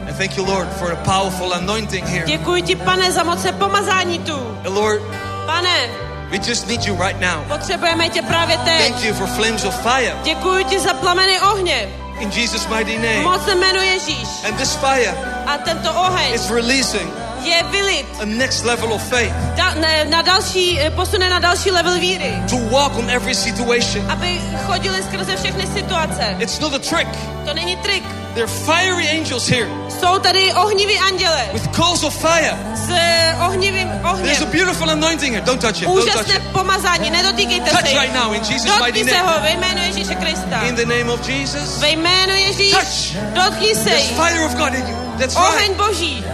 And 0.08 0.18
thank 0.18 0.38
you, 0.38 0.46
Lord, 0.46 0.68
for 0.80 0.92
a 0.92 0.96
powerful 0.96 1.54
anointing 1.54 2.06
here. 2.08 2.26
Děkuji 2.26 2.62
ti, 2.62 2.76
pane, 2.76 3.12
za 3.12 3.24
mocné 3.24 3.52
pomazání 3.52 4.20
tu. 4.20 4.36
And 4.66 4.76
Lord, 4.76 5.02
Pane, 5.46 5.90
we 6.32 6.38
just 6.38 6.68
need 6.68 6.86
you 6.86 6.96
right 6.96 7.20
now. 7.22 7.44
potřebujeme 7.48 8.10
tě 8.10 8.22
právě 8.22 8.58
teď. 8.58 8.88
Thank 8.88 9.04
you 9.04 9.14
for 9.14 9.28
flames 9.28 9.64
of 9.66 9.76
fire 9.82 10.16
Děkuji 10.24 10.64
ti 10.64 10.80
za 10.80 10.94
plameny 10.94 11.40
ohně. 11.42 11.90
in 12.20 12.30
Jesus' 12.30 12.68
mighty 12.68 12.98
name. 12.98 13.40
jméno 13.56 13.82
Ježíš. 13.82 14.28
And 14.48 14.58
this 14.58 14.76
fire 14.76 15.14
A 15.46 15.58
tento 15.58 15.92
oheň 15.94 16.34
is 16.34 16.50
releasing 16.50 17.14
je 17.44 17.64
vylit 17.72 18.06
a 18.22 18.26
next 18.26 18.66
level 18.66 18.94
of 18.94 19.02
faith 19.10 19.34
da, 19.56 19.74
ne, 19.74 20.06
na 20.06 20.22
další, 20.22 20.80
eh, 20.80 20.90
posune 20.90 21.30
na 21.30 21.40
další 21.40 21.72
level 21.72 22.00
víry. 22.00 22.34
to 22.50 22.58
walk 22.58 22.96
on 22.98 23.10
every 23.10 23.36
situation. 23.36 24.12
Aby 24.12 24.42
chodili 24.68 25.04
skrze 25.04 25.36
všechny 25.36 25.68
situace. 25.68 26.36
It's 26.40 26.60
not 26.60 26.74
a 26.74 26.80
trick. 26.80 27.08
To 27.46 27.54
není 27.54 27.76
trik. 27.76 28.04
There 28.34 28.44
are 28.44 28.54
fiery 28.66 29.08
angels 29.20 29.48
here 29.50 29.68
Jsou 30.00 30.20
tady 30.20 30.54
ohniví 30.54 31.00
anděle 31.00 31.50
with 31.54 31.76
coals 31.76 32.04
of 32.04 32.16
fire. 32.16 32.56
s 32.76 32.90
eh, 32.90 33.36
ohnivým 33.46 33.88
There's 33.88 34.42
a 34.42 34.44
ohněm. 34.46 34.50
beautiful 34.52 34.90
anointing 34.90 35.34
here. 35.34 35.46
Don't 35.46 35.62
touch 35.62 35.82
it. 35.82 35.86
Touch 35.88 36.04
Úžasné 36.04 36.40
pomazání, 36.40 37.10
nedotýkejte 37.10 37.70
Touch 37.70 37.80
se 37.82 37.88
right 37.88 38.04
jich. 38.04 38.14
now 38.24 38.34
in 38.34 38.42
Jesus' 38.44 38.80
mighty 38.80 39.04
se 39.04 39.12
name. 39.12 39.32
ho 39.32 39.42
ve 39.42 39.52
jméno 39.52 39.82
Ježíše 39.82 40.16
Krista. 40.16 40.62
In 40.62 40.76
the 40.76 40.86
name 40.86 41.12
of 41.14 41.30
Jesus. 41.30 41.78
Ve 41.80 41.90
jméno 41.90 42.34
Ježíš, 42.34 42.72
Touch. 42.72 43.24
dotkni 43.34 43.76
se 43.76 43.84
There's 43.90 44.08
fire 44.08 44.46
of 44.46 44.54
God 44.56 44.74
in 44.74 44.88
you. 44.88 44.98
That's 45.20 45.36
Oheň 45.36 45.68
right. 45.68 45.78
Boží, 45.78 46.26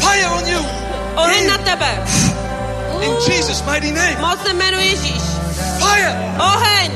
Fire 0.00 0.26
on 0.28 0.46
you. 0.48 0.66
oheň 1.16 1.46
na 1.46 1.58
tebe. 1.58 1.88
in 3.00 3.14
Jesus' 3.26 3.62
mighty 3.62 3.92
name. 3.92 4.16
Mocné 4.20 4.52
jméno 4.52 4.78
Ježíš, 4.78 5.22
Fire 5.78 6.14
oheň, 6.38 6.90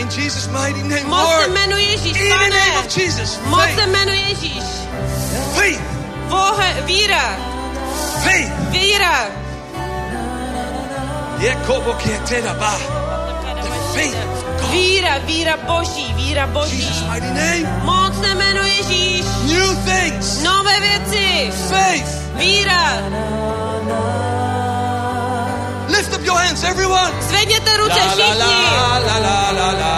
in 0.00 0.08
Jesus' 0.10 0.48
mighty 0.48 0.82
name. 0.82 1.08
Lord, 1.10 1.48
in 1.48 2.28
the 2.28 2.48
name 2.50 2.78
of 2.78 2.88
Jesus. 2.88 3.38
Faith. 3.38 3.76
Faith. 5.56 5.80
Víra, 6.86 7.36
Faith. 8.24 8.50
víra. 8.72 9.30
The 11.40 11.48
faith. 13.94 14.16
Víra, 14.72 15.18
víra 15.26 15.56
Boží, 15.66 16.12
víra 16.14 16.46
Boží. 16.46 16.76
Jesus' 16.82 17.02
mighty 17.08 17.26
name. 17.34 17.64
Mocné 17.84 18.34
jméno 18.34 18.62
Ježíš, 18.64 19.24
New 19.46 19.76
things. 19.84 20.42
nové 20.42 20.80
věci, 20.80 21.52
Faith. 21.68 22.08
víra. 22.34 22.98
Your 26.28 26.36
hands, 26.44 26.62
everyone. 26.64 27.12
Zvedněte 27.28 27.76
ruce 27.76 27.98
La 27.98 28.04
la 28.04 28.10
všichni. 28.12 28.34
la 28.36 28.98
la 28.98 29.16
la 29.28 29.50
la 29.58 29.70
la. 29.80 29.94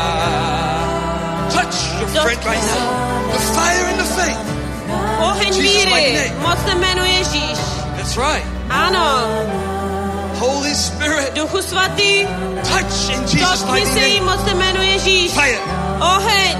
Touch 1.54 1.76
your 1.98 2.08
friend 2.22 2.44
right 2.46 2.64
now. 2.70 2.84
The 3.34 3.40
fire 3.56 3.86
in 3.92 3.96
the 3.98 4.08
faith. 4.18 4.38
Oheň 5.20 5.52
víry, 5.62 6.12
name. 6.14 6.34
mocné 6.42 6.74
jméno 6.74 7.04
Ježíš. 7.04 7.58
That's 7.96 8.16
right. 8.16 8.44
Ano, 8.70 9.06
Holy 10.38 10.74
Spirit, 10.74 11.34
Duchu 11.34 11.62
Svatý, 11.62 12.26
touch 12.62 13.10
in 13.14 13.22
Jesus' 13.26 13.62
dotkni 13.62 13.72
mighty 13.80 13.92
se 13.92 14.08
jí, 14.08 14.20
name. 14.20 14.30
mocné 14.36 14.54
jméno 14.54 14.82
Ježíš. 14.82 15.32
Fire. 15.32 15.58
Oheň, 16.00 16.56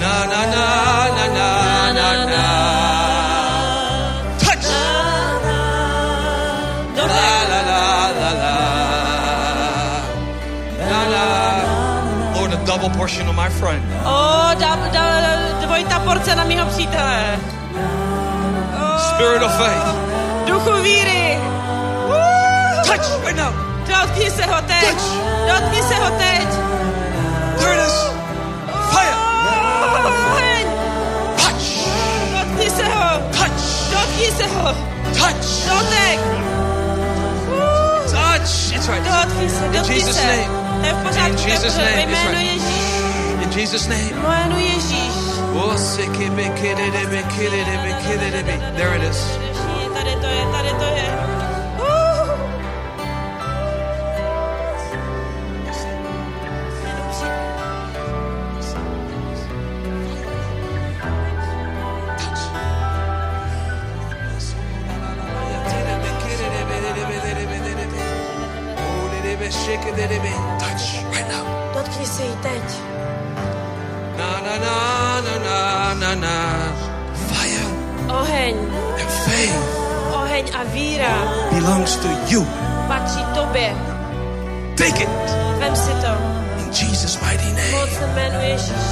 Na 0.00 0.14
na 0.32 0.42
na 0.54 0.66
na 1.18 1.36
na 1.98 2.08
na 2.32 2.35
double 12.86 12.98
portion 12.98 13.28
of 13.28 13.34
my 13.34 13.48
friend. 13.48 13.82
O, 14.04 14.54
da, 14.58 14.76
da, 14.92 15.06
dvojitá 15.60 16.00
porce 16.00 16.34
na 16.34 16.44
mýho 16.44 16.66
přítele. 16.66 17.38
Spirit 18.98 19.42
of 19.42 19.56
faith. 19.56 19.86
Oh, 19.86 20.46
duchu 20.46 20.82
víry. 20.82 21.38
Touch 22.84 23.24
right 23.24 23.36
now. 23.36 23.52
Dotkni 23.86 24.30
se 24.30 24.42
ho 24.46 24.62
teď. 24.62 24.88
Touch. 24.90 25.02
Dotkni 25.48 25.82
se 25.82 25.94
ho 25.94 26.10
teď. 26.10 26.48
There 27.58 27.74
it 27.74 27.86
is. 27.86 27.94
Oh, 28.72 28.90
Fire. 28.90 29.16
Oheň. 30.32 30.66
Touch. 31.36 31.66
Dotkni 32.32 32.70
se 32.70 32.84
ho. 32.84 33.18
Touch. 33.30 33.90
Dotkni 33.90 34.30
se 34.36 34.46
ho. 34.46 34.74
Touch. 35.14 35.68
Dotek. 35.68 36.20
Touch. 38.10 38.72
It's 38.76 38.88
right. 38.88 39.04
Dotkni 39.04 39.50
se, 39.50 39.68
dotkni 39.68 39.94
Jesus' 39.94 40.16
name. 40.16 40.66
To 40.80 40.86
je 40.86 40.92
v 40.92 41.02
pořádku, 41.02 41.30
In 41.30 41.36
to 41.36 41.42
je 41.42 41.58
v 41.58 41.64
Jesus' 41.64 41.76
name, 41.76 42.06
Ve 42.06 42.12
it's 42.12 42.24
right. 42.24 42.40
Ježíš. 42.40 42.75
In 43.56 43.60
Jesus' 43.60 43.88
name. 43.88 44.12
Jméno 44.12 44.58
Ježíš. 44.58 45.14
Oh, 45.54 45.72
na. 76.20 76.72
Fire 77.28 77.66
Oheň, 78.08 78.54
and 79.00 79.10
faith 79.26 79.58
oheň 80.14 80.44
a 80.60 80.64
víra 80.74 81.14
belongs 81.50 81.96
to 81.96 82.08
you. 82.28 82.46
patří 82.88 83.24
tobě. 83.34 83.74
Take 84.76 85.02
it 85.02 85.08
Vem 85.58 85.76
si 85.76 85.90
to. 85.90 86.12
in 86.62 86.68
Jesus' 86.72 87.18
mighty 87.20 87.52
name. 87.52 87.70
Mocné 87.72 88.06
jméno 88.14 88.40
Ježíš. 88.40 88.90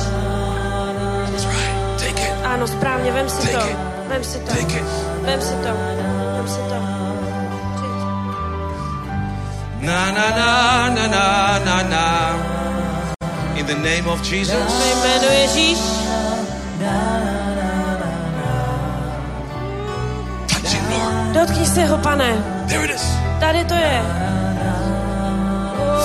That's 1.31 1.45
right. 1.45 1.99
Take 1.99 2.21
it. 2.23 2.33
Ano, 2.45 2.67
správně, 2.67 3.13
vem 3.13 3.29
si 3.29 3.37
Take 3.47 3.53
to. 3.59 3.69
it. 3.69 3.77
Vem 4.09 4.25
si 4.25 4.39
to. 4.39 4.47
Take 4.55 4.79
it. 4.79 4.85
Vem 5.23 5.41
si 5.41 5.55
to. 5.55 5.69
Vem 6.37 6.49
si 6.49 6.59
to. 6.69 6.75
Na 9.85 10.11
na 10.13 10.27
na 10.31 10.89
na 10.89 11.07
na 11.09 11.59
na 11.65 11.83
na. 11.83 12.07
In 13.57 13.67
the 13.67 13.75
name 13.75 14.07
of 14.09 14.21
Jesus. 14.33 14.57
Ve 14.57 14.91
jménu 14.95 15.33
Ježíš. 15.41 15.79
Dotkni 21.35 21.67
se 21.67 21.87
ho, 21.87 21.99
pane. 21.99 22.31
There 22.69 22.85
it 22.85 22.91
is. 22.91 23.03
Tady 23.41 23.65
to 23.65 23.75
je. 23.75 24.03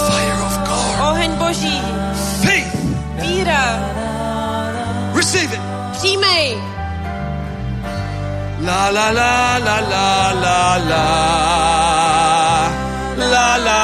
Fire 0.08 0.42
of 0.48 0.58
God. 0.68 1.10
Oheň 1.10 1.32
boží. 1.38 1.82
Faith. 2.42 2.76
Víra. 3.22 3.80
Receive 5.16 5.54
it. 5.56 5.62
Přijmej. 5.92 6.58
La 8.66 8.90
la 8.90 9.10
la 9.12 9.58
la 9.58 9.80
la 9.80 10.32
la 10.44 10.78
la. 10.90 11.06
La 13.18 13.58
la. 13.58 13.84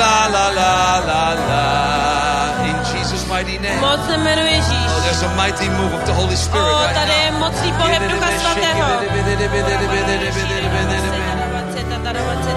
La 0.00 0.16
la 0.34 0.46
la 0.58 0.74
la 1.08 1.24
la. 1.48 1.66
In 2.68 2.76
Jesus' 2.92 3.26
mighty 3.28 3.58
name. 3.58 3.80
Moc 3.80 4.00
jménu 4.06 4.42
Ježíš. 4.42 4.86
Oh, 4.96 5.00
there's 5.02 5.22
a 5.22 5.28
mighty 5.36 5.68
move 5.68 5.94
of 5.94 6.04
the 6.04 6.12
Holy 6.12 6.36
Spirit 6.36 6.66
right 6.66 6.94
tady 6.94 7.12
je 7.12 7.30
now. 7.30 7.40
Pohyb 7.76 8.02
Ducha 8.10 8.28
Svatého. 8.40 8.86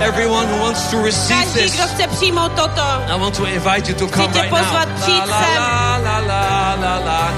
Everyone 0.01 0.47
who 0.47 0.57
wants 0.63 0.87
to 0.91 1.03
receive 1.03 1.43
Každý, 1.43 1.59
this, 1.61 1.73
kdo 1.73 1.83
chce 1.87 2.07
přijmout 2.07 2.51
toto, 2.51 2.81
I 2.81 3.19
want 3.19 3.37
to 3.37 3.45
invite 3.45 3.91
you 3.91 3.95
to 3.95 4.07
come 4.07 4.27
right 4.33 4.51
now. 4.51 4.59
pozvat, 4.59 4.89
přijď 5.01 5.27
La, 5.27 5.97
la, 5.97 6.19
la, 6.19 6.19
la, 6.19 6.75
la, 6.75 6.99
la. 7.05 7.33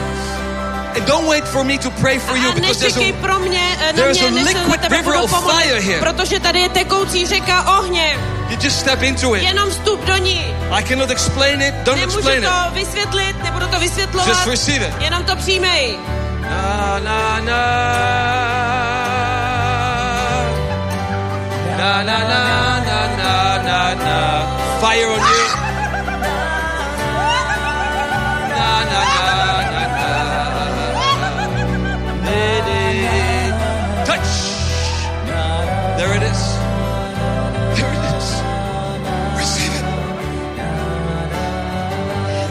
And 0.95 1.05
don't 1.07 1.27
wait 1.27 1.45
for 1.47 1.63
me 1.63 1.77
to 1.77 1.89
pray 1.91 2.19
for 2.19 2.37
you 2.37 2.51
because 2.53 2.79
there's 2.79 2.97
a, 2.97 3.13
pro 3.21 3.39
mě, 3.39 3.77
eh, 3.89 3.93
there's 3.93 4.21
a 4.21 4.29
liquid 4.29 4.91
river 4.91 5.15
of 5.15 5.31
fire 5.31 5.79
here. 5.81 5.99
protože 5.99 6.39
tady 6.39 6.59
je 6.59 6.69
tekoucí 6.69 7.25
řeka 7.27 7.77
ohně. 7.79 8.17
you 8.49 8.57
just 8.63 8.79
step 8.79 9.01
into 9.01 9.35
it. 9.35 9.43
Jenom 9.43 9.69
vstup 9.69 10.05
do 10.05 10.17
ní. 10.17 10.45
I 10.71 10.83
cannot 10.83 11.11
explain 11.11 11.61
it. 11.61 11.73
Don't 11.83 11.99
Nemůžu 11.99 12.17
explain 12.17 12.43
it. 12.43 12.49
to 12.49 12.71
vysvětlit, 12.73 13.43
nebudu 13.43 13.67
to 13.67 13.79
vysvětlovat. 13.79 14.27
Just 14.27 14.47
receive 14.47 14.87
it. 14.87 14.93
Jenom 15.01 15.23
to 15.23 15.35
přijmej. 15.35 15.97
Fire 24.81 25.07
on 25.07 25.21
you. 25.21 25.43
Na 28.51 28.71
na 28.91 29.01
na 29.11 29.25
na 29.73 29.83
na. 29.95 30.55
Touch. 34.07 34.31
There 35.97 36.13
it 36.17 36.23
is. 36.23 36.41
There 37.77 37.93
it 37.93 38.03
is. 38.17 38.27
Receive 39.37 39.73
it. 39.79 39.85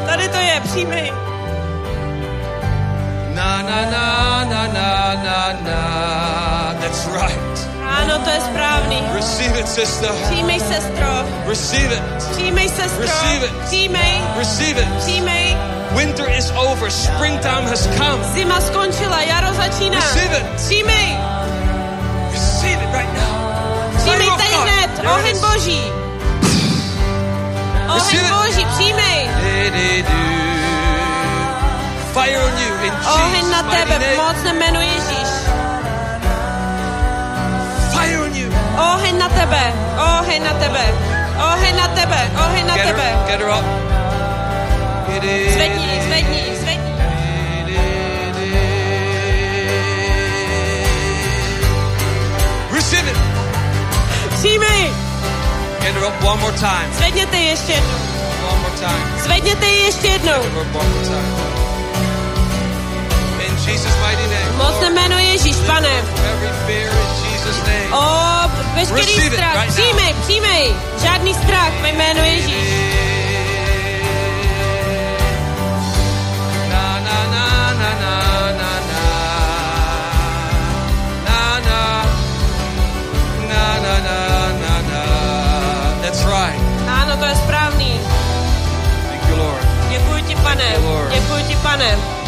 Tady 0.07 0.29
to 0.29 0.39
je. 0.39 1.10
Na 3.71 3.81
na 3.87 4.45
na 4.51 4.63
na 4.67 5.15
na 5.15 5.41
na. 5.63 5.81
That's 6.83 7.07
right. 7.07 7.57
Ano, 7.87 8.19
to 8.25 8.31
je 8.31 8.41
správný. 8.51 8.99
Receive 9.15 9.55
it, 9.61 9.69
sister. 9.69 10.11
Přijmej, 10.27 10.61
sestro. 10.61 11.11
Receive 11.47 11.95
it. 11.95 12.03
Přijmej, 12.35 12.69
sestro. 12.69 13.03
Receive 13.03 13.47
it. 13.47 13.53
Přijmej. 13.67 14.23
Receive 14.39 14.83
it. 14.83 14.89
Přijmej. 14.99 15.57
Winter 15.91 16.27
is 16.39 16.51
over. 16.57 16.91
Springtime 16.91 17.63
has 17.71 17.87
come. 17.97 18.25
Zima 18.35 18.61
skončila, 18.61 19.21
jaro 19.21 19.55
začíná. 19.55 19.97
Receive 19.97 20.37
it. 20.39 20.47
Přijmej. 20.57 21.17
Receive 22.33 22.83
it 22.85 22.91
right 22.93 23.15
now. 23.15 23.53
Přijmej 23.97 24.19
Fire 24.19 24.33
of 24.33 24.39
teď 24.43 24.51
God. 24.53 24.69
hned. 24.69 24.91
Oheň 25.15 25.37
boží. 25.41 25.83
Oheň 27.89 27.95
Receive 27.95 28.27
it. 28.29 28.35
boží, 28.35 28.65
přijmej. 28.75 29.31
Fire 32.15 32.43
on 32.43 32.55
you 32.59 32.73
in 32.87 32.93
Oheň 32.93 33.35
Jesus' 33.39 33.51
na 33.51 33.63
tebe, 33.63 33.99
v 33.99 34.17
mocném 34.17 34.57
jménu 34.57 34.81
Ježíš. 34.81 35.31
Fire 37.93 38.19
on 38.19 38.35
you. 38.35 38.51
Oheň 38.95 39.19
na 39.19 39.29
tebe, 39.29 39.73
oheň 39.95 40.43
na 40.43 40.55
tebe, 40.55 40.85
oheň 41.39 41.77
na 41.77 41.89
tebe, 41.89 42.31
oheň 42.47 42.67
na 42.67 42.75
tebe. 42.75 43.07
get 43.27 43.41
her 43.41 43.51
up. 43.51 43.65
Zvedni, 45.55 46.01
zvedni, 46.07 46.43
zvedni. 46.61 46.91
Receive 52.73 53.11
it. 53.11 53.19
Přijmej. 54.35 54.91
Get 55.81 55.95
her 55.95 56.05
up 56.05 56.25
one 56.25 56.41
more 56.41 56.53
time. 56.59 56.93
Zvedněte 56.93 57.37
ještě 57.37 57.73
jednou. 57.73 57.99
One 58.51 58.61
more 58.61 58.77
time. 58.81 59.21
Zvedněte 59.25 59.67
ji 59.67 59.85
ještě 59.85 60.09
jednou. 60.09 60.43
Get 60.43 60.53
her 60.53 60.63
up 60.63 60.75
one 60.75 60.89
more 60.89 61.07
time. 61.07 61.50
Mocné 64.57 64.91
jméno 64.91 65.19
Ježíš, 65.19 65.57
pane. 65.67 65.89
O, 67.93 68.49
veškerý 68.75 69.21
strach. 69.21 69.67
Přijmej, 69.69 70.15
přijmej. 70.23 70.75
Žádný 71.03 71.35
strach 71.35 71.73
ve 71.83 71.89
jménu 71.89 72.25
Ježíš. 72.25 72.69
Na 76.71 77.01
na 77.01 77.27
na 77.31 77.73
na 77.73 77.91
na 78.01 78.15
na 78.59 78.73
na. 78.91 79.05
Na 81.25 81.61
na. 81.61 82.07
Na 83.49 83.79
na 83.83 83.99
na 83.99 84.19
na 84.63 84.75
na. 84.91 85.03
That's 86.03 86.25
right. 86.25 86.61
Ano, 86.89 87.17
to 87.17 87.25
je 87.25 87.35
správný. 87.35 88.01
Thank 89.09 89.23
you, 89.31 89.37
Lord. 89.37 89.67
Děkuji 89.91 90.23
ti, 90.23 90.35
pane. 90.37 90.75
Děkuji 91.13 91.43
ti, 91.45 91.57
pane. 91.57 92.20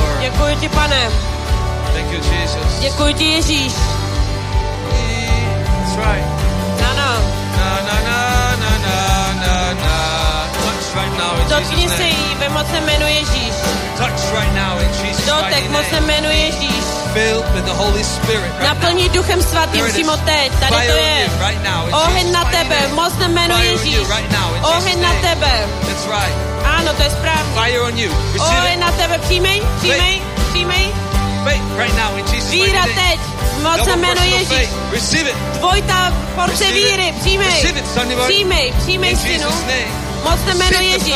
Lord. 0.00 0.20
Děkuji 0.20 0.56
ti, 0.56 0.68
pane. 0.68 1.10
Thank 1.92 2.12
you, 2.12 2.20
Jesus. 2.32 2.78
Děkuji 2.80 3.14
ti, 3.14 3.24
Ježíš. 3.24 3.72
That's 5.68 5.96
right. 5.96 6.26
Ano. 6.90 7.10
Na 7.58 7.70
na 7.88 7.96
na 8.08 8.20
na 8.62 8.72
na 8.86 8.98
na 9.42 9.56
na. 9.74 9.96
Touch 10.62 10.94
right 10.94 11.14
now 11.18 11.32
in 11.40 11.48
Dotkni 11.48 11.82
Jesus' 11.82 11.96
se 11.96 12.06
jí 12.08 12.34
ve 12.38 12.48
mocném 12.48 12.84
jménu 12.84 13.06
Ježíš. 13.06 13.54
Touch 13.98 14.32
right 14.32 14.54
now 14.54 14.78
in 14.80 14.90
Jesus' 15.06 15.26
Dotek 15.26 15.70
mocném 15.70 16.04
jménu 16.04 16.28
Ježíš. 16.30 16.84
Filled 17.12 17.48
with 17.54 17.64
the 17.64 17.72
Holy 17.72 18.04
Spirit 18.04 18.52
right. 18.58 18.62
Naplní 18.68 19.08
duchem 19.08 19.42
svatým 19.42 19.84
přímo 19.92 20.16
teď. 20.16 20.52
Tady 20.60 20.70
to 20.76 20.92
je. 20.96 21.28
right 21.48 21.64
now 21.64 22.00
Oheň 22.02 22.32
na 22.32 22.44
tebe, 22.44 22.88
mocném 22.94 23.32
jménu 23.32 23.58
Ježíš. 23.62 23.98
right 24.08 24.32
now 24.32 24.72
Oheň 24.76 25.02
na 25.02 25.12
tebe. 25.12 25.66
That's 25.86 26.06
right. 26.06 26.47
Ano, 26.76 26.94
to 26.94 27.02
je 27.02 27.10
správně. 27.10 27.52
Fire 27.62 27.80
on 27.80 27.98
you. 27.98 28.12
Receive 28.32 28.76
na 28.76 28.92
tebe, 28.92 29.18
přijmej, 29.18 29.62
přijmej. 29.78 30.22
Faith 31.44 31.78
right 31.78 31.96
now 31.96 32.18
in 32.18 32.24
Jesus' 32.34 32.50
Víra 32.50 32.84
teď, 32.84 33.20
mocném 33.62 34.00
jménu 34.00 34.14
portion 34.14 34.42
of 34.42 34.50
Ježíš. 34.50 34.68
Receive 34.92 35.30
it. 35.30 35.36
Dvojta 35.36 36.12
porce 36.34 36.72
víry, 36.72 37.14
přijmej. 37.20 37.46
Receive 37.46 37.80
it. 37.80 37.86
Přijmej, 38.28 38.72
přijmej, 38.82 39.16
synu. 39.16 39.50
Name. 39.50 40.08
Mocné 40.24 40.54
jméno 40.54 40.78
Ježíš. 40.80 41.14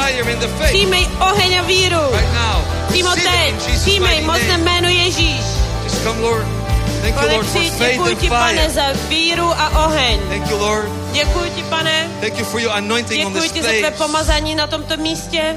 Přijmej 0.65 1.09
oheň 1.21 1.59
a 1.59 1.63
víru. 1.63 2.01
Right 2.13 2.33
now. 2.35 2.65
Přímo 2.89 3.11
teď. 3.11 3.81
Přijmej 3.81 4.23
mocné 4.23 4.49
name. 4.49 4.65
jméno 4.65 4.89
Ježíš. 4.89 5.45
Just 5.85 6.03
come, 6.03 6.21
Lord. 6.21 6.47
Thank 7.03 7.15
you, 7.15 7.21
Pane, 7.21 7.33
Lord, 7.33 7.47
for 7.47 7.61
přijď, 7.61 7.73
faith 7.73 7.93
děkuji 7.93 8.13
and 8.13 8.21
ti, 8.21 8.29
pane, 8.29 8.71
za 8.71 8.83
víru 9.09 9.51
a 9.59 9.85
oheň. 9.85 10.21
Thank 10.29 10.51
you, 10.51 10.59
Lord. 10.59 11.02
Děkuji 11.13 11.51
ti, 11.51 11.63
pane. 11.63 12.09
Thank 12.21 12.39
you 12.39 12.45
for 12.45 12.61
your 12.61 12.73
anointing 12.73 13.27
on 13.27 13.33
Děkuji 13.33 13.43
this 13.43 13.53
ti 13.53 13.63
za 13.63 13.69
tvé 13.69 13.91
pomazání 13.91 14.55
na 14.55 14.67
tomto 14.67 14.97
místě. 14.97 15.57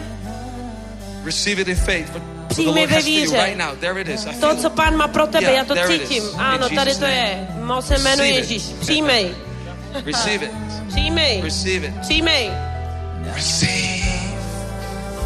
Receive 1.26 1.62
it 1.62 1.68
in 1.68 1.76
faith. 1.76 2.12
Přijmi 2.48 2.88
ve 2.88 3.02
víře. 3.02 3.58
To, 4.42 4.56
co 4.56 4.70
pán 4.70 4.96
má 4.96 5.08
pro 5.08 5.28
tebe, 5.28 5.54
já 5.54 5.66
to 5.66 5.76
cítím. 5.88 6.24
In 6.24 6.42
Ano, 6.42 6.70
tady 6.70 6.96
to 6.96 7.06
je. 7.06 7.48
Jméno 7.58 7.82
Receive 7.82 8.30
it. 8.30 8.36
Ježíš. 8.36 8.64
Přijmej. 8.80 9.36
Receive 10.06 10.46
it. 10.46 10.52
Přijmej. 10.88 11.42
Receive 11.42 11.88
it. 11.88 12.00
Přijmej. 12.02 12.52
Receive 13.34 14.06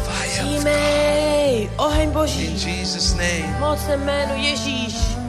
fire 0.04 0.44
Přijmej. 0.44 1.70
Oheň 1.76 2.02
in 2.02 2.10
Boží. 2.10 2.66
Jesus' 2.66 3.12
name. 3.12 3.56
Mocné 3.60 3.96
jméno 3.96 4.34
Ježíš. 4.36 5.19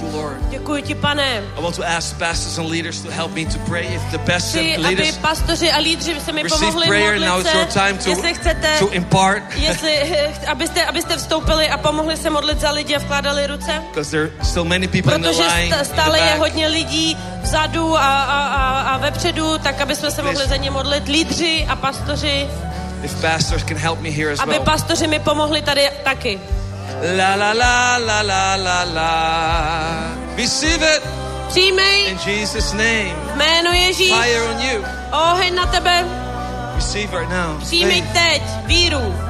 You, 0.00 0.10
Lord. 0.16 0.36
Děkuji 0.50 0.82
ti, 0.82 0.94
pane. 0.94 1.42
I 1.58 1.62
want 1.62 1.76
to 1.76 1.84
ask 1.86 2.18
pastors 2.18 2.58
and 2.58 2.68
leaders 2.70 3.00
to 3.00 3.10
help 3.10 3.34
me 3.34 3.44
to 3.44 3.58
pray. 3.68 3.86
If 3.94 4.02
the 4.10 4.18
best 4.18 4.48
Chci, 4.48 4.76
aby 4.76 4.82
leaders 4.86 5.16
pastoři 5.18 5.72
a 5.72 5.78
lídři 5.78 6.20
se 6.24 6.32
mi 6.32 6.44
pomohli 6.44 6.86
prayer, 6.86 7.20
now 7.20 7.28
modlit 7.28 7.46
it's 7.46 7.54
your 7.54 7.66
time 7.66 7.98
to, 7.98 8.10
Jestli 8.10 8.34
chcete, 8.34 8.78
to 8.78 8.90
impart. 8.90 9.42
jestli, 9.56 9.92
eh, 9.92 10.46
abyste, 10.46 10.84
abyste 10.84 11.16
vstoupili 11.16 11.68
a 11.68 11.78
pomohli 11.78 12.16
se 12.16 12.30
modlit 12.30 12.60
za 12.60 12.70
lidi 12.70 12.96
a 12.96 12.98
vkládali 12.98 13.46
ruce. 13.46 13.72
Because 13.90 14.10
there 14.10 14.22
are 14.38 14.44
still 14.44 14.64
many 14.64 14.88
people 14.88 15.14
in 15.14 15.22
the 15.22 15.28
Protože 15.28 15.42
line. 15.42 15.66
sta- 15.66 15.76
in 15.76 15.82
the 15.82 15.84
stále 15.84 16.18
je 16.18 16.24
back. 16.26 16.38
hodně 16.38 16.68
lidí 16.68 17.16
vzadu 17.42 17.96
a, 17.96 18.00
a, 18.22 18.46
a, 18.46 18.80
a 18.80 18.96
vepředu, 18.98 19.58
tak 19.58 19.80
aby 19.80 19.96
jsme 19.96 20.10
se 20.10 20.22
mohli 20.22 20.48
za 20.48 20.56
ně 20.56 20.70
modlit 20.70 21.08
lídři 21.08 21.66
a 21.68 21.76
pastoři, 21.76 22.48
If 23.02 23.14
pastors 23.20 23.64
can 23.64 23.76
help 23.76 24.00
me 24.00 24.10
here 24.10 24.32
as 24.32 24.40
aby 24.40 24.50
well. 24.52 24.62
pastoři 24.64 25.06
mi 25.06 25.18
pomohli 25.18 25.62
tady 25.62 25.90
taky. 26.04 26.40
La 27.02 27.34
la 27.34 27.52
la 27.52 27.96
la 27.96 28.20
la 28.20 28.56
la 28.56 28.84
la. 28.84 29.12
Receive 30.36 30.84
it. 30.96 31.02
Přijmej. 31.48 32.10
In 32.10 32.18
Jesus 32.26 32.72
name. 32.72 33.14
Jméno 33.34 33.72
Ježíš. 33.72 34.12
Fire 34.12 34.42
on 34.42 34.60
you. 34.60 34.84
Oheň 35.12 35.54
na 35.54 35.66
tebe. 35.66 36.04
Receive 36.74 37.18
right 37.18 37.30
now. 37.30 37.60
Přijmej 37.60 38.02
teď 38.02 38.42
víru. 38.66 39.29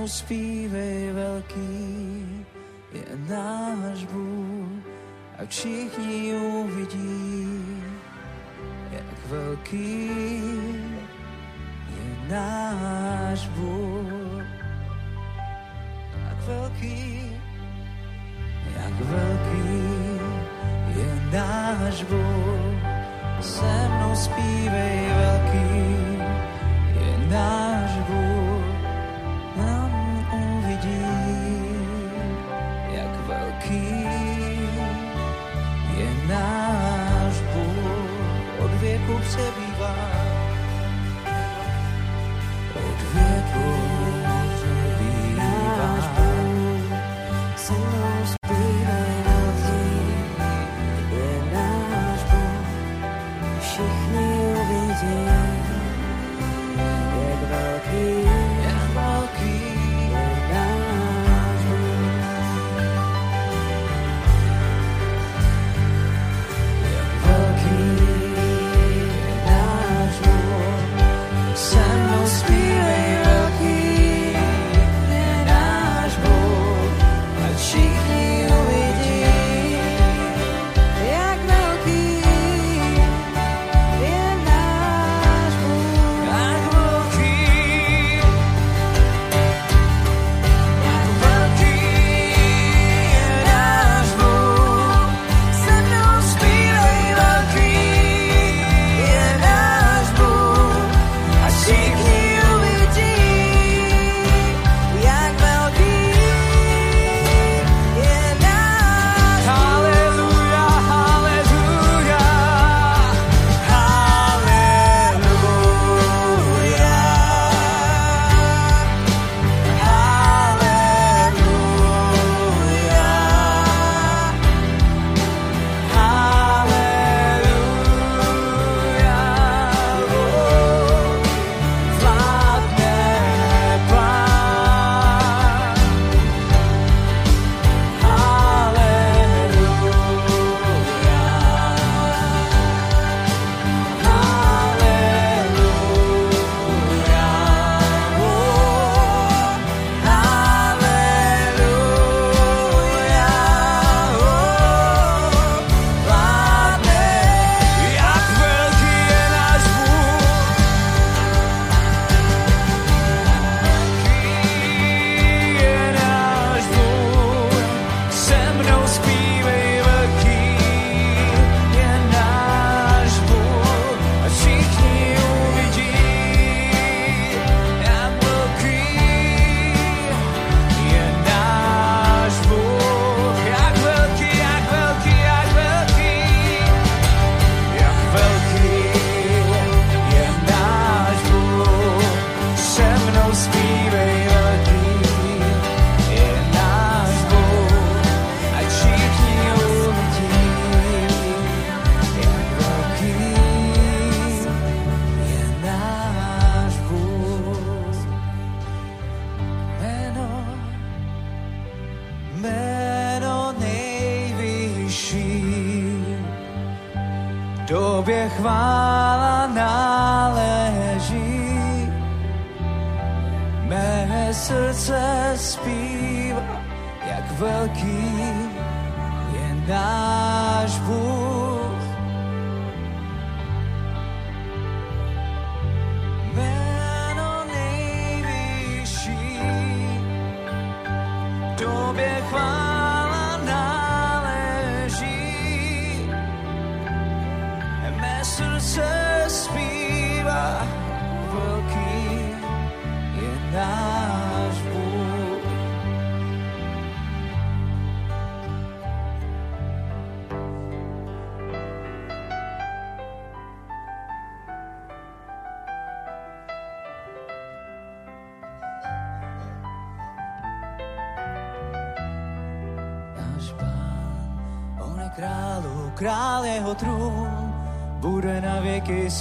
those 0.00 0.22
feelings. 0.22 0.69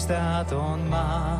stát 0.10 0.50
on 0.58 0.90
má. 0.90 1.38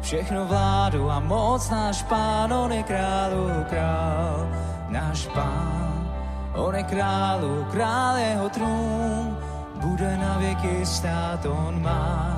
Všechno 0.00 0.48
vládu 0.48 1.12
a 1.12 1.20
moc 1.20 1.60
náš 1.68 2.08
pán, 2.08 2.48
on 2.48 2.72
je 2.72 2.80
králu 2.80 3.52
král, 3.68 4.48
náš 4.88 5.28
pán. 5.36 6.08
On 6.56 6.72
je 6.72 6.82
králu 6.88 7.68
král, 7.68 8.16
jeho 8.16 8.48
trůn 8.48 9.36
bude 9.84 10.16
na 10.16 10.40
věky 10.40 10.86
stát 10.88 11.44
on 11.44 11.84
má. 11.84 12.32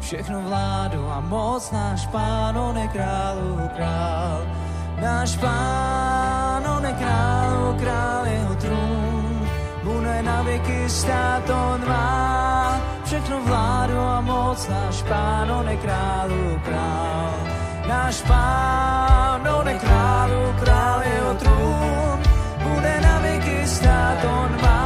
Všechno 0.00 0.48
vládu 0.48 1.04
a 1.04 1.20
moc 1.20 1.60
náš 1.70 2.08
pán, 2.08 2.56
on 2.56 2.76
je 2.80 2.88
králu 2.88 3.68
král, 3.76 4.40
náš 4.96 5.36
pán. 5.36 6.64
On 6.64 6.84
je 6.84 6.92
králu 6.96 7.76
král, 7.76 8.24
jeho 8.26 8.54
trůn 8.54 9.48
bude 9.84 10.22
na 10.22 10.42
věky 10.42 10.88
stát 10.88 11.44
on 11.52 11.84
má. 11.88 12.80
Všechno 13.04 13.44
vládu 13.44 13.98
a 14.00 14.20
moc 14.20 14.68
náš 14.92 15.08
pán, 15.08 15.48
on 15.48 15.68
je 15.72 15.76
králu 15.80 16.60
král. 16.68 17.32
Náš 17.88 18.20
pán, 18.28 19.40
on 19.48 19.64
je 19.64 19.78
králu 19.80 20.42
král, 20.60 21.00
jeho 21.00 21.34
trůn 21.34 22.18
bude 22.60 23.00
na 23.00 23.18
věky 23.18 23.66
stát, 23.66 24.20
on 24.24 24.52
má 24.62 24.81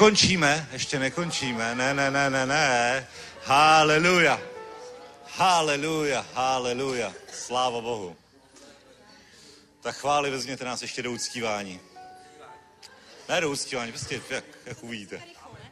nekončíme, 0.00 0.68
ještě 0.72 0.98
nekončíme, 0.98 1.74
ne, 1.74 1.94
ne, 1.94 2.10
ne, 2.10 2.30
ne, 2.30 2.46
ne. 2.46 3.06
Haleluja. 3.44 4.40
Haleluja, 5.36 6.26
haleluja. 6.34 7.12
Sláva 7.32 7.80
Bohu. 7.80 8.16
Tak 9.80 9.96
chváli 9.96 10.30
vezměte 10.30 10.64
nás 10.64 10.82
ještě 10.82 11.02
do 11.02 11.12
uctívání. 11.12 11.80
Ne 13.28 13.40
do 13.40 13.50
uctívání, 13.50 13.92
prostě 13.92 14.20
jak, 14.30 14.44
jak 14.66 14.82
uvidíte. 14.82 15.22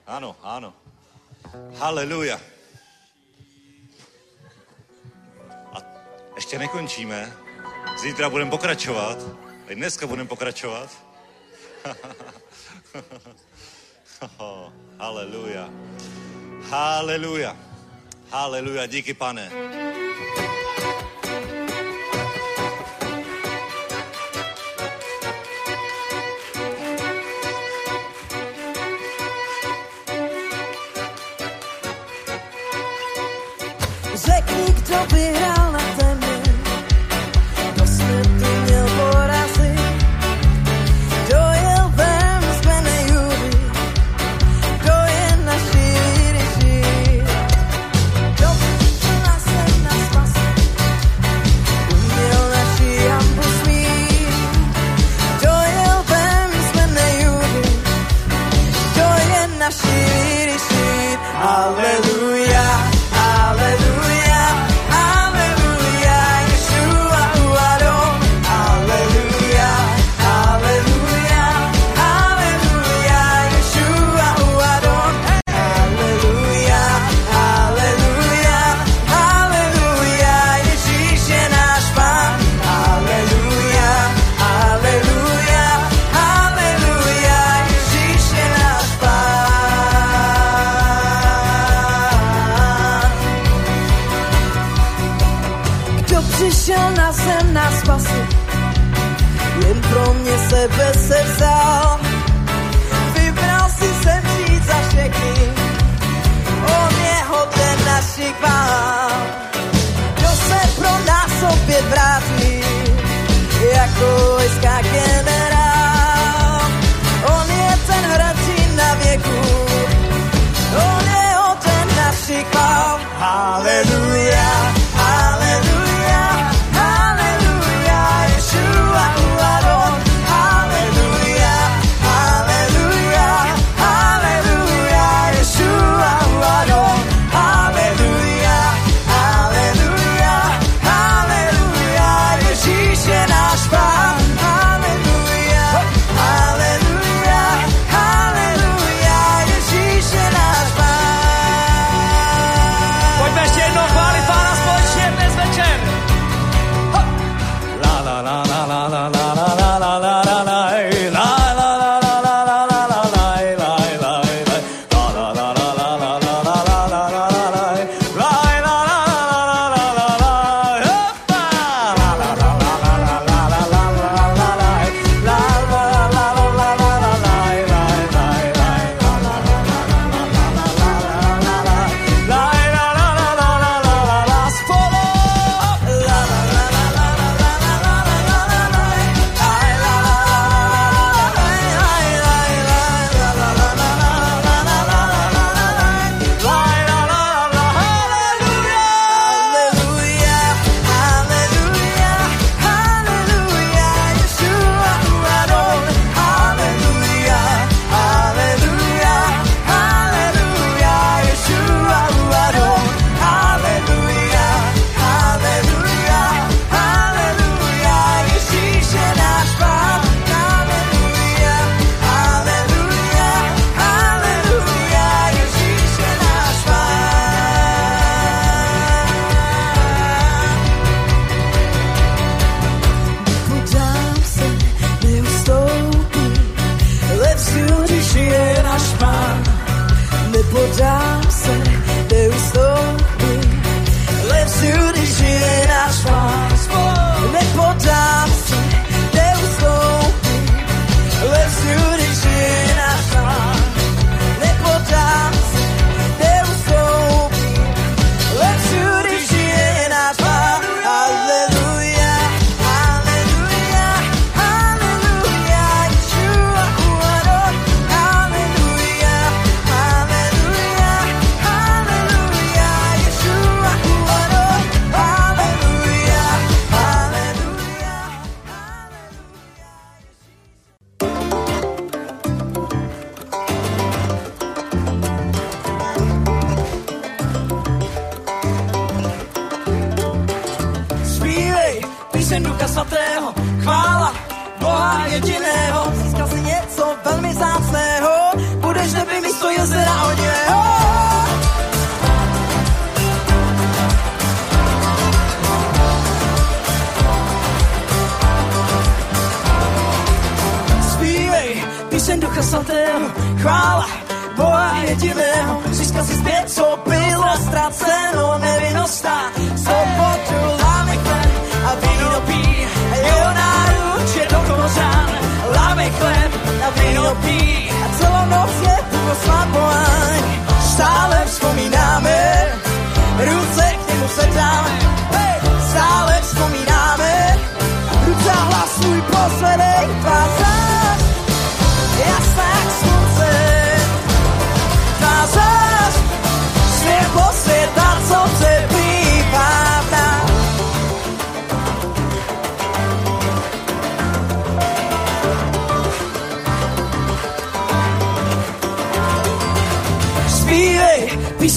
Ano, 0.07 0.37
ano. 0.43 0.75
Haleluja. 1.77 2.41
A 5.73 5.79
ještě 6.37 6.59
nekončíme. 6.59 7.37
Zítra 8.03 8.31
budeme 8.31 8.51
pokračovat. 8.51 9.19
A 9.69 9.75
dneska 9.75 10.07
budeme 10.07 10.29
pokračovat. 10.29 10.91
Oh, 14.39 14.71
haleluja. 14.99 15.69
Haleluja. 16.71 17.55
Haleluja. 18.31 18.87
Díky, 18.87 19.15
pane. 19.15 19.51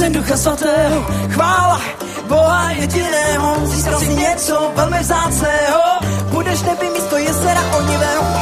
Píseň 0.02 0.14
Ducha 0.14 0.38
Svatého, 0.38 1.06
chvála 1.30 1.82
Boha 2.28 2.72
jediného, 2.72 3.68
získal 3.70 4.00
si 4.00 4.16
něco 4.16 4.72
velmi 4.76 5.00
vzácného, 5.00 5.82
budeš 6.32 6.62
neby 6.62 6.90
místo 6.90 7.18
jezera 7.18 7.62
onivého. 7.78 8.41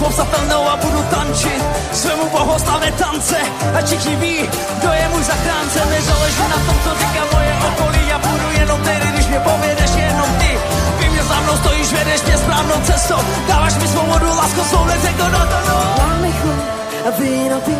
Nepopsatelnou 0.00 0.68
a 0.68 0.76
budu 0.76 1.02
tančit 1.10 1.62
svému 1.92 2.30
bohoslavné 2.30 2.92
tance. 2.92 3.36
A 3.78 3.86
všichni 3.86 4.16
ví, 4.16 4.48
kdo 4.78 4.92
je 4.92 5.08
můj 5.08 5.24
zachránce, 5.24 5.78
nezáleží 5.90 6.42
na 6.42 6.58
tom, 6.66 6.76
co 6.84 6.90
říká 7.00 7.22
moje 7.32 7.52
okolí. 7.68 8.08
Já 8.08 8.18
budu 8.18 8.50
jenom 8.60 8.80
tedy, 8.80 9.06
když 9.12 9.26
mě 9.26 9.40
povedeš 9.40 9.90
jenom 9.96 10.28
ty. 10.38 10.58
Ty 10.98 11.08
mě 11.08 11.22
za 11.22 11.40
mnou 11.40 11.56
stojíš, 11.56 11.92
vedeš 11.92 12.22
mě 12.22 12.38
správnou 12.38 12.80
cestou. 12.84 13.20
Dáváš 13.48 13.74
mi 13.74 13.88
svobodu, 13.88 14.26
lásku 14.26 14.60
svou, 14.64 14.84
neřekl 14.84 15.24
do 15.24 15.38
toho. 15.38 15.80
Láme 15.98 16.32
chleb 16.32 16.80
a 17.08 17.10
víno 17.20 17.60
pí, 17.60 17.76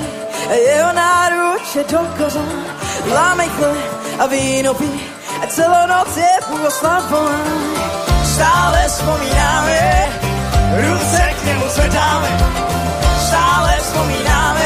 a 0.50 0.52
jeho 0.52 0.92
náruč 0.92 1.74
je 1.74 1.84
do 1.84 1.98
kořán. 2.18 2.64
Láme 3.14 3.44
a 4.18 4.26
víno 4.26 4.74
pí, 4.74 4.90
a 5.42 5.46
celou 5.46 5.86
noc 5.86 6.16
je 6.16 6.32
půl 6.48 6.66
oslavován. 6.66 7.60
Stále 8.34 8.88
vzpomínáme, 8.88 9.99
ruce 10.76 11.22
k 11.40 11.44
němu 11.44 11.68
zvedáme. 11.68 12.28
Stále 13.26 13.76
vzpomínáme, 13.80 14.59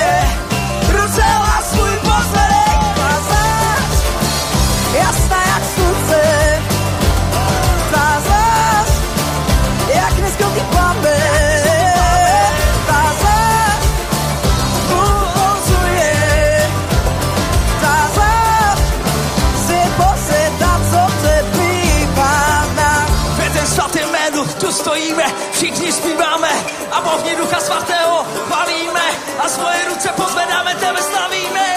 a 27.34 27.36
Ducha 27.36 27.60
Svatého 27.60 28.16
chválíme 28.46 29.06
a 29.44 29.48
svoje 29.48 29.80
ruce 29.90 30.08
pozvedáme, 30.16 30.74
tebe 30.74 31.00
slavíme. 31.02 31.68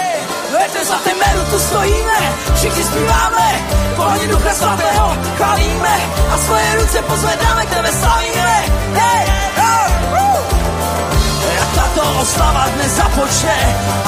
Ve 0.53 0.69
ten 0.69 0.85
svatý 0.85 1.09
jménu 1.09 1.45
tu 1.51 1.59
stojíme, 1.59 2.19
všichni 2.55 2.83
zpíváme, 2.83 3.47
bohni 3.95 4.27
Ducha 4.27 4.53
Svatého 4.53 5.17
chválíme 5.37 5.95
a 6.33 6.37
svoje 6.37 6.75
ruce 6.75 7.01
pozvedáme, 7.01 7.65
tebe 7.65 7.91
slavíme. 7.91 8.63
Jak 11.55 11.69
tato 11.75 12.01
oslava 12.21 12.65
dnes 12.75 12.91
započne, 12.91 13.57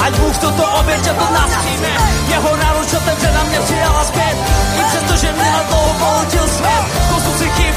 ať 0.04 0.12
Bůh 0.14 0.36
toto 0.38 0.64
obětě 0.80 1.10
to 1.10 1.26
nás 1.34 1.50
přijme. 1.60 1.92
Jeho 2.28 2.56
náruč 2.56 2.92
otevře 2.94 3.32
na 3.32 3.42
mě 3.42 3.60
přijala 3.60 4.04
zpět, 4.04 4.36
i 4.80 4.82
přesto, 4.84 5.16
že 5.26 5.32
mě 5.32 5.50
na 5.50 5.62
dlouho 5.62 5.94
polotil 5.98 6.48
svět. 6.48 6.84
Kosu 7.10 7.38
si 7.38 7.50
chyb, 7.50 7.74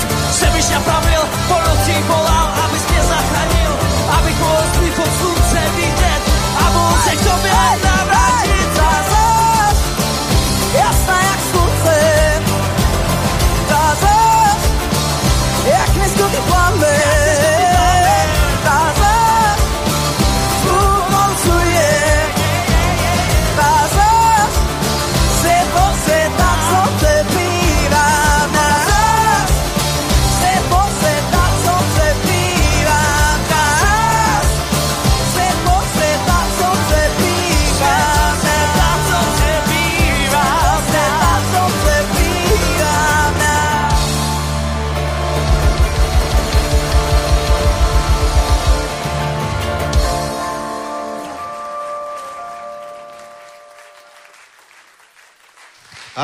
byš 0.53 0.69
napravil, 0.69 1.22
po 1.48 1.58
nocích 1.69 2.03
volal, 2.06 2.48
abys 2.64 2.84
mě 4.22 4.33
zachránil, 4.33 4.33
abych 4.33 4.40
mohl 4.40 4.64
spít 4.75 4.93
pod 4.95 5.09
slunce 5.17 5.61
vidět 5.75 6.22
a 6.58 6.72
mohl 6.72 6.98
se 6.98 7.16
k 7.16 7.19
tobě 7.19 7.53
navrátit. 7.83 8.75
Zázrak, 8.75 9.75
jasná 10.74 11.22
jak 11.22 11.40
slunce, 11.51 12.00
zázrak, 13.69 14.58
jak 15.66 15.95
neskutý 15.95 16.38
plamen. 16.48 16.74
Zázrak, 16.74 17.23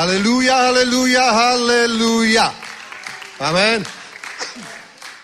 Haleluja, 0.09 0.55
haleluja, 0.57 1.21
haleluja. 1.21 2.49
Amen. 3.37 3.85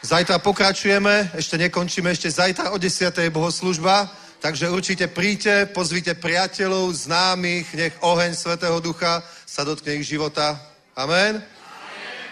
Zajtra 0.05 0.37
pokračujeme, 0.37 1.33
ešte 1.33 1.57
nekončíme, 1.57 2.13
ešte 2.13 2.29
zajtra 2.29 2.69
o 2.69 2.77
10. 2.77 3.09
je 3.09 3.33
bohoslužba, 3.33 4.05
takže 4.37 4.69
určite 4.69 5.09
príďte, 5.09 5.73
pozvite 5.73 6.13
priateľov, 6.13 6.93
známych, 6.93 7.65
nech 7.73 7.97
oheň 7.97 8.37
Svetého 8.37 8.77
Ducha 8.77 9.25
sa 9.49 9.65
dotkne 9.65 9.97
ich 9.97 10.05
života. 10.05 10.53
Amen. 10.93 11.41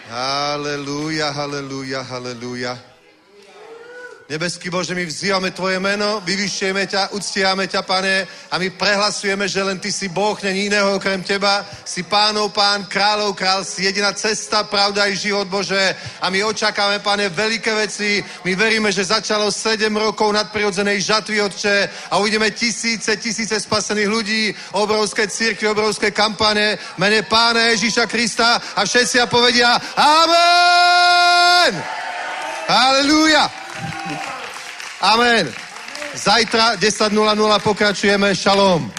Haleluja, 0.06 1.34
haleluja, 1.34 2.06
haleluja. 2.06 2.93
Nebeský 4.24 4.72
Bože, 4.72 4.96
my 4.96 5.04
vzývame 5.04 5.52
Tvoje 5.52 5.76
meno, 5.76 6.24
vyvyšujeme 6.24 6.88
ťa, 6.88 7.12
uctíváme 7.12 7.68
ťa, 7.68 7.84
pane, 7.84 8.24
a 8.24 8.56
my 8.56 8.72
prehlasujeme, 8.72 9.44
že 9.44 9.60
len 9.60 9.76
Ty 9.76 9.92
si 9.92 10.08
Boh, 10.08 10.32
není 10.40 10.72
iného 10.72 10.96
okrem 10.96 11.20
Teba, 11.20 11.60
si 11.84 12.08
pánov 12.08 12.48
pán, 12.56 12.88
kráľov 12.88 13.36
král, 13.36 13.68
si 13.68 13.84
jediná 13.84 14.16
cesta, 14.16 14.64
pravda 14.64 15.12
i 15.12 15.16
život, 15.16 15.44
Bože. 15.44 15.76
A 16.24 16.32
my 16.32 16.40
očakáme, 16.40 17.04
pane, 17.04 17.28
veľké 17.28 17.76
veci. 17.76 18.24
My 18.48 18.56
veríme, 18.56 18.88
že 18.88 19.04
začalo 19.04 19.52
7 19.52 19.92
rokov 19.92 20.32
nadprirodzenej 20.32 21.04
žatvy, 21.04 21.44
Otče, 21.44 21.76
a 22.08 22.16
uvidíme 22.16 22.48
tisíce, 22.56 23.20
tisíce 23.20 23.60
spasených 23.60 24.08
ľudí, 24.08 24.42
obrovské 24.72 25.28
církvy, 25.28 25.68
obrovské 25.68 26.16
kampane, 26.16 26.80
mene 26.96 27.28
Pána 27.28 27.76
Ježíša 27.76 28.08
Krista 28.08 28.56
a 28.72 28.88
všetci 28.88 29.20
a 29.20 29.28
povedia 29.28 29.76
Amen! 30.00 31.76
Halleluja! 32.64 33.63
Amen. 35.00 35.52
Zajtra 36.14 36.76
10.00 36.76 37.60
pokračujeme. 37.60 38.34
Šalom. 38.34 38.90